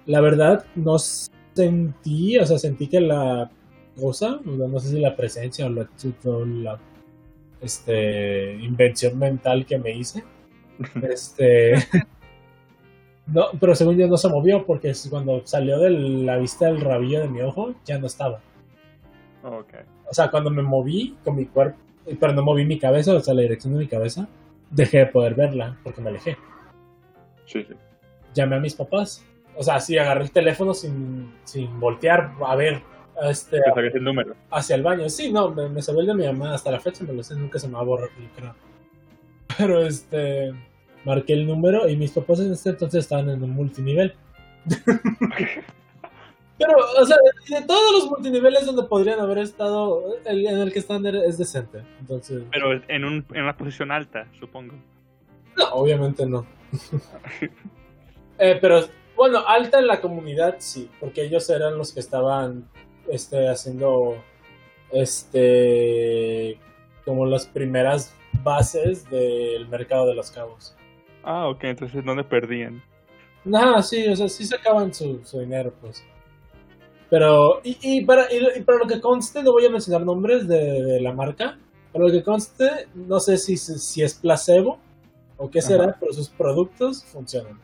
La 0.06 0.22
verdad, 0.22 0.66
no 0.76 0.98
sentí, 1.00 2.38
o 2.38 2.46
sea, 2.46 2.58
sentí 2.58 2.88
que 2.88 3.02
la 3.02 3.50
cosa, 4.00 4.40
no 4.46 4.80
sé 4.80 4.90
si 4.90 5.00
la 5.00 5.16
presencia 5.16 5.66
o 5.66 5.70
la, 5.70 5.90
la 6.46 6.80
este, 7.62 8.54
invención 8.56 9.18
mental 9.18 9.66
que 9.66 9.78
me 9.78 9.92
hice, 9.92 10.24
este, 11.10 11.74
no, 13.28 13.48
pero 13.60 13.74
según 13.76 13.98
yo 13.98 14.08
no 14.08 14.18
se 14.18 14.30
movió 14.30 14.66
porque 14.66 14.94
cuando 15.10 15.46
salió 15.46 15.80
de 15.80 15.90
la 15.90 16.38
vista 16.38 16.68
del 16.68 16.82
rabillo 16.82 17.22
de 17.22 17.30
mi 17.30 17.42
ojo, 17.42 17.74
ya 17.84 17.98
no 17.98 18.08
estaba. 18.08 18.40
Ok. 19.44 19.74
O 20.10 20.14
sea, 20.14 20.30
cuando 20.30 20.50
me 20.50 20.62
moví 20.62 21.18
con 21.24 21.36
mi 21.36 21.46
cuerpo, 21.46 21.78
pero 22.20 22.34
no 22.34 22.44
moví 22.44 22.66
mi 22.66 22.80
cabeza, 22.80 23.14
o 23.14 23.20
sea, 23.20 23.34
la 23.34 23.42
dirección 23.42 23.74
de 23.74 23.80
mi 23.80 23.88
cabeza, 23.88 24.28
dejé 24.70 25.00
de 25.00 25.06
poder 25.08 25.36
verla 25.36 25.78
porque 25.84 26.02
me 26.02 26.10
alejé. 26.10 26.38
Sí, 27.46 27.64
sí. 27.64 27.74
Llamé 28.34 28.58
a 28.58 28.60
mis 28.60 28.76
papás. 28.76 29.26
O 29.56 29.64
sea, 29.64 29.80
sí, 29.80 29.98
agarré 29.98 30.24
el 30.24 30.32
teléfono 30.32 30.74
sin, 30.74 31.34
sin 31.44 31.80
voltear 31.80 32.32
a 32.46 32.56
ver 32.56 32.82
este, 33.24 33.58
el 33.58 34.04
número. 34.04 34.36
hacia 34.52 34.76
el 34.76 34.84
baño. 34.84 35.10
Sí, 35.10 35.32
no, 35.32 35.50
me, 35.50 35.68
me 35.70 35.80
el 35.80 36.06
de 36.06 36.14
mi 36.14 36.26
mamá 36.26 36.54
hasta 36.54 36.72
la 36.72 36.80
fecha, 36.80 37.04
me 37.04 37.14
lo 37.14 37.24
sé, 37.24 37.36
nunca 37.36 37.58
se 37.58 37.68
me 37.68 37.74
va 37.74 37.80
a 37.80 37.84
borrar, 37.84 38.10
creo. 38.36 38.56
Pero 39.58 39.86
este, 39.86 40.54
marqué 41.04 41.34
el 41.34 41.48
número 41.48 41.88
y 41.90 41.96
mis 41.96 42.12
papás 42.12 42.40
en 42.40 42.52
este 42.52 42.70
entonces 42.72 43.00
estaban 43.00 43.30
en 43.30 43.44
un 43.44 43.52
multinivel. 43.52 44.14
Pero, 46.58 46.74
o 47.00 47.06
sea, 47.06 47.18
de 47.50 47.66
todos 47.66 47.92
los 47.94 48.10
multiniveles 48.10 48.66
donde 48.66 48.84
podrían 48.84 49.20
haber 49.20 49.38
estado, 49.40 50.16
el 50.26 50.46
en 50.46 50.60
el 50.60 50.74
que 50.74 50.80
están 50.80 51.06
es 51.06 51.38
decente. 51.38 51.84
Entonces, 52.00 52.44
Pero 52.52 52.74
en, 52.88 53.06
un, 53.06 53.26
en 53.34 53.44
una 53.44 53.56
posición 53.56 53.92
alta, 53.92 54.28
supongo. 54.40 54.74
no, 55.56 55.70
obviamente 55.72 56.26
no. 56.26 56.46
Eh, 58.40 58.60
pero, 58.62 58.82
bueno, 59.16 59.40
alta 59.48 59.80
en 59.80 59.88
la 59.88 60.00
comunidad 60.00 60.58
sí, 60.60 60.92
porque 61.00 61.24
ellos 61.24 61.50
eran 61.50 61.76
los 61.76 61.92
que 61.92 62.00
estaban 62.00 62.70
este, 63.08 63.50
haciendo 63.50 64.16
este 64.92 66.60
como 67.04 67.26
las 67.26 67.48
primeras 67.48 68.14
bases 68.44 69.10
del 69.10 69.68
mercado 69.70 70.06
de 70.06 70.14
los 70.14 70.30
cabos. 70.30 70.76
Ah, 71.24 71.48
ok, 71.48 71.64
entonces 71.64 72.06
¿dónde 72.06 72.24
perdían? 72.24 72.84
Nah, 73.44 73.82
sí, 73.82 74.08
o 74.08 74.16
sea, 74.16 74.30
sí 74.30 74.46
sacaban 74.46 74.94
su, 74.94 75.24
su 75.24 75.40
dinero, 75.40 75.74
pues. 75.82 76.06
Pero, 77.10 77.62
y, 77.64 77.78
y 77.82 78.06
para, 78.06 78.32
y, 78.34 78.60
y 78.60 78.62
para 78.64 78.80
lo 78.80 78.88
que 78.88 79.00
conste, 79.00 79.42
no 79.44 79.52
voy 79.54 79.66
a 79.66 79.70
mencionar 79.70 80.02
nombres 80.06 80.48
de, 80.48 80.84
de 80.84 81.02
la 81.02 81.14
marca. 81.14 81.58
Para 81.94 82.06
lo 82.06 82.12
que 82.12 82.22
conste, 82.24 82.88
no 82.96 83.20
sé 83.20 83.38
si, 83.38 83.56
si 83.58 84.04
es 84.04 84.14
placebo 84.16 84.78
o 85.38 85.50
qué 85.50 85.62
será, 85.62 85.86
Ajá. 85.86 85.98
pero 86.00 86.12
sus 86.14 86.30
productos 86.30 87.06
funcionan. 87.06 87.60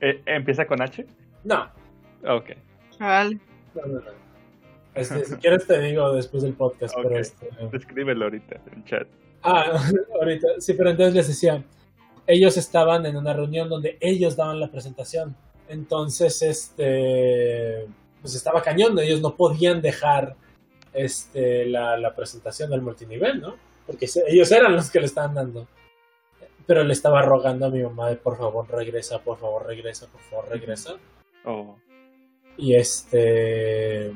Eh, 0.00 0.20
¿Empieza 0.26 0.66
con 0.66 0.82
H? 0.82 1.06
No, 1.44 1.70
Ok. 2.24 2.50
Vale. 3.00 3.38
no, 3.74 3.86
no, 3.86 4.00
no. 4.00 4.10
Este, 4.94 5.24
si 5.24 5.34
quieres 5.36 5.66
te 5.66 5.80
digo 5.80 6.12
después 6.12 6.42
del 6.42 6.52
podcast, 6.52 6.94
Ok. 6.96 7.04
pero 7.04 7.18
este... 7.18 7.48
Escríbelo 7.72 8.26
ahorita 8.26 8.60
en 8.72 8.84
chat. 8.84 9.08
Ah, 9.42 9.80
ahorita, 10.20 10.46
sí, 10.58 10.74
pero 10.74 10.90
entonces 10.90 11.14
les 11.14 11.28
decía, 11.28 11.64
ellos 12.26 12.56
estaban 12.58 13.06
en 13.06 13.16
una 13.16 13.32
reunión 13.32 13.68
donde 13.68 13.96
ellos 14.00 14.36
daban 14.36 14.60
la 14.60 14.70
presentación. 14.70 15.34
Entonces, 15.68 16.42
este, 16.42 17.86
pues 18.22 18.34
estaba 18.34 18.62
cañón, 18.62 18.98
ellos 18.98 19.20
no 19.20 19.36
podían 19.36 19.82
dejar 19.82 20.34
este, 20.94 21.66
la, 21.66 21.96
la 21.98 22.14
presentación 22.14 22.70
del 22.70 22.80
multinivel, 22.80 23.40
¿no? 23.40 23.56
Porque 23.86 24.06
se- 24.06 24.24
ellos 24.28 24.50
eran 24.52 24.74
los 24.74 24.90
que 24.90 25.00
le 25.00 25.06
estaban 25.06 25.34
dando. 25.34 25.66
Pero 26.66 26.84
le 26.84 26.92
estaba 26.92 27.20
rogando 27.22 27.66
a 27.66 27.70
mi 27.70 27.82
mamá 27.82 28.08
de 28.08 28.16
por 28.16 28.38
favor 28.38 28.70
regresa, 28.70 29.18
por 29.18 29.36
favor 29.38 29.66
regresa, 29.66 30.06
por 30.06 30.20
favor 30.22 30.48
regresa. 30.48 30.94
Oh. 31.44 31.76
Y 32.56 32.74
este 32.76 34.12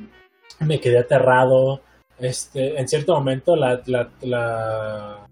me 0.61 0.81
quedé 0.81 0.99
aterrado. 0.99 1.81
Este, 2.19 2.79
en 2.79 2.87
cierto 2.89 3.15
momento 3.15 3.57
la, 3.57 3.83
la, 3.87 4.09
la, 4.23 5.27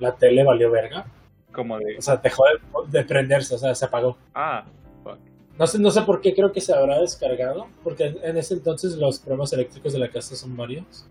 la 0.00 0.16
tele 0.16 0.42
valió 0.44 0.70
verga. 0.70 1.06
Como 1.52 1.78
de. 1.78 1.96
O 1.98 2.02
sea, 2.02 2.16
dejó 2.16 2.42
de, 2.46 2.98
de 2.98 3.04
prenderse, 3.04 3.54
o 3.54 3.58
sea, 3.58 3.74
se 3.74 3.84
apagó. 3.84 4.18
Ah. 4.34 4.64
No 5.58 5.66
sé, 5.66 5.78
no 5.78 5.90
sé 5.90 6.02
por 6.02 6.20
qué 6.20 6.34
creo 6.34 6.52
que 6.52 6.60
se 6.60 6.72
habrá 6.72 7.00
descargado, 7.00 7.66
porque 7.82 8.16
en, 8.22 8.36
ese 8.36 8.54
entonces 8.54 8.94
los 8.96 9.18
problemas 9.18 9.52
eléctricos 9.52 9.92
de 9.92 9.98
la 9.98 10.08
casa 10.08 10.36
son 10.36 10.56
varios. 10.56 11.08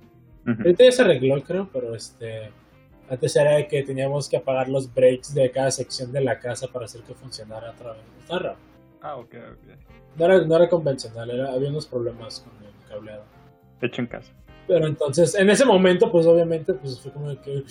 Ujú. 0.47 0.61
Ahorita 0.61 0.85
ya 0.85 0.91
se 0.91 1.01
arregló, 1.01 1.41
creo, 1.43 1.69
pero 1.73 1.93
este 1.93 2.49
antes 3.09 3.35
era 3.35 3.55
de 3.55 3.67
que 3.67 3.83
teníamos 3.83 4.27
que 4.27 4.37
apagar 4.37 4.67
los 4.67 4.93
breaks 4.93 5.33
de 5.33 5.49
cada 5.51 5.71
sección 5.71 6.11
de 6.11 6.21
la 6.21 6.39
casa 6.39 6.67
para 6.67 6.85
hacer 6.85 7.01
que 7.01 7.13
funcionara 7.13 7.71
otra 7.71 7.93
vez. 7.93 8.01
Está 8.19 8.39
raro. 8.39 8.57
Ah, 9.01 9.15
ok, 9.15 9.35
ok. 9.53 9.77
No 10.17 10.25
era, 10.25 10.41
no 10.45 10.55
era 10.55 10.67
convencional, 10.67 11.29
era, 11.29 11.53
había 11.53 11.69
unos 11.69 11.85
problemas 11.85 12.39
con 12.41 12.53
el 12.65 12.89
cableado. 12.89 13.23
Hecho 13.81 14.01
en 14.01 14.07
casa. 14.07 14.33
Pero 14.67 14.87
entonces, 14.87 15.35
en 15.35 15.49
ese 15.49 15.63
momento, 15.63 16.11
pues 16.11 16.25
obviamente, 16.25 16.73
pues 16.73 16.99
fue 16.99 17.11
como 17.11 17.29
que. 17.41 17.63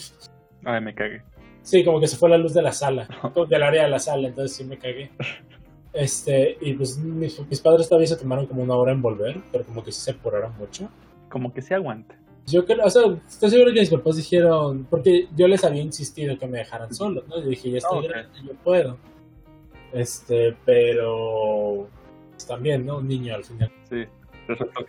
Ay, 0.65 0.81
me 0.81 0.95
cagué. 0.95 1.23
Sí, 1.63 1.85
como 1.85 2.01
que 2.01 2.07
se 2.07 2.17
fue 2.17 2.31
la 2.31 2.39
luz 2.39 2.55
de 2.55 2.63
la 2.63 2.73
sala, 2.73 3.09
del 3.49 3.63
área 3.63 3.85
de 3.85 3.91
la 3.91 3.99
sala, 3.99 4.29
entonces 4.29 4.57
sí 4.57 4.65
me 4.65 4.79
cagué. 4.79 5.11
Este, 5.97 6.59
y 6.61 6.75
pues 6.75 6.99
mis, 6.99 7.41
mis 7.49 7.61
padres 7.61 7.89
todavía 7.89 8.07
se 8.07 8.17
tomaron 8.17 8.45
como 8.47 8.63
una 8.63 8.75
hora 8.75 8.93
en 8.93 9.01
volver, 9.01 9.41
pero 9.51 9.65
como 9.65 9.83
que 9.83 9.91
sí 9.93 10.01
se 10.03 10.11
apuraron 10.11 10.53
mucho. 10.59 10.89
Como 11.31 11.53
que 11.55 11.63
se 11.63 11.75
aguanta. 11.75 12.15
Yo 12.47 12.65
creo, 12.67 12.85
o 12.85 12.91
sea, 12.91 13.03
estoy 13.27 13.51
seguro 13.51 13.73
que 13.73 13.81
mis 13.81 13.91
papás 13.91 14.17
dijeron, 14.17 14.87
porque 14.91 15.27
yo 15.35 15.49
les 15.49 15.65
había 15.65 15.83
insistido 15.83 16.39
que 16.39 16.47
me 16.47 16.59
dejaran 16.59 16.95
solo, 16.95 17.25
¿no? 17.29 17.39
Y 17.39 17.49
dije, 17.49 17.71
ya 17.71 17.79
estoy 17.79 18.05
Ah, 18.07 18.09
grande, 18.09 18.39
yo 18.45 18.53
puedo. 18.63 18.99
Este, 19.93 20.55
pero 20.65 21.89
pues, 22.31 22.47
también, 22.47 22.85
¿no? 22.87 22.99
Un 22.99 23.09
niño 23.09 23.35
al 23.35 23.45
final. 23.45 23.73
Sí. 23.89 24.05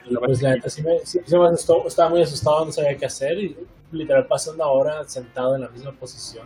Y 0.10 0.16
pues 0.18 0.42
la 0.44 0.56
neta 0.56 0.70
sí 0.70 0.84
me, 0.84 1.00
sí- 1.00 1.20
sí 1.26 1.38
me 1.38 1.48
asustó, 1.48 1.88
estaba 1.88 2.10
muy 2.10 2.22
asustado, 2.22 2.66
no 2.66 2.72
sabía 2.72 2.96
qué 2.96 3.06
hacer 3.08 3.40
y 3.40 3.56
literal 3.92 4.28
pasé 4.28 4.52
una 4.52 4.68
hora 4.68 5.04
sentado 5.08 5.56
en 5.56 5.62
la 5.62 5.70
misma 5.70 5.94
posición 5.94 6.46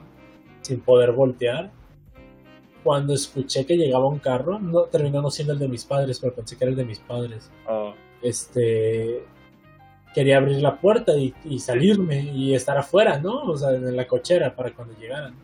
sin 0.62 0.80
poder 0.80 1.12
voltear. 1.12 1.72
Cuando 2.84 3.14
escuché 3.14 3.66
que 3.66 3.78
llegaba 3.78 4.08
un 4.08 4.20
carro, 4.20 4.60
no 4.60 4.84
terminó 4.84 5.22
no 5.22 5.30
siendo 5.30 5.54
el 5.54 5.60
de 5.60 5.68
mis 5.68 5.86
padres, 5.86 6.20
pero 6.20 6.34
pensé 6.34 6.58
que 6.58 6.64
era 6.64 6.72
el 6.72 6.78
de 6.78 6.86
mis 6.86 7.00
padres. 7.00 7.52
Oh, 7.68 7.94
Este 8.22 9.24
quería 10.14 10.38
abrir 10.38 10.62
la 10.62 10.78
puerta 10.78 11.16
y, 11.16 11.34
y 11.46 11.60
salirme 11.60 12.22
y 12.22 12.54
estar 12.54 12.78
afuera, 12.78 13.20
¿no? 13.20 13.44
O 13.44 13.58
sea, 13.58 13.72
en 13.72 13.96
la 13.96 14.08
cochera 14.08 14.56
para 14.56 14.72
cuando 14.72 14.98
llegaran. 15.00 15.36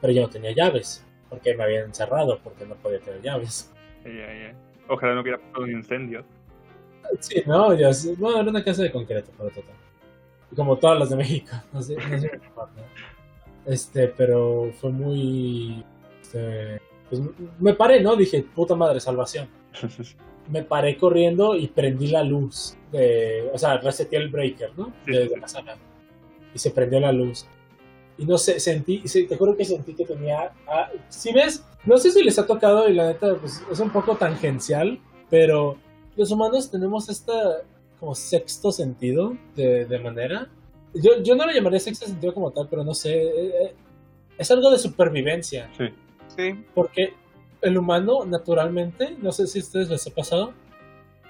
Pero 0.00 0.12
yo 0.12 0.22
no 0.22 0.28
tenía 0.28 0.52
llaves, 0.52 1.04
porque 1.28 1.54
me 1.54 1.64
habían 1.64 1.84
encerrado, 1.84 2.38
porque 2.42 2.66
no 2.66 2.74
podía 2.76 3.00
tener 3.00 3.20
llaves. 3.22 3.72
Ojalá 4.88 5.14
no 5.14 5.22
hubiera 5.22 5.38
pasado 5.38 5.64
un 5.64 5.70
incendio. 5.70 6.24
Sí, 7.20 7.42
no, 7.46 7.76
sé. 7.92 8.14
Bueno, 8.16 8.40
era 8.40 8.50
una 8.50 8.64
casa 8.64 8.82
de 8.82 8.92
concreto, 8.92 9.30
pero 9.36 9.50
total. 9.50 9.74
Como 10.54 10.76
todas 10.76 10.98
las 10.98 11.10
de 11.10 11.16
México. 11.16 11.50
No 11.72 11.82
sé, 11.82 11.96
no 11.96 12.18
sé. 12.18 12.30
Este, 13.66 14.08
pero 14.08 14.70
fue 14.78 14.90
muy. 14.90 15.82
Este, 16.34 16.80
pues 17.08 17.22
me 17.60 17.74
paré, 17.74 18.00
¿no? 18.00 18.16
Dije, 18.16 18.44
puta 18.54 18.74
madre, 18.74 19.00
salvación. 19.00 19.48
Me 20.46 20.62
paré 20.62 20.98
corriendo 20.98 21.56
y 21.56 21.68
prendí 21.68 22.08
la 22.08 22.22
luz. 22.22 22.76
De, 22.92 23.48
o 23.50 23.56
sea, 23.56 23.78
reseteé 23.78 24.18
el 24.18 24.28
breaker, 24.28 24.72
¿no? 24.76 24.92
De, 25.06 25.26
de 25.26 25.36
la 25.38 25.48
sala. 25.48 25.74
Y 26.54 26.58
se 26.58 26.70
prendió 26.70 27.00
la 27.00 27.12
luz. 27.12 27.46
Y 28.18 28.26
no 28.26 28.36
sé, 28.36 28.60
sentí, 28.60 29.00
sí, 29.08 29.26
te 29.26 29.38
juro 29.38 29.56
que 29.56 29.64
sentí 29.64 29.94
que 29.94 30.04
tenía. 30.04 30.52
Ah, 30.68 30.90
si 31.08 31.32
ves, 31.32 31.64
no 31.86 31.96
sé 31.96 32.10
si 32.10 32.22
les 32.22 32.38
ha 32.38 32.46
tocado 32.46 32.90
y 32.90 32.92
la 32.94 33.06
neta, 33.06 33.34
pues 33.36 33.62
es 33.72 33.80
un 33.80 33.88
poco 33.88 34.16
tangencial, 34.16 35.00
pero 35.30 35.78
los 36.14 36.30
humanos 36.30 36.70
tenemos 36.70 37.08
esta 37.08 37.62
como 37.98 38.14
sexto 38.14 38.70
sentido 38.70 39.34
de, 39.56 39.86
de 39.86 39.98
manera. 39.98 40.48
Yo, 40.92 41.22
yo 41.22 41.36
no 41.36 41.46
lo 41.46 41.52
llamaría 41.52 41.80
sexto 41.80 42.04
sentido 42.04 42.34
como 42.34 42.50
tal, 42.50 42.68
pero 42.68 42.84
no 42.84 42.92
sé. 42.92 43.14
eh, 43.14 43.52
eh, 43.62 43.74
Es 44.36 44.50
algo 44.50 44.70
de 44.70 44.76
supervivencia. 44.78 45.70
Sí. 45.78 45.84
Sí. 46.36 46.64
Porque 46.74 47.14
el 47.62 47.78
humano, 47.78 48.24
naturalmente, 48.24 49.16
no 49.20 49.32
sé 49.32 49.46
si 49.46 49.58
a 49.58 49.62
ustedes 49.62 49.88
les 49.88 50.06
ha 50.06 50.10
pasado, 50.10 50.52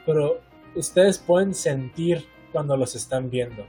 pero 0.06 0.40
ustedes 0.74 1.18
pueden 1.18 1.54
sentir 1.54 2.26
cuando 2.52 2.76
los 2.76 2.94
están 2.94 3.30
viendo. 3.30 3.64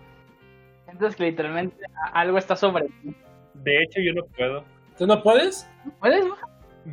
Entonces 0.87 1.15
que 1.15 1.23
literalmente 1.23 1.77
algo 2.13 2.37
está 2.37 2.55
sobre 2.55 2.85
ti. 2.85 3.15
De 3.53 3.83
hecho, 3.83 4.01
yo 4.01 4.13
no 4.13 4.23
puedo. 4.35 4.63
¿Tú 4.97 5.07
no 5.07 5.21
puedes? 5.21 5.67
¿Puedes? 5.99 6.25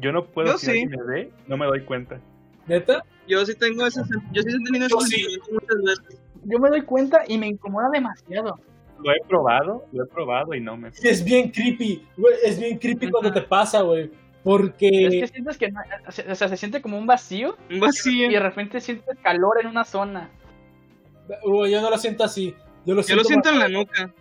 Yo 0.01 0.13
no 0.13 0.25
puedo 0.25 0.53
Yo 0.53 0.59
si 0.59 0.73
sí. 0.73 0.87
me 0.87 1.03
ve, 1.03 1.31
no 1.47 1.57
me 1.57 1.67
doy 1.67 1.85
cuenta. 1.85 2.19
¿Neta? 2.67 3.05
Yo 3.29 3.45
sí 3.45 3.55
tengo 3.55 3.87
ese 3.87 4.01
yo 4.33 4.43
sí 4.43 4.49
he 4.49 4.65
tenido 4.65 4.87
ese 4.87 4.99
sí. 5.07 5.23
sentimiento 5.23 5.53
muchas 5.53 5.83
veces. 5.85 6.23
Yo 6.45 6.59
me 6.59 6.71
doy 6.71 6.83
cuenta 6.83 7.23
y 7.29 7.39
me 7.39 7.49
incomoda 7.49 7.89
demasiado. 7.91 8.59
Lo 9.05 9.11
he 9.13 9.29
probado, 9.29 9.85
lo 9.93 10.05
he 10.05 10.07
probado 10.07 10.55
y 10.55 10.61
no 10.61 10.77
me. 10.77 10.89
Es 10.89 11.25
bien 11.25 11.51
creepy, 11.51 12.07
güey, 12.17 12.35
es 12.45 12.59
bien 12.59 12.79
creepy 12.79 13.11
cuando 13.11 13.33
te 13.33 13.43
pasa, 13.43 13.83
güey. 13.83 14.11
Porque... 14.45 15.07
Es 15.07 15.11
que 15.21 15.27
sientes 15.29 15.59
que 15.59 15.71
no, 15.71 15.81
o 16.07 16.35
sea, 16.35 16.49
se 16.49 16.57
siente 16.57 16.83
como 16.83 16.99
un 16.99 17.07
vacío 17.07 17.57
Un 17.71 17.77
y 17.77 17.81
vacío. 17.81 18.29
de 18.29 18.41
repente 18.41 18.81
sientes 18.81 19.17
calor 19.23 19.59
en 19.61 19.69
una 19.69 19.85
zona. 19.85 20.31
Uy, 21.45 21.71
yo 21.71 21.81
no 21.81 21.91
lo 21.91 21.97
siento 21.99 22.25
así. 22.25 22.55
Yo 22.85 22.95
lo 22.95 23.03
Yo 23.03 23.05
siento, 23.05 23.23
lo 23.23 23.29
siento 23.29 23.49
en 23.51 23.59
la 23.61 23.69
nuca. 23.69 24.13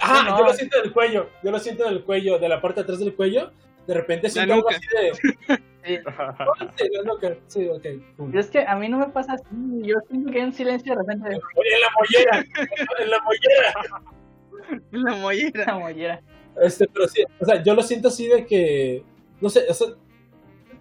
Ah, 0.00 0.24
Yo 0.26 0.30
no. 0.32 0.38
yo 0.38 0.44
lo 0.44 0.52
siento 0.54 0.78
en 0.78 0.84
el 0.84 0.92
cuello. 0.92 1.30
Yo 1.42 1.50
lo 1.50 1.58
siento 1.58 1.86
en 1.86 1.92
el 1.92 2.04
cuello, 2.04 2.38
de 2.38 2.48
la 2.48 2.60
parte 2.60 2.80
de 2.80 2.84
atrás 2.84 2.98
del 2.98 3.14
cuello. 3.14 3.50
de 3.86 3.94
repente 3.94 4.28
siento 4.28 4.54
algo 4.54 4.68
así 4.68 4.80
de... 5.48 5.62
Sí. 5.84 5.98
"Sí, 6.76 6.88
la 6.92 7.02
nuca". 7.02 7.34
Sí, 7.48 7.66
ok, 7.66 7.84
cool. 8.16 8.32
Y 8.32 8.38
es 8.38 8.50
que 8.50 8.60
a 8.64 8.76
mí 8.76 8.88
no 8.88 8.98
me 8.98 9.08
pasa 9.08 9.32
así. 9.32 9.44
Yo 9.82 9.96
siento 10.08 10.30
que 10.30 10.38
hay 10.38 10.44
un 10.44 10.52
silencio 10.52 10.92
de 10.94 10.98
repente 11.00 11.28
de 11.30 11.34
Oye, 11.34 11.74
en 11.74 11.80
la 11.80 11.88
mollera, 11.98 12.46
en 13.00 13.10
la 13.10 13.20
mollera. 13.22 13.74
La 14.92 15.14
mollera. 15.16 15.64
la 15.66 15.78
mollera. 15.78 16.20
Este, 16.62 16.86
pero 16.86 17.08
sí, 17.08 17.24
o 17.40 17.44
sea, 17.44 17.60
yo 17.64 17.74
lo 17.74 17.82
siento 17.82 18.08
así 18.08 18.28
de 18.28 18.46
que, 18.46 19.02
no 19.42 19.50
sé, 19.50 19.64
o 19.68 19.74
sea, 19.74 19.88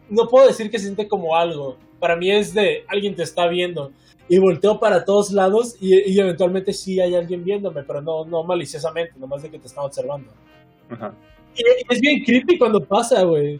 no 0.09 0.27
puedo 0.27 0.47
decir 0.47 0.69
que 0.69 0.79
se 0.79 0.85
siente 0.85 1.07
como 1.07 1.35
algo. 1.35 1.77
Para 1.99 2.15
mí 2.15 2.31
es 2.31 2.53
de 2.53 2.85
alguien 2.87 3.15
te 3.15 3.23
está 3.23 3.47
viendo 3.47 3.91
y 4.29 4.37
volteo 4.37 4.79
para 4.79 5.03
todos 5.03 5.31
lados 5.31 5.75
y, 5.81 6.09
y 6.09 6.19
eventualmente 6.19 6.73
sí 6.73 6.99
hay 6.99 7.15
alguien 7.15 7.43
viéndome, 7.43 7.83
pero 7.83 8.01
no, 8.01 8.23
no 8.25 8.43
maliciosamente, 8.43 9.19
nomás 9.19 9.43
de 9.43 9.51
que 9.51 9.59
te 9.59 9.67
están 9.67 9.85
observando. 9.85 10.31
Ajá. 10.89 11.13
Y, 11.55 11.61
y 11.61 11.93
es 11.93 11.99
bien 11.99 12.23
creepy 12.23 12.57
cuando 12.57 12.83
pasa, 12.83 13.23
güey. 13.23 13.59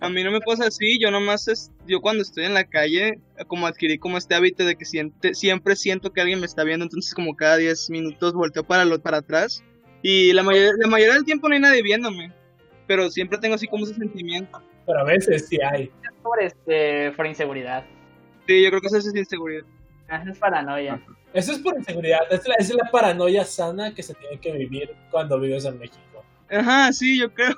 A 0.00 0.08
mí 0.08 0.24
no 0.24 0.32
me 0.32 0.40
pasa 0.40 0.66
así, 0.66 0.98
yo 1.00 1.10
nomás, 1.10 1.46
es, 1.48 1.70
yo 1.86 2.00
cuando 2.00 2.22
estoy 2.22 2.44
en 2.44 2.54
la 2.54 2.64
calle, 2.64 3.20
como 3.46 3.66
adquirí 3.66 3.98
como 3.98 4.18
este 4.18 4.34
hábito 4.34 4.64
de 4.64 4.74
que 4.74 4.84
siente, 4.84 5.34
siempre 5.34 5.76
siento 5.76 6.12
que 6.12 6.20
alguien 6.20 6.40
me 6.40 6.46
está 6.46 6.64
viendo, 6.64 6.84
entonces 6.84 7.14
como 7.14 7.36
cada 7.36 7.56
10 7.56 7.90
minutos 7.90 8.32
volteo 8.32 8.64
para, 8.64 8.84
lo, 8.84 9.00
para 9.00 9.18
atrás 9.18 9.62
y 10.02 10.32
la 10.32 10.42
mayoría, 10.42 10.72
la 10.78 10.88
mayoría 10.88 11.14
del 11.14 11.24
tiempo 11.24 11.48
no 11.48 11.54
hay 11.54 11.60
nadie 11.60 11.82
viéndome, 11.82 12.32
pero 12.86 13.10
siempre 13.10 13.38
tengo 13.38 13.54
así 13.54 13.66
como 13.66 13.84
ese 13.84 13.94
sentimiento. 13.94 14.60
Pero 14.86 14.98
a 15.00 15.04
veces 15.04 15.48
sí 15.48 15.58
hay. 15.60 15.90
Por, 16.22 16.42
este, 16.42 17.10
por 17.12 17.26
inseguridad. 17.26 17.84
Sí, 18.46 18.62
yo 18.62 18.68
creo 18.70 18.80
que 18.80 18.86
eso 18.88 18.98
es 18.98 19.14
inseguridad. 19.14 19.64
Ah, 20.08 20.22
Es 20.28 20.38
paranoia. 20.38 21.00
Eso 21.32 21.52
es 21.52 21.58
por 21.58 21.76
inseguridad. 21.76 22.20
Es 22.30 22.46
la, 22.46 22.54
es 22.56 22.74
la 22.74 22.90
paranoia 22.90 23.44
sana 23.44 23.94
que 23.94 24.02
se 24.02 24.14
tiene 24.14 24.38
que 24.38 24.52
vivir 24.52 24.94
cuando 25.10 25.38
vives 25.40 25.64
en 25.64 25.78
México. 25.78 25.98
Ajá, 26.50 26.92
sí, 26.92 27.18
yo 27.18 27.32
creo. 27.32 27.54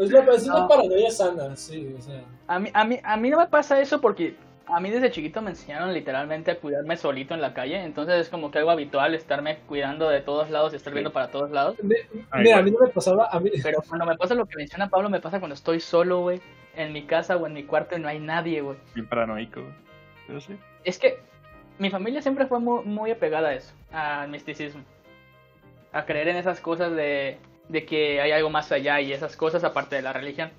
Es, 0.00 0.10
la, 0.10 0.20
es 0.34 0.44
una 0.44 0.60
No. 0.60 0.68
paranoia 0.68 1.10
sana, 1.10 1.56
sí. 1.56 1.94
O 1.98 2.02
sea. 2.02 2.22
A 2.48 2.58
mí, 2.58 2.70
a, 2.74 2.84
mí, 2.84 2.98
a 3.02 3.16
mí 3.16 3.30
no 3.30 3.38
me 3.38 3.46
pasa 3.46 3.80
eso 3.80 4.00
porque 4.00 4.34
a 4.66 4.80
mí 4.80 4.90
desde 4.90 5.10
chiquito 5.10 5.42
me 5.42 5.50
enseñaron 5.50 5.92
literalmente 5.92 6.50
a 6.50 6.58
cuidarme 6.58 6.96
solito 6.96 7.34
en 7.34 7.40
la 7.40 7.52
calle. 7.54 7.82
Entonces 7.82 8.16
es 8.20 8.28
como 8.28 8.50
que 8.50 8.58
algo 8.58 8.70
habitual 8.70 9.14
estarme 9.14 9.58
cuidando 9.66 10.08
de 10.08 10.20
todos 10.20 10.50
lados 10.50 10.72
y 10.72 10.76
estar 10.76 10.92
Sí. 10.92 10.94
viendo 10.94 11.12
para 11.12 11.28
todos 11.30 11.50
lados. 11.50 11.76
de- 11.82 12.06
Ay, 12.30 12.44
mira, 12.44 12.58
a 12.58 12.62
mí 12.62 12.70
no 12.70 12.78
me 12.80 12.88
pasaba. 12.88 13.28
A 13.30 13.40
mí, 13.40 13.50
Pero 13.62 13.82
cuando 13.88 14.06
me 14.06 14.16
pasa 14.16 14.34
lo 14.34 14.46
que 14.46 14.56
menciona 14.56 14.88
Pablo, 14.88 15.10
me 15.10 15.20
pasa 15.20 15.38
cuando 15.40 15.54
estoy 15.54 15.80
solo, 15.80 16.20
güey. 16.20 16.40
En 16.74 16.92
mi 16.92 17.02
casa 17.04 17.36
o 17.36 17.46
en 17.46 17.52
mi 17.52 17.64
cuarto 17.64 17.96
y 17.96 18.00
no 18.00 18.08
hay 18.08 18.18
nadie, 18.18 18.60
güey. 18.62 18.78
Bien 18.94 19.06
paranoico. 19.06 19.60
Pero 20.26 20.40
sí. 20.40 20.56
Es 20.84 20.98
que 20.98 21.18
mi 21.78 21.90
familia 21.90 22.22
siempre 22.22 22.46
fue 22.46 22.60
muy, 22.60 22.84
muy 22.84 23.10
apegada 23.10 23.48
a 23.50 23.54
eso, 23.54 23.74
al 23.92 24.28
misticismo. 24.30 24.82
A 25.92 26.04
creer 26.06 26.28
en 26.28 26.36
esas 26.36 26.60
cosas 26.60 26.92
de, 26.96 27.36
de 27.68 27.84
que 27.84 28.20
hay 28.22 28.30
algo 28.32 28.48
más 28.48 28.72
allá 28.72 29.00
y 29.00 29.12
esas 29.12 29.36
cosas 29.36 29.64
aparte 29.64 29.96
de 29.96 30.02
la 30.02 30.12
religión. 30.14 30.50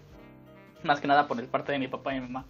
Más 0.84 1.00
que 1.02 1.08
nada 1.08 1.28
por 1.28 1.40
el 1.40 1.48
parte 1.48 1.72
de 1.72 1.80
mi 1.80 1.88
papá 1.88 2.14
y 2.14 2.20
mi 2.20 2.28
mamá. 2.28 2.46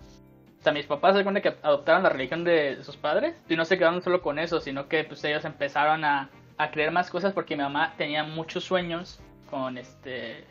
O 0.64 0.66
sea, 0.66 0.72
mis 0.72 0.86
papás 0.86 1.14
se 1.14 1.24
cuenta 1.24 1.42
que 1.42 1.54
adoptaron 1.62 2.04
la 2.04 2.10
religión 2.10 2.46
de 2.46 2.82
sus 2.84 2.96
padres 2.96 3.36
y 3.50 3.58
no 3.58 3.66
se 3.66 3.78
quedaron 3.78 4.02
solo 4.02 4.22
con 4.22 4.40
eso, 4.40 4.62
sino 4.62 4.88
que 4.88 5.04
pues 5.04 5.22
ellos 5.26 5.44
empezaron 5.44 6.06
a, 6.06 6.30
a 6.58 6.72
creer 6.72 6.90
más 6.92 7.10
cosas 7.10 7.34
porque 7.34 7.58
mi 7.58 7.64
mamá 7.64 7.94
tenía 7.98 8.24
muchos 8.24 8.64
sueños 8.64 9.20
con 9.50 9.78
este 9.78 10.46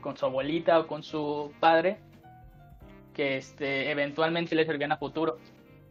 con 0.00 0.16
su 0.16 0.24
abuelita 0.24 0.78
o 0.78 0.86
con 0.86 1.02
su 1.02 1.52
padre 1.58 1.96
que 3.12 3.38
este 3.38 3.90
eventualmente 3.90 4.54
le 4.54 4.64
servían 4.64 4.92
a 4.92 4.98
futuro. 4.98 5.40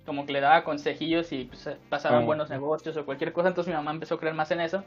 Como 0.06 0.26
que 0.26 0.32
le 0.32 0.40
daba 0.40 0.64
consejillos 0.64 1.34
y 1.34 1.44
pues, 1.44 1.70
pasaban 1.90 2.26
buenos 2.26 2.50
negocios 2.50 2.96
o 2.96 3.04
cualquier 3.04 3.34
cosa 3.34 3.50
entonces 3.50 3.74
mi 3.74 3.76
mamá 3.76 3.92
empezó 3.92 4.16
a 4.16 4.20
creer 4.22 4.36
más 4.36 4.52
en 4.52 4.62
eso. 4.62 4.86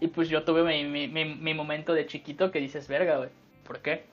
Y 0.00 0.08
pues 0.08 0.30
yo 0.30 0.42
tuve 0.44 0.62
mi, 0.62 0.84
mi, 0.84 1.06
mi, 1.06 1.34
mi 1.34 1.52
momento 1.52 1.92
de 1.92 2.06
chiquito 2.06 2.50
que 2.50 2.60
dices 2.60 2.88
verga 2.88 3.18
güey 3.18 3.28
¿por 3.62 3.80
qué? 3.80 4.06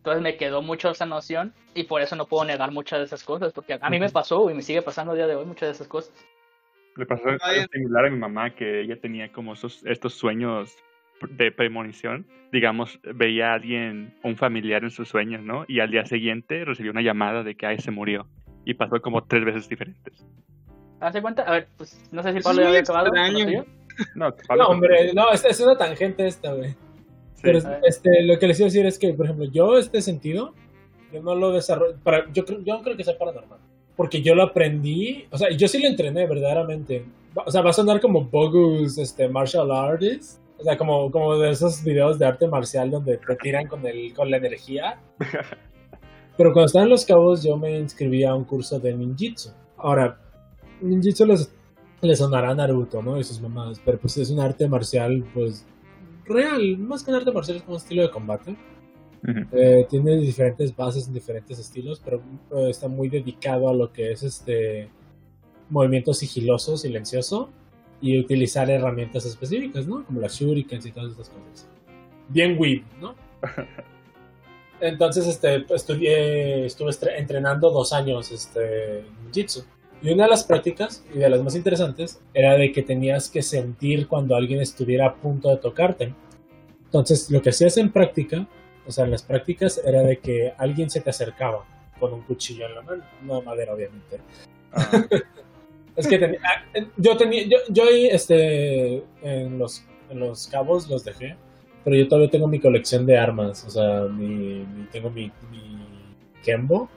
Entonces 0.00 0.22
me 0.22 0.38
quedó 0.38 0.62
mucho 0.62 0.90
esa 0.90 1.04
noción 1.04 1.52
y 1.74 1.84
por 1.84 2.00
eso 2.00 2.16
no 2.16 2.26
puedo 2.26 2.46
negar 2.46 2.72
muchas 2.72 3.00
de 3.00 3.04
esas 3.04 3.22
cosas 3.22 3.52
porque 3.52 3.78
a 3.78 3.90
mí 3.90 4.00
me 4.00 4.08
pasó 4.08 4.50
y 4.50 4.54
me 4.54 4.62
sigue 4.62 4.80
pasando 4.80 5.12
a 5.12 5.14
día 5.14 5.26
de 5.26 5.34
hoy 5.36 5.44
muchas 5.44 5.68
de 5.68 5.72
esas 5.72 5.88
cosas 5.88 6.12
Le 6.96 7.04
pasó 7.04 7.28
algo 7.28 7.66
similar 7.70 8.06
a 8.06 8.10
mi 8.10 8.18
mamá, 8.18 8.54
que 8.54 8.80
ella 8.80 8.98
tenía 8.98 9.30
como 9.30 9.52
esos, 9.52 9.84
estos 9.84 10.14
sueños 10.14 10.74
de 11.28 11.52
premonición. 11.52 12.26
Digamos, 12.50 12.98
veía 13.02 13.50
a 13.50 13.54
alguien, 13.54 14.14
un 14.22 14.36
familiar 14.36 14.84
en 14.84 14.90
sus 14.90 15.08
sueños, 15.08 15.42
¿no? 15.42 15.64
Y 15.68 15.80
al 15.80 15.90
día 15.90 16.06
siguiente 16.06 16.64
recibió 16.64 16.92
una 16.92 17.02
llamada 17.02 17.42
de 17.42 17.54
que 17.54 17.66
ay, 17.66 17.78
se 17.78 17.90
murió. 17.90 18.26
Y 18.64 18.74
pasó 18.74 19.00
como 19.00 19.24
tres 19.24 19.44
veces 19.44 19.68
diferentes. 19.68 20.26
¿Hace 21.00 21.22
cuenta? 21.22 21.42
A 21.42 21.52
ver, 21.52 21.68
pues 21.76 22.08
no 22.10 22.22
sé 22.22 22.32
si 22.32 22.40
Pablo 22.40 22.62
ya 22.62 22.68
había 22.68 22.80
acabado. 22.80 23.10
No, 24.14 24.32
no, 24.56 24.66
hombre, 24.68 25.12
no, 25.12 25.30
es, 25.30 25.44
es 25.44 25.60
una 25.60 25.76
tangente 25.76 26.26
esta, 26.26 26.52
güey. 26.54 26.74
Pero 27.42 27.58
este, 27.86 28.22
lo 28.22 28.38
que 28.38 28.46
les 28.46 28.58
iba 28.58 28.66
a 28.66 28.70
decir 28.70 28.86
es 28.86 28.98
que, 28.98 29.12
por 29.14 29.26
ejemplo, 29.26 29.46
yo 29.46 29.78
este 29.78 30.02
sentido, 30.02 30.54
yo 31.12 31.22
no 31.22 31.34
lo 31.34 31.52
desarrollo, 31.52 31.96
para, 32.02 32.30
yo, 32.32 32.44
creo, 32.44 32.60
yo 32.60 32.76
no 32.76 32.82
creo 32.82 32.96
que 32.96 33.04
sea 33.04 33.18
paranormal. 33.18 33.58
Porque 33.96 34.22
yo 34.22 34.34
lo 34.34 34.42
aprendí, 34.42 35.24
o 35.30 35.38
sea, 35.38 35.50
yo 35.50 35.68
sí 35.68 35.80
lo 35.80 35.88
entrené 35.88 36.26
verdaderamente. 36.26 37.04
O 37.34 37.50
sea, 37.50 37.62
va 37.62 37.70
a 37.70 37.74
sonar 37.74 38.00
como 38.00 38.24
Bogus, 38.24 38.98
este, 38.98 39.28
martial 39.28 39.70
artist. 39.70 40.40
O 40.58 40.62
sea, 40.62 40.76
como, 40.76 41.10
como 41.10 41.38
de 41.38 41.50
esos 41.50 41.82
videos 41.82 42.18
de 42.18 42.26
arte 42.26 42.46
marcial 42.46 42.90
donde 42.90 43.16
te 43.16 43.36
tiran 43.36 43.66
con, 43.66 43.86
el, 43.86 44.12
con 44.12 44.30
la 44.30 44.36
energía. 44.36 45.00
Pero 46.36 46.52
cuando 46.52 46.66
estaba 46.66 46.84
en 46.84 46.90
Los 46.90 47.04
Cabos, 47.04 47.42
yo 47.42 47.56
me 47.56 47.78
inscribí 47.78 48.24
a 48.24 48.34
un 48.34 48.44
curso 48.44 48.78
de 48.78 48.94
ninjitsu. 48.94 49.50
Ahora, 49.76 50.18
ninjitsu 50.80 51.26
les, 51.26 51.52
les 52.02 52.18
sonará 52.18 52.50
a 52.50 52.54
Naruto, 52.54 53.02
¿no? 53.02 53.18
Y 53.18 53.24
sus 53.24 53.40
mamás. 53.40 53.80
Pero 53.84 53.98
pues 53.98 54.16
es 54.18 54.30
un 54.30 54.40
arte 54.40 54.68
marcial, 54.68 55.24
pues, 55.34 55.66
real. 56.30 56.78
Más 56.78 57.02
que 57.02 57.10
un 57.10 57.16
arte 57.16 57.32
marcial, 57.32 57.58
es 57.58 57.62
como 57.62 57.76
un 57.76 57.82
estilo 57.82 58.02
de 58.02 58.10
combate. 58.10 58.56
Eh, 59.52 59.86
tiene 59.90 60.16
diferentes 60.16 60.74
bases 60.74 61.06
en 61.06 61.12
diferentes 61.12 61.58
estilos, 61.58 62.00
pero 62.02 62.22
eh, 62.52 62.70
está 62.70 62.88
muy 62.88 63.08
dedicado 63.08 63.68
a 63.68 63.74
lo 63.74 63.92
que 63.92 64.12
es 64.12 64.22
este 64.22 64.88
movimiento 65.68 66.14
sigiloso, 66.14 66.76
silencioso 66.76 67.50
y 68.00 68.18
utilizar 68.18 68.70
herramientas 68.70 69.26
específicas, 69.26 69.86
¿no? 69.86 70.04
Como 70.06 70.20
las 70.20 70.34
shurikens 70.34 70.86
y 70.86 70.92
todas 70.92 71.12
estas 71.12 71.28
cosas. 71.28 71.68
Bien 72.28 72.56
weeb, 72.58 72.82
¿no? 73.00 73.14
Entonces, 74.80 75.26
este, 75.26 75.60
pues, 75.60 75.82
estudié, 75.82 76.64
estuve 76.64 76.90
entrenando 77.18 77.70
dos 77.70 77.92
años, 77.92 78.32
este, 78.32 79.04
jitsu. 79.32 79.64
Y 80.02 80.10
una 80.12 80.24
de 80.24 80.30
las 80.30 80.44
prácticas, 80.44 81.04
y 81.14 81.18
de 81.18 81.28
las 81.28 81.42
más 81.42 81.54
interesantes, 81.56 82.20
era 82.32 82.56
de 82.56 82.72
que 82.72 82.82
tenías 82.82 83.28
que 83.28 83.42
sentir 83.42 84.08
cuando 84.08 84.34
alguien 84.34 84.60
estuviera 84.60 85.06
a 85.06 85.14
punto 85.14 85.50
de 85.50 85.56
tocarte. 85.58 86.14
Entonces, 86.86 87.30
lo 87.30 87.42
que 87.42 87.50
hacías 87.50 87.76
en 87.76 87.90
práctica 87.90 88.46
o 88.86 88.92
sea, 88.92 89.04
en 89.04 89.10
las 89.12 89.22
prácticas 89.22 89.80
era 89.84 90.02
de 90.02 90.18
que 90.18 90.52
alguien 90.58 90.90
se 90.90 91.00
te 91.00 91.10
acercaba 91.10 91.64
con 92.00 92.12
un 92.12 92.22
cuchillo 92.22 92.66
en 92.66 92.74
la 92.74 92.82
mano, 92.82 93.04
no 93.22 93.36
de 93.36 93.42
madera, 93.42 93.74
obviamente. 93.74 94.18
Ah, 94.72 94.90
Es 95.96 96.08
que 96.08 96.18
tenía- 96.18 96.40
ah, 96.42 96.80
yo 96.96 97.16
tenía, 97.16 97.44
yo, 97.44 97.58
yo 97.68 97.84
ahí, 97.84 98.06
este, 98.06 99.04
en 99.22 99.58
los, 99.58 99.84
en 100.08 100.18
los 100.20 100.48
cabos 100.48 100.88
los 100.88 101.04
dejé, 101.04 101.36
pero 101.84 101.94
yo 101.94 102.08
todavía 102.08 102.30
tengo 102.30 102.46
mi 102.48 102.58
colección 102.58 103.04
de 103.06 103.18
armas, 103.18 103.64
o 103.66 103.70
sea, 103.70 104.00
mi, 104.04 104.64
mi- 104.64 104.86
tengo 104.90 105.10
mi, 105.10 105.30
mi 105.50 105.86
Kembo, 106.42 106.88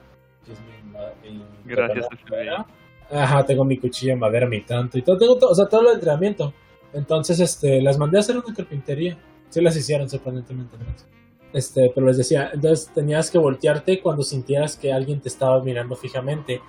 que 0.45 0.53
es 0.53 0.59
mi, 0.61 1.30
mi- 1.31 1.43
gracias, 1.65 2.07
mi- 2.09 2.17
FBI. 2.17 2.65
Ajá, 3.14 3.45
tengo 3.45 3.64
mi 3.64 3.77
cuchillo 3.77 4.14
de 4.14 4.19
madera, 4.19 4.48
mi 4.48 4.61
tanto 4.61 4.98
y 4.98 5.03
todo, 5.03 5.18
tengo 5.19 5.38
todo, 5.38 5.52
o 5.52 5.56
sea, 5.56 5.68
todo 5.68 5.81
el 5.81 5.95
entrenamiento. 5.95 6.52
Entonces, 6.94 7.40
este, 7.40 7.81
las 7.81 7.98
mandé 7.98 8.18
a 8.18 8.22
hacer 8.22 8.38
una 8.38 8.53
carpintería. 8.56 9.18
Sí 9.49 9.61
las 9.61 9.76
hicieron, 9.77 10.10
sorprendentemente. 10.10 10.77
Este, 11.53 11.91
pero 11.94 12.07
les 12.07 12.18
decía, 12.18 12.49
entonces 12.52 12.91
tenías 12.94 13.30
que 13.30 13.38
voltearte 13.38 14.02
cuando 14.02 14.23
sintieras 14.23 14.77
que 14.77 14.91
alguien 14.91 15.22
te 15.22 15.30
estaba 15.30 15.61
mirando 15.61 15.95
fijamente. 15.95 16.61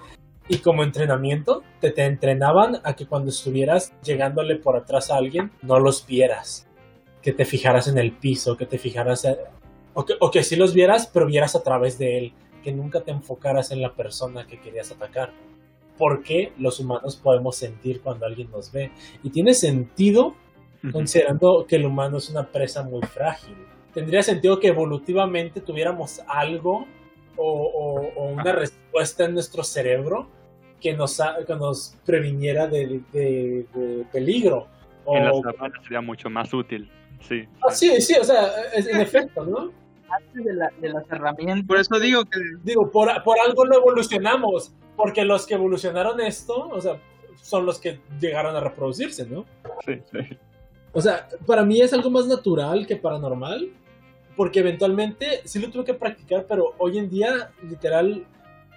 Y 0.46 0.58
como 0.58 0.82
entrenamiento, 0.82 1.62
te, 1.80 1.90
te 1.90 2.04
entrenaban 2.04 2.78
a 2.84 2.94
que 2.94 3.06
cuando 3.06 3.30
estuvieras 3.30 3.94
llegándole 4.02 4.56
por 4.56 4.76
atrás 4.76 5.10
a 5.10 5.16
alguien, 5.16 5.50
no 5.62 5.78
los 5.80 6.06
vieras. 6.06 6.66
Que 7.22 7.32
te 7.32 7.46
fijaras 7.46 7.88
en 7.88 7.96
el 7.96 8.12
piso, 8.12 8.58
que 8.58 8.66
te 8.66 8.76
fijaras... 8.76 9.24
eh, 9.24 9.38
o, 9.94 10.04
que, 10.04 10.14
o 10.20 10.30
que 10.30 10.42
sí 10.42 10.56
los 10.56 10.74
vieras, 10.74 11.08
pero 11.10 11.24
vieras 11.24 11.54
a 11.56 11.62
través 11.62 11.96
de 11.96 12.18
él. 12.18 12.32
Que 12.62 12.72
nunca 12.72 13.00
te 13.00 13.12
enfocaras 13.12 13.70
en 13.70 13.80
la 13.80 13.94
persona 13.94 14.46
que 14.46 14.60
querías 14.60 14.90
atacar 14.90 15.32
porque 15.98 16.52
los 16.58 16.80
humanos 16.80 17.16
podemos 17.16 17.56
sentir 17.56 18.00
cuando 18.00 18.26
alguien 18.26 18.50
nos 18.50 18.70
ve. 18.72 18.90
Y 19.22 19.30
tiene 19.30 19.54
sentido 19.54 20.34
considerando 20.92 21.64
que 21.66 21.76
el 21.76 21.86
humano 21.86 22.18
es 22.18 22.28
una 22.28 22.46
presa 22.46 22.82
muy 22.82 23.00
frágil. 23.02 23.54
Tendría 23.94 24.22
sentido 24.22 24.58
que 24.60 24.68
evolutivamente 24.68 25.60
tuviéramos 25.60 26.20
algo 26.26 26.86
o, 27.36 27.52
o- 27.52 28.12
o 28.16 28.28
una 28.32 28.52
respuesta 28.52 29.24
en 29.24 29.34
nuestro 29.34 29.64
cerebro 29.64 30.28
que 30.80 30.92
nos, 30.92 31.18
que 31.46 31.54
nos 31.56 31.96
previniera 32.04 32.66
de, 32.66 33.00
de- 33.12 33.66
de 33.74 34.04
peligro. 34.12 34.66
O, 35.06 35.16
En 35.16 35.24
la 35.24 35.32
sabana 35.32 35.74
sería 35.82 36.00
mucho 36.00 36.28
más 36.28 36.52
útil. 36.52 36.90
Sí. 37.20 37.44
Ah, 37.66 37.70
sí, 37.70 38.00
sí, 38.02 38.14
o 38.20 38.24
sea, 38.24 38.48
es- 38.74 38.86
en 38.86 39.00
efecto, 39.00 39.44
¿no? 39.46 39.72
Antes 40.10 40.44
de, 40.44 40.52
la- 40.52 40.70
de 40.80 40.88
las 40.90 41.10
herramientas. 41.10 41.66
Por 41.66 41.78
eso 41.78 41.98
digo 41.98 42.24
que 42.26 42.38
Digo, 42.62 42.90
por, 42.90 43.08
por 43.24 43.36
algo 43.46 43.64
no 43.64 43.76
evolucionamos, 43.78 44.74
porque 44.96 45.24
los 45.24 45.46
que 45.46 45.54
evolucionaron 45.54 46.20
esto, 46.20 46.68
o 46.68 46.80
sea, 46.80 46.98
son 47.40 47.66
los 47.66 47.78
que 47.78 48.00
llegaron 48.20 48.54
a 48.56 48.60
reproducirse, 48.60 49.26
¿no? 49.26 49.44
Sí, 49.84 50.00
sí. 50.10 50.36
O 50.92 51.00
sea, 51.00 51.28
para 51.46 51.64
mí 51.64 51.80
es 51.80 51.92
algo 51.92 52.10
más 52.10 52.26
natural 52.26 52.86
que 52.86 52.96
paranormal, 52.96 53.70
porque 54.36 54.60
eventualmente 54.60 55.42
sí 55.44 55.58
lo 55.58 55.70
tuve 55.70 55.84
que 55.84 55.94
practicar, 55.94 56.46
pero 56.48 56.74
hoy 56.78 56.98
en 56.98 57.10
día, 57.10 57.50
literal, 57.68 58.24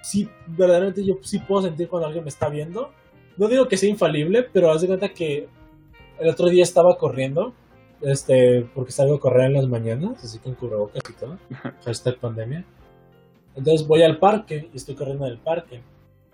sí, 0.01 0.29
verdaderamente 0.47 1.05
yo 1.05 1.17
sí 1.21 1.39
puedo 1.39 1.63
sentir 1.63 1.87
cuando 1.87 2.07
alguien 2.07 2.23
me 2.23 2.29
está 2.29 2.49
viendo. 2.49 2.91
No 3.37 3.47
digo 3.47 3.67
que 3.67 3.77
sea 3.77 3.89
infalible, 3.89 4.43
pero 4.43 4.71
haz 4.71 4.81
de 4.81 4.87
cuenta 4.87 5.09
que 5.09 5.47
el 6.19 6.29
otro 6.29 6.47
día 6.47 6.63
estaba 6.63 6.97
corriendo, 6.97 7.53
este, 8.01 8.67
porque 8.73 8.91
salgo 8.91 9.15
a 9.15 9.19
correr 9.19 9.45
en 9.45 9.53
las 9.53 9.67
mañanas, 9.67 10.23
así 10.23 10.39
con 10.39 10.55
cubrebocas 10.55 11.01
y 11.07 11.13
todo, 11.13 11.37
hashtag 11.85 12.17
pandemia. 12.17 12.65
Entonces 13.55 13.87
voy 13.87 14.03
al 14.03 14.17
parque 14.17 14.69
y 14.73 14.77
estoy 14.77 14.95
corriendo 14.95 15.25
en 15.25 15.33
el 15.33 15.39
parque. 15.39 15.81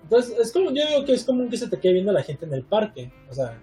Entonces, 0.03 0.37
es 0.39 0.51
como, 0.51 0.71
yo 0.71 0.85
digo 0.87 1.05
que 1.05 1.13
es 1.13 1.23
común 1.23 1.49
que 1.49 1.57
se 1.57 1.67
te 1.69 1.79
quede 1.79 1.93
viendo 1.93 2.11
a 2.11 2.15
la 2.15 2.23
gente 2.23 2.45
en 2.45 2.53
el 2.53 2.63
parque, 2.63 3.11
o 3.29 3.33
sea... 3.33 3.57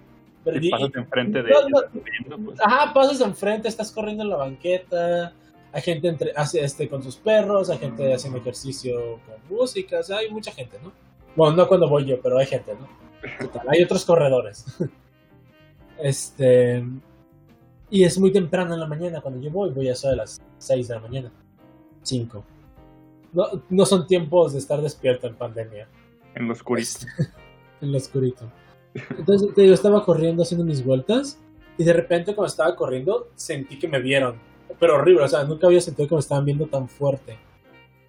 Perdí- 0.45 0.71
pasas 0.71 0.91
enfrente 0.95 1.43
de 1.43 1.51
No, 1.51 1.59
ellos, 1.61 1.85
no. 1.93 2.01
viendo, 2.01 2.39
pues, 2.47 2.61
Ajá, 2.63 2.93
pasas 2.95 3.21
enfrente, 3.21 3.69
estás 3.69 3.93
corriendo 3.93 4.23
en 4.25 4.31
la 4.31 4.37
banqueta, 4.37 5.35
hay 5.73 5.83
gente 5.83 6.09
entre, 6.09 6.33
hace, 6.35 6.65
este, 6.65 6.89
con 6.89 7.03
sus 7.03 7.17
perros, 7.17 7.69
hay 7.71 7.79
gente 7.79 8.13
haciendo 8.15 8.39
ejercicio 8.39 9.21
con 9.27 9.57
música, 9.59 10.01
o 10.01 10.03
sea, 10.03 10.19
hay 10.19 10.31
mucha 10.31 10.51
gente, 10.51 10.79
¿no? 10.83 10.93
Bueno, 11.37 11.57
no 11.57 11.69
cuando 11.69 11.89
voy 11.89 12.07
yo, 12.07 12.21
pero 12.21 12.39
hay 12.39 12.47
gente, 12.47 12.73
¿no? 12.75 12.89
Total, 13.39 13.67
hay 13.69 13.83
otros 13.83 14.05
corredores. 14.05 14.65
Este. 16.03 16.83
Y 17.91 18.05
es 18.05 18.19
muy 18.19 18.33
temprano 18.33 18.73
en 18.75 18.81
la 18.81 18.87
mañana 18.87 19.21
cuando 19.21 19.41
yo 19.41 19.51
voy, 19.51 19.71
voy 19.71 19.89
a 19.89 19.93
eso 19.93 20.09
de 20.09 20.17
las 20.17 20.41
6 20.59 20.89
de 20.89 20.95
la 20.95 21.01
mañana. 21.01 21.33
5. 22.03 22.45
No, 23.33 23.45
no 23.69 23.85
son 23.85 24.07
tiempos 24.07 24.53
de 24.55 24.59
estar 24.61 24.81
despierto 24.81 25.27
en 25.27 25.35
pandemia 25.35 25.87
en 26.35 26.49
los 26.49 26.59
oscurito. 26.59 27.07
en 27.81 27.93
lo 27.93 27.99
oscurito. 27.99 28.51
Entonces, 29.19 29.55
te 29.55 29.63
digo, 29.63 29.75
estaba 29.75 30.05
corriendo 30.05 30.43
haciendo 30.43 30.65
mis 30.65 30.85
vueltas 30.85 31.39
y 31.79 31.85
de 31.85 31.93
repente 31.93 32.35
cuando 32.35 32.49
estaba 32.51 32.75
corriendo 32.75 33.29
sentí 33.37 33.79
que 33.79 33.89
me 33.89 34.01
vieron. 34.01 34.37
Pero 34.79 34.97
horrible, 34.97 35.25
o 35.25 35.29
sea, 35.29 35.45
nunca 35.45 35.67
había 35.67 35.81
sentido 35.81 36.09
que 36.09 36.15
me 36.15 36.21
estaban 36.21 36.45
viendo 36.45 36.67
tan 36.67 36.89
fuerte. 36.89 37.39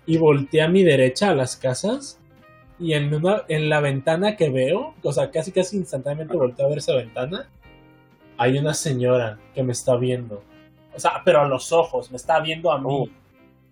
Y 0.06 0.18
volteé 0.18 0.62
a 0.64 0.68
mi 0.68 0.84
derecha 0.84 1.30
a 1.30 1.36
las 1.36 1.56
casas 1.56 2.20
y 2.80 2.94
en, 2.94 3.14
una, 3.14 3.44
en 3.48 3.70
la 3.70 3.80
ventana 3.80 4.36
que 4.36 4.50
veo, 4.50 4.96
o 5.04 5.14
sea, 5.14 5.30
casi 5.30 5.52
casi 5.52 5.78
instantáneamente 5.78 6.36
volteé 6.36 6.66
a 6.66 6.70
ver 6.70 6.80
esa 6.80 6.96
ventana, 6.96 7.48
hay 8.38 8.58
una 8.58 8.74
señora 8.74 9.38
que 9.54 9.62
me 9.62 9.72
está 9.74 9.96
viendo. 9.98 10.44
O 10.96 11.00
sea, 11.00 11.22
pero 11.24 11.42
a 11.42 11.48
los 11.48 11.72
ojos, 11.72 12.10
me 12.10 12.18
está 12.18 12.40
viendo 12.40 12.72
a 12.72 12.80
mí 12.80 12.86
Oh. 12.90 13.08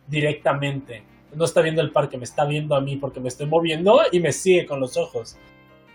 directamente. 0.08 1.04
No 1.34 1.46
está 1.46 1.62
viendo 1.62 1.82
el 1.82 1.92
parque, 1.92 2.18
me 2.18 2.24
está 2.24 2.46
viendo 2.46 2.76
a 2.76 2.82
mí 2.82 2.98
porque 2.98 3.20
me 3.20 3.28
estoy 3.28 3.46
moviendo 3.46 4.02
y 4.12 4.20
me 4.20 4.32
sigue 4.32 4.66
con 4.66 4.80
los 4.80 4.98
ojos. 4.98 5.38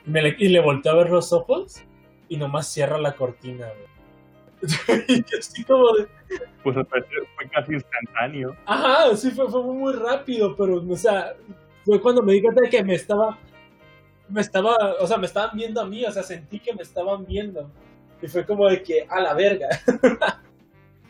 Y, 0.07 0.11
me 0.11 0.23
le, 0.23 0.37
y 0.39 0.49
le 0.49 0.61
volteo 0.61 0.93
a 0.93 0.97
ver 0.97 1.11
los 1.11 1.33
ojos 1.33 1.83
y 2.29 2.37
nomás 2.37 2.69
cierra 2.69 2.99
la 2.99 3.15
cortina, 3.15 3.67
güey. 3.67 3.95
y 5.09 5.17
yo 5.19 5.39
así 5.39 5.65
como 5.65 5.93
de... 5.93 6.07
Pues 6.63 6.75
fue, 6.89 7.03
fue 7.03 7.49
casi 7.51 7.75
instantáneo. 7.75 8.57
Ajá, 8.65 9.15
sí, 9.17 9.31
fue, 9.31 9.49
fue 9.51 9.63
muy 9.63 9.93
rápido, 9.93 10.57
pero, 10.57 10.83
o 10.89 10.97
sea, 10.97 11.35
fue 11.85 12.01
cuando 12.01 12.23
me 12.23 12.33
di 12.33 12.43
cuenta 12.43 12.63
de 12.63 12.71
que 12.71 12.83
me 12.83 12.95
estaba... 12.95 13.39
Me 14.29 14.41
estaba, 14.41 14.95
o 15.01 15.07
sea, 15.07 15.19
me 15.19 15.27
estaban 15.27 15.55
viendo 15.55 15.83
a 15.83 15.87
mí, 15.87 16.03
o 16.05 16.11
sea, 16.11 16.23
sentí 16.23 16.59
que 16.59 16.73
me 16.73 16.83
estaban 16.83 17.27
viendo. 17.27 17.71
Y 18.23 18.27
fue 18.27 18.47
como 18.47 18.67
de 18.69 18.83
que, 18.83 19.07
a 19.09 19.21
la 19.21 19.35
verga. 19.35 19.69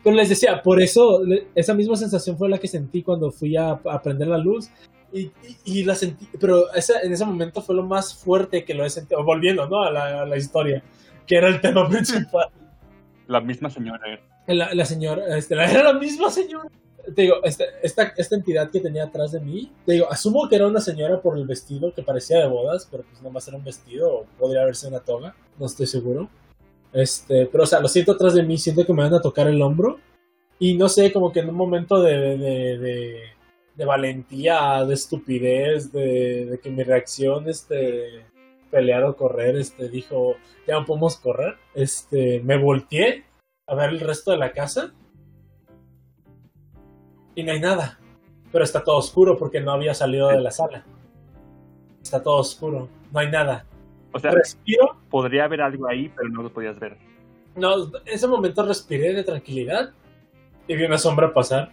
Pero 0.05 0.15
les 0.15 0.29
decía, 0.29 0.61
por 0.61 0.81
eso, 0.81 1.21
esa 1.55 1.73
misma 1.73 1.97
sensación 1.97 2.37
fue 2.37 2.47
la 2.47 2.59
que 2.59 2.67
sentí 2.69 3.01
cuando 3.03 3.29
fui 3.31 3.57
a, 3.57 3.71
a 3.71 4.01
prender 4.01 4.27
la 4.29 4.37
luz. 4.37 4.69
Y, 5.11 5.21
y, 5.23 5.31
y 5.65 5.83
la 5.83 5.95
sentí, 5.95 6.27
pero 6.39 6.71
esa- 6.73 7.01
en 7.01 7.11
ese 7.11 7.25
momento 7.25 7.61
fue 7.61 7.73
lo 7.75 7.83
más 7.83 8.13
fuerte 8.15 8.63
que 8.65 8.73
lo 8.73 8.85
he 8.85 8.89
sentido, 8.89 9.23
volviendo, 9.23 9.67
¿no? 9.67 9.83
A 9.83 9.91
la, 9.91 10.21
a 10.21 10.25
la 10.25 10.37
historia, 10.37 10.83
que 11.25 11.35
era 11.37 11.47
el 11.47 11.59
tema 11.59 11.87
principal. 11.89 12.49
La 13.27 13.41
misma 13.41 13.69
señora 13.69 13.99
era. 14.07 14.21
La, 14.47 14.73
la 14.75 14.85
señora, 14.85 15.37
este, 15.37 15.55
la- 15.55 15.69
era 15.71 15.83
la 15.83 15.93
misma 15.93 16.29
señora. 16.29 16.69
Te 17.15 17.21
digo, 17.23 17.35
este- 17.43 17.65
esta, 17.81 18.13
esta 18.17 18.35
entidad 18.35 18.69
que 18.69 18.79
tenía 18.79 19.05
atrás 19.05 19.31
de 19.31 19.39
mí, 19.39 19.71
te 19.85 19.93
digo, 19.93 20.07
asumo 20.11 20.47
que 20.49 20.55
era 20.57 20.67
una 20.67 20.81
señora 20.81 21.21
por 21.21 21.37
el 21.37 21.47
vestido 21.47 21.93
que 21.93 22.03
parecía 22.03 22.39
de 22.39 22.47
bodas, 22.47 22.87
pero 22.91 23.03
pues 23.09 23.21
nomás 23.23 23.47
era 23.47 23.57
un 23.57 23.63
vestido, 23.63 24.13
o 24.13 24.25
podría 24.37 24.61
haber 24.63 24.75
sido 24.75 24.89
una 24.89 24.99
toga, 24.99 25.35
no 25.57 25.65
estoy 25.65 25.87
seguro. 25.87 26.29
Este, 26.95 27.47
pero 27.47 27.65
o 27.65 27.67
sea, 27.67 27.81
lo 27.81 27.89
siento 27.89 28.13
atrás 28.13 28.33
de 28.33 28.43
mí, 28.43 28.57
siento 28.57 28.85
que 28.85 28.93
me 28.93 29.03
van 29.03 29.13
a 29.13 29.21
tocar 29.21 29.47
el 29.47 29.61
hombro. 29.61 29.99
Y 30.57 30.75
no 30.75 30.87
sé, 30.87 31.11
como 31.11 31.33
que 31.33 31.41
en 31.41 31.49
un 31.49 31.55
momento 31.55 32.01
de, 32.01 32.37
de, 32.37 32.77
de, 32.77 33.21
de 33.75 33.85
valentía, 33.85 34.85
de 34.85 34.93
estupidez, 34.93 35.91
de, 35.91 36.57
que 36.63 36.69
mi 36.69 36.83
reacción, 36.83 37.49
este, 37.49 38.25
pelear 38.71 39.13
correr, 39.17 39.57
este, 39.57 39.89
dijo, 39.89 40.37
ya 40.65 40.75
no 40.75 40.85
podemos 40.85 41.17
correr. 41.17 41.57
Este, 41.73 42.39
me 42.39 42.57
volteé 42.57 43.25
a 43.67 43.75
ver 43.75 43.89
el 43.89 43.99
resto 43.99 44.31
de 44.31 44.37
la 44.37 44.53
casa 44.53 44.93
y 47.35 47.43
no 47.43 47.51
hay 47.51 47.59
nada. 47.59 47.99
Pero 48.53 48.63
está 48.63 48.81
todo 48.81 48.95
oscuro 48.95 49.37
porque 49.37 49.59
no 49.59 49.71
había 49.71 49.93
salido 49.93 50.29
de 50.29 50.39
la 50.39 50.51
sala. 50.51 50.85
Está 52.01 52.23
todo 52.23 52.37
oscuro, 52.37 52.87
no 53.11 53.19
hay 53.19 53.29
nada. 53.29 53.65
O 54.15 54.19
sea, 54.19 54.31
Respiro, 54.31 54.95
podría 55.09 55.43
haber 55.43 55.61
algo 55.61 55.87
ahí, 55.87 56.09
pero 56.15 56.29
no 56.29 56.41
lo 56.41 56.49
podías 56.51 56.79
ver. 56.79 56.95
no, 57.55 57.83
en 57.85 57.91
ese 58.05 58.27
momento 58.27 58.65
respiré 58.65 59.13
de 59.13 59.23
tranquilidad 59.23 59.91
y 60.67 60.75
vi 60.75 60.85
una 60.85 60.97
sombra 60.97 61.33
pasar 61.33 61.71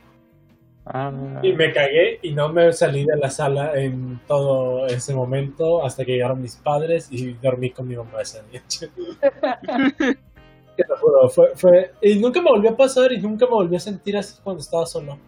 Ah, 0.85 1.13
y 1.45 1.53
me 1.53 1.73
cagué 1.73 2.19
y 2.23 2.33
no 2.33 2.53
me 2.53 2.73
salí 2.73 3.05
de 3.05 3.17
la 3.17 3.31
sala 3.31 3.81
en 3.81 4.21
todo 4.27 4.89
ese 4.89 5.15
momento 5.15 5.85
hasta 5.85 6.05
que 6.05 6.11
llegaron 6.15 6.43
mis 6.43 6.57
padres 6.57 7.07
y 7.13 7.35
dormí 7.35 7.71
con 7.71 7.87
mi 7.87 7.95
mamá 7.95 8.21
esa 8.23 8.43
noche. 8.53 8.91
Fue, 11.35 11.55
fue, 11.55 11.93
y 12.01 12.17
nunca 12.17 12.41
me 12.41 12.51
volvió 12.51 12.71
a 12.71 12.77
pasar 12.77 13.13
y 13.13 13.21
nunca 13.21 13.45
me 13.47 13.53
volví 13.53 13.77
a 13.77 13.81
sentir 13.81 14.17
así 14.17 14.41
cuando 14.43 14.61
estaba 14.63 14.87
solo. 14.87 15.19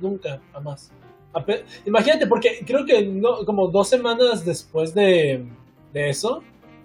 Nunca, 0.00 0.40
jamás. 0.52 0.90
Ape- 1.34 1.64
Imagínate, 1.84 2.26
porque 2.26 2.60
creo 2.64 2.86
que 2.86 3.04
no, 3.04 3.44
como 3.44 3.66
dos 3.68 3.88
semanas 3.88 4.44
después 4.44 4.94
de, 4.94 5.44
de 5.92 6.08
eso, 6.08 6.42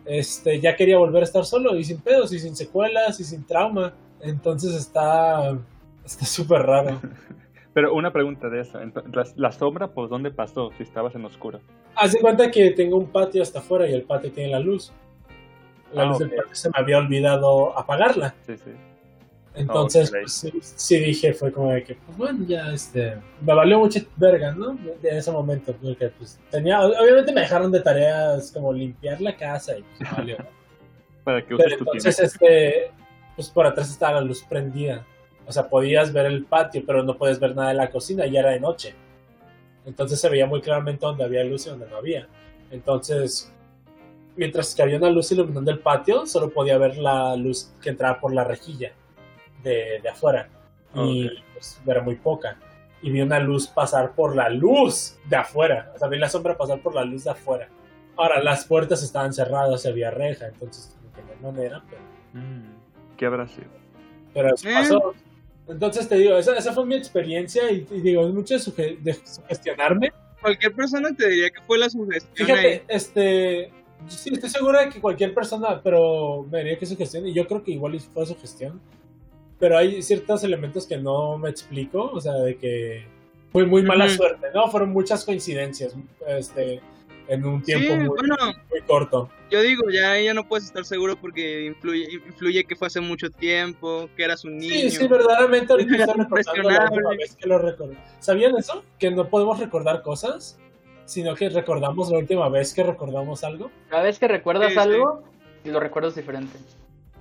este, 0.09 0.59
ya 0.59 0.75
quería 0.75 0.97
volver 0.97 1.21
a 1.21 1.25
estar 1.25 1.45
solo 1.45 1.75
y 1.77 1.83
sin 1.83 2.01
pedos 2.01 2.33
y 2.33 2.39
sin 2.39 2.55
secuelas 2.55 3.19
y 3.19 3.23
sin 3.23 3.45
trauma. 3.45 3.93
Entonces 4.21 4.73
está 4.75 5.57
está 6.03 6.25
súper 6.25 6.63
raro. 6.63 6.99
Pero 7.73 7.93
una 7.93 8.11
pregunta 8.11 8.49
de 8.49 8.61
eso. 8.61 8.81
Entonces, 8.81 9.33
¿la, 9.37 9.51
sombra 9.51 9.87
por 9.89 10.09
dónde 10.09 10.31
pasó 10.31 10.71
si 10.75 10.83
estabas 10.83 11.13
en 11.15 11.23
oscuro? 11.23 11.59
Haz 11.95 12.13
de 12.13 12.19
cuenta 12.19 12.49
que 12.49 12.71
tengo 12.71 12.97
un 12.97 13.07
patio 13.07 13.43
hasta 13.43 13.59
afuera 13.59 13.87
y 13.87 13.93
el 13.93 14.03
patio 14.03 14.31
tiene 14.31 14.49
la 14.49 14.59
luz. 14.59 14.91
La 15.93 16.03
Ah, 16.03 16.05
luz 16.07 16.19
del 16.19 16.31
patio 16.31 16.55
se 16.55 16.69
me 16.69 16.73
había 16.75 16.97
olvidado 16.97 17.77
apagarla. 17.77 18.33
Sí, 18.45 18.57
sí. 18.57 18.71
Entonces, 19.59 20.09
ok. 20.09 20.19
pues, 20.21 20.33
sí, 20.33 20.53
sí 20.61 20.99
dije, 20.99 21.33
fue 21.33 21.51
como 21.51 21.71
de 21.71 21.83
que, 21.83 21.95
pues 21.95 22.17
bueno, 22.17 22.45
ya, 22.47 22.71
este, 22.71 23.15
me 23.41 23.53
valió 23.53 23.79
mucha 23.79 24.01
verga, 24.15 24.53
¿no? 24.53 24.71
En 25.03 25.17
ese 25.17 25.31
momento, 25.31 25.75
porque 25.81 26.07
pues 26.17 26.39
tenía, 26.49 26.79
obviamente 26.79 27.33
me 27.33 27.41
dejaron 27.41 27.69
de 27.69 27.81
tareas 27.81 28.53
como 28.53 28.71
limpiar 28.71 29.19
la 29.19 29.35
casa 29.35 29.77
y 29.77 29.83
pues 29.83 29.99
me 29.99 30.17
valió. 30.17 30.37
Para 31.25 31.45
que 31.45 31.57
Pero 31.57 31.75
entonces, 31.77 32.19
este, 32.19 32.91
pues 33.35 33.49
por 33.49 33.67
atrás 33.67 33.89
estaba 33.89 34.13
la 34.13 34.21
luz 34.21 34.43
prendida. 34.43 35.05
O 35.45 35.51
sea, 35.51 35.67
podías 35.67 36.13
ver 36.13 36.27
el 36.27 36.45
patio, 36.45 36.81
pero 36.87 37.03
no 37.03 37.17
puedes 37.17 37.37
ver 37.37 37.53
nada 37.53 37.69
de 37.69 37.75
la 37.75 37.89
cocina, 37.89 38.25
ya 38.27 38.39
era 38.39 38.51
de 38.51 38.61
noche. 38.61 38.95
Entonces 39.85 40.21
se 40.21 40.29
veía 40.29 40.45
muy 40.45 40.61
claramente 40.61 41.05
donde 41.05 41.25
había 41.25 41.43
luz 41.43 41.65
y 41.65 41.69
donde 41.69 41.87
no 41.89 41.97
había. 41.97 42.29
Entonces, 42.71 43.51
mientras 44.37 44.73
que 44.73 44.83
había 44.83 44.97
una 44.97 45.09
luz 45.09 45.33
iluminando 45.33 45.69
el 45.69 45.79
patio, 45.79 46.25
solo 46.25 46.49
podía 46.49 46.77
ver 46.77 46.97
la 46.97 47.35
luz 47.35 47.73
que 47.81 47.89
entraba 47.89 48.21
por 48.21 48.33
la 48.33 48.45
rejilla 48.45 48.93
de, 49.63 49.99
de 50.01 50.09
afuera. 50.09 50.49
Y 50.95 51.27
Ok. 51.27 51.33
pues 51.53 51.81
era 51.85 52.01
muy 52.01 52.15
poca. 52.15 52.57
Y 53.01 53.11
vi 53.11 53.21
una 53.21 53.39
luz 53.39 53.67
pasar 53.67 54.13
por 54.13 54.35
la 54.35 54.49
luz 54.49 55.17
de 55.29 55.35
afuera. 55.37 55.91
O 55.95 55.99
sea, 55.99 56.07
vi 56.07 56.17
la 56.17 56.29
sombra 56.29 56.57
pasar 56.57 56.79
por 56.81 56.93
la 56.95 57.03
luz 57.05 57.23
de 57.23 57.31
afuera. 57.31 57.69
Ahora, 58.17 58.41
las 58.43 58.65
puertas 58.65 59.01
estaban 59.03 59.31
cerradas, 59.33 59.85
había 59.85 60.11
reja, 60.11 60.47
entonces 60.47 60.97
como 60.99 61.13
que 61.13 61.35
no 61.41 61.51
manera, 61.51 61.81
pero, 61.89 62.01
Mm, 62.33 63.15
¿Qué 63.17 63.25
habrá 63.25 63.47
sido? 63.47 63.67
pero 64.33 64.53
eso 64.53 64.67
Eh. 64.69 64.73
pasó. 64.73 65.13
Entonces 65.67 66.07
te 66.09 66.15
digo, 66.15 66.35
esa, 66.37 66.55
esa 66.57 66.73
fue 66.73 66.85
mi 66.85 66.95
experiencia 66.95 67.71
y, 67.71 67.87
y 67.91 68.01
digo, 68.01 68.27
es 68.27 68.33
mucho 68.33 68.53
de, 68.55 68.59
suge- 68.59 68.99
de 68.99 69.13
sugestionarme. 69.13 70.11
Cualquier 70.41 70.73
persona 70.73 71.09
te 71.15 71.27
diría 71.29 71.49
que 71.49 71.61
fue 71.61 71.77
la 71.77 71.89
sugestión 71.89 72.47
Fíjate, 72.47 72.67
ahí. 72.67 72.81
este, 72.87 73.71
sí, 74.07 74.31
estoy 74.33 74.49
seguro 74.49 74.79
de 74.79 74.89
que 74.89 74.99
cualquier 75.01 75.33
persona, 75.33 75.79
pero 75.83 76.45
me 76.51 76.59
diría 76.59 76.77
que 76.77 76.85
es 76.85 76.91
sugestión 76.91 77.25
y 77.27 77.33
yo 77.33 77.45
creo 77.47 77.63
que 77.63 77.71
igual 77.71 77.99
fue 77.99 78.25
sugestión. 78.25 78.79
Pero 79.59 79.77
hay 79.77 80.01
ciertos 80.01 80.43
elementos 80.43 80.87
que 80.87 80.97
no 80.97 81.37
me 81.37 81.49
explico, 81.49 82.09
o 82.13 82.21
sea, 82.21 82.33
de 82.33 82.57
que 82.57 83.05
fue 83.51 83.65
muy 83.65 83.83
mala 83.83 84.07
suerte, 84.09 84.47
¿no? 84.53 84.69
Fueron 84.69 84.91
muchas 84.91 85.25
coincidencias, 85.25 85.95
este, 86.27 86.79
en 87.27 87.45
un 87.45 87.61
tiempo 87.61 87.87
Sí, 87.87 87.93
muy, 87.99 88.07
bueno, 88.07 88.35
muy 88.69 88.81
corto. 88.81 89.29
yo 89.51 89.61
digo, 89.61 89.89
ya 89.91 90.19
ya 90.19 90.33
no 90.33 90.47
puedes 90.47 90.65
estar 90.65 90.85
seguro 90.85 91.15
porque 91.19 91.65
influye, 91.65 92.07
influye 92.25 92.63
que 92.63 92.75
fue 92.75 92.87
hace 92.87 93.01
mucho 93.01 93.29
tiempo, 93.29 94.09
que 94.15 94.23
eras 94.23 94.45
un 94.45 94.57
niño. 94.57 94.73
Sí, 94.73 94.91
sí, 94.91 95.07
verdaderamente 95.07 95.73
ahorita 95.73 95.95
estoy 95.95 96.15
recordando 96.23 96.69
la 96.69 96.83
última 96.91 97.09
vez 97.11 97.35
que 97.35 97.47
lo 97.47 97.59
recordé. 97.59 97.97
¿Sabían 98.19 98.55
eso? 98.55 98.83
Que 98.97 99.11
no 99.11 99.27
podemos 99.29 99.59
recordar 99.59 100.01
cosas, 100.03 100.57
sino 101.05 101.35
que 101.35 101.49
recordamos 101.49 102.09
la 102.11 102.17
última 102.19 102.47
vez 102.49 102.73
que 102.73 102.83
recordamos 102.83 103.43
algo. 103.43 103.69
Cada 103.89 104.03
vez 104.03 104.19
que 104.19 104.27
recuerdas 104.27 104.69
Sí, 104.69 104.73
sí. 104.75 104.79
algo, 104.79 105.23
lo 105.65 105.79
recuerdas 105.79 106.15
diferente. 106.15 106.57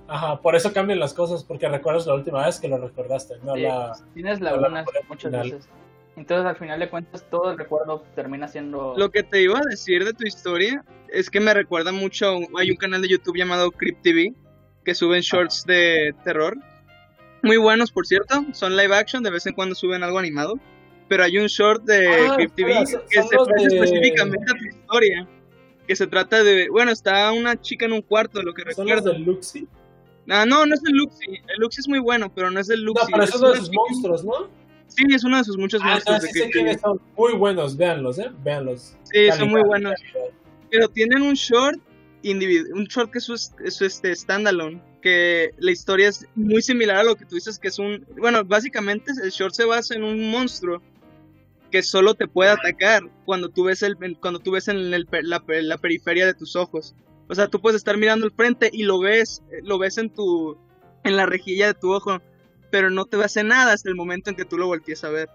Ajá, 0.09 0.41
por 0.41 0.55
eso 0.55 0.73
cambian 0.73 0.99
las 0.99 1.13
cosas, 1.13 1.43
porque 1.43 1.69
recuerdas 1.69 2.07
la 2.07 2.15
última 2.15 2.45
vez 2.45 2.59
que 2.59 2.67
lo 2.67 2.77
recordaste, 2.79 3.35
no 3.43 3.53
Sí, 3.55 3.61
la... 3.61 3.93
Tienes 4.15 4.41
la 4.41 4.51
lagunas 4.51 4.71
memoria 4.85 5.01
muchas 5.07 5.31
veces. 5.31 5.69
Entonces, 6.15 6.45
al 6.47 6.55
final 6.57 6.79
de 6.79 6.89
cuentas, 6.89 7.23
todo 7.29 7.51
el 7.51 7.57
recuerdo 7.57 8.03
termina 8.15 8.47
siendo. 8.47 8.95
Lo 8.97 9.09
que 9.11 9.23
te 9.23 9.41
iba 9.41 9.59
a 9.59 9.69
decir 9.69 10.03
de 10.03 10.13
tu 10.13 10.25
historia 10.25 10.83
es 11.07 11.29
que 11.29 11.39
me 11.39 11.53
recuerda 11.53 11.91
mucho. 11.93 12.39
Hay 12.57 12.71
un 12.71 12.77
canal 12.77 13.01
de 13.01 13.07
YouTube 13.07 13.37
llamado 13.37 13.71
Crypt 13.71 14.01
TV 14.01 14.33
que 14.83 14.95
suben 14.95 15.21
shorts 15.21 15.63
de 15.65 16.13
terror. 16.25 16.57
Muy 17.41 17.55
buenos, 17.57 17.91
por 17.91 18.05
cierto. 18.05 18.43
Son 18.51 18.75
live 18.75 18.93
action, 18.95 19.23
de 19.23 19.29
vez 19.31 19.45
en 19.45 19.53
cuando 19.53 19.75
suben 19.75 20.03
algo 20.03 20.19
animado. 20.19 20.55
Pero 21.07 21.23
hay 21.23 21.37
un 21.37 21.47
short 21.47 21.83
de 21.85 22.07
Ah, 22.09 22.33
Crypt 22.35 22.55
TV 22.55 22.79
espera, 22.81 23.03
que 23.09 23.21
se 23.23 23.29
de- 23.29 23.75
específicamente 23.75 24.51
a 24.51 24.57
tu 24.57 24.65
historia. 24.65 25.27
Que 25.87 25.95
se 25.95 26.05
trata 26.07 26.43
de. 26.43 26.67
Bueno, 26.69 26.91
está 26.91 27.31
una 27.31 27.61
chica 27.61 27.85
en 27.85 27.93
un 27.93 28.01
cuarto, 28.01 28.41
lo 28.43 28.53
que 28.53 28.63
¿Son 28.73 28.85
los 28.87 28.97
recuerdo. 28.97 29.13
de 29.13 29.19
Luxi? 29.19 29.67
Ah, 30.29 30.45
no, 30.45 30.65
no 30.65 30.73
es 30.75 30.81
el 30.85 30.93
Luxi. 30.95 31.25
El 31.27 31.59
Luxi 31.59 31.81
es 31.81 31.87
muy 31.87 31.99
bueno, 31.99 32.31
pero 32.33 32.51
no 32.51 32.59
es 32.59 32.69
el 32.69 32.79
No, 32.85 32.93
Luxi. 32.93 33.11
pero 33.11 33.23
es 33.23 33.35
uno 33.35 33.49
de 33.51 33.57
sus 33.57 33.71
monstruos, 33.71 34.23
¿no? 34.23 34.33
Sí, 34.87 35.03
es 35.09 35.23
uno 35.23 35.37
de 35.37 35.43
sus 35.43 35.57
muchos 35.57 35.81
Ah, 35.83 35.91
monstruos. 35.91 36.21
no, 36.23 36.27
sí 36.27 36.39
sé 36.39 36.49
quiénes 36.49 36.81
son. 36.81 36.99
Muy 37.17 37.33
buenos, 37.33 37.77
véanlos, 37.77 38.17
¿eh? 38.19 38.31
Véanlos. 38.43 38.95
Sí, 39.11 39.29
son 39.37 39.49
muy 39.49 39.61
buenos. 39.63 39.93
calidad. 40.01 40.29
Pero 40.71 40.87
tienen 40.89 41.21
un 41.21 41.33
short 41.33 41.79
un 42.21 42.83
short 42.85 43.11
que 43.11 43.19
es 43.19 43.53
es 43.63 43.81
este 43.81 44.13
standalone, 44.13 44.81
que 45.01 45.51
la 45.57 45.71
historia 45.71 46.09
es 46.09 46.25
muy 46.35 46.61
similar 46.61 46.97
a 46.97 47.03
lo 47.03 47.15
que 47.15 47.23
tú 47.25 47.35
dices 47.35 47.57
que 47.57 47.69
es 47.69 47.79
un, 47.79 48.05
bueno, 48.17 48.43
básicamente 48.43 49.13
el 49.23 49.29
short 49.29 49.53
se 49.53 49.63
basa 49.63 49.95
en 49.95 50.03
un 50.03 50.29
monstruo 50.29 50.81
que 51.71 51.81
solo 51.81 52.15
te 52.15 52.27
puede 52.27 52.49
atacar 52.51 53.03
cuando 53.25 53.47
tú 53.49 53.63
ves 53.65 53.83
el 53.83 53.95
cuando 54.19 54.39
tú 54.39 54.51
ves 54.51 54.67
en 54.67 54.93
el 54.93 55.07
la 55.23 55.77
periferia 55.77 56.25
de 56.25 56.33
tus 56.33 56.55
ojos. 56.57 56.93
O 57.29 57.35
sea, 57.35 57.47
tú 57.47 57.61
puedes 57.61 57.77
estar 57.77 57.95
mirando 57.97 58.25
al 58.25 58.31
frente 58.31 58.69
y 58.73 58.83
lo 58.83 58.99
ves, 58.99 59.41
eh, 59.51 59.59
lo 59.63 59.77
ves 59.77 59.97
en 59.97 60.09
tu 60.09 60.57
en 61.03 61.15
la 61.15 61.25
rejilla 61.25 61.67
de 61.67 61.73
tu 61.75 61.93
ojo, 61.93 62.19
pero 62.71 62.89
no 62.89 63.05
te 63.05 63.15
hace 63.23 63.43
nada 63.43 63.71
hasta 63.73 63.87
el 63.89 63.95
momento 63.95 64.29
en 64.29 64.35
que 64.35 64.45
tú 64.45 64.57
lo 64.57 64.67
voltees 64.67 65.03
a 65.03 65.09
ver. 65.09 65.29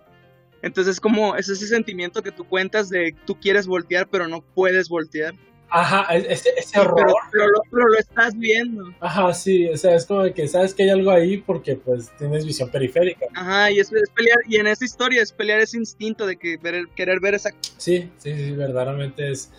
Entonces, 0.63 1.01
como 1.01 1.37
es 1.37 1.49
ese 1.49 1.67
sentimiento 1.67 2.23
que 2.23 2.33
tú 2.33 2.45
cuentas 2.45 2.89
de 2.89 3.15
tú 3.27 3.39
quieres 3.39 3.67
voltear, 3.67 4.09
pero 4.09 4.29
no 4.29 4.43
puedes 4.55 4.89
voltear. 4.89 5.35
Ajá, 5.71 6.15
ese, 6.15 6.51
ese 6.57 6.79
Pero, 6.79 6.93
horror. 6.95 7.15
pero 7.33 7.47
lo, 7.49 7.61
pero 7.71 7.89
lo 7.89 7.99
estás 7.99 8.37
viendo. 8.39 8.85
Ajá, 9.01 9.33
sí, 9.35 9.69
o 9.69 9.77
sea, 9.77 9.97
es 9.97 10.07
como 10.07 10.23
que 10.33 10.47
sabes 10.47 10.73
que 10.73 10.85
hay 10.85 10.91
algo 10.91 11.11
ahí 11.11 11.39
porque 11.39 11.75
pues 11.77 12.11
tienes 12.17 12.47
visión 12.47 12.71
periférica. 12.71 13.27
Ajá, 13.35 13.71
y 13.73 13.81
es, 13.81 13.91
es 13.93 14.09
pelear, 14.15 14.39
y 14.47 14.57
en 14.57 14.67
esa 14.69 14.85
historia 14.85 15.21
es 15.23 15.33
pelear 15.33 15.61
ese 15.61 15.77
instinto 15.79 16.27
de 16.27 16.37
que 16.37 16.59
ver- 16.59 16.89
querer 16.95 17.19
ver 17.21 17.35
esa 17.35 17.51
Sí, 17.77 18.09
sí, 18.19 18.35
sí, 18.37 18.51
verdaderamente 18.53 19.33
es... 19.33 19.51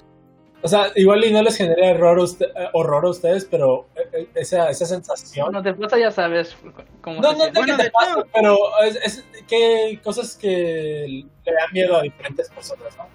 O 0.66 0.68
sea, 0.68 0.92
igual 0.96 1.24
y 1.24 1.32
no 1.32 1.44
les 1.44 1.58
genera 1.58 1.92
horror 1.92 2.18
a, 2.18 2.24
usted- 2.24 2.48
eh, 2.56 2.70
horror 2.74 3.06
a 3.06 3.10
ustedes, 3.10 3.46
pero 3.46 3.88
eh, 3.96 4.02
eh, 4.14 4.28
esa, 4.34 4.72
esa 4.72 4.88
sensación... 4.88 5.52
Cuando 5.52 5.62
te 5.62 5.80
pasa, 5.80 6.00
ya 6.00 6.10
sabes 6.10 6.56
cómo 7.02 7.22
No, 7.22 7.34
se 7.34 7.52
no 7.52 7.66
te 7.78 7.84
de 7.84 7.92
pasa, 7.92 8.26
pero 8.34 8.58
es, 8.84 8.96
es 8.96 9.24
que 9.48 10.00
cosas 10.04 10.36
que 10.36 11.24
le 11.46 11.54
dan 11.54 11.72
miedo 11.72 11.96
a 11.98 12.02
diferentes 12.02 12.50
personas, 12.50 12.98
¿no? 12.98 13.06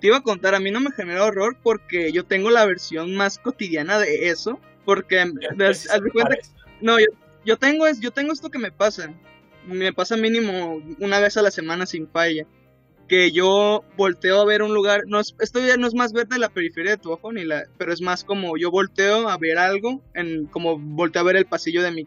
te 0.00 0.06
iba 0.06 0.16
a 0.16 0.22
contar, 0.22 0.54
a 0.54 0.58
mí 0.60 0.70
no 0.70 0.80
me 0.80 0.90
genera 0.92 1.24
horror 1.24 1.54
porque 1.62 2.12
yo 2.12 2.24
tengo 2.24 2.48
la 2.50 2.64
versión 2.64 3.14
más 3.14 3.38
cotidiana 3.38 3.98
de 3.98 4.30
eso, 4.30 4.58
porque 4.86 5.18
haz 5.20 6.00
de 6.02 6.10
cuenta 6.12 6.36
que- 6.36 6.48
no, 6.80 6.98
yo, 6.98 7.06
yo 7.44 7.58
tengo 7.58 7.86
es, 7.86 8.00
yo 8.00 8.10
tengo 8.10 8.32
esto 8.32 8.50
que 8.50 8.58
me 8.58 8.72
pasa, 8.72 9.12
me 9.66 9.92
pasa 9.92 10.16
mínimo 10.16 10.80
una 10.98 11.20
vez 11.20 11.36
a 11.36 11.42
la 11.42 11.50
semana 11.50 11.84
sin 11.84 12.08
falla, 12.08 12.46
que 13.08 13.32
yo 13.32 13.84
volteo 13.96 14.40
a 14.40 14.44
ver 14.44 14.62
un 14.62 14.74
lugar, 14.74 15.02
no 15.06 15.20
es, 15.20 15.34
esto 15.40 15.60
ya 15.60 15.76
no 15.76 15.86
es 15.86 15.94
más 15.94 16.12
ver 16.12 16.26
de 16.26 16.38
la 16.38 16.48
periferia 16.48 16.92
de 16.92 16.96
tu 16.98 17.12
ojo 17.12 17.32
ni 17.32 17.44
la, 17.44 17.64
pero 17.78 17.92
es 17.92 18.00
más 18.00 18.24
como 18.24 18.56
yo 18.56 18.70
volteo 18.70 19.28
a 19.28 19.36
ver 19.36 19.58
algo, 19.58 20.02
en 20.14 20.46
como 20.46 20.78
volteo 20.78 21.22
a 21.22 21.24
ver 21.24 21.36
el 21.36 21.46
pasillo 21.46 21.82
de 21.82 21.90
mi, 21.90 22.06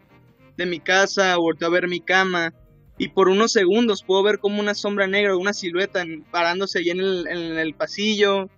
de 0.56 0.66
mi 0.66 0.80
casa, 0.80 1.36
volteo 1.36 1.68
a 1.68 1.72
ver 1.72 1.88
mi 1.88 2.00
cama. 2.00 2.52
Y 3.00 3.10
por 3.10 3.28
unos 3.28 3.52
segundos 3.52 4.02
puedo 4.02 4.24
ver 4.24 4.40
como 4.40 4.58
una 4.60 4.74
sombra 4.74 5.06
negra 5.06 5.36
una 5.36 5.52
silueta 5.52 6.04
parándose 6.32 6.80
ahí 6.80 6.90
en 6.90 6.98
el, 6.98 7.28
en 7.28 7.58
el 7.58 7.74
pasillo 7.74 8.50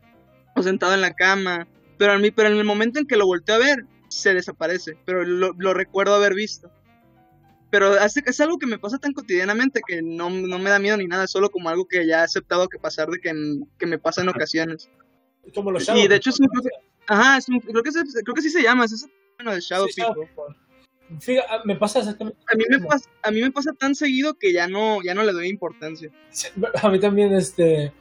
o 0.56 0.62
sentado 0.62 0.94
en 0.94 1.02
la 1.02 1.12
cama. 1.12 1.68
Pero, 1.98 2.12
a 2.12 2.18
mí, 2.18 2.30
pero 2.30 2.48
en 2.48 2.56
el 2.56 2.64
momento 2.64 2.98
en 2.98 3.06
que 3.06 3.16
lo 3.16 3.26
volteo 3.26 3.56
a 3.56 3.58
ver, 3.58 3.84
se 4.08 4.32
desaparece. 4.32 4.96
Pero 5.04 5.24
lo 5.24 5.74
recuerdo 5.74 6.14
haber 6.14 6.32
visto. 6.32 6.70
Pero 7.70 7.92
hace, 7.92 8.22
es 8.26 8.40
algo 8.40 8.58
que 8.58 8.66
me 8.66 8.78
pasa 8.78 8.98
tan 8.98 9.12
cotidianamente 9.12 9.80
que 9.86 10.02
no, 10.02 10.28
no 10.30 10.58
me 10.58 10.70
da 10.70 10.78
miedo 10.78 10.96
ni 10.96 11.06
nada. 11.06 11.24
Es 11.24 11.30
solo 11.30 11.50
como 11.50 11.68
algo 11.68 11.86
que 11.86 12.06
ya 12.06 12.20
he 12.20 12.24
aceptado 12.24 12.68
que 12.68 12.78
pasar 12.78 13.08
de 13.08 13.20
que, 13.20 13.32
que 13.78 13.86
me 13.86 13.98
pasa 13.98 14.22
en 14.22 14.28
ocasiones. 14.28 14.90
Como 15.54 15.70
los 15.70 15.82
Y 15.82 15.86
Shadow 15.86 16.08
de 16.08 16.16
hecho 16.16 16.30
es 16.30 16.40
un- 16.40 16.48
Ajá, 17.06 17.38
es 17.38 17.48
un- 17.48 17.60
creo, 17.60 17.82
que 17.82 17.92
se- 17.92 18.04
creo 18.24 18.34
que 18.34 18.42
sí 18.42 18.50
se 18.50 18.62
llama. 18.62 18.84
Es 18.84 18.92
ese 18.92 19.06
bueno 19.38 19.52
de 19.54 19.60
Shadow 19.60 19.88
Sí, 19.88 20.00
People. 20.02 20.26
Ah, 21.48 21.62
me 21.64 21.74
pasa 21.74 21.98
exactamente 22.00 22.38
A 22.52 22.56
mí, 22.56 22.64
me 22.70 22.78
pasa, 22.86 23.10
a 23.22 23.30
mí 23.32 23.40
me 23.40 23.50
pasa 23.50 23.72
tan 23.72 23.94
seguido 23.96 24.34
que 24.34 24.52
ya 24.52 24.68
no, 24.68 25.02
ya 25.02 25.12
no 25.14 25.24
le 25.24 25.32
doy 25.32 25.48
importancia. 25.48 26.10
Sí, 26.30 26.48
A 26.82 26.88
mí 26.88 27.00
también, 27.00 27.32
este, 27.34 27.92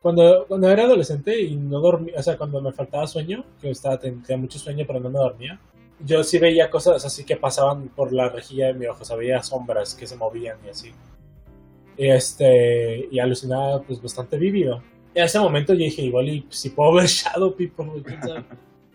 cuando, 0.00 0.44
cuando 0.46 0.68
era 0.70 0.84
adolescente 0.84 1.40
y 1.40 1.56
no 1.56 1.80
dormía, 1.80 2.14
o 2.18 2.22
sea, 2.22 2.36
cuando 2.36 2.60
me 2.60 2.72
faltaba 2.72 3.06
sueño, 3.06 3.44
que 3.60 3.70
estaba, 3.70 3.98
tenía 3.98 4.36
mucho 4.36 4.58
sueño 4.58 4.84
pero 4.86 5.00
no 5.00 5.08
me 5.10 5.18
dormía, 5.18 5.58
yo 6.04 6.22
sí 6.24 6.38
veía 6.38 6.70
cosas 6.70 7.04
así 7.04 7.24
que 7.24 7.36
pasaban 7.36 7.88
por 7.88 8.12
la 8.12 8.28
rejilla 8.28 8.68
de 8.68 8.74
mi 8.74 8.86
ojo, 8.86 9.02
o 9.02 9.04
sea, 9.04 9.16
veía 9.16 9.42
sombras 9.42 9.94
que 9.94 10.06
se 10.06 10.16
movían 10.16 10.58
y 10.64 10.68
así. 10.70 10.92
Y 11.96 12.08
este, 12.08 13.08
y 13.10 13.18
alucinaba 13.18 13.82
pues 13.82 14.00
bastante 14.00 14.36
vívido. 14.38 14.82
Y 15.14 15.18
en 15.18 15.24
ese 15.24 15.38
momento 15.40 15.72
yo 15.74 15.80
dije, 15.80 16.02
igual 16.02 16.28
y 16.28 16.46
si 16.50 16.70
puedo 16.70 16.94
ver 16.94 17.06
Shadow 17.06 17.54
People. 17.56 17.86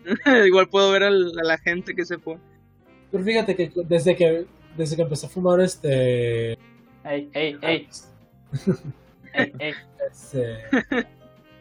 Igual 0.46 0.68
puedo 0.68 0.90
ver 0.92 1.02
al- 1.02 1.32
a 1.38 1.44
la 1.44 1.58
gente 1.58 1.94
que 1.94 2.04
se 2.04 2.18
fue. 2.18 2.36
Pero 3.10 3.24
fíjate 3.24 3.56
que 3.56 3.72
desde 3.86 4.14
que, 4.16 4.46
desde 4.76 4.96
que 4.96 5.02
empecé 5.02 5.26
a 5.26 5.28
fumar 5.30 5.60
este... 5.60 6.52
Ey, 7.04 7.28
ey, 7.32 7.58
ey, 7.62 7.88
ey, 9.34 9.52
ey. 9.58 9.74
este 10.10 10.58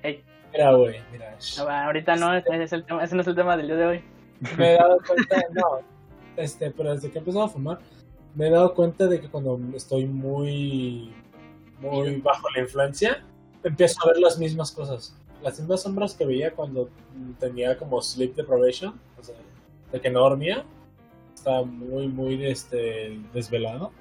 Ey. 0.03 0.23
Mira, 0.51 0.73
güey, 0.73 0.99
mira. 1.11 1.35
No, 1.57 1.69
ahorita 1.69 2.15
no, 2.15 2.33
ese, 2.35 2.63
es 2.63 2.73
el 2.73 2.85
tema, 2.85 3.03
ese 3.03 3.15
no 3.15 3.21
es 3.21 3.27
el 3.27 3.35
tema 3.35 3.57
del 3.57 3.67
día 3.67 3.75
de 3.75 3.85
hoy. 3.85 4.03
Me 4.57 4.73
he 4.73 4.77
dado 4.77 4.97
cuenta, 5.05 5.41
no, 5.53 5.79
este, 6.37 6.71
pero 6.71 6.93
desde 6.93 7.09
que 7.09 7.17
he 7.17 7.19
empezado 7.19 7.45
a 7.45 7.49
fumar, 7.49 7.79
me 8.35 8.47
he 8.47 8.51
dado 8.51 8.73
cuenta 8.73 9.07
de 9.07 9.21
que 9.21 9.29
cuando 9.29 9.59
estoy 9.75 10.05
muy, 10.05 11.13
muy 11.79 12.15
bajo 12.17 12.49
la 12.55 12.61
influencia, 12.61 13.23
empiezo 13.63 14.03
a 14.03 14.07
ver 14.07 14.17
las 14.19 14.37
mismas 14.37 14.71
cosas. 14.71 15.15
Las 15.41 15.59
mismas 15.59 15.81
sombras 15.81 16.15
que 16.15 16.25
veía 16.25 16.51
cuando 16.51 16.89
tenía 17.39 17.77
como 17.77 18.01
sleep 18.01 18.35
deprivation, 18.35 18.99
o 19.19 19.23
sea, 19.23 19.35
de 19.91 20.01
que 20.01 20.09
no 20.09 20.21
dormía, 20.21 20.65
estaba 21.33 21.63
muy, 21.63 22.07
muy 22.07 22.45
este, 22.45 23.19
desvelado. 23.33 23.91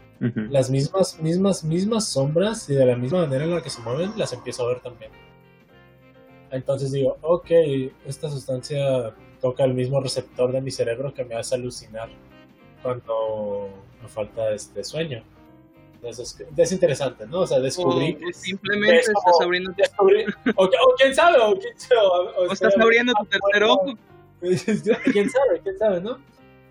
Las 0.51 0.71
mismas, 0.71 1.19
mismas, 1.19 1.65
mismas 1.65 2.07
sombras 2.07 2.71
y 2.71 2.75
de 2.75 2.87
la 2.87 2.95
misma 2.95 3.23
manera 3.23 3.43
en 3.43 3.57
la 3.57 3.61
que 3.61 3.71
se 3.71 3.83
mueven, 3.83 4.13
las 4.17 4.33
empiezo 4.33 4.63
a 4.63 4.69
ver 4.69 4.81
también. 4.81 5.11
Entonces 6.53 6.93
digo, 6.93 7.17
ok, 7.23 7.51
esta 8.07 8.31
sustancia 8.31 9.13
toca 9.43 9.65
el 9.65 9.75
mismo 9.75 10.01
receptor 10.01 10.53
de 10.53 10.61
mi 10.63 10.71
cerebro 10.71 11.13
que 11.13 11.25
me 11.25 11.35
hace 11.35 11.57
alucinar 11.57 12.09
cuando 12.83 13.69
me 14.01 14.09
falta 14.09 14.51
este 14.53 14.83
sueño. 14.85 15.23
Entonces 15.95 16.41
es, 16.41 16.59
es 16.59 16.73
interesante, 16.73 17.27
¿no? 17.27 17.41
O 17.41 17.47
sea, 17.47 17.61
descubrí 17.61 18.17
O, 18.29 18.33
simplemente 18.33 18.97
es 19.01 19.07
como- 19.13 19.19
estás 19.21 19.41
abriendo, 19.45 19.71
descubrí- 19.73 20.35
o, 20.57 20.65
o 20.65 20.95
quién 20.97 21.15
sabe, 21.15 21.39
o 21.41 21.55
quién 21.59 21.79
sabe, 21.79 22.01
o- 22.01 22.41
o 22.49 22.53
estás 22.53 22.75
abriendo 22.79 23.13
tu 23.15 23.25
tercer 23.27 23.65
ojo. 23.65 23.85
quién 25.13 25.31
sabe, 25.31 25.61
quién 25.63 25.79
sabe, 25.79 26.01
¿no? 26.01 26.19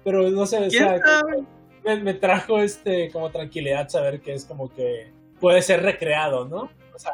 Pero 0.03 0.29
no 0.29 0.45
sé, 0.45 0.57
o 0.57 0.69
¿Quién 0.69 0.71
sea, 0.71 0.99
sabe? 0.99 1.43
me, 1.85 1.95
me 1.97 2.13
trajo 2.15 2.59
este 2.59 3.09
como 3.11 3.29
tranquilidad 3.31 3.87
saber 3.87 4.19
que 4.21 4.33
es 4.33 4.45
como 4.45 4.73
que 4.73 5.11
puede 5.39 5.61
ser 5.61 5.81
recreado, 5.83 6.45
¿no? 6.45 6.69
O 6.93 6.99
sea, 6.99 7.13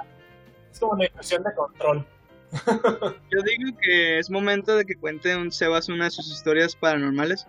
es 0.71 0.79
como 0.79 0.93
una 0.93 1.05
ilusión 1.05 1.43
de 1.43 1.53
control. 1.53 2.05
Yo 3.31 3.41
digo 3.43 3.77
que 3.81 4.19
es 4.19 4.29
momento 4.29 4.75
de 4.75 4.85
que 4.85 4.95
cuente 4.95 5.35
un 5.35 5.51
Sebas 5.51 5.89
una 5.89 6.05
de 6.05 6.11
sus 6.11 6.31
historias 6.31 6.75
paranormales. 6.75 7.47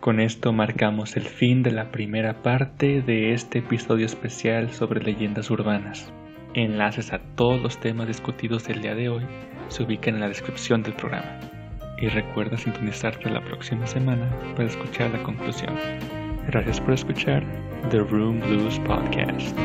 Con 0.00 0.20
esto 0.20 0.52
marcamos 0.52 1.16
el 1.16 1.24
fin 1.24 1.64
de 1.64 1.72
la 1.72 1.90
primera 1.90 2.42
parte 2.42 3.02
de 3.02 3.32
este 3.32 3.58
episodio 3.58 4.06
especial 4.06 4.72
sobre 4.72 5.02
leyendas 5.02 5.50
urbanas. 5.50 6.12
Enlaces 6.54 7.12
a 7.12 7.18
todos 7.34 7.60
los 7.60 7.80
temas 7.80 8.06
discutidos 8.06 8.64
del 8.68 8.82
día 8.82 8.94
de 8.94 9.08
hoy 9.08 9.24
se 9.68 9.82
ubican 9.82 10.14
en 10.14 10.20
la 10.20 10.28
descripción 10.28 10.84
del 10.84 10.94
programa. 10.94 11.40
Y 11.98 12.08
recuerda 12.08 12.56
sintonizarte 12.56 13.28
la 13.30 13.42
próxima 13.42 13.86
semana 13.86 14.28
para 14.54 14.68
escuchar 14.68 15.10
la 15.10 15.22
conclusión. 15.24 15.74
Gracias 16.46 16.80
por 16.80 16.94
escuchar 16.94 17.44
The 17.90 17.98
Room 17.98 18.38
Blues 18.40 18.78
Podcast. 18.80 19.56